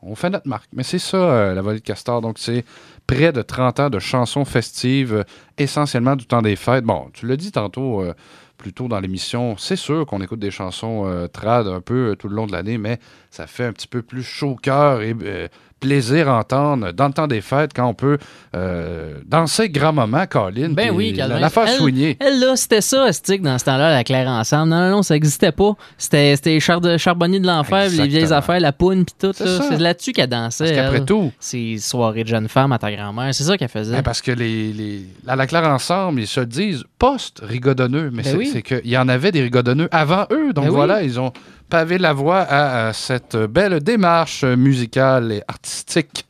on 0.05 0.15
fait 0.15 0.29
notre 0.29 0.47
marque. 0.47 0.69
Mais 0.73 0.83
c'est 0.83 0.99
ça, 0.99 1.17
euh, 1.17 1.53
la 1.53 1.61
volée 1.61 1.79
de 1.79 1.83
Castor. 1.83 2.21
Donc, 2.21 2.37
c'est 2.37 2.63
près 3.07 3.31
de 3.31 3.41
30 3.41 3.79
ans 3.79 3.89
de 3.89 3.99
chansons 3.99 4.45
festives, 4.45 5.13
euh, 5.15 5.23
essentiellement 5.57 6.15
du 6.15 6.25
temps 6.25 6.41
des 6.41 6.55
fêtes. 6.55 6.85
Bon, 6.85 7.09
tu 7.13 7.25
l'as 7.27 7.37
dit 7.37 7.51
tantôt, 7.51 8.01
euh, 8.01 8.13
plus 8.57 8.73
tôt 8.73 8.87
dans 8.87 8.99
l'émission, 8.99 9.57
c'est 9.57 9.75
sûr 9.75 10.05
qu'on 10.05 10.21
écoute 10.21 10.39
des 10.39 10.51
chansons 10.51 11.05
euh, 11.05 11.27
trad 11.27 11.67
un 11.67 11.81
peu 11.81 12.11
euh, 12.11 12.15
tout 12.15 12.27
le 12.27 12.35
long 12.35 12.47
de 12.47 12.51
l'année, 12.51 12.77
mais 12.77 12.99
ça 13.29 13.47
fait 13.47 13.65
un 13.65 13.73
petit 13.73 13.87
peu 13.87 14.01
plus 14.01 14.23
chaud 14.23 14.51
au 14.51 14.55
cœur 14.55 15.01
et 15.01 15.15
euh, 15.23 15.47
plaisir 15.85 16.29
à 16.29 16.39
entendre 16.39 16.91
dans 16.91 17.07
le 17.07 17.13
temps 17.13 17.27
des 17.27 17.41
fêtes 17.41 17.71
quand 17.75 17.85
on 17.87 17.93
peut 17.93 18.17
euh, 18.55 19.15
danser 19.25 19.69
grand-maman, 19.69 20.25
Colin. 20.27 20.69
Ben 20.71 20.91
oui, 20.93 21.11
la, 21.11 21.25
Calvin. 21.27 21.39
la 21.39 21.49
faire 21.49 21.67
Elle- 21.67 21.73
soigner. 21.77 22.17
Elle, 22.19 22.39
là, 22.39 22.55
c'était 22.55 22.81
ça, 22.81 23.11
Stick, 23.13 23.41
dans 23.41 23.57
ce 23.57 23.65
temps-là, 23.65 23.91
la 23.91 24.03
Claire 24.03 24.27
ensemble. 24.27 24.69
Non, 24.69 24.79
non, 24.79 24.89
non, 24.97 25.03
ça 25.03 25.13
n'existait 25.13 25.51
pas. 25.51 25.73
C'était 25.97 26.35
c'était 26.35 26.51
les 26.51 26.59
char 26.59 26.81
de 26.81 26.97
charbonniers 26.97 27.39
de 27.39 27.47
l'enfer, 27.47 27.89
les 27.89 28.07
vieilles 28.07 28.33
affaires, 28.33 28.59
la 28.59 28.71
poune, 28.71 29.05
puis 29.05 29.15
tout. 29.19 29.31
C'est 29.35 29.45
là. 29.45 29.57
ça. 29.57 29.63
C'est 29.69 29.77
là-dessus 29.79 30.11
qu'elle 30.11 30.29
dansait. 30.29 30.63
Parce 30.65 30.75
qu'après 30.75 31.05
tout- 31.05 31.31
Ces 31.39 31.77
soirées 31.77 32.23
de 32.23 32.29
jeunes 32.29 32.47
femmes 32.49 32.71
à 32.71 32.79
ta 32.79 32.91
grand-mère, 32.91 33.33
c'est 33.33 33.43
ça 33.43 33.57
qu'elle 33.57 33.69
faisait. 33.69 33.95
Ben, 33.95 34.03
parce 34.03 34.21
que 34.21 34.31
les, 34.31 34.73
les, 34.73 35.05
à 35.27 35.35
la 35.35 35.45
Claire 35.47 35.63
Ensemble, 35.65 36.21
ils 36.21 36.27
se 36.27 36.41
disent 36.41 36.83
post-rigodonneux, 36.97 38.09
mais 38.11 38.23
Ben 38.23 38.31
c'est 38.31 38.37
oui. 38.37 38.63
qu'il 38.63 38.87
y 38.91 38.97
en 38.97 39.07
avait 39.07 39.31
des 39.31 39.41
rigodonneux 39.41 39.89
avant 39.91 40.25
eux. 40.31 40.53
Donc 40.53 40.65
Ben 40.65 40.69
oui. 40.71 40.75
voilà, 40.75 41.03
ils 41.03 41.19
ont 41.19 41.31
pavé 41.69 41.97
la 41.97 42.13
voie 42.13 42.41
à, 42.41 42.87
à 42.87 42.93
cette 42.93 43.35
belle 43.35 43.79
démarche 43.81 44.43
musicale 44.43 45.31
et 45.31 45.41
artistique. 45.47 46.25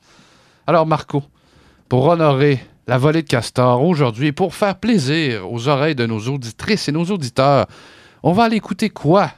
Alors 0.68 0.86
Marco, 0.86 1.24
pour 1.90 2.06
honorer 2.06 2.60
la 2.88 2.98
volée 2.98 3.24
de 3.24 3.28
Castor 3.28 3.84
aujourd'hui, 3.84 4.28
et 4.28 4.32
pour 4.32 4.54
faire 4.54 4.76
plaisir 4.76 5.52
aux 5.52 5.68
oreilles 5.68 5.96
de 5.96 6.06
nos 6.06 6.20
auditrices 6.28 6.88
et 6.88 6.92
nos 6.92 7.06
auditeurs, 7.06 7.66
on 8.24 8.32
va 8.32 8.44
aller 8.44 8.58
écouter 8.58 8.90
quoi, 8.90 9.32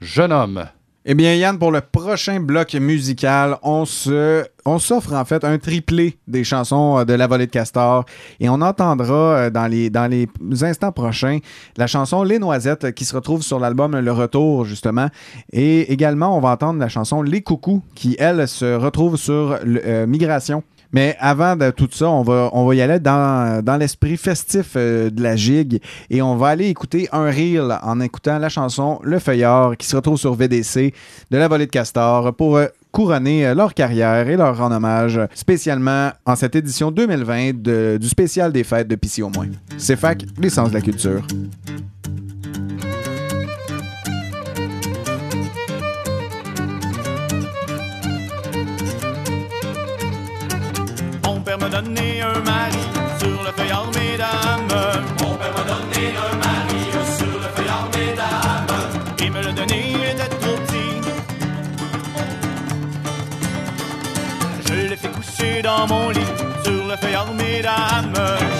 jeune 0.00 0.32
homme? 0.32 0.64
Eh 1.06 1.14
bien, 1.14 1.34
Yann, 1.34 1.58
pour 1.58 1.70
le 1.70 1.82
prochain 1.82 2.40
bloc 2.40 2.72
musical, 2.72 3.58
on 3.62 3.84
se, 3.84 4.42
on 4.64 4.78
s'offre 4.78 5.12
en 5.12 5.26
fait 5.26 5.44
un 5.44 5.58
triplé 5.58 6.16
des 6.26 6.44
chansons 6.44 7.00
euh, 7.00 7.04
de 7.04 7.12
La 7.12 7.26
Volée 7.26 7.44
de 7.44 7.50
Castor 7.50 8.06
et 8.40 8.48
on 8.48 8.62
entendra 8.62 9.14
euh, 9.14 9.50
dans 9.50 9.66
les, 9.66 9.90
dans 9.90 10.10
les 10.10 10.26
instants 10.62 10.92
prochains 10.92 11.40
la 11.76 11.86
chanson 11.86 12.22
Les 12.22 12.38
Noisettes 12.38 12.94
qui 12.94 13.04
se 13.04 13.14
retrouve 13.14 13.42
sur 13.42 13.60
l'album 13.60 14.00
Le 14.00 14.12
Retour, 14.12 14.64
justement. 14.64 15.08
Et 15.52 15.92
également, 15.92 16.38
on 16.38 16.40
va 16.40 16.52
entendre 16.52 16.80
la 16.80 16.88
chanson 16.88 17.20
Les 17.20 17.42
Coucous 17.42 17.82
qui, 17.94 18.16
elle, 18.18 18.48
se 18.48 18.74
retrouve 18.74 19.18
sur 19.18 19.58
euh, 19.62 20.06
Migration. 20.06 20.62
Mais 20.94 21.16
avant 21.18 21.56
tout 21.76 21.88
ça, 21.90 22.08
on 22.08 22.22
va, 22.22 22.50
on 22.52 22.64
va 22.66 22.74
y 22.76 22.80
aller 22.80 23.00
dans, 23.00 23.76
l'esprit 23.80 24.16
festif 24.16 24.74
euh, 24.76 25.10
de 25.10 25.20
la 25.24 25.34
gigue 25.34 25.80
et 26.08 26.22
on 26.22 26.36
va 26.36 26.48
aller 26.48 26.68
écouter 26.68 27.08
un 27.10 27.24
reel 27.24 27.76
en 27.82 27.98
écoutant 27.98 28.38
la 28.38 28.48
chanson 28.48 29.00
Le 29.02 29.18
Feuillard 29.18 29.76
qui 29.76 29.88
se 29.88 29.96
retrouve 29.96 30.18
sur 30.18 30.34
VDC 30.34 30.94
de 31.32 31.36
la 31.36 31.48
volée 31.48 31.66
de 31.66 31.70
Castor 31.72 32.32
pour 32.36 32.58
euh, 32.58 32.66
couronner 32.92 33.44
euh, 33.44 33.54
leur 33.56 33.74
carrière 33.74 34.28
et 34.28 34.36
leur 34.36 34.56
rendre 34.56 34.76
hommage 34.76 35.20
spécialement 35.34 36.10
en 36.26 36.36
cette 36.36 36.54
édition 36.54 36.92
2020 36.92 37.60
de- 37.60 37.98
du 38.00 38.08
spécial 38.08 38.52
des 38.52 38.62
fêtes 38.62 38.86
de 38.86 38.94
Pissy 38.94 39.20
au 39.24 39.30
moins. 39.30 39.48
C'est 39.76 39.96
fac, 39.96 40.24
l'essence 40.38 40.68
de 40.68 40.74
la 40.74 40.80
culture. 40.80 41.22
Père 51.44 51.58
m'a 51.58 51.68
donné 51.68 52.22
un 52.22 52.40
mari 52.40 52.84
sur 53.18 53.42
le 53.42 53.52
feuillard, 53.56 53.90
mesdames. 53.94 54.68
Mon 55.20 55.34
père 55.36 55.52
m'a 55.56 55.64
donné 55.72 56.04
un 56.26 56.36
mari 56.36 56.82
sur 57.18 57.38
le 57.42 57.48
feuillard, 57.54 57.88
mesdames. 57.92 58.66
Il 59.18 59.30
me 59.30 59.42
l'a 59.42 59.52
donné, 59.52 59.92
était 60.10 60.28
trop 60.40 60.56
petit. 60.66 60.94
Je 64.66 64.74
l'ai 64.88 64.96
fait 64.96 65.08
coucher 65.08 65.62
dans 65.62 65.86
mon 65.86 66.10
lit 66.10 66.32
sur 66.64 66.86
le 66.86 66.96
feuillard, 66.96 67.32
mesdames. 67.34 68.14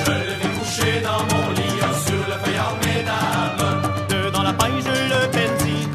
Je 0.06 0.12
l'ai 0.12 0.36
fait 0.40 0.52
coucher 0.58 1.00
dans 1.00 1.22
mon 1.34 1.50
lit 1.52 1.80
sur 2.06 2.22
le 2.30 2.36
feuillard, 2.44 2.76
mesdames. 2.84 3.82
Dedans 4.10 4.42
la 4.42 4.52
paille, 4.52 4.80
je 4.88 4.96
le 5.12 5.30
perdis. 5.30 5.88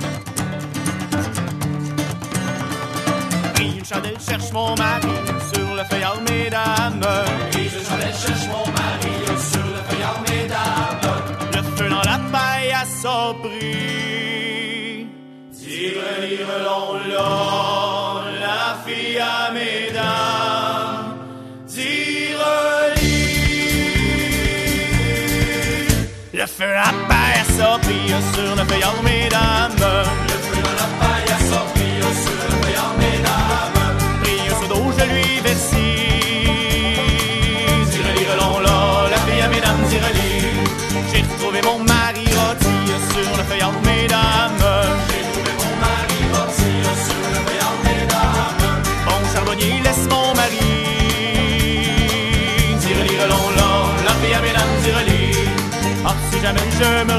Pris 3.53 3.78
une 3.78 3.86
chandelle, 3.86 4.18
cherche 4.28 4.52
mon 4.52 4.76
mari 4.76 5.28
le 5.80 5.85
feuillard, 5.85 6.22
mesdames. 6.30 7.01
Une 7.53 7.69
chandelle, 7.88 8.14
cherche 8.22 8.47
mon 8.47 8.65
mari 8.77 9.15
sur 9.51 9.68
le 9.76 9.81
feuillard, 9.88 10.22
mesdames. 10.30 11.07
Le 11.56 11.61
feu 11.76 11.89
dans 11.89 12.06
la 12.11 12.19
paille 12.31 12.72
a 12.72 12.85
sobri. 13.01 13.77
Tire, 15.57 16.10
lire, 16.22 16.53
long, 16.68 16.93
long, 17.14 18.14
la 18.45 18.64
fille 18.85 19.19
à 19.19 19.51
mesdames. 19.51 21.15
Tire, 21.68 22.39
Le 26.34 26.45
feu 26.45 26.65
dans 26.65 26.91
la 26.91 26.95
paille 27.10 27.39
a 27.41 27.45
sobri 27.57 28.01
sur 28.34 28.56
le 28.56 28.64
feuillard, 28.69 29.01
mesdames. 29.03 29.84
Le 30.31 30.38
feu 30.45 30.61
dans 30.61 30.77
la 30.81 30.89
paille 30.99 31.31
a 31.35 31.39
Mon 41.64 41.80
mari 41.80 42.26
rôti 42.26 42.77
sur 43.11 43.38
le 43.38 43.44
feuillard, 43.44 43.73
mesdames. 43.84 44.64
J'ai 45.10 45.23
trouvé 45.31 45.52
mon 49.06 49.34
charbonnier, 49.34 49.81
laisse 49.84 50.07
mon 50.10 50.34
mari. 50.36 50.60
Là, 53.19 53.73
la 54.06 54.38
à 54.38 54.41
mesdames. 54.41 54.76
Ah, 56.06 56.15
si 56.31 56.40
jamais 56.41 56.61
je 56.80 57.03
me 57.03 57.19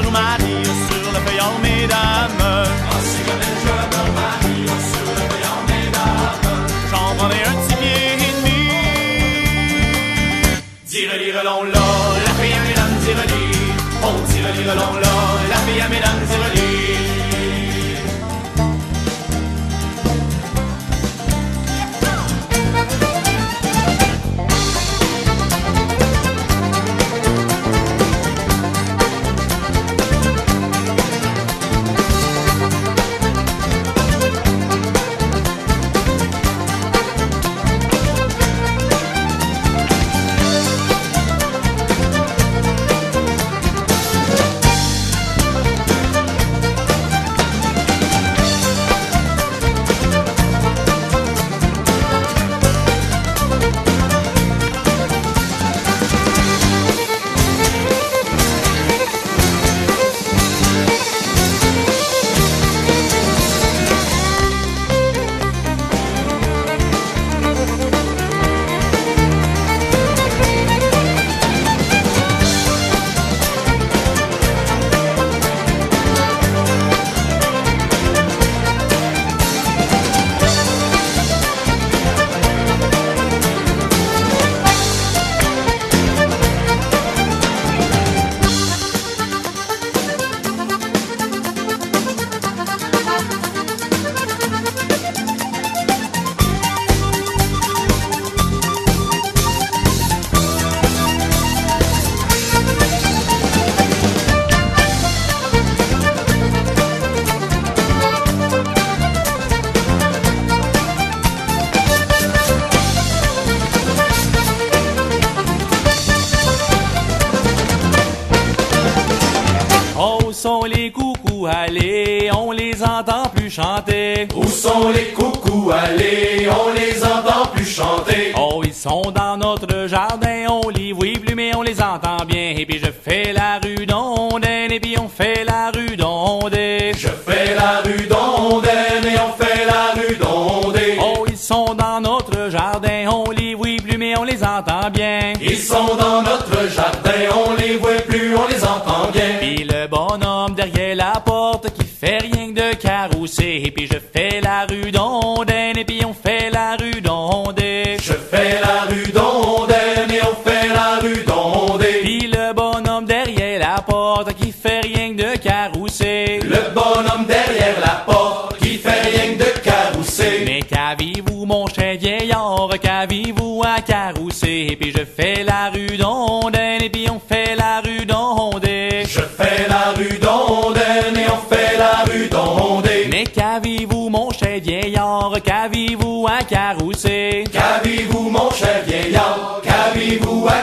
dire 14.75 15.00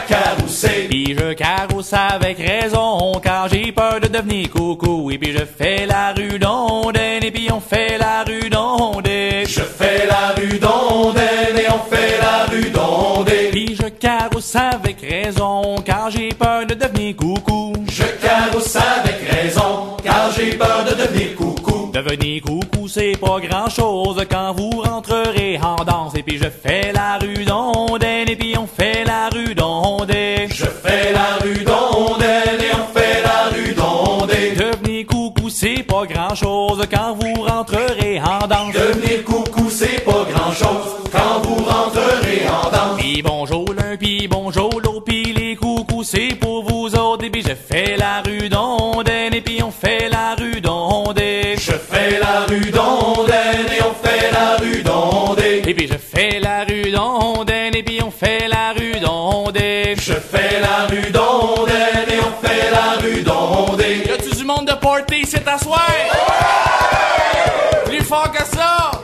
carousser. 0.09 0.87
Puis 0.89 1.17
je 1.19 1.33
carousse 1.35 1.93
avec 1.93 2.39
raison, 2.39 3.13
car 3.23 3.49
j'ai 3.49 3.73
peur 3.73 4.01
de 4.01 4.09
devenir 4.09 4.51
coucou. 4.51 5.11
Et 5.11 5.19
puis 5.19 5.33
je 5.33 5.45
fais 5.45 5.87
la 5.87 6.13
rue 6.13 6.39
d'ondaine, 6.39 7.23
et 7.25 7.31
puis 7.31 7.49
on 7.53 7.61
fait 7.61 7.99
la 7.99 8.25
rue 8.25 8.49
d'ondaine. 8.51 9.47
Je 9.47 9.61
fais 9.61 10.07
la 10.07 10.35
rue 10.37 10.59
d'ondaine, 10.59 11.57
et 11.57 11.71
on 11.71 11.95
fait 11.95 12.19
la 12.21 12.47
rue 12.51 12.71
d'ondaine. 12.71 13.51
Puis 13.51 13.77
je 13.81 13.89
carousse 13.89 14.57
avec 14.57 15.01
raison, 15.01 15.77
car 15.85 16.11
j'ai 16.11 16.31
peur 16.31 16.67
de 16.67 16.75
devenir 16.75 17.17
coucou. 17.17 17.73
Je 17.91 18.05
carousse 18.27 18.77
avec 18.77 19.19
raison, 19.31 19.97
car 20.03 20.31
j'ai 20.37 20.53
peur 20.53 20.85
de 20.85 20.95
devenir 20.95 21.35
coucou. 21.37 21.91
Devenir 21.93 22.43
coucou, 22.43 22.87
c'est 22.87 23.17
pas 23.19 23.41
grand 23.41 23.69
chose 23.69 24.25
quand 24.31 24.53
vous 24.53 24.71
rentrerez 24.83 25.59
en 25.63 25.83
danse. 25.85 26.15
Et 26.15 26.23
puis 26.23 26.39
je 26.39 26.49
fais 26.49 26.93
la 26.93 27.19
rue 27.19 27.45
d'ondaine, 27.45 28.08
pas 35.99 36.07
grand 36.07 36.35
chose 36.35 36.81
quand 36.91 37.15
vous 37.15 37.43
rentrerez 37.43 38.21
en 38.21 38.47
danse. 38.47 38.73
Devenir 38.73 39.25
coucou, 39.25 39.69
c'est 39.69 40.05
pas 40.05 40.25
grand 40.33 40.53
chose 40.53 41.11
quand 41.11 41.41
vous 41.43 41.65
rentrerez 41.65 42.47
en 42.49 42.71
danse. 42.71 42.99
Puis 42.99 43.23
bonjour 43.23 43.65
l'un, 43.75 43.97
puis 43.97 44.29
bonjour 44.29 44.71
l'autre, 44.81 44.88
à 65.49 65.59
soir? 65.59 65.81
Plus 67.87 68.03
fort 68.03 68.31
que 68.33 68.45
ça! 68.45 68.98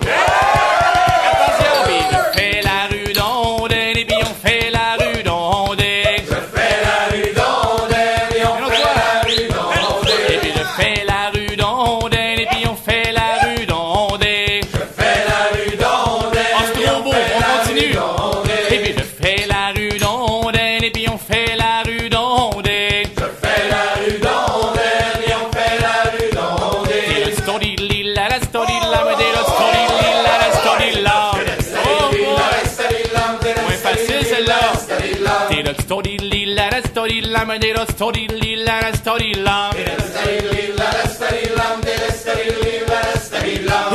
La 37.35 38.93
story 38.94 39.32
la. 39.44 39.70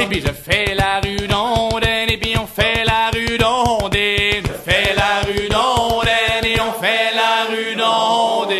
Et 0.02 0.06
puis 0.08 0.22
je 0.22 0.32
fais 0.32 0.76
la 0.76 1.00
rue 1.04 1.28
d'ondaine, 1.28 2.10
et 2.10 2.18
puis 2.18 2.34
on 2.38 2.48
fait 2.48 2.84
la 2.86 3.10
rue 3.14 3.38
d'ondaine. 3.38 4.44
Je 4.44 4.72
fais 4.72 4.94
la 4.96 5.22
rue 5.26 5.48
d'ondaine, 5.50 6.46
et 6.46 6.60
on 6.60 6.74
fait 6.82 7.12
la 7.16 7.46
rue 7.50 7.76
d'ondaine. 7.76 8.60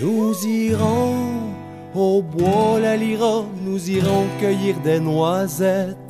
Nous 0.00 0.46
irons 0.46 1.52
au 1.94 2.22
bois 2.22 2.78
la 2.80 2.96
lira, 2.96 3.44
nous 3.62 3.90
irons 3.90 4.26
cueillir 4.40 4.76
des 4.84 5.00
noisettes. 5.00 6.07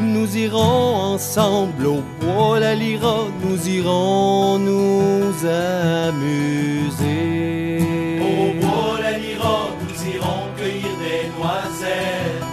Nous 0.00 0.36
irons 0.36 1.14
ensemble 1.14 1.86
au 1.86 2.02
bois 2.20 2.60
la 2.60 2.74
lira, 2.74 3.24
nous 3.42 3.68
irons 3.68 4.58
nous 4.58 5.32
amuser. 5.44 7.02
Au 8.20 8.54
bois 8.64 9.00
la 9.02 9.18
lira, 9.18 9.70
nous 9.82 10.14
irons 10.14 10.44
cueillir 10.56 10.94
des 11.02 11.28
noisettes. 11.36 12.44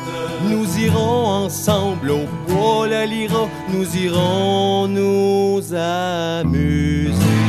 Nous 0.50 0.80
irons 0.80 1.46
ensemble 1.46 2.12
au 2.12 2.26
bois 2.48 2.88
la 2.88 3.06
lira, 3.06 3.48
nous 3.72 3.96
irons 3.96 4.88
nous 4.88 5.62
amuser. 5.74 7.45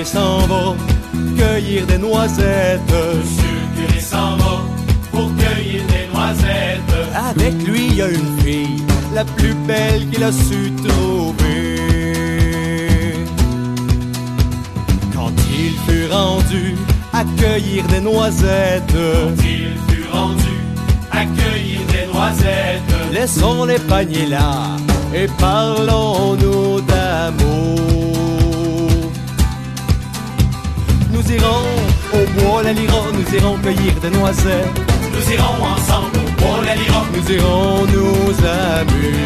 Curé 0.00 0.04
s'en 0.04 0.46
va 0.46 0.74
cueillir 1.36 1.86
des 1.86 1.98
noisettes. 1.98 2.80
Monsieur 2.88 3.56
le 3.76 3.86
curé 3.86 4.00
s'en 4.00 4.36
va 4.36 4.62
pour 5.10 5.30
cueillir 5.36 5.82
des 5.86 6.06
noisettes. 6.12 6.94
Avec 7.14 7.54
lui, 7.66 7.86
il 7.86 7.96
y 7.96 8.02
a 8.02 8.08
une 8.08 8.38
fille, 8.42 8.82
la 9.14 9.24
plus 9.24 9.54
belle 9.66 10.08
qu'il 10.10 10.22
a 10.22 10.32
su 10.32 10.72
trouver. 10.86 11.76
Quand 15.14 15.32
il 15.50 15.72
fut 15.86 16.06
rendu 16.10 16.76
à 17.12 17.24
cueillir 17.38 17.86
des 17.88 18.00
noisettes, 18.00 18.92
Quand 18.92 19.44
il 19.44 19.72
fut 19.88 20.08
rendu 20.12 20.56
à 21.12 21.24
cueillir 21.24 21.80
des 21.92 22.06
noisettes. 22.12 23.12
laissons 23.12 23.64
les 23.64 23.78
paniers 23.78 24.26
là 24.26 24.76
et 25.14 25.26
parlons-nous 25.38 26.80
d'amour. 26.82 28.19
Nous 31.30 31.36
irons 31.36 31.66
au 32.12 32.40
bois 32.40 32.62
la 32.64 32.72
lira, 32.72 33.02
nous 33.12 33.36
irons 33.36 33.56
cueillir 33.58 33.94
des 34.02 34.10
noisettes. 34.10 34.80
Nous 35.12 35.32
irons 35.32 35.62
ensemble 35.62 36.16
au 36.16 36.40
bois 36.40 36.64
la 36.66 36.74
lira. 36.74 37.04
Nous 37.14 37.32
irons 37.32 37.86
nous 37.86 38.34
amuser. 38.44 39.20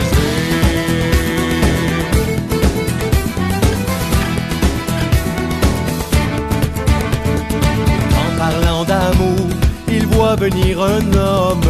En 8.12 8.38
parlant 8.38 8.84
d'amour, 8.84 9.46
il 9.88 10.06
voit 10.08 10.36
venir 10.36 10.82
un 10.82 11.12
homme. 11.14 11.60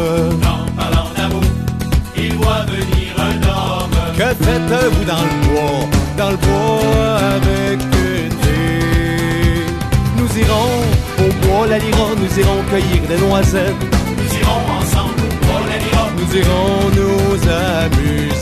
En 0.42 0.66
parlant 0.72 1.10
d'amour, 1.16 1.42
il 2.16 2.34
voit 2.34 2.64
venir 2.66 3.14
un 3.18 3.36
homme. 3.48 3.90
Que 4.16 4.44
faites-vous 4.44 5.04
dans 5.04 5.22
le 5.22 5.46
bois, 5.46 5.88
dans 6.16 6.30
le 6.30 6.36
bois 6.36 7.18
avec 7.36 7.93
irons 10.44 11.26
au 11.26 11.46
bois 11.46 11.66
la 11.66 11.78
lira, 11.78 12.08
nous 12.16 12.38
irons 12.40 12.62
cueillir 12.70 13.02
des 13.08 13.18
noisettes. 13.26 13.82
Nous 14.18 14.38
irons 14.40 14.62
ensemble 14.80 15.20
au 15.30 15.46
bois 15.46 15.62
la 15.70 15.78
lira. 15.84 16.04
Nous 16.18 16.36
irons 16.36 16.90
nous 16.98 17.48
amuser. 17.48 18.34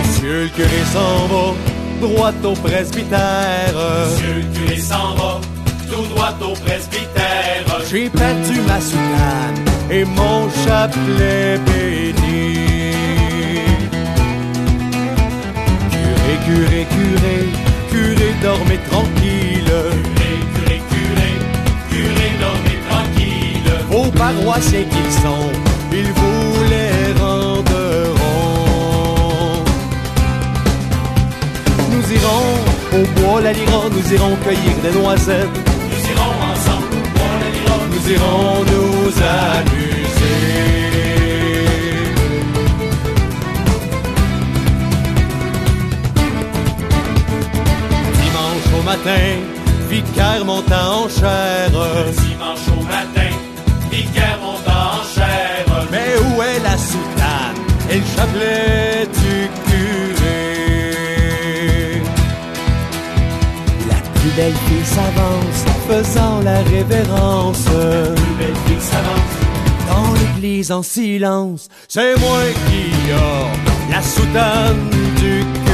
Monsieur 0.00 0.42
le 0.42 0.48
curé 0.48 0.82
s'en 0.92 1.26
va 1.32 1.54
droit 2.00 2.32
au 2.44 2.54
presbytère. 2.54 3.74
Monsieur 3.74 4.34
le 4.36 4.58
curé 4.58 4.80
s'en 4.80 5.14
va 5.14 5.40
tout 5.90 6.06
droit 6.14 6.34
au 6.42 6.54
presbytère. 6.54 7.64
J'ai 7.90 8.10
perdu 8.10 8.60
ma 8.66 8.80
soutane 8.80 9.64
et 9.90 10.04
mon 10.04 10.48
chapelet 10.64 11.58
béni. 11.66 13.07
Curé, 16.48 16.86
curé, 16.96 17.36
curé, 17.90 18.28
dormez 18.42 18.80
tranquille. 18.90 19.74
Curé, 20.14 20.32
curé, 20.54 20.76
curé, 20.92 21.30
curé, 21.90 22.26
dormez 22.40 22.78
tranquille. 22.88 23.70
Vos 23.90 24.10
paroissiens 24.12 24.84
qu'ils 24.84 25.12
sont, 25.22 25.50
ils 25.92 26.10
vous 26.18 26.64
les 26.72 27.20
rendront. 27.20 28.14
Nous 31.92 32.12
irons 32.16 32.50
au 32.94 33.04
bois 33.20 33.40
la 33.42 33.52
lira, 33.52 33.82
nous 33.92 34.14
irons 34.14 34.34
cueillir 34.42 34.74
des 34.82 34.98
noisettes. 34.98 35.56
Nous 35.90 36.02
irons 36.12 36.34
ensemble 36.50 36.94
au 36.96 37.04
bois 37.14 37.34
la 37.42 37.48
lira. 37.56 37.76
Nous 37.92 38.04
irons 38.10 38.64
nous 38.72 39.12
amuser. 39.20 40.87
matin, 48.88 49.30
vicaire 49.90 50.44
monta 50.44 50.80
en 50.98 51.08
chair. 51.08 51.70
Le 51.72 52.10
dimanche 52.22 52.66
au 52.76 52.82
matin, 52.94 53.32
vicaire 53.90 54.38
montant 54.42 54.86
en 54.98 55.04
chair. 55.14 55.66
Mais 55.92 56.10
où 56.24 56.32
est 56.42 56.60
la 56.68 56.76
soutane 56.88 57.60
et 57.90 57.98
le 58.02 58.08
chapelet 58.14 59.06
du 59.20 59.34
curé? 59.66 60.42
La 63.90 64.00
plus 64.14 64.32
belle 64.38 64.58
fille 64.66 64.88
s'avance 64.96 65.60
en 65.72 65.78
faisant 65.90 66.36
la 66.48 66.58
révérence. 66.74 67.64
La 67.66 68.14
plus 68.20 68.34
belle 68.40 68.60
fille 68.66 68.84
s'avance 68.90 69.36
dans 69.90 70.10
l'église 70.20 70.70
en 70.72 70.82
silence. 70.82 71.68
C'est 71.88 72.14
moi 72.24 72.40
qui 72.66 72.84
a 73.12 73.94
la 73.94 74.02
soutane 74.02 74.90
du 75.20 75.44
curé. 75.44 75.67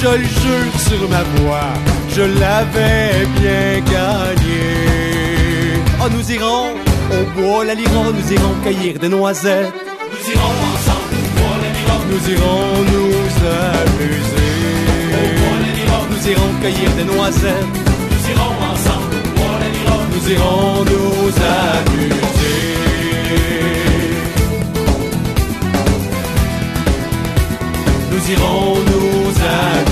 Je 0.00 0.06
le 0.06 0.18
jure 0.18 0.80
sur 0.88 1.08
ma 1.08 1.22
voix, 1.36 1.72
je 2.14 2.22
l'avais 2.22 3.26
bien 3.40 3.80
gagné. 3.80 4.62
Oh, 6.00 6.08
nous 6.14 6.30
irons 6.30 6.68
au 7.10 7.22
bois, 7.34 7.64
la 7.64 7.74
lira, 7.74 8.04
nous 8.16 8.32
irons 8.32 8.54
cueillir 8.62 9.00
des 9.00 9.08
noisettes. 9.08 9.72
Nous 10.12 10.32
irons 10.34 10.54
ensemble 10.72 11.14
au 11.18 11.28
bois, 11.36 11.56
la 11.64 11.70
lira. 11.76 11.96
Nous 12.10 12.24
irons 12.32 12.66
nous 12.92 13.12
amuser. 13.58 14.52
Au 15.18 15.26
bois. 15.38 16.06
Nous 16.12 16.22
irons 16.30 16.50
cueillir 16.60 16.90
des 16.96 17.04
noisettes. 17.12 17.72
Nous 18.12 18.24
irons 18.32 18.54
ensemble 18.70 19.16
au 19.16 19.28
bois, 19.36 19.56
la 19.62 19.68
lira. 19.76 19.96
Nous 20.14 20.24
irons 20.32 20.84
nous 20.92 21.26
amuser. 21.66 22.18
Nous 28.12 28.24
irons 28.32 28.76
nous 28.86 29.28
amuser. 29.28 29.87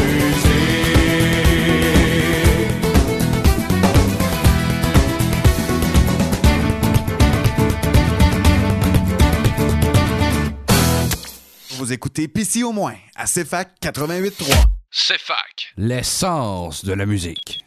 Vous 11.87 11.93
écoutez 11.93 12.27
PC 12.27 12.65
au 12.65 12.73
moins 12.73 12.97
à 13.15 13.27
CFAC 13.27 13.81
88.3. 13.81 14.43
CFAC. 14.91 15.73
L'essence 15.77 16.85
de 16.85 16.93
la 16.93 17.07
musique. 17.07 17.65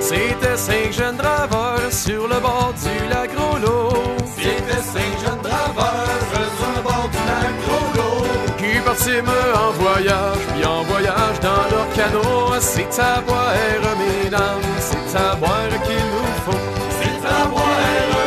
C'était 0.00 0.56
cinq 0.56 0.92
jeunes 0.92 1.16
draveurs 1.16 1.61
sur 1.61 1.61
le 2.32 2.40
bord 2.40 2.72
du 2.82 3.08
lac 3.08 3.30
Rollo. 3.36 3.76
C'était 4.36 4.82
cinq 4.94 5.12
jeunes 5.22 5.42
draveurs 5.42 6.22
sur 6.58 6.70
le 6.76 6.82
bord 6.82 7.08
du 7.14 7.20
lac 7.30 7.56
Rollo. 7.68 8.10
Qui 8.58 8.72
partiraient 8.80 9.52
en 9.66 9.70
voyage, 9.82 10.42
puis 10.52 10.64
en 10.64 10.82
voyage 10.82 11.38
dans 11.40 11.64
leur 11.72 11.88
canot. 11.96 12.60
C'est 12.60 12.98
à 13.00 13.20
boire, 13.26 13.52
mesdames, 14.02 14.70
c'est 14.88 15.18
à 15.18 15.34
boire 15.36 15.74
qu'il 15.84 16.04
nous 16.12 16.32
faut. 16.44 16.64
C'est 16.98 17.22
à 17.38 17.40
boire, 17.52 17.78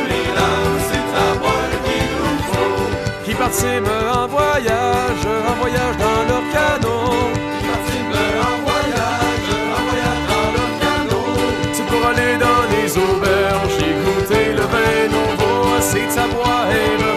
mesdames, 0.09 0.77
c'est 0.89 1.11
à 1.25 1.29
boire 1.41 1.73
qu'il 1.85 2.07
nous 2.19 2.39
faut. 2.49 3.25
Qui 3.25 3.33
partiraient 3.33 4.09
en 4.21 4.27
voyage, 4.27 5.23
en 5.49 5.55
voyage 5.61 5.97
dans 6.05 6.21
leur 6.29 6.43
canot. 6.53 7.44
C'est 16.27 17.03
à 17.03 17.14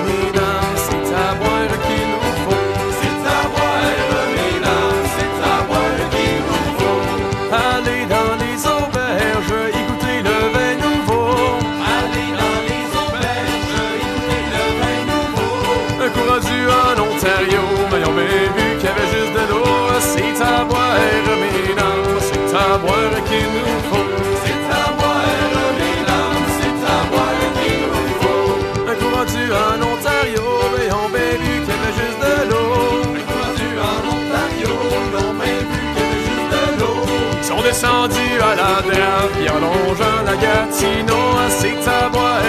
en 39.58 39.86
longeant 39.86 40.22
la 40.24 40.36
Gatineau. 40.36 41.24
C'est 41.58 41.84
à 41.88 42.08
boire, 42.08 42.42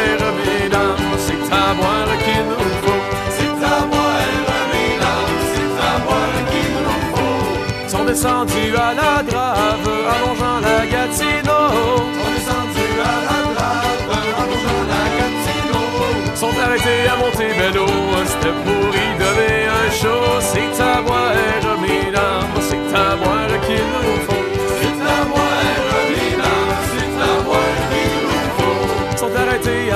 mesdames, 0.45 0.95
c'est 1.25 1.45
à 1.53 1.73
boire 1.79 2.11
qu'il 2.23 2.43
nous 2.49 2.71
faut. 2.83 3.03
C'est 3.35 3.59
à 3.65 3.79
boire, 3.91 4.31
mesdames, 4.73 5.37
c'est 5.53 5.75
à 5.89 5.93
boire 6.05 6.39
qu'il 6.49 6.71
nous 6.85 7.01
faut. 7.13 7.89
Sont 7.89 8.05
descendus 8.05 8.75
à 8.75 8.93
la 8.93 9.23
drave, 9.23 9.89
allongeant 10.13 10.59
la 10.67 10.79
Gatineau. 10.93 11.63
Sont 12.17 12.31
descendus 12.37 12.97
à 13.13 13.17
la 13.29 13.39
drave, 13.55 14.11
allongeant 14.41 14.83
la 14.93 15.03
Gatineau. 15.17 15.87
Sont 16.35 16.55
arrêtés 16.65 17.03
à 17.11 17.15
Montebello, 17.21 17.87
c'était 18.31 18.55
pour 18.65 18.89
y 18.95 19.07
donner 19.23 19.57
un 19.81 19.87
show. 19.99 20.23
C'est 20.39 20.75
à 20.81 21.01
boire, 21.01 21.33
mesdames, 21.35 21.78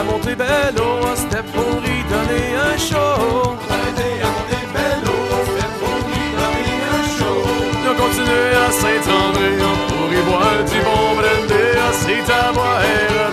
à 0.04 0.12
Montebello, 0.12 0.88
c'était 1.16 1.38
un 1.38 2.78
show. 2.78 3.56
Arrêtés 3.70 4.18
à 4.22 4.30
Montebello, 4.36 5.16
c'était 5.46 5.74
pour 5.80 5.98
donner 6.40 6.78
un 6.94 7.04
show. 7.16 7.38
Ils 7.80 7.90
ont 7.90 7.98
continué 8.04 8.48
à 8.56 8.72
Saint-André 8.82 9.52
pour 9.88 10.10
y 10.12 10.22
boire 10.28 10.62
du 10.72 10.80
bon 10.88 11.06
brandy. 11.20 11.64
C'est 12.02 12.30
à 12.32 12.52
boire, 12.52 12.82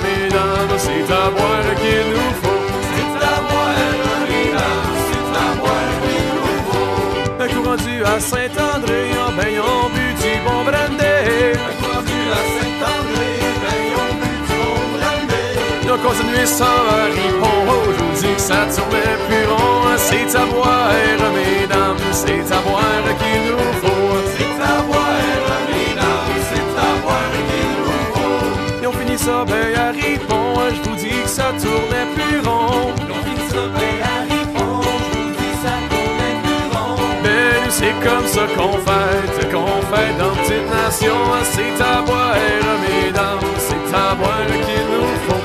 mesdames, 0.02 0.76
c'est 0.78 1.12
à 1.12 1.30
boire 1.30 1.70
qu'il 1.80 2.06
nous 2.12 2.32
faut. 2.40 2.62
C'est 2.90 3.20
à 3.24 3.36
boire, 3.48 3.80
mesdames, 4.28 4.98
c'est 5.06 5.30
à 5.38 5.48
boire 5.60 5.94
qu'il 6.02 6.26
nous 6.36 6.58
faut. 6.68 7.42
Un 7.42 7.48
coup 7.48 7.62
rendu 7.68 7.94
à 8.04 8.20
Saint-André, 8.20 9.00
en 9.26 9.32
ben 9.36 9.48
ils 9.50 9.60
ont 9.60 9.88
bu 9.94 10.06
du 10.22 10.32
bon 10.44 10.60
brandy. 10.64 11.09
Continué 16.02 16.46
sans 16.46 16.64
ripon, 17.14 17.56
je 17.92 18.02
vous 18.02 18.20
dis 18.20 18.34
que 18.34 18.40
ça 18.40 18.66
tournait 18.74 19.18
plus 19.28 19.46
rond. 19.46 19.82
C'est 19.98 20.34
à 20.36 20.46
boire, 20.46 20.88
mesdames, 21.34 21.98
c'est 22.12 22.52
à 22.52 22.60
boire 22.66 23.04
qu'il 23.20 23.40
nous 23.46 23.72
faut. 23.80 24.16
C'est 24.34 24.58
à 24.62 24.82
boire, 24.88 25.60
mesdames, 25.68 26.34
c'est 26.48 26.70
à 26.80 26.90
boire 27.02 27.32
qu'il 27.48 27.70
nous 27.78 28.00
faut. 28.14 28.80
Ils 28.80 28.86
ont 28.88 28.92
fini 28.92 29.18
ça 29.18 29.44
ben 29.46 29.68
à 29.76 29.90
ripon, 29.90 30.44
je 30.74 30.88
vous 30.88 30.96
dis 30.96 31.22
que 31.22 31.28
ça 31.28 31.52
tournait 31.62 32.08
plus 32.16 32.38
rond. 32.48 32.92
Ils 33.06 33.12
ont 33.12 33.22
fini 33.22 33.44
ça 33.50 33.62
ben 33.76 33.96
à 34.02 34.16
ripon, 34.32 34.80
je 34.82 35.18
vous 35.18 35.30
dis 35.38 35.50
que 35.52 35.60
ça 35.66 35.76
tournait 35.92 36.36
plus 36.42 36.66
rond. 36.74 36.96
Ben 37.22 37.60
c'est 37.68 37.96
comme 38.02 38.26
ça 38.26 38.44
qu'on 38.56 38.72
fête, 38.88 39.52
qu'on 39.52 39.80
fête 39.94 40.16
dans 40.18 40.34
petite 40.40 40.68
nation. 40.72 41.18
C'est 41.52 41.76
à 41.84 42.02
boire, 42.02 42.36
mesdames, 42.88 43.46
c'est 43.58 43.94
à 43.94 44.14
boire 44.14 44.46
qu'il 44.46 44.84
nous 44.90 45.14
faut. 45.28 45.39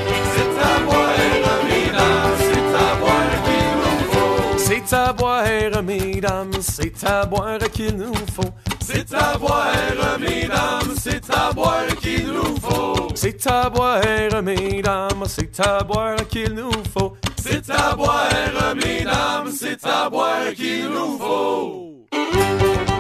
C'est 4.88 4.96
à 4.96 5.14
boire, 5.14 5.82
mesdames, 5.84 6.52
c'est 6.62 7.04
à 7.04 7.26
boire 7.26 7.58
qu'il 7.74 7.96
nous 7.96 8.14
faut. 8.36 8.52
C'est 8.80 9.12
à 9.16 9.36
boire, 9.36 10.20
mesdames, 10.20 10.94
c'est 10.96 11.28
à 11.32 11.52
boire 11.52 11.88
qu'il 12.00 12.28
nous 12.28 12.56
faut. 12.62 13.08
C'est 13.16 13.48
à 13.48 13.68
boire, 13.68 14.44
mesdames, 14.44 15.24
c'est 15.26 15.60
à 15.60 15.84
boire 15.84 16.28
qu'il 16.28 16.54
nous 16.54 16.72
faut. 16.96 17.18
C'est 17.36 17.68
à 17.72 17.96
boire, 17.96 18.76
mesdames, 18.76 19.52
c'est 19.52 19.84
à 19.88 20.08
boire 20.08 20.54
qu'il 20.56 20.88
nous 20.88 21.18
faut. 21.18 22.95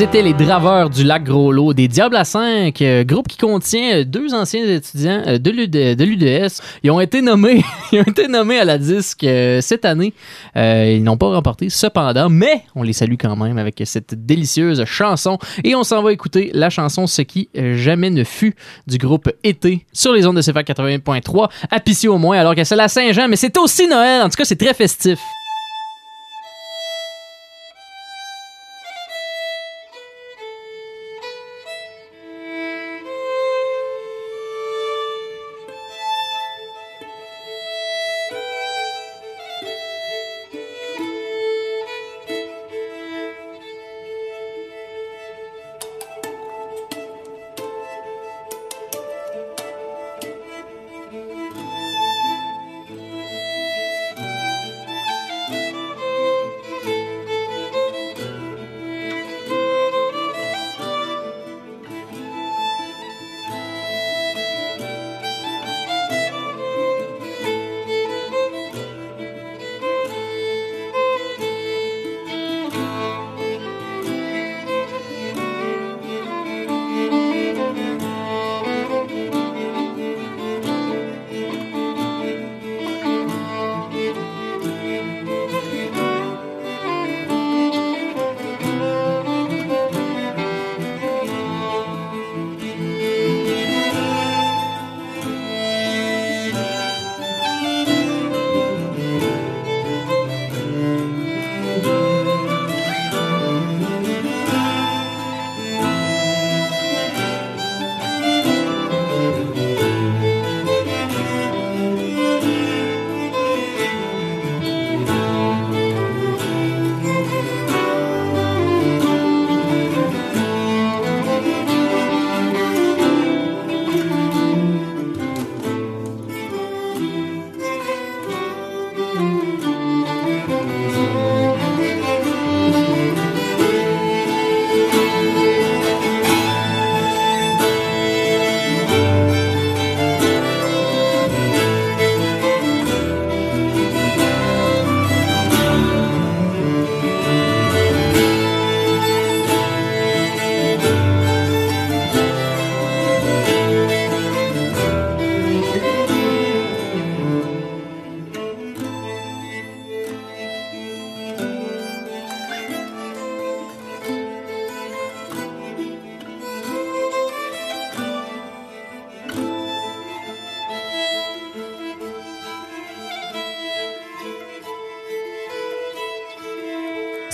C'était 0.00 0.22
les 0.22 0.32
Draveurs 0.32 0.88
du 0.88 1.04
Lac 1.04 1.24
Gros-Lot 1.24 1.74
des 1.74 1.86
Diables 1.86 2.16
à 2.16 2.24
5, 2.24 2.80
euh, 2.80 3.04
groupe 3.04 3.28
qui 3.28 3.36
contient 3.36 3.98
euh, 3.98 4.04
deux 4.06 4.32
anciens 4.32 4.64
étudiants 4.66 5.22
euh, 5.26 5.36
de 5.36 5.50
l'UD 5.50 5.70
de 5.70 6.04
l'UDS. 6.04 6.62
Ils 6.82 6.90
ont 6.90 7.00
été 7.00 7.20
nommés, 7.20 7.62
ils 7.92 8.00
ont 8.00 8.04
été 8.04 8.26
nommés 8.26 8.58
à 8.58 8.64
la 8.64 8.78
disque 8.78 9.26
cette 9.60 9.84
année. 9.84 10.14
Ils 10.56 11.02
n'ont 11.02 11.18
pas 11.18 11.26
remporté 11.26 11.68
cependant, 11.68 12.30
mais 12.30 12.62
on 12.74 12.82
les 12.82 12.94
salue 12.94 13.16
quand 13.20 13.36
même 13.36 13.58
avec 13.58 13.82
cette 13.84 14.14
délicieuse 14.24 14.86
chanson. 14.86 15.38
Et 15.64 15.74
on 15.74 15.84
s'en 15.84 16.02
va 16.02 16.14
écouter 16.14 16.50
la 16.54 16.70
chanson 16.70 17.06
Ce 17.06 17.20
qui 17.20 17.50
jamais 17.54 18.08
ne 18.08 18.24
fut 18.24 18.54
du 18.86 18.96
groupe 18.96 19.30
Été 19.44 19.84
sur 19.92 20.14
les 20.14 20.26
ondes 20.26 20.36
de 20.36 20.40
CFA 20.40 20.62
80.3 20.62 21.50
à 21.70 21.78
Pissy 21.78 22.08
au 22.08 22.16
moins, 22.16 22.38
alors 22.38 22.54
que 22.54 22.64
c'est 22.64 22.74
la 22.74 22.88
Saint-Jean, 22.88 23.28
mais 23.28 23.36
c'est 23.36 23.58
aussi 23.58 23.86
Noël. 23.86 24.22
En 24.22 24.30
tout 24.30 24.36
cas, 24.36 24.46
c'est 24.46 24.56
très 24.56 24.72
festif. 24.72 25.18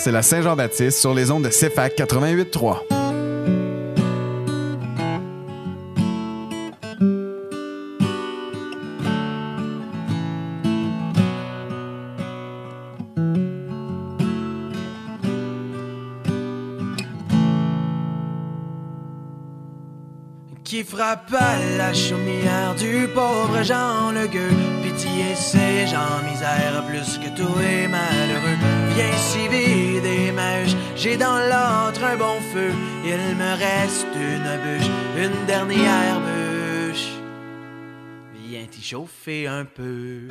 C'est 0.06 0.12
la 0.12 0.22
Saint-Jean-Baptiste 0.22 1.00
sur 1.00 1.14
les 1.14 1.32
ondes 1.32 1.42
de 1.42 1.48
CFAC 1.48 1.98
88.3. 1.98 2.78
Qui 20.62 20.84
frappe 20.84 21.34
à 21.36 21.58
la 21.76 21.92
chaumière 21.92 22.76
du 22.78 23.08
pauvre 23.12 23.64
Jean 23.64 24.12
le 24.12 24.28
gueux. 24.28 24.54
Pitié, 24.84 25.34
c'est 25.34 25.88
Jean 25.88 26.22
misère 26.30 26.84
plus 26.86 27.18
que 27.18 27.36
tout 27.36 27.52
j'ai 30.96 31.16
dans 31.16 31.38
l'autre 31.38 32.02
un 32.04 32.16
bon 32.16 32.40
feu. 32.52 32.72
Il 33.04 33.36
me 33.36 33.52
reste 33.56 34.06
une 34.14 34.50
bûche, 34.62 34.90
une 35.16 35.46
dernière 35.46 36.20
bûche. 36.20 37.08
Viens 38.34 38.66
t'y 38.70 38.82
chauffer 38.82 39.46
un 39.46 39.64
peu. 39.64 40.25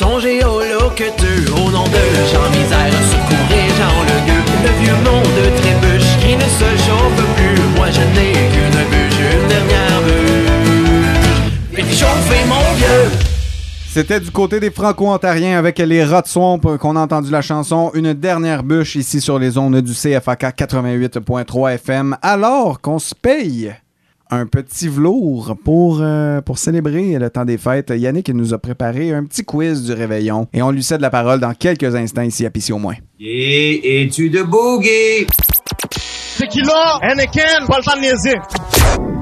Songez 0.00 0.42
au 0.44 0.60
loqueteux, 0.60 1.44
au 1.52 1.70
nom 1.70 1.84
de 1.84 2.04
Jean 2.32 2.48
Misère, 2.50 2.96
secourez 3.12 3.68
Jean 3.76 3.96
le 4.08 4.16
gueux, 4.26 4.44
le 4.64 4.72
vieux 4.82 4.98
monde 5.04 5.40
trébuche 5.60 6.12
qui 6.22 6.32
ne 6.36 6.48
se 6.58 6.68
chauffe 6.84 7.22
plus. 7.36 7.60
Moi 7.76 7.88
je 7.90 8.00
n'ai 8.16 8.32
qu'une 8.52 8.80
bûche, 8.90 9.20
une 9.34 9.48
dernière 9.48 10.00
bûche. 10.06 11.78
Et 11.78 11.82
chauffez 11.94 12.44
mon 12.48 12.74
vieux. 12.76 13.10
C'était 13.92 14.20
du 14.20 14.30
côté 14.30 14.58
des 14.58 14.70
Franco-Ontariens 14.70 15.58
avec 15.58 15.78
les 15.78 16.04
Rot 16.04 16.22
Swamp 16.24 16.60
qu'on 16.78 16.96
a 16.96 17.00
entendu 17.00 17.30
la 17.30 17.42
chanson 17.42 17.90
Une 17.92 18.14
dernière 18.14 18.62
bûche 18.62 18.94
ici 18.94 19.20
sur 19.20 19.38
les 19.38 19.58
ondes 19.58 19.80
du 19.80 19.92
CFAK 19.92 20.56
88.3 20.56 21.74
FM 21.74 22.16
alors 22.22 22.80
qu'on 22.80 23.00
se 23.00 23.14
paye 23.14 23.74
un 24.30 24.46
petit 24.46 24.88
velours 24.88 25.56
pour, 25.64 25.98
euh, 26.00 26.40
pour 26.40 26.58
célébrer 26.58 27.18
le 27.18 27.30
temps 27.30 27.44
des 27.44 27.58
fêtes. 27.58 27.92
Yannick 27.94 28.28
nous 28.30 28.54
a 28.54 28.58
préparé 28.58 29.12
un 29.12 29.24
petit 29.24 29.44
quiz 29.44 29.82
du 29.84 29.92
réveillon 29.92 30.46
et 30.52 30.62
on 30.62 30.70
lui 30.70 30.82
cède 30.82 31.00
la 31.00 31.10
parole 31.10 31.40
dans 31.40 31.54
quelques 31.54 31.94
instants 31.94 32.22
ici 32.22 32.46
à 32.46 32.50
Pissi 32.50 32.72
au 32.72 32.78
moins. 32.78 32.94
Et 33.18 34.02
es-tu 34.02 34.30
de 34.30 34.42
boogie? 34.42 35.26
Tequila, 36.38 36.98
Anakin, 37.02 37.66
pas 37.66 37.78
le 37.78 37.84
temps 37.84 37.96
de 37.96 38.00
niaiser. 38.00 38.38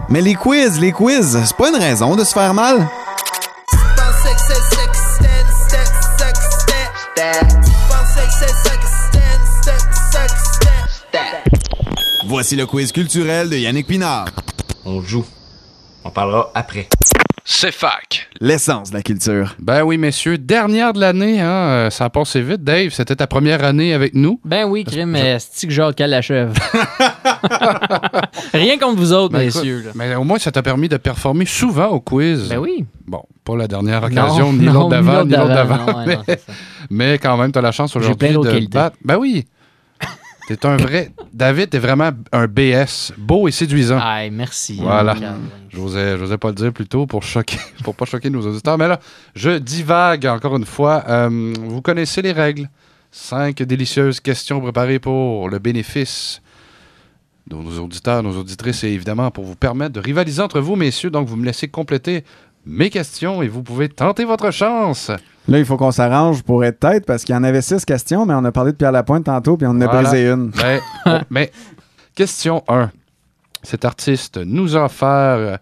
Mais 0.08 0.20
les 0.20 0.34
quiz, 0.34 0.80
les 0.80 0.92
quiz, 0.92 1.38
c'est 1.44 1.56
pas 1.56 1.70
une 1.70 1.76
raison 1.76 2.14
de 2.14 2.24
se 2.24 2.32
faire 2.32 2.54
mal. 2.54 2.86
Voici 12.26 12.56
le 12.56 12.66
quiz 12.66 12.92
culturel 12.92 13.48
de 13.48 13.56
Yannick 13.56 13.86
Pinard. 13.86 14.26
On 14.90 15.02
joue. 15.02 15.26
On 16.02 16.08
parlera 16.08 16.50
après. 16.54 16.88
C'est 17.44 17.72
fac. 17.72 18.26
L'essence 18.40 18.88
de 18.88 18.96
la 18.96 19.02
culture. 19.02 19.54
Ben 19.58 19.82
oui, 19.82 19.98
messieurs, 19.98 20.38
dernière 20.38 20.94
de 20.94 21.00
l'année, 21.00 21.42
hein, 21.42 21.46
euh, 21.68 21.90
ça 21.90 22.06
a 22.06 22.08
passé 22.10 22.40
vite. 22.40 22.64
Dave, 22.64 22.88
c'était 22.92 23.16
ta 23.16 23.26
première 23.26 23.64
année 23.64 23.92
avec 23.92 24.14
nous. 24.14 24.40
Ben 24.46 24.64
oui, 24.64 24.84
crime, 24.84 25.10
mais 25.10 25.36
c'est 25.40 25.66
que 25.66 25.72
genre 25.74 25.94
qu'elle 25.94 26.08
l'achève. 26.08 26.54
Rien 28.54 28.78
contre 28.78 28.96
vous 28.96 29.12
autres, 29.12 29.34
Ben, 29.34 29.44
messieurs. 29.44 29.80
écoute, 29.80 29.92
mais 29.94 30.14
au 30.14 30.24
moins, 30.24 30.38
ça 30.38 30.50
t'a 30.52 30.62
permis 30.62 30.88
de 30.88 30.96
performer 30.96 31.44
souvent 31.44 31.88
au 31.88 32.00
quiz. 32.00 32.48
Ben 32.48 32.56
oui. 32.58 32.86
Bon, 33.06 33.22
pas 33.44 33.56
la 33.56 33.68
dernière 33.68 34.08
Non, 34.08 34.22
occasion, 34.22 34.52
ni 34.54 34.64
l'autre 34.64 34.88
d'avant, 34.88 35.24
ni 35.26 35.32
l'autre 35.32 35.48
d'avant, 35.48 35.84
ouais, 36.06 36.16
mais, 36.88 37.18
quand 37.18 37.36
même, 37.36 37.52
tu 37.52 37.58
as 37.58 37.62
la 37.62 37.72
chance 37.72 37.94
aujourd'hui 37.94 38.30
de 38.30 38.38
qualités. 38.42 38.72
battre. 38.78 38.96
Ben 39.04 39.18
oui. 39.18 39.44
T'es 40.48 40.64
un 40.64 40.78
vrai. 40.78 41.10
David, 41.34 41.68
t'es 41.68 41.78
vraiment 41.78 42.10
un 42.32 42.46
BS. 42.46 43.12
Beau 43.18 43.48
et 43.48 43.50
séduisant. 43.50 43.98
Aïe, 44.00 44.30
merci. 44.30 44.78
Voilà. 44.80 45.14
J'osais, 45.68 46.16
j'osais 46.16 46.38
pas 46.38 46.48
le 46.48 46.54
dire 46.54 46.72
plus 46.72 46.86
tôt 46.86 47.06
pour 47.06 47.22
choquer, 47.22 47.58
pour 47.84 47.94
pas 47.94 48.06
choquer 48.06 48.30
nos 48.30 48.40
auditeurs. 48.46 48.78
Mais 48.78 48.88
là, 48.88 48.98
je 49.34 49.58
divague 49.58 50.24
encore 50.24 50.56
une 50.56 50.64
fois. 50.64 51.04
Euh, 51.06 51.52
vous 51.54 51.82
connaissez 51.82 52.22
les 52.22 52.32
règles. 52.32 52.70
Cinq 53.10 53.62
délicieuses 53.62 54.20
questions 54.20 54.58
préparées 54.60 54.98
pour 54.98 55.50
le 55.50 55.58
bénéfice 55.58 56.40
de 57.46 57.54
nos 57.54 57.78
auditeurs, 57.78 58.22
nos 58.22 58.38
auditrices 58.38 58.84
et 58.84 58.88
évidemment 58.88 59.30
pour 59.30 59.44
vous 59.44 59.54
permettre 59.54 59.92
de 59.92 60.00
rivaliser 60.00 60.40
entre 60.40 60.60
vous, 60.60 60.76
messieurs. 60.76 61.10
Donc, 61.10 61.28
vous 61.28 61.36
me 61.36 61.44
laissez 61.44 61.68
compléter 61.68 62.24
mes 62.64 62.88
questions 62.88 63.42
et 63.42 63.48
vous 63.48 63.62
pouvez 63.62 63.90
tenter 63.90 64.24
votre 64.24 64.50
chance. 64.50 65.10
Là, 65.48 65.58
il 65.58 65.64
faut 65.64 65.76
qu'on 65.78 65.90
s'arrange 65.90 66.42
pour 66.42 66.64
être 66.64 66.78
tête 66.78 67.06
parce 67.06 67.24
qu'il 67.24 67.34
y 67.34 67.38
en 67.38 67.42
avait 67.42 67.62
six 67.62 67.84
questions, 67.84 68.26
mais 68.26 68.34
on 68.34 68.44
a 68.44 68.52
parlé 68.52 68.72
de 68.72 68.76
Pierre 68.76 68.92
Lapointe 68.92 69.24
tantôt 69.24 69.56
puis 69.56 69.66
on 69.66 69.70
en 69.70 69.80
a 69.80 69.86
Voilà. 69.86 70.02
brisé 70.02 70.28
une. 70.28 70.50
Ben, 70.50 70.80
bon, 71.06 71.20
mais, 71.30 71.50
question 72.14 72.62
1. 72.68 72.90
Cet 73.62 73.84
artiste 73.84 74.38
nous 74.38 74.76
a 74.76 74.84
offert 74.84 75.08
euh, 75.08 75.56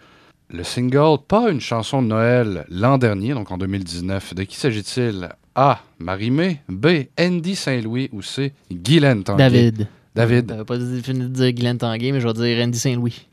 le 0.50 0.64
single 0.64 1.18
Pas 1.26 1.50
une 1.50 1.60
chanson 1.60 2.02
de 2.02 2.08
Noël 2.08 2.64
l'an 2.68 2.98
dernier, 2.98 3.32
donc 3.32 3.50
en 3.50 3.58
2019. 3.58 4.34
De 4.34 4.42
qui 4.42 4.56
s'agit-il? 4.56 5.28
A. 5.54 5.78
Marie-Mé. 5.98 6.60
B. 6.68 6.86
Andy 7.18 7.54
Saint-Louis. 7.56 8.10
Ou 8.12 8.22
C. 8.22 8.52
Guylaine 8.70 9.22
Tanguay? 9.24 9.48
David. 9.50 9.86
David. 10.14 10.46
J'avais 10.50 10.64
pas 10.64 10.78
fini 11.02 11.20
de 11.20 11.26
dire 11.28 11.52
Guylaine 11.52 11.78
Tanguay, 11.78 12.12
mais 12.12 12.20
je 12.20 12.26
vais 12.28 12.34
dire 12.34 12.64
Andy 12.64 12.78
Saint-Louis. 12.78 13.26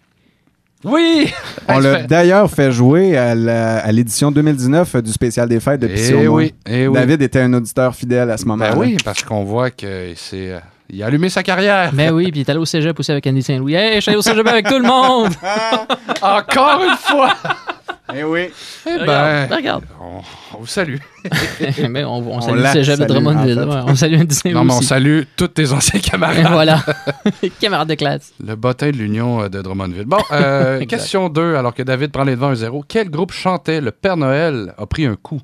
Oui! 0.83 1.31
On 1.67 1.79
l'a 1.79 2.03
d'ailleurs 2.03 2.49
fait 2.49 2.71
jouer 2.71 3.15
à 3.17 3.35
la- 3.35 3.77
à 3.79 3.91
l'édition 3.91 4.31
2019 4.31 4.97
du 4.97 5.11
spécial 5.11 5.47
des 5.47 5.59
fêtes 5.59 5.79
de 5.81 5.87
Eh 5.89 5.93
Pissi 5.93 6.13
au 6.13 6.17
moins. 6.17 6.27
oui, 6.43 6.53
eh 6.67 6.87
oui. 6.87 6.93
David 6.93 7.21
était 7.21 7.39
un 7.41 7.53
auditeur 7.53 7.95
fidèle 7.95 8.29
à 8.31 8.37
ce 8.37 8.45
moment-là. 8.45 8.73
Ben 8.73 8.79
oui, 8.79 8.97
parce 9.03 9.23
qu'on 9.23 9.43
voit 9.43 9.69
qu'il 9.71 10.13
s'est, 10.15 10.51
euh, 10.51 10.59
il 10.89 11.01
a 11.01 11.07
allumé 11.07 11.29
sa 11.29 11.41
carrière. 11.43 11.91
Ben 11.93 12.11
oui, 12.11 12.31
puis 12.31 12.41
il 12.41 12.43
est 12.43 12.49
allé 12.49 12.59
au 12.59 12.65
cégep 12.65 12.99
aussi 12.99 13.11
avec 13.11 13.25
Andy 13.27 13.41
Saint-Louis. 13.41 13.75
Hey, 13.75 13.95
je 13.95 13.99
suis 14.01 14.09
allé 14.09 14.17
au 14.17 14.21
cégep 14.21 14.45
avec 14.47 14.67
tout 14.67 14.77
le 14.79 14.85
monde! 14.87 15.31
Encore 16.21 16.81
une 16.83 16.97
fois! 16.97 17.33
Eh 18.13 18.23
oui. 18.25 18.47
Eh 18.85 18.93
Regarde, 18.97 19.49
ben, 19.49 19.55
regarde. 19.55 19.85
On, 20.01 20.21
on 20.55 20.59
vous 20.59 20.65
salue. 20.67 20.97
mais 21.89 22.03
on, 22.03 22.17
on 22.17 22.37
On 22.37 22.41
salue 22.41 22.59
le 22.59 22.65
cégep 22.67 22.99
de 22.99 23.05
Drummondville. 23.05 23.59
en 23.59 23.63
fait. 23.63 23.69
ouais, 23.77 23.83
on 23.87 23.95
salue 23.95 24.19
Andy 24.19 24.35
Saint-Louis 24.35 24.53
Non, 24.59 24.63
mais 24.65 24.73
on 24.73 24.81
salue 24.81 25.21
tous 25.37 25.47
tes 25.47 25.71
anciens 25.71 25.99
camarades. 26.01 26.47
voilà. 26.51 26.83
Camarades 27.61 27.87
de 27.87 27.95
classe. 27.95 28.33
Le 28.45 28.55
bottin 28.55 28.91
de 28.91 28.97
l'Union 28.97 29.43
euh, 29.43 29.47
de 29.49 29.61
Drummondville. 29.61 30.03
Bon, 30.05 30.17
euh, 30.33 30.83
question 30.85 31.29
2, 31.29 31.55
alors 31.55 31.73
que 31.73 31.81
David 31.83 32.11
prend 32.11 32.25
les 32.25 32.35
devants 32.35 32.51
1-0. 32.53 32.83
Quel 32.89 33.09
groupe 33.09 33.31
chantait 33.31 33.79
Le 33.79 33.91
Père 33.91 34.17
Noël 34.17 34.73
a 34.77 34.85
pris 34.85 35.05
un 35.05 35.15
coup? 35.15 35.39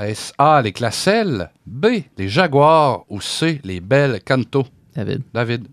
Est-ce 0.00 0.32
A, 0.38 0.60
les 0.62 0.72
Classelles, 0.72 1.48
B, 1.64 1.86
les 2.18 2.28
Jaguars 2.28 3.04
ou 3.08 3.20
C, 3.20 3.60
les 3.62 3.80
Belles 3.80 4.18
Canto? 4.26 4.66
David. 4.96 5.22
David. 5.32 5.68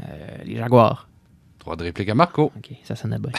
Euh, 0.00 0.06
les 0.46 0.56
Jaguars. 0.56 1.06
Droit 1.60 1.76
de 1.76 1.84
réplique 1.84 2.08
à 2.08 2.14
Marco. 2.14 2.50
OK, 2.56 2.70
ça 2.82 2.96
sonnait 2.96 3.18
bien. 3.18 3.30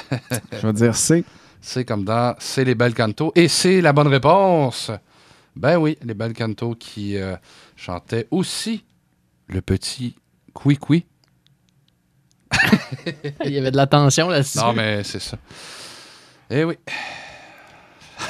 Je 0.52 0.68
vais 0.68 0.74
dire 0.74 0.96
C. 0.96 1.24
C'est 1.62 1.86
comme 1.86 2.06
dans 2.06 2.36
C'est 2.40 2.64
les 2.64 2.76
Belles 2.76 2.94
Canto. 2.94 3.32
Et 3.36 3.48
c'est 3.48 3.82
la 3.82 3.94
bonne 3.94 4.08
réponse. 4.08 4.92
Ben 5.56 5.78
oui, 5.78 5.98
les 6.04 6.14
Belles 6.14 6.34
Canto 6.34 6.76
qui 6.76 7.18
euh, 7.18 7.36
chantaient 7.76 8.28
aussi 8.32 8.84
le 9.48 9.62
petit 9.62 10.16
Qui-Qui. 10.54 11.06
Il 13.46 13.52
y 13.52 13.58
avait 13.58 13.72
de 13.72 13.78
la 13.78 13.88
tension 13.88 14.30
là-dessus. 14.30 14.58
Non, 14.58 14.74
mais 14.74 15.04
c'est 15.04 15.22
ça. 15.22 15.38
Eh 16.50 16.64
oui. 16.64 16.78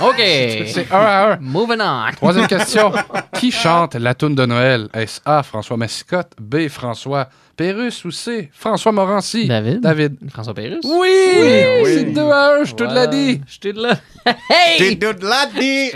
OK. 0.01 0.15
C'est 0.17 0.91
un 0.91 0.99
à 0.99 1.33
un. 1.33 1.37
Moving 1.37 1.81
on. 1.81 2.11
Troisième 2.15 2.47
question. 2.47 2.91
Qui 3.33 3.51
chante 3.51 3.95
la 3.95 4.13
toune 4.15 4.35
de 4.35 4.45
Noël? 4.45 4.89
Est-ce 4.93 5.21
A. 5.25 5.43
François 5.43 5.77
Massicotte, 5.77 6.33
B. 6.39 6.67
François 6.67 7.29
Pérus 7.55 8.03
ou 8.05 8.11
C. 8.11 8.49
François 8.53 8.91
Morancy? 8.91 9.47
David. 9.47 9.81
David. 9.81 10.17
François 10.29 10.53
Pérus. 10.53 10.83
Oui! 10.83 11.83
C'est 11.85 12.13
2 12.13 12.21
à 12.21 12.59
1, 12.59 12.63
je 12.65 12.75
te 12.75 12.83
l'ai 12.83 13.07
dit. 13.07 13.41
Je 13.47 13.59
te 13.59 13.67
l'ai 13.69 13.93
Hey! 14.49 14.95
Dit. 14.97 15.91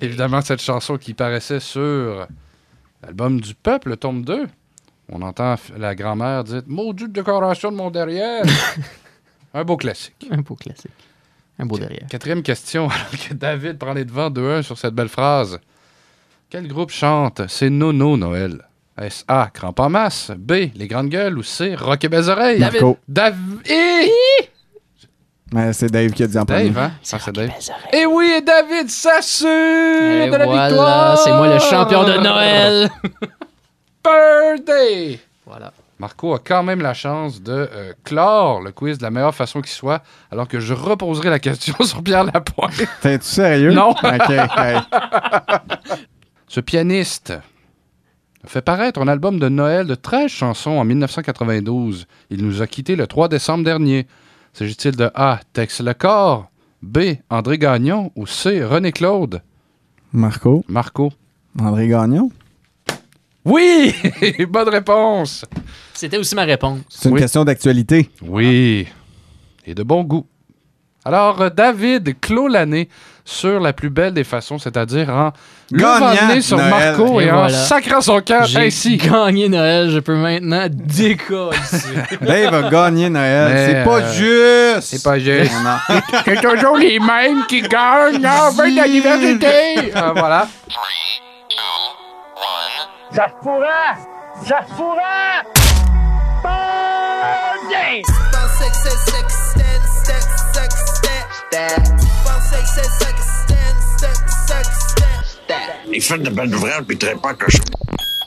Évidemment, 0.00 0.40
cette 0.42 0.60
chanson 0.60 0.98
qui 0.98 1.14
paraissait 1.14 1.60
sur 1.60 2.26
l'album 3.02 3.40
du 3.40 3.54
Peuple, 3.54 3.90
le 3.90 3.96
tome 3.96 4.24
2. 4.24 4.46
On 5.12 5.22
entend 5.22 5.56
la 5.76 5.94
grand-mère 5.94 6.44
dire 6.44 6.62
Maudite 6.66 7.12
décoration 7.12 7.72
de 7.72 7.76
mon 7.76 7.90
derrière. 7.90 8.44
Un 9.54 9.64
beau 9.64 9.76
classique. 9.76 10.28
Un 10.30 10.38
beau 10.38 10.54
classique. 10.54 10.92
Un 11.58 11.66
beau 11.66 11.78
derrière. 11.78 12.06
Quatrième 12.08 12.42
question, 12.42 12.88
alors 12.90 13.28
que 13.28 13.34
David 13.34 13.78
prend 13.78 13.92
les 13.92 14.04
devants 14.04 14.30
2-1 14.30 14.62
sur 14.62 14.78
cette 14.78 14.94
belle 14.94 15.08
phrase. 15.08 15.58
Quel 16.48 16.68
groupe 16.68 16.90
chante 16.90 17.42
C'est 17.48 17.70
Nono 17.70 18.16
Noël? 18.16 18.62
Est-ce 19.00 19.24
A. 19.28 19.48
Cramp 19.52 19.74
en 19.78 19.88
masse 19.88 20.30
B. 20.36 20.52
Les 20.74 20.86
grandes 20.86 21.08
gueules 21.08 21.38
ou 21.38 21.42
C. 21.42 21.74
Rock 21.74 22.04
et 22.04 22.08
belles 22.08 22.28
oreilles 22.28 22.58
David. 22.60 22.82
Marco. 22.82 22.98
David. 23.08 23.70
Et... 23.70 24.12
Mais 25.52 25.72
c'est 25.72 25.90
Dave 25.90 26.10
qui 26.12 26.22
a 26.22 26.26
dit 26.26 26.38
en 26.38 26.44
premier. 26.44 26.68
Dave, 26.68 26.78
hein? 26.78 26.92
Ah, 27.12 27.18
c'est 27.18 27.32
Dave. 27.32 27.50
Et 27.92 28.06
oui, 28.06 28.34
et 28.36 28.42
David 28.42 28.90
s'assure 28.90 29.48
Et 29.48 30.30
de 30.30 30.36
la 30.36 30.44
voilà, 30.44 30.68
victoire 30.68 31.18
c'est 31.18 31.32
moi 31.32 31.52
le 31.52 31.58
champion 31.58 32.04
de 32.04 32.18
Noël. 32.18 32.90
Birthday 34.04 35.18
Voilà. 35.46 35.72
Marco 35.98 36.34
a 36.34 36.38
quand 36.38 36.62
même 36.62 36.80
la 36.80 36.94
chance 36.94 37.42
de 37.42 37.52
euh, 37.52 37.92
clore 38.04 38.62
le 38.62 38.72
quiz 38.72 38.96
de 38.98 39.02
la 39.02 39.10
meilleure 39.10 39.34
façon 39.34 39.60
qui 39.60 39.70
soit, 39.70 40.02
alors 40.30 40.48
que 40.48 40.58
je 40.60 40.72
reposerai 40.72 41.28
la 41.28 41.38
question 41.38 41.74
sur 41.84 42.02
Pierre 42.02 42.24
Lapointe. 42.24 42.72
T'es-tu 43.02 43.26
sérieux? 43.26 43.72
Non. 43.72 43.90
OK. 43.90 44.02
Ce 46.48 46.60
pianiste 46.60 47.34
fait 48.46 48.62
paraître 48.62 49.00
un 49.00 49.08
album 49.08 49.38
de 49.38 49.48
Noël 49.48 49.86
de 49.86 49.94
13 49.94 50.30
chansons 50.30 50.70
en 50.72 50.84
1992. 50.84 52.06
Il 52.30 52.44
nous 52.44 52.62
a 52.62 52.66
quittés 52.66 52.96
le 52.96 53.06
3 53.06 53.28
décembre 53.28 53.64
dernier. 53.64 54.06
S'agit-il 54.52 54.96
de 54.96 55.10
A. 55.14 55.40
Tex 55.52 55.80
Lecor, 55.80 56.50
B. 56.82 56.98
André 57.28 57.58
Gagnon 57.58 58.10
ou 58.16 58.26
C. 58.26 58.64
René 58.64 58.92
Claude? 58.92 59.42
Marco. 60.12 60.64
Marco. 60.68 61.12
André 61.58 61.88
Gagnon. 61.88 62.30
Oui! 63.44 63.94
Bonne 64.48 64.68
réponse! 64.68 65.44
C'était 65.94 66.18
aussi 66.18 66.34
ma 66.34 66.44
réponse. 66.44 66.80
C'est 66.88 67.08
une 67.08 67.14
Oui. 67.14 67.20
question 67.20 67.44
d'actualité. 67.44 68.10
Oui. 68.22 68.86
Et 69.66 69.74
de 69.74 69.82
bon 69.82 70.02
goût. 70.04 70.26
Alors, 71.04 71.40
euh, 71.40 71.50
David 71.50 72.20
clôt 72.20 72.48
l'année 72.48 72.88
sur 73.24 73.60
la 73.60 73.72
plus 73.72 73.90
belle 73.90 74.12
des 74.12 74.24
façons, 74.24 74.58
c'est-à-dire 74.58 75.08
en 75.08 75.32
Gagnant 75.72 76.40
sur 76.40 76.56
Noël. 76.56 76.70
Marco 76.70 77.20
et, 77.20 77.24
Et 77.24 77.30
en 77.30 77.38
voilà. 77.38 77.54
sacrant 77.54 78.00
son 78.00 78.20
cœur 78.20 78.46
ainsi. 78.56 78.96
gagné 78.96 79.48
Noël, 79.48 79.90
je 79.90 80.00
peux 80.00 80.16
maintenant 80.16 80.66
décoller. 80.68 81.56
Dave 82.20 82.54
a 82.54 82.70
gagné 82.70 83.08
Noël. 83.08 83.52
Mais, 83.52 83.66
C'est 83.66 83.84
pas 83.84 84.00
euh, 84.00 84.12
juste. 84.12 84.88
C'est 84.90 85.02
pas 85.02 85.18
juste. 85.18 85.52
C'est 86.24 86.40
toujours 86.42 86.76
les 86.76 86.98
mêmes 86.98 87.44
qui 87.48 87.62
gagnent. 87.62 88.24
Ah, 88.24 88.50
ben 88.56 88.74
la 88.74 88.88
diversité. 88.88 89.92
Voilà. 90.14 90.48
Ça 93.12 93.26
se 93.26 93.42
pourrait! 93.42 93.96
Ça 94.46 94.60
se 94.68 94.74
pourrait! 94.74 95.42
Bon 96.42 96.50
Il 105.92 106.00
fait 106.00 106.18
de 106.18 106.30
puis 106.86 106.96
très 106.96 107.16
pas 107.16 107.34
que 107.34 107.50
je... 107.50 107.58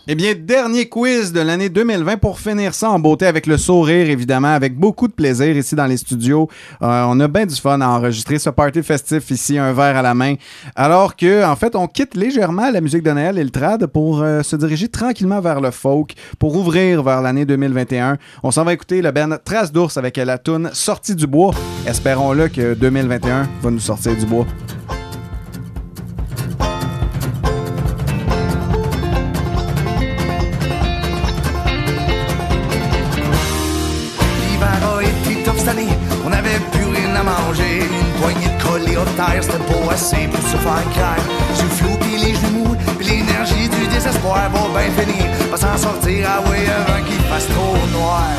Eh 0.05 0.15
bien, 0.15 0.33
dernier 0.37 0.89
quiz 0.89 1.31
de 1.31 1.39
l'année 1.39 1.69
2020 1.69 2.17
pour 2.17 2.37
finir 2.37 2.73
ça 2.73 2.89
en 2.89 2.99
beauté 2.99 3.25
avec 3.25 3.47
le 3.47 3.57
sourire, 3.57 4.09
évidemment, 4.09 4.53
avec 4.53 4.77
beaucoup 4.77 5.07
de 5.07 5.13
plaisir 5.13 5.55
ici 5.55 5.75
dans 5.75 5.85
les 5.85 5.95
studios. 5.95 6.49
Euh, 6.81 7.05
on 7.07 7.17
a 7.21 7.29
bien 7.29 7.45
du 7.45 7.55
fun 7.55 7.79
à 7.79 7.87
enregistrer 7.87 8.37
ce 8.37 8.49
party 8.49 8.83
festif 8.83 9.31
ici, 9.31 9.57
un 9.57 9.71
verre 9.71 9.95
à 9.95 10.01
la 10.01 10.13
main. 10.13 10.35
Alors 10.75 11.15
que, 11.15 11.45
en 11.45 11.55
fait, 11.55 11.73
on 11.77 11.87
quitte 11.87 12.15
légèrement 12.15 12.69
la 12.69 12.81
musique 12.81 13.03
de 13.03 13.11
Noël 13.11 13.39
et 13.39 13.49
trad 13.49 13.85
pour 13.85 14.21
euh, 14.21 14.43
se 14.43 14.57
diriger 14.57 14.89
tranquillement 14.89 15.39
vers 15.39 15.61
le 15.61 15.71
folk, 15.71 16.15
pour 16.37 16.53
ouvrir 16.57 17.01
vers 17.01 17.21
l'année 17.21 17.45
2021. 17.45 18.17
On 18.43 18.51
s'en 18.51 18.65
va 18.65 18.73
écouter 18.73 19.01
le 19.01 19.11
band 19.11 19.37
Trace 19.45 19.71
d'ours 19.71 19.95
avec 19.95 20.17
la 20.17 20.37
tune 20.37 20.69
Sortie 20.73 21.15
du 21.15 21.27
bois. 21.27 21.53
Espérons-le 21.87 22.49
que 22.49 22.73
2021 22.73 23.47
va 23.61 23.71
nous 23.71 23.79
sortir 23.79 24.17
du 24.17 24.25
bois. 24.25 24.45
S'en 45.77 45.93
sortir, 45.93 46.27
ah 46.27 46.49
ouais, 46.49 46.65
avant 46.67 47.03
qu'il 47.05 47.21
fasse 47.21 47.47
trop 47.47 47.77
noir. 47.97 48.29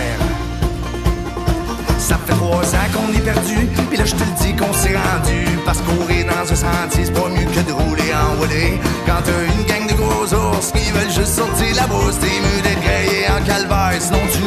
Ça 1.98 2.18
fait 2.26 2.34
trois 2.34 2.64
ans 2.74 2.88
qu'on 2.92 3.12
est 3.16 3.24
perdu, 3.24 3.66
pis 3.90 3.96
là 3.96 4.04
je 4.04 4.14
te 4.14 4.24
le 4.24 4.34
dis 4.42 4.54
qu'on 4.54 4.72
s'est 4.72 4.94
rendu. 4.94 5.44
Parce 5.64 5.80
qu'ourir 5.80 6.26
dans 6.26 6.52
un 6.52 6.54
sentier, 6.54 7.06
c'est 7.06 7.12
pas 7.12 7.28
mieux 7.28 7.46
que 7.46 7.60
de 7.66 7.72
rouler 7.72 8.12
en 8.12 8.40
wallé. 8.40 8.78
Quand 9.06 9.24
une 9.26 9.64
gang 9.64 9.86
de 9.88 9.94
gros 9.94 10.26
ours 10.34 10.70
qui 10.72 10.90
veulent 10.92 11.10
juste 11.10 11.34
sortir 11.34 11.74
la 11.76 11.86
bourse, 11.86 12.18
t'es 12.20 12.26
mieux 12.26 12.62
d'être 12.62 12.82
grillé 12.82 13.26
en 13.28 13.42
calvaire, 13.44 14.00
sinon 14.00 14.20
tu 14.32 14.42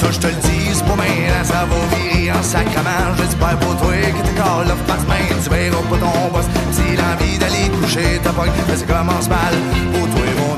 ça 0.00 0.10
je 0.10 0.18
te 0.18 0.26
le 0.28 0.32
dis, 0.34 0.72
c'est 0.72 0.86
maintenant, 0.86 1.44
ça 1.44 1.66
va 1.70 1.76
virer 1.92 2.32
en 2.32 2.42
sacrement. 2.42 3.06
Je 3.18 3.24
dis 3.24 3.36
pas 3.36 3.54
pour 3.60 3.76
toi 3.76 3.92
que 3.92 4.22
t'es 4.26 4.34
call 4.40 4.70
off 4.72 4.82
par 4.86 4.98
semaine, 5.00 5.36
tu 5.42 5.50
verras 5.50 5.82
pas 5.90 5.98
ton 6.04 6.28
boss. 6.32 6.46
Si 6.72 6.96
l'envie 7.00 7.38
d'aller 7.38 7.68
coucher, 7.78 8.20
t'as 8.22 8.32
pas 8.32 8.46
mais 8.68 8.76
ça 8.76 8.86
commence 8.86 9.28
mal. 9.28 9.54
Pour 9.92 10.06
toi 10.12 10.26
mon 10.38 10.52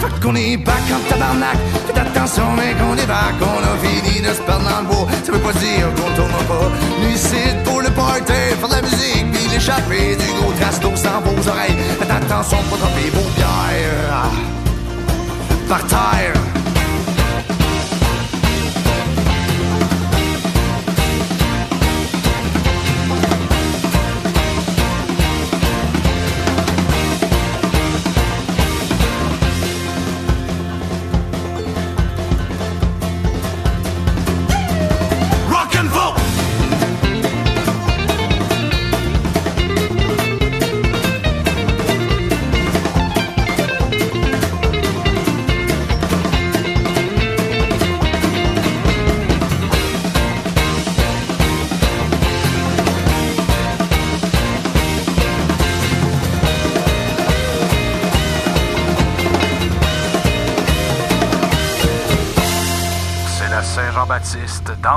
Fait 0.00 0.20
qu'on 0.22 0.34
est 0.34 0.56
back 0.56 0.86
en 0.96 1.00
tabarnak. 1.10 1.58
Faites 1.86 1.98
attention 1.98 2.50
mec 2.52 2.76
on 2.90 2.96
est 2.96 3.06
back 3.06 3.36
On 3.40 3.62
a 3.70 3.76
fini 3.84 4.20
de 4.20 4.32
se 4.32 4.40
perdre 4.42 4.64
dans 4.68 4.80
le 4.80 4.86
beau 4.86 5.06
Ça 5.24 5.32
veut 5.32 5.38
pas 5.38 5.52
dire 5.52 5.88
qu'on 5.96 6.10
tourne 6.16 6.40
pas. 6.48 6.68
Nous 7.02 7.14
ici 7.14 7.44
pour 7.64 7.75
party 7.96 8.32
Faire 8.60 8.68
de 8.68 8.74
la 8.74 8.82
musique 8.82 9.32
puis 9.32 9.48
l'échapper 9.52 10.16
Du 10.16 10.40
gros 10.40 10.52
trasto 10.60 10.90
dans 10.90 11.20
vos 11.30 11.48
oreilles. 11.48 11.76
Faites 11.98 12.10
attention 12.10 12.58
pour 12.68 12.78
tromper 12.78 13.10
vos 13.10 13.28
bières 13.34 14.30
Par 15.68 15.86
terre 15.86 16.55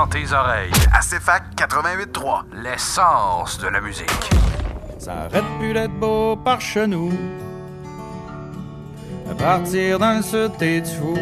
tes 0.09 0.33
oreilles. 0.33 0.71
À 0.91 0.99
CFAC 0.99 1.43
88.3, 1.55 2.41
l'essence 2.63 3.59
de 3.59 3.67
la 3.67 3.81
musique. 3.81 4.29
Ça 4.97 5.13
arrête 5.13 5.45
plus 5.59 5.73
d'être 5.73 5.93
beau 5.99 6.35
par 6.35 6.59
chez 6.59 6.87
nous. 6.87 7.11
À 9.29 9.33
partir 9.35 9.99
dans 9.99 10.17
le 10.17 10.23
sud, 10.23 10.51
t'es 10.57 10.81
du 10.81 10.89
fou. 10.89 11.17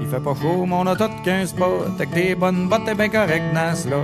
Il 0.00 0.06
fait 0.08 0.20
pas 0.20 0.34
chaud, 0.40 0.64
mon 0.64 0.86
auto 0.86 1.08
de 1.08 1.24
15 1.24 1.48
spots. 1.50 1.84
Avec 1.96 2.10
tes 2.12 2.34
bonnes 2.34 2.68
bottes, 2.68 2.84
t'es 2.84 2.94
bien 2.94 3.08
correct 3.08 3.52
dans 3.52 3.74
ce 3.74 3.88
loge. 3.88 4.00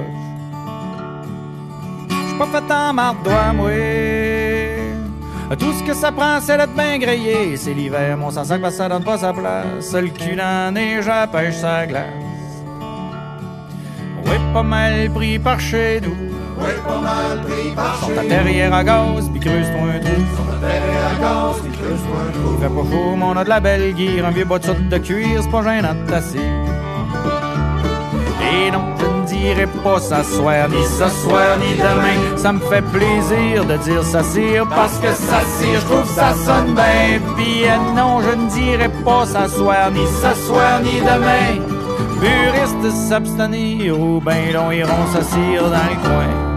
J'suis 2.08 2.38
pas 2.38 2.46
fait 2.46 2.72
en 2.72 2.92
mardois, 2.92 3.52
moi. 3.52 3.70
Tout 5.58 5.72
ce 5.74 5.82
que 5.84 5.94
ça 5.94 6.10
prend, 6.10 6.40
c'est 6.40 6.56
d'être 6.56 6.74
bien 6.74 6.98
grillé. 6.98 7.56
C'est 7.56 7.74
l'hiver, 7.74 8.16
mon 8.16 8.30
sang 8.30 8.44
sac, 8.44 8.60
ça 8.72 8.88
donne 8.88 9.04
pas 9.04 9.18
sa 9.18 9.32
place. 9.32 9.92
Le 9.92 10.08
cul 10.08 10.34
dans 10.34 10.44
la 10.44 10.70
neige, 10.70 11.08
à 11.08 11.26
pêche 11.26 11.56
sa 11.56 11.86
glace. 11.86 12.21
Pas 14.52 14.62
mal 14.62 15.10
pris 15.14 15.38
par 15.38 15.58
chez 15.58 16.00
nous. 16.02 16.14
Oui, 16.58 16.68
pas 16.86 17.00
mal 17.00 17.40
pris 17.42 17.70
par 17.74 17.96
Sors 18.00 18.08
chez 18.10 18.14
ta 18.16 18.22
nous. 18.22 18.28
derrière 18.28 18.74
à 18.74 18.84
gaz, 18.84 19.30
puis 19.32 19.40
creuse-toi 19.40 19.80
un 19.94 20.00
trou. 20.00 20.22
Sors 20.36 20.46
ta 20.46 20.66
derrière 20.66 21.06
à 21.06 21.20
gaz, 21.20 21.60
puis 21.62 21.72
creuse-toi 21.78 22.16
un 22.28 22.32
trou. 22.32 22.58
Fait 22.60 22.68
pas 22.68 22.90
chaud, 22.90 23.16
mais 23.16 23.24
on 23.24 23.36
a 23.38 23.44
de 23.44 23.48
la 23.48 23.60
belle 23.60 23.96
gear, 23.96 24.26
un 24.26 24.30
vieux 24.30 24.44
bas 24.44 24.58
de 24.58 24.98
cuir, 24.98 25.42
c'est 25.42 25.50
pas 25.50 25.62
gênant 25.62 25.94
de 25.94 26.10
tasser. 26.10 26.38
Et 28.54 28.70
non, 28.70 28.84
je 29.00 29.06
ne 29.06 29.26
dirai 29.26 29.66
pas 29.82 29.98
s'asseoir, 30.00 30.68
ni 30.68 30.84
ce 30.84 31.08
soir, 31.22 31.56
ni 31.58 31.74
demain. 31.76 32.36
Ça 32.36 32.52
me 32.52 32.60
fait 32.60 32.82
plaisir 32.82 33.64
de 33.64 33.76
dire 33.78 34.04
ça 34.04 34.22
cire, 34.22 34.66
parce 34.68 34.98
que 34.98 35.08
ça 35.12 35.40
cire, 35.58 35.80
je 35.80 35.86
trouve 35.86 36.14
ça 36.14 36.34
sonne 36.34 36.74
bien. 36.74 37.20
Puis 37.36 37.64
euh, 37.64 37.94
non, 37.96 38.20
je 38.20 38.36
ne 38.36 38.50
dirai 38.50 38.90
pas 39.04 39.24
s'asseoir, 39.24 39.90
ni 39.90 40.04
s'asseoir, 40.20 40.80
ni 40.82 41.00
demain. 41.00 41.71
Puristes 42.22 42.96
s'abstenir, 43.08 44.00
ou 44.00 44.20
ben 44.20 44.52
l'on 44.54 44.70
iront 44.70 45.06
s'assire 45.12 45.64
dans 45.64 45.88
le 45.90 45.98
coin. 46.06 46.52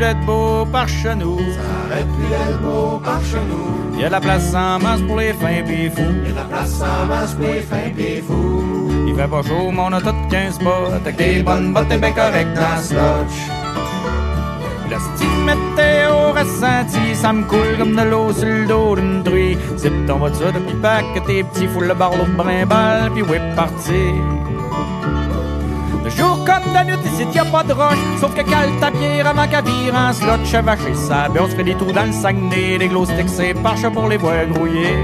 D'être 0.00 0.24
beau 0.24 0.64
par 0.72 0.88
chez 0.88 1.14
nous. 1.14 1.38
Ça 1.38 1.60
arrête 1.92 2.06
plus 2.16 2.28
d'être 2.30 2.60
beau 2.62 2.98
par 3.04 3.22
chez 3.22 3.36
nous. 3.50 4.00
Y 4.00 4.04
a 4.04 4.06
de 4.06 4.12
la 4.12 4.20
place 4.20 4.54
en 4.54 4.78
masse 4.78 5.02
pour 5.02 5.18
les 5.18 5.34
fins 5.34 5.62
pis 5.66 5.90
fous. 5.90 6.00
Y 6.00 6.28
a 6.28 6.30
de 6.30 6.36
la 6.36 6.44
place 6.44 6.80
en 6.80 7.06
masse 7.06 7.34
pour 7.34 7.46
les 7.46 7.60
fins 7.60 7.90
pis 7.94 8.22
fous. 8.26 8.88
Il 9.06 9.14
fait 9.14 9.28
pas 9.28 9.42
chaud, 9.42 9.70
mais 9.70 9.78
on 9.78 9.92
a 9.92 10.00
toutes 10.00 10.28
15 10.30 10.58
bottes. 10.60 10.94
Avec 10.94 11.16
des 11.16 11.42
bonnes 11.42 11.74
bottes 11.74 11.92
et 11.92 11.98
ben 11.98 12.14
correct 12.14 12.48
dans 12.54 12.82
ce 12.82 12.94
lodge. 12.94 13.59
La 15.46 15.54
météo 15.54 16.32
ressenti, 16.32 17.14
ça 17.14 17.32
me 17.32 17.44
coule 17.44 17.78
comme 17.78 17.96
de 17.96 18.02
l'eau 18.02 18.32
sur 18.32 18.46
le 18.46 18.66
dos 18.66 18.96
d'une 18.96 19.22
truie. 19.22 19.56
Zip 19.76 19.92
ton 20.06 20.18
voiture 20.18 20.52
depuis 20.52 20.74
pack 20.76 21.04
que 21.14 21.20
tes 21.20 21.42
petits 21.44 21.66
fous 21.66 21.80
le 21.80 21.94
barreau 21.94 22.24
de 22.24 22.36
brimballe, 22.36 23.10
puis 23.12 23.22
ouais, 23.22 23.40
parti. 23.56 24.12
De 26.04 26.10
jour 26.10 26.44
comme 26.44 26.72
de 26.72 26.90
nuit, 26.90 27.06
ici 27.06 27.26
y 27.34 27.38
a 27.38 27.44
pas 27.46 27.62
de 27.62 27.72
roche, 27.72 27.98
sauf 28.20 28.34
que 28.34 28.42
cale 28.42 28.70
ta 28.80 28.90
bière 28.90 29.26
avant 29.26 29.48
qu'à 29.48 29.62
vire 29.62 29.94
en 29.94 30.12
slot, 30.12 30.44
chevaché 30.44 30.94
ça. 30.94 31.28
Ben 31.28 31.42
on 31.44 31.48
se 31.48 31.56
fait 31.56 31.64
des 31.64 31.74
trous 31.74 31.92
dans 31.92 32.04
le 32.04 32.12
Saguenay, 32.12 32.78
des 32.78 32.88
glow 32.88 33.06
sticks 33.06 33.28
c'est 33.28 33.54
parche 33.54 33.88
pour 33.88 34.08
les 34.08 34.18
voir 34.18 34.46
grouiller. 34.46 34.98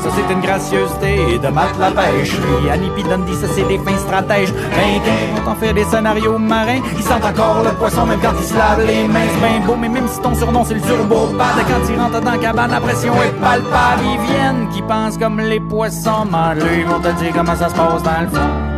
Ça 0.00 0.10
c'est 0.14 0.32
une 0.32 0.40
gracieuseté 0.40 1.38
de 1.38 1.48
Matt 1.48 1.70
la 1.78 1.90
pêcherie. 1.90 2.70
Annie 2.70 2.90
pis 2.94 3.02
Dundee, 3.02 3.34
ça 3.34 3.46
c'est 3.54 3.66
des 3.66 3.78
fins 3.78 3.98
stratèges. 3.98 4.52
Ben 4.52 5.00
quand 5.44 5.52
on 5.52 5.54
fait 5.56 5.72
des 5.72 5.84
scénarios 5.84 6.38
marins, 6.38 6.80
ils 6.96 7.02
sentent 7.02 7.24
encore 7.24 7.62
le 7.64 7.70
poisson 7.70 8.06
même 8.06 8.20
quand 8.20 8.34
ils 8.38 8.46
se 8.46 8.54
lavent 8.54 8.86
les 8.86 9.08
mains. 9.08 9.28
C'est 9.34 9.40
ben 9.40 9.66
beau, 9.66 9.76
mais 9.76 9.88
même 9.88 10.08
si 10.08 10.20
ton 10.20 10.34
surnom 10.34 10.64
c'est 10.64 10.74
le 10.74 10.80
turbo 10.80 11.28
pad, 11.36 11.64
quand 11.68 11.92
ils 11.92 11.98
rentrent 12.00 12.20
dans 12.20 12.30
la 12.30 12.38
cabane, 12.38 12.70
la 12.70 12.80
pression 12.80 13.14
est 13.22 13.40
palpable. 13.40 14.02
Ils 14.04 14.20
viennent 14.26 14.68
qui 14.68 14.82
pensent 14.82 15.18
comme 15.18 15.40
les 15.40 15.60
poissons, 15.60 16.26
eux, 16.56 16.78
ils 16.78 16.86
vont 16.86 17.00
te 17.00 17.12
dire 17.20 17.32
comment 17.34 17.56
ça 17.56 17.68
se 17.68 17.74
passe 17.74 18.02
dans 18.02 18.20
le 18.20 18.28
fond. 18.28 18.68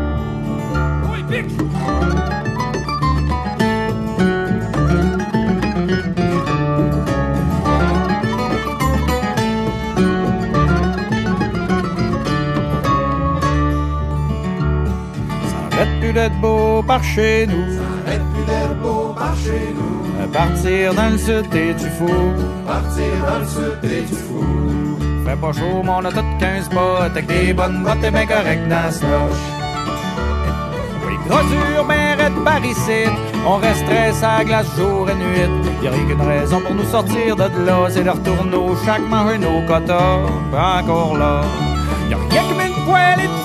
Plus 16.11 16.21
d'être 16.21 16.41
beau 16.41 16.83
par 16.83 17.03
chez 17.05 17.47
nous. 17.47 17.77
Ça 17.77 17.83
arrête 18.07 18.23
plus 18.35 18.45
d'être 18.45 18.77
beau 18.83 19.15
par 19.17 19.35
chez 19.37 19.75
nous. 19.77 20.23
À 20.23 20.27
partir 20.27 20.95
dans 20.95 21.11
le 21.11 21.19
sud, 21.19 21.49
t'es 21.51 21.73
du 21.75 21.89
fou. 21.99 22.11
Partir 22.67 23.13
dans 23.29 23.39
le 23.39 23.47
sud, 23.47 23.79
t'es 23.83 24.03
du 24.03 24.15
fou. 24.27 24.45
Fait 25.25 25.37
pas 25.37 25.53
chaud, 25.53 25.83
mais 25.85 25.91
on 25.91 26.05
a 26.05 26.11
toutes 26.11 26.39
15 26.41 26.69
bottes. 26.71 27.13
Avec 27.13 27.27
des 27.27 27.53
bonnes 27.53 27.83
bottes, 27.85 28.01
t'es 28.01 28.11
bien 28.11 28.27
correct 28.27 28.69
dans 28.69 28.91
ce 28.91 29.05
loche. 29.05 29.47
Oui, 31.07 31.15
gros 31.29 31.43
dur, 31.49 31.85
ben 31.89 32.19
raide 32.19 32.45
par 32.45 32.65
ici. 32.65 33.03
On 33.47 33.57
resterait 33.57 34.13
sa 34.13 34.45
glace 34.45 34.67
jour 34.77 35.09
et 35.09 35.15
nuit. 35.15 35.49
Y'a 35.83 35.91
rien 35.91 36.05
qu'une 36.07 36.23
raison 36.23 36.61
pour 36.61 36.75
nous 36.75 36.91
sortir 36.91 37.37
de 37.37 37.45
là. 37.67 37.89
C'est 37.89 38.05
de 38.05 38.11
retourner 38.11 38.57
au 38.57 38.75
chaque 38.85 39.07
manger 39.09 39.39
nos 39.39 39.65
quotas. 39.67 40.27
Pas 40.51 40.83
encore 40.83 41.17
là. 41.17 41.43
Y'a 42.11 42.17
rien 42.17 42.43
que 42.43 42.67
une 42.67 42.85
poêle 42.85 43.21
et 43.21 43.40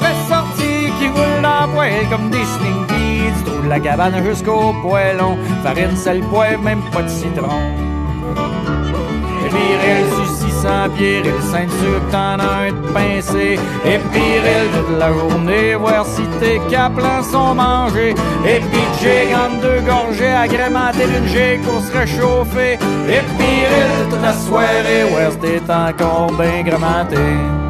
roulent 1.16 1.42
dans 1.42 1.68
poêle 1.74 2.08
comme 2.10 2.30
des 2.30 2.46
slinkies. 2.46 3.32
Du 3.38 3.44
trou 3.44 3.62
de 3.64 3.70
la 3.70 3.80
cabane 3.80 4.24
jusqu'au 4.24 4.74
poêlon. 4.82 5.38
Farine, 5.64 5.96
sel, 5.96 6.22
poivre, 6.22 6.62
même 6.62 6.82
pas 6.92 7.04
de 7.04 7.10
citron. 7.10 7.62
Et 9.46 9.50
viril 9.50 10.06
sur 10.16 10.48
600 10.48 10.70
pieds, 10.96 11.22
le 11.24 11.42
ceinture 11.52 12.00
que 12.06 12.12
t'en 12.12 12.40
as 12.40 12.68
un 12.68 12.72
de 12.72 12.88
pincé. 12.94 13.60
Et 13.86 14.00
piril 14.12 14.68
toute 14.74 15.00
la 15.00 15.12
journée, 15.14 15.76
voir 15.76 16.06
si 16.06 16.24
tes 16.40 16.60
caplans 16.70 17.24
sont 17.24 17.56
mangés. 17.56 18.16
Et 18.46 18.60
puis 18.60 18.88
j'ai 19.02 19.36
entre 19.36 19.62
deux 19.62 19.82
gorgées 19.82 20.36
agrémentées 20.46 21.08
d'une 21.08 21.28
G 21.28 21.60
qu'on 21.64 21.82
se 21.82 21.92
réchauffer. 21.98 22.74
Et 23.08 23.24
piril 23.38 23.92
toute 24.10 24.22
la 24.22 24.34
soirée, 24.34 25.06
si 25.32 25.38
t'es 25.40 25.74
encore 25.74 26.32
bien 26.34 26.64
grémenté. 26.64 27.65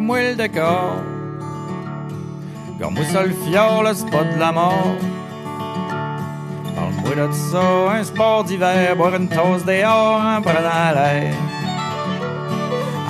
Check-moi 0.00 0.30
le 0.30 0.34
décor. 0.34 0.96
Comme 2.80 2.94
moi 2.94 3.04
ça 3.04 3.22
le 3.22 3.34
pas 4.10 4.24
de 4.24 4.38
la 4.38 4.52
mort. 4.52 4.96
Parle-moi 6.74 7.28
de 7.28 7.32
ça, 7.32 7.92
un 7.92 8.04
sport 8.04 8.44
d'hiver, 8.44 8.96
boire 8.96 9.14
une 9.14 9.28
tasse 9.28 9.64
dehors 9.66 10.20
en 10.20 10.40
prenant 10.40 10.92
l'air. 10.94 11.34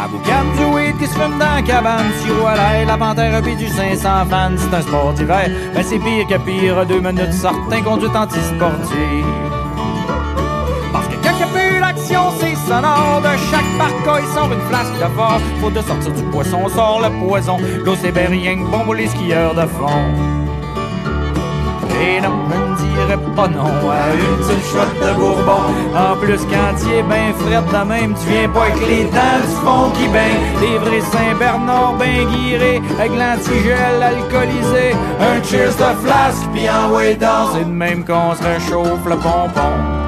À 0.02 0.08
boucan 0.08 0.44
du 0.56 0.64
weed 0.74 0.98
qui 0.98 1.06
se 1.06 1.12
fume 1.12 1.38
dans 1.38 1.54
la 1.56 1.62
cabane, 1.62 2.10
sirop 2.22 2.46
à 2.46 2.56
l'ail, 2.56 2.86
la 2.86 2.96
panthère 2.96 3.42
pis 3.42 3.54
du 3.54 3.68
500 3.68 4.08
fans, 4.30 4.50
c'est 4.56 4.74
un 4.74 4.80
sport 4.80 5.12
d'hiver. 5.12 5.48
Ben 5.74 5.84
c'est 5.84 5.98
pire 5.98 6.26
que 6.26 6.38
pire, 6.38 6.86
deux 6.86 7.00
minutes 7.00 7.32
certains 7.32 7.82
conduite 7.82 8.16
anti-sportive. 8.16 9.59
C'est 12.38 12.56
sonore. 12.68 13.20
De 13.22 13.36
chaque 13.50 13.78
barca, 13.78 14.20
il 14.20 14.34
sort 14.34 14.50
une 14.52 14.60
flasque 14.68 14.94
de 14.94 15.08
fort. 15.16 15.40
Faut 15.60 15.70
de 15.70 15.80
sortir 15.80 16.12
du 16.12 16.22
poisson, 16.24 16.60
on 16.64 16.68
sort 16.68 17.00
le 17.02 17.26
poison. 17.26 17.58
L'eau, 17.84 17.94
c'est 18.00 18.12
ben 18.12 18.28
rien 18.30 18.56
que 18.58 18.70
bon 18.70 18.84
pour 18.84 18.94
les 18.94 19.08
skieurs 19.08 19.54
de 19.54 19.66
fond. 19.66 20.04
Et 22.02 22.18
non, 22.20 22.30
je 22.50 22.56
ne 22.56 22.94
dirais 22.94 23.18
pas 23.36 23.48
non 23.48 23.90
à 23.90 24.14
une 24.14 24.36
petite 24.38 24.64
shot 24.72 25.04
de 25.04 25.12
bourbon. 25.18 25.64
En 25.94 26.16
plus, 26.16 26.40
quand 26.48 26.72
tu 26.80 26.94
es 26.94 27.02
ben 27.02 27.34
frette 27.34 27.66
de 27.66 27.88
même, 27.88 28.14
tu 28.14 28.30
viens 28.30 28.48
pas 28.48 28.62
avec 28.62 28.88
les 28.88 29.04
dents 29.04 29.40
du 29.44 29.54
fond 29.62 29.90
qui 29.90 30.08
baigne. 30.08 30.40
Des 30.60 30.78
vrais 30.78 31.02
Saint-Bernard 31.02 31.94
ben 31.98 32.26
guirés, 32.30 32.80
avec 32.98 33.12
l'antigel 33.12 34.02
alcoolisé. 34.02 34.96
Un 35.20 35.42
cheers 35.42 35.76
de 35.76 36.06
flasque, 36.06 36.48
puis 36.54 36.70
en 36.70 36.90
way 36.94 37.16
down. 37.16 37.48
C'est 37.52 37.64
de 37.64 37.70
même 37.70 38.02
qu'on 38.02 38.34
se 38.34 38.42
réchauffe 38.42 39.04
le 39.04 39.16
pompon. 39.16 39.99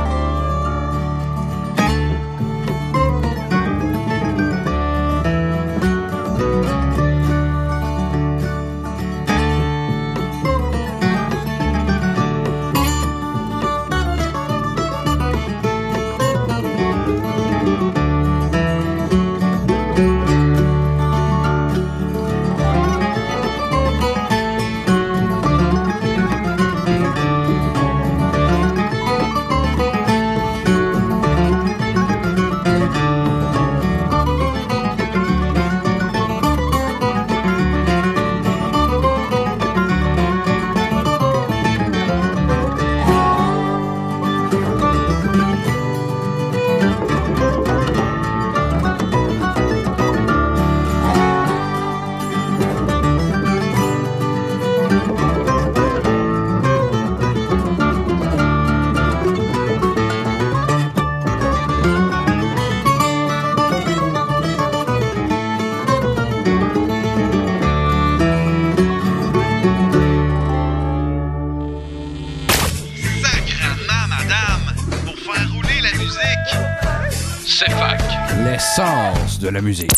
L'essence 78.62 79.40
de 79.40 79.48
la 79.48 79.60
musique. 79.60 79.90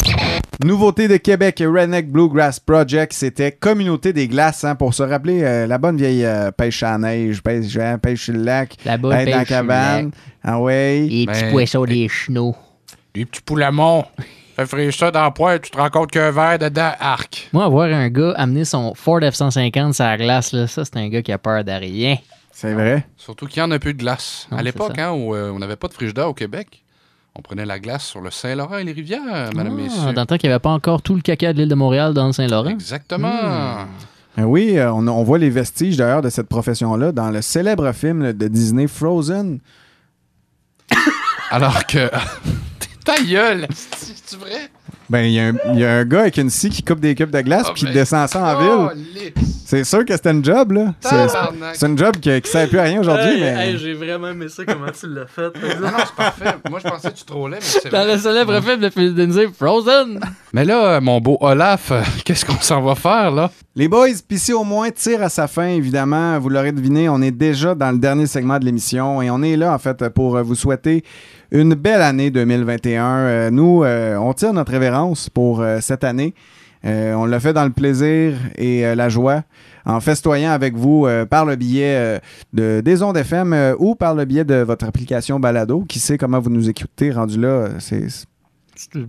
Nouveauté 0.64 1.06
de 1.06 1.18
Québec, 1.18 1.62
Redneck 1.62 2.10
Bluegrass 2.10 2.58
Project, 2.58 3.12
c'était 3.12 3.52
Communauté 3.52 4.14
des 4.14 4.26
glaces, 4.26 4.64
hein, 4.64 4.74
pour 4.74 4.94
se 4.94 5.02
rappeler 5.02 5.42
euh, 5.44 5.66
la 5.66 5.76
bonne 5.76 5.98
vieille 5.98 6.24
euh, 6.24 6.50
pêche 6.50 6.82
à 6.82 6.92
la 6.92 6.98
neige, 6.98 7.42
pêche, 7.42 7.76
hein, 7.76 7.98
pêche 7.98 8.24
sur 8.24 8.32
le 8.32 8.42
lac, 8.42 8.74
La 8.86 8.96
bonne 8.96 9.12
être 9.12 9.26
dans 9.26 9.30
la 9.32 9.36
pêche 9.40 9.50
le 9.50 9.54
cabane. 9.54 10.10
Ah 10.42 10.58
ouais. 10.58 11.06
Les 11.10 11.26
petits 11.26 11.50
poissons, 11.50 11.84
des 11.84 12.08
chenaux. 12.08 12.56
Les 13.14 13.26
petits 13.26 13.42
poulamons. 13.42 14.06
Fais 14.56 14.90
ça 14.92 15.10
dans 15.10 15.24
la 15.24 15.30
poêle, 15.30 15.60
tu 15.60 15.70
te 15.70 15.76
rends 15.76 15.90
compte 15.90 16.10
qu'un 16.10 16.30
verre 16.30 16.58
dedans, 16.58 16.92
arc. 16.98 17.50
Moi, 17.52 17.68
voir 17.68 17.88
un 17.88 18.08
gars 18.08 18.32
amener 18.38 18.64
son 18.64 18.94
Ford 18.94 19.20
F-150 19.20 19.92
sur 19.92 20.04
la 20.04 20.16
glace, 20.16 20.52
là, 20.54 20.66
ça, 20.66 20.86
c'est 20.86 20.96
un 20.96 21.08
gars 21.10 21.20
qui 21.20 21.32
a 21.32 21.38
peur 21.38 21.64
de 21.64 21.72
rien. 21.72 22.16
C'est 22.50 22.72
vrai. 22.72 23.04
Surtout 23.18 23.46
qu'il 23.46 23.58
y 23.58 23.62
en 23.62 23.70
a 23.72 23.78
plus 23.78 23.92
de 23.92 23.98
glace. 23.98 24.48
Non, 24.50 24.56
à 24.56 24.62
l'époque, 24.62 24.98
hein, 24.98 25.10
où 25.10 25.34
euh, 25.34 25.50
on 25.50 25.58
n'avait 25.58 25.76
pas 25.76 25.88
de 25.88 25.92
frigidaire 25.92 26.30
au 26.30 26.34
Québec, 26.34 26.83
on 27.36 27.42
prenait 27.42 27.66
la 27.66 27.78
glace 27.80 28.04
sur 28.06 28.20
le 28.20 28.30
Saint-Laurent 28.30 28.78
et 28.78 28.84
les 28.84 28.92
rivières, 28.92 29.20
madame, 29.54 29.76
Ah, 29.78 29.82
messieurs. 29.82 30.12
dans 30.12 30.20
le 30.22 30.26
temps 30.26 30.36
qu'il 30.36 30.48
n'y 30.48 30.52
avait 30.54 30.60
pas 30.60 30.70
encore 30.70 31.02
tout 31.02 31.14
le 31.14 31.20
caca 31.20 31.52
de 31.52 31.58
l'île 31.58 31.68
de 31.68 31.74
Montréal 31.74 32.14
dans 32.14 32.26
le 32.28 32.32
Saint-Laurent. 32.32 32.70
Exactement. 32.70 33.28
Hmm. 33.32 33.86
Ben 34.36 34.44
oui, 34.44 34.76
euh, 34.78 34.92
on, 34.92 35.06
on 35.06 35.22
voit 35.24 35.38
les 35.38 35.50
vestiges 35.50 35.96
d'ailleurs 35.96 36.22
de 36.22 36.28
cette 36.30 36.48
profession-là 36.48 37.12
dans 37.12 37.30
le 37.30 37.40
célèbre 37.42 37.92
film 37.92 38.32
de 38.32 38.48
Disney 38.48 38.86
Frozen. 38.88 39.60
Alors 41.50 41.86
que. 41.86 42.10
Ta 43.04 43.22
gueule! 43.22 43.66
C'est 43.74 44.38
vrai? 44.38 44.70
Ben, 45.14 45.26
il 45.26 45.32
y, 45.32 45.38
a 45.38 45.44
un- 45.46 45.54
il 45.74 45.78
y 45.78 45.84
a 45.84 45.92
un 45.98 46.04
gars 46.04 46.22
avec 46.22 46.36
une 46.38 46.50
scie 46.50 46.70
qui 46.70 46.82
coupe 46.82 46.98
des 46.98 47.14
cubes 47.14 47.30
de 47.30 47.40
glace 47.40 47.66
Ah, 47.68 47.70
puis 47.72 47.80
qui 47.82 47.84
ben, 47.86 47.92
descend 47.94 48.28
ça 48.28 48.42
en 48.56 48.58
ville. 48.58 49.04
calisse. 49.14 49.32
C'est 49.64 49.84
sûr 49.84 50.04
que 50.04 50.12
c'était 50.12 50.32
une 50.32 50.44
job, 50.44 50.72
là. 50.72 50.92
C'est 51.74 51.86
une 51.86 51.96
job 51.96 52.16
qui, 52.20 52.40
qui 52.40 52.50
sert 52.50 52.68
plus 52.68 52.78
à 52.80 52.82
rien 52.82 52.98
aujourd'hui, 53.00 53.40
mais. 53.40 53.78
j'ai 53.78 53.94
vraiment 53.94 54.28
aimé 54.28 54.46
ça, 54.48 54.64
comment 54.64 54.90
tu 54.90 55.06
l'as 55.08 55.26
fait. 55.26 55.52
Non, 55.80 55.86
non, 55.90 55.98
c'est 56.04 56.14
parfait. 56.16 56.56
Moi, 56.68 56.80
je 56.84 56.88
pensais 56.90 57.10
que 57.12 57.16
tu 57.16 57.24
trollais, 57.24 57.58
mais 57.60 57.62
c'est 57.64 57.90
Dans 57.90 58.02
vrai. 58.04 58.14
le 58.14 58.18
célèbre 58.20 58.60
film 58.60 58.80
de 58.80 59.48
Frozen. 59.56 60.18
Mais 60.52 60.64
là, 60.64 61.00
mon 61.00 61.20
beau 61.20 61.38
Olaf, 61.40 61.92
qu'est-ce 62.24 62.44
qu'on 62.44 62.60
s'en 62.60 62.82
va 62.82 62.94
faire, 62.96 63.30
là? 63.30 63.50
Les 63.76 63.88
boys, 63.88 64.06
PC 64.28 64.52
au 64.52 64.62
moins 64.62 64.92
tire 64.92 65.20
à 65.20 65.28
sa 65.28 65.48
fin, 65.48 65.66
évidemment. 65.66 66.38
Vous 66.38 66.48
l'aurez 66.48 66.70
deviné, 66.70 67.08
on 67.08 67.20
est 67.20 67.32
déjà 67.32 67.74
dans 67.74 67.90
le 67.90 67.98
dernier 67.98 68.28
segment 68.28 68.60
de 68.60 68.64
l'émission 68.64 69.20
et 69.20 69.30
on 69.30 69.42
est 69.42 69.56
là, 69.56 69.74
en 69.74 69.78
fait, 69.78 70.08
pour 70.10 70.40
vous 70.44 70.54
souhaiter 70.54 71.02
une 71.50 71.74
belle 71.74 72.00
année 72.00 72.30
2021. 72.30 73.04
Euh, 73.04 73.50
nous, 73.50 73.82
euh, 73.82 74.16
on 74.16 74.32
tire 74.32 74.52
notre 74.52 74.70
révérence 74.70 75.28
pour 75.28 75.60
euh, 75.60 75.80
cette 75.80 76.04
année. 76.04 76.34
On 76.84 77.24
l'a 77.24 77.40
fait 77.40 77.54
dans 77.54 77.64
le 77.64 77.70
plaisir 77.70 78.34
et 78.56 78.94
la 78.94 79.08
joie, 79.08 79.42
en 79.86 80.00
festoyant 80.00 80.50
avec 80.50 80.76
vous 80.76 81.08
par 81.30 81.46
le 81.46 81.56
biais 81.56 82.20
de, 82.52 82.82
des 82.84 83.02
ondes 83.02 83.16
FM 83.16 83.74
ou 83.78 83.94
par 83.94 84.14
le 84.14 84.26
biais 84.26 84.44
de 84.44 84.56
votre 84.56 84.84
application 84.84 85.40
Balado. 85.40 85.86
Qui 85.88 85.98
sait 85.98 86.18
comment 86.18 86.40
vous 86.40 86.50
nous 86.50 86.68
écoutez, 86.68 87.10
rendu 87.10 87.40
là, 87.40 87.70
c'est... 87.78 88.26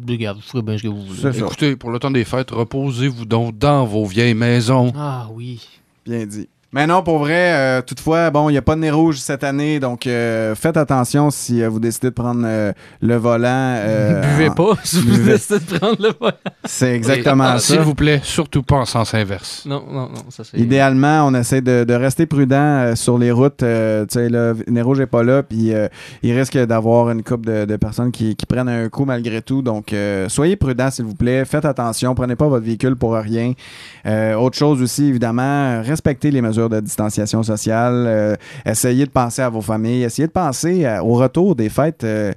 Regarde, 0.08 0.38
vous 0.38 0.44
ferez 0.44 0.62
bien 0.62 0.78
ce 0.78 0.84
que 0.84 0.88
vous 0.88 1.06
voulez. 1.06 1.40
Écoutez, 1.40 1.76
pour 1.76 1.90
le 1.90 2.00
temps 2.00 2.12
des 2.12 2.24
fêtes, 2.24 2.52
reposez-vous 2.52 3.26
donc 3.26 3.58
dans 3.58 3.86
vos 3.86 4.06
vieilles 4.06 4.34
maisons. 4.34 4.94
Ah 4.96 5.28
oui. 5.32 5.68
Bien 6.06 6.26
dit. 6.26 6.48
Mais 6.76 6.86
non, 6.88 7.02
pour 7.04 7.20
vrai, 7.20 7.54
euh, 7.54 7.82
toutefois, 7.82 8.30
bon, 8.32 8.50
il 8.50 8.52
n'y 8.52 8.58
a 8.58 8.62
pas 8.62 8.76
de 8.76 8.82
nez 8.82 8.92
rouge 8.92 9.16
cette 9.18 9.46
année, 9.46 9.80
donc 9.80 10.08
euh, 10.08 10.54
faites 10.56 10.76
attention 10.76 11.32
si 11.32 11.64
euh, 11.64 11.70
vous 11.70 11.80
décidez 11.80 12.10
de 12.10 12.14
prendre 12.14 12.42
euh, 12.44 12.74
le 13.02 13.16
volant. 13.16 13.48
euh, 13.48 14.22
Buvez 14.36 14.50
en- 14.50 14.54
pas 14.54 14.78
si 14.84 15.00
vous 15.00 15.16
buvez- 15.16 15.32
décidez 15.32 15.60
de 15.60 15.80
prendre 15.80 15.96
le 16.02 16.10
volant. 16.20 16.34
C'est 16.66 16.94
exactement 16.94 17.54
ça. 17.54 17.60
S'il 17.60 17.80
vous 17.80 17.96
plaît, 17.96 18.20
surtout 18.24 18.62
pas 18.62 18.76
en 18.76 18.84
sens 18.86 19.14
inverse. 19.14 19.64
Non, 19.66 19.84
non, 19.90 20.10
non, 20.10 20.24
ça 20.30 20.44
c'est. 20.44 20.58
Idéalement, 20.60 21.26
on 21.26 21.34
essaie 21.34 21.62
de, 21.62 21.86
de 21.86 21.94
rester 21.94 22.26
prudent 22.26 22.58
euh, 22.58 22.96
sur 22.96 23.18
les 23.18 23.32
routes. 23.32 23.64
euh, 23.64 24.06
tu 24.06 24.20
sais, 24.20 24.28
le 24.28 24.58
nez 24.68 24.82
rouge 24.82 25.00
n'est 25.00 25.06
pas 25.08 25.24
là, 25.24 25.44
puis 25.44 25.74
euh, 25.74 25.88
il 26.24 26.38
risque 26.38 26.58
d'avoir 26.58 27.10
une 27.10 27.24
couple 27.24 27.46
de, 27.48 27.64
de 27.64 27.76
personnes 27.78 28.12
qui, 28.12 28.36
qui 28.36 28.46
prennent 28.46 28.68
un 28.68 28.90
coup 28.90 29.06
malgré 29.06 29.42
tout. 29.42 29.62
Donc, 29.62 29.94
euh, 29.94 30.28
soyez 30.28 30.58
prudents, 30.58 30.92
s'il 30.92 31.06
vous 31.06 31.16
plaît. 31.16 31.46
Faites 31.46 31.64
attention. 31.64 32.14
Prenez 32.16 32.36
pas 32.36 32.48
votre 32.50 32.66
véhicule 32.66 32.98
pour 32.98 33.14
rien. 33.14 33.54
Euh, 34.06 34.34
autre 34.36 34.58
chose 34.58 34.82
aussi, 34.82 35.06
évidemment, 35.06 35.82
respectez 35.82 36.32
les 36.32 36.42
mesures 36.42 36.65
de 36.70 36.80
distanciation 36.80 37.44
sociale. 37.44 38.06
euh, 38.08 38.36
essayez 38.66 39.06
de 39.06 39.12
penser 39.12 39.42
à 39.42 39.50
vos 39.50 39.62
familles. 39.62 40.04
Essayez 40.04 40.28
de 40.28 40.32
penser 40.32 40.86
à- 40.86 41.04
au 41.04 41.14
retour 41.14 41.56
des 41.56 41.70
fêtes. 41.70 42.04
euh, 42.04 42.32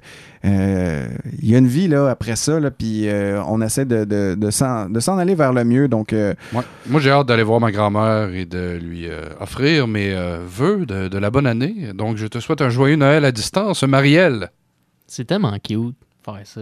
euh, 0.45 1.07
Il 1.41 1.49
y 1.49 1.55
a 1.55 1.57
une 1.57 1.67
vie 1.67 1.87
là, 1.87 2.09
après 2.09 2.35
ça, 2.35 2.59
là, 2.59 2.71
puis 2.71 3.07
euh, 3.09 3.41
on 3.47 3.61
essaie 3.61 3.85
de, 3.85 4.05
de, 4.05 4.35
de 4.35 4.51
s'en 4.51 4.89
de 4.89 4.99
s'en 4.99 5.17
aller 5.17 5.35
vers 5.35 5.51
le 5.53 5.63
mieux. 5.63 5.87
Donc, 5.87 6.13
euh, 6.13 6.33
Moi, 6.53 6.63
moi, 6.87 7.01
j'ai 7.01 7.11
hâte 7.11 7.27
d'aller 7.27 7.43
voir 7.43 7.59
ma 7.59 7.71
grand-mère 7.71 8.33
et 8.33 8.45
de 8.45 8.77
lui 8.81 9.07
euh, 9.09 9.25
offrir 9.39 9.87
mes 9.87 10.13
euh, 10.13 10.39
vœux 10.45 10.85
de, 10.85 11.07
de 11.09 11.17
la 11.17 11.29
bonne 11.29 11.47
année. 11.47 11.91
Donc, 11.93 12.17
je 12.17 12.27
te 12.27 12.39
souhaite 12.39 12.61
un 12.61 12.69
joyeux 12.69 12.95
Noël 12.95 13.25
à 13.25 13.31
distance, 13.31 13.83
Marielle. 13.83 14.49
C'est 15.07 15.25
tellement 15.25 15.57
cute 15.63 15.95
faire 16.23 16.41
ça. 16.45 16.61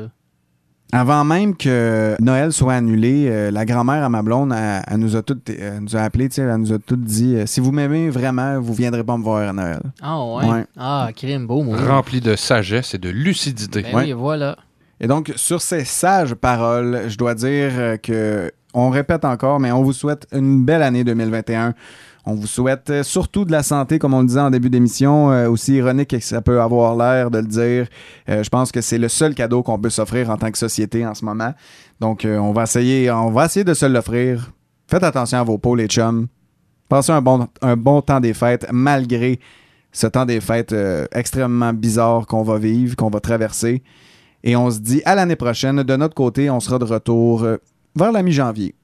Avant 0.94 1.26
même 1.26 1.56
que 1.56 2.16
Noël 2.22 2.54
soit 2.54 2.76
annulé, 2.76 3.28
euh, 3.28 3.52
la 3.52 3.66
grand-mère 3.66 4.04
à 4.04 4.10
ma 4.10 4.22
blonde, 4.22 4.54
elle, 4.58 4.84
elle 4.88 4.98
nous 4.98 5.18
a 5.18 5.22
toutes, 5.22 5.50
elle 5.50 5.80
nous 5.82 5.98
a 5.98 6.00
appelé, 6.00 6.30
tu 6.30 6.36
sais, 6.36 6.44
elle 6.44 6.56
nous 6.56 6.72
a 6.72 6.80
toutes 6.80 7.04
dit 7.04 7.36
euh, 7.36 7.46
si 7.46 7.60
vous 7.60 7.74
m'aimez 7.74 8.10
vraiment, 8.10 8.62
vous 8.62 8.74
viendrez 8.74 9.04
pas 9.04 9.18
me 9.18 9.24
voir 9.24 9.50
à 9.50 9.54
Noël. 9.54 9.82
Ah 10.02 10.24
ouais? 10.24 10.46
Ouais. 10.46 10.66
Ah, 10.78 11.10
crime 11.14 11.46
beau, 11.46 11.62
moi. 11.62 11.78
Rempli 11.78 12.22
de 12.22 12.38
sagesse 12.38 12.94
et 12.94 13.00
de 13.00 13.10
lucidité. 13.10 13.82
Ben 13.82 13.90
oui, 13.96 14.14
voilà. 14.14 14.56
Et 15.02 15.08
donc, 15.08 15.34
sur 15.36 15.62
ces 15.62 15.84
sages 15.84 16.34
paroles, 16.34 17.04
je 17.08 17.18
dois 17.18 17.36
dire 17.36 17.72
euh, 17.76 17.98
que 17.98 18.52
on 18.74 18.90
répète 18.90 19.26
encore, 19.26 19.60
mais 19.60 19.72
on 19.72 19.84
vous 19.84 19.94
souhaite 19.94 20.26
une 20.32 20.64
belle 20.64 20.84
année 20.84 21.04
2021. 21.04 21.74
On 22.30 22.36
vous 22.36 22.46
souhaite 22.46 22.90
euh, 22.90 23.04
surtout 23.04 23.46
de 23.46 23.54
la 23.54 23.64
santé, 23.64 24.00
comme 24.00 24.14
on 24.14 24.20
le 24.20 24.28
disait 24.28 24.42
en 24.42 24.50
début 24.50 24.70
d'émission, 24.70 25.32
euh, 25.32 25.50
aussi 25.50 25.76
ironique 25.76 26.10
que 26.10 26.20
ça 26.20 26.42
peut 26.42 26.60
avoir 26.60 26.94
l'air 26.98 27.32
de 27.32 27.38
le 27.38 27.46
dire. 27.46 27.88
Euh, 28.28 28.44
je 28.44 28.50
pense 28.50 28.74
que 28.74 28.82
c'est 28.82 28.98
le 28.98 29.08
seul 29.08 29.34
cadeau 29.34 29.64
qu'on 29.64 29.80
peut 29.80 29.90
s'offrir 29.90 30.30
en 30.30 30.36
tant 30.36 30.52
que 30.52 30.58
société 30.58 31.08
en 31.08 31.14
ce 31.14 31.24
moment. 31.24 31.54
Donc, 32.02 32.28
on 32.30 32.52
va 32.52 32.64
essayer, 32.64 33.10
on 33.10 33.32
va 33.32 33.46
essayer 33.46 33.64
de 33.64 33.74
se 33.74 33.86
l'offrir. 33.86 34.52
Faites 34.88 35.04
attention 35.04 35.38
à 35.40 35.44
vos 35.44 35.58
peaux, 35.58 35.74
les 35.74 35.88
chums. 35.88 36.28
Passez 36.90 37.14
un 37.14 37.22
bon, 37.22 37.48
un 37.62 37.78
bon 37.78 38.02
temps 38.02 38.20
des 38.20 38.34
fêtes, 38.34 38.68
malgré 38.74 39.40
ce 39.94 40.08
temps 40.08 40.26
des 40.26 40.42
fêtes 40.42 40.76
extrêmement 41.14 41.72
bizarre 41.72 42.28
qu'on 42.28 42.44
va 42.44 42.58
vivre, 42.58 42.98
qu'on 42.98 43.10
va 43.10 43.22
traverser. 43.22 43.84
Et 44.44 44.58
on 44.58 44.70
se 44.70 44.80
dit 44.80 45.02
à 45.06 45.16
l'année 45.16 45.38
prochaine. 45.38 45.82
De 45.82 45.96
notre 45.96 46.14
côté, 46.14 46.50
on 46.50 46.60
sera 46.60 46.78
de 46.78 46.86
retour 46.86 47.48
vers 47.96 48.12
la 48.12 48.22
mi-janvier. 48.22 48.76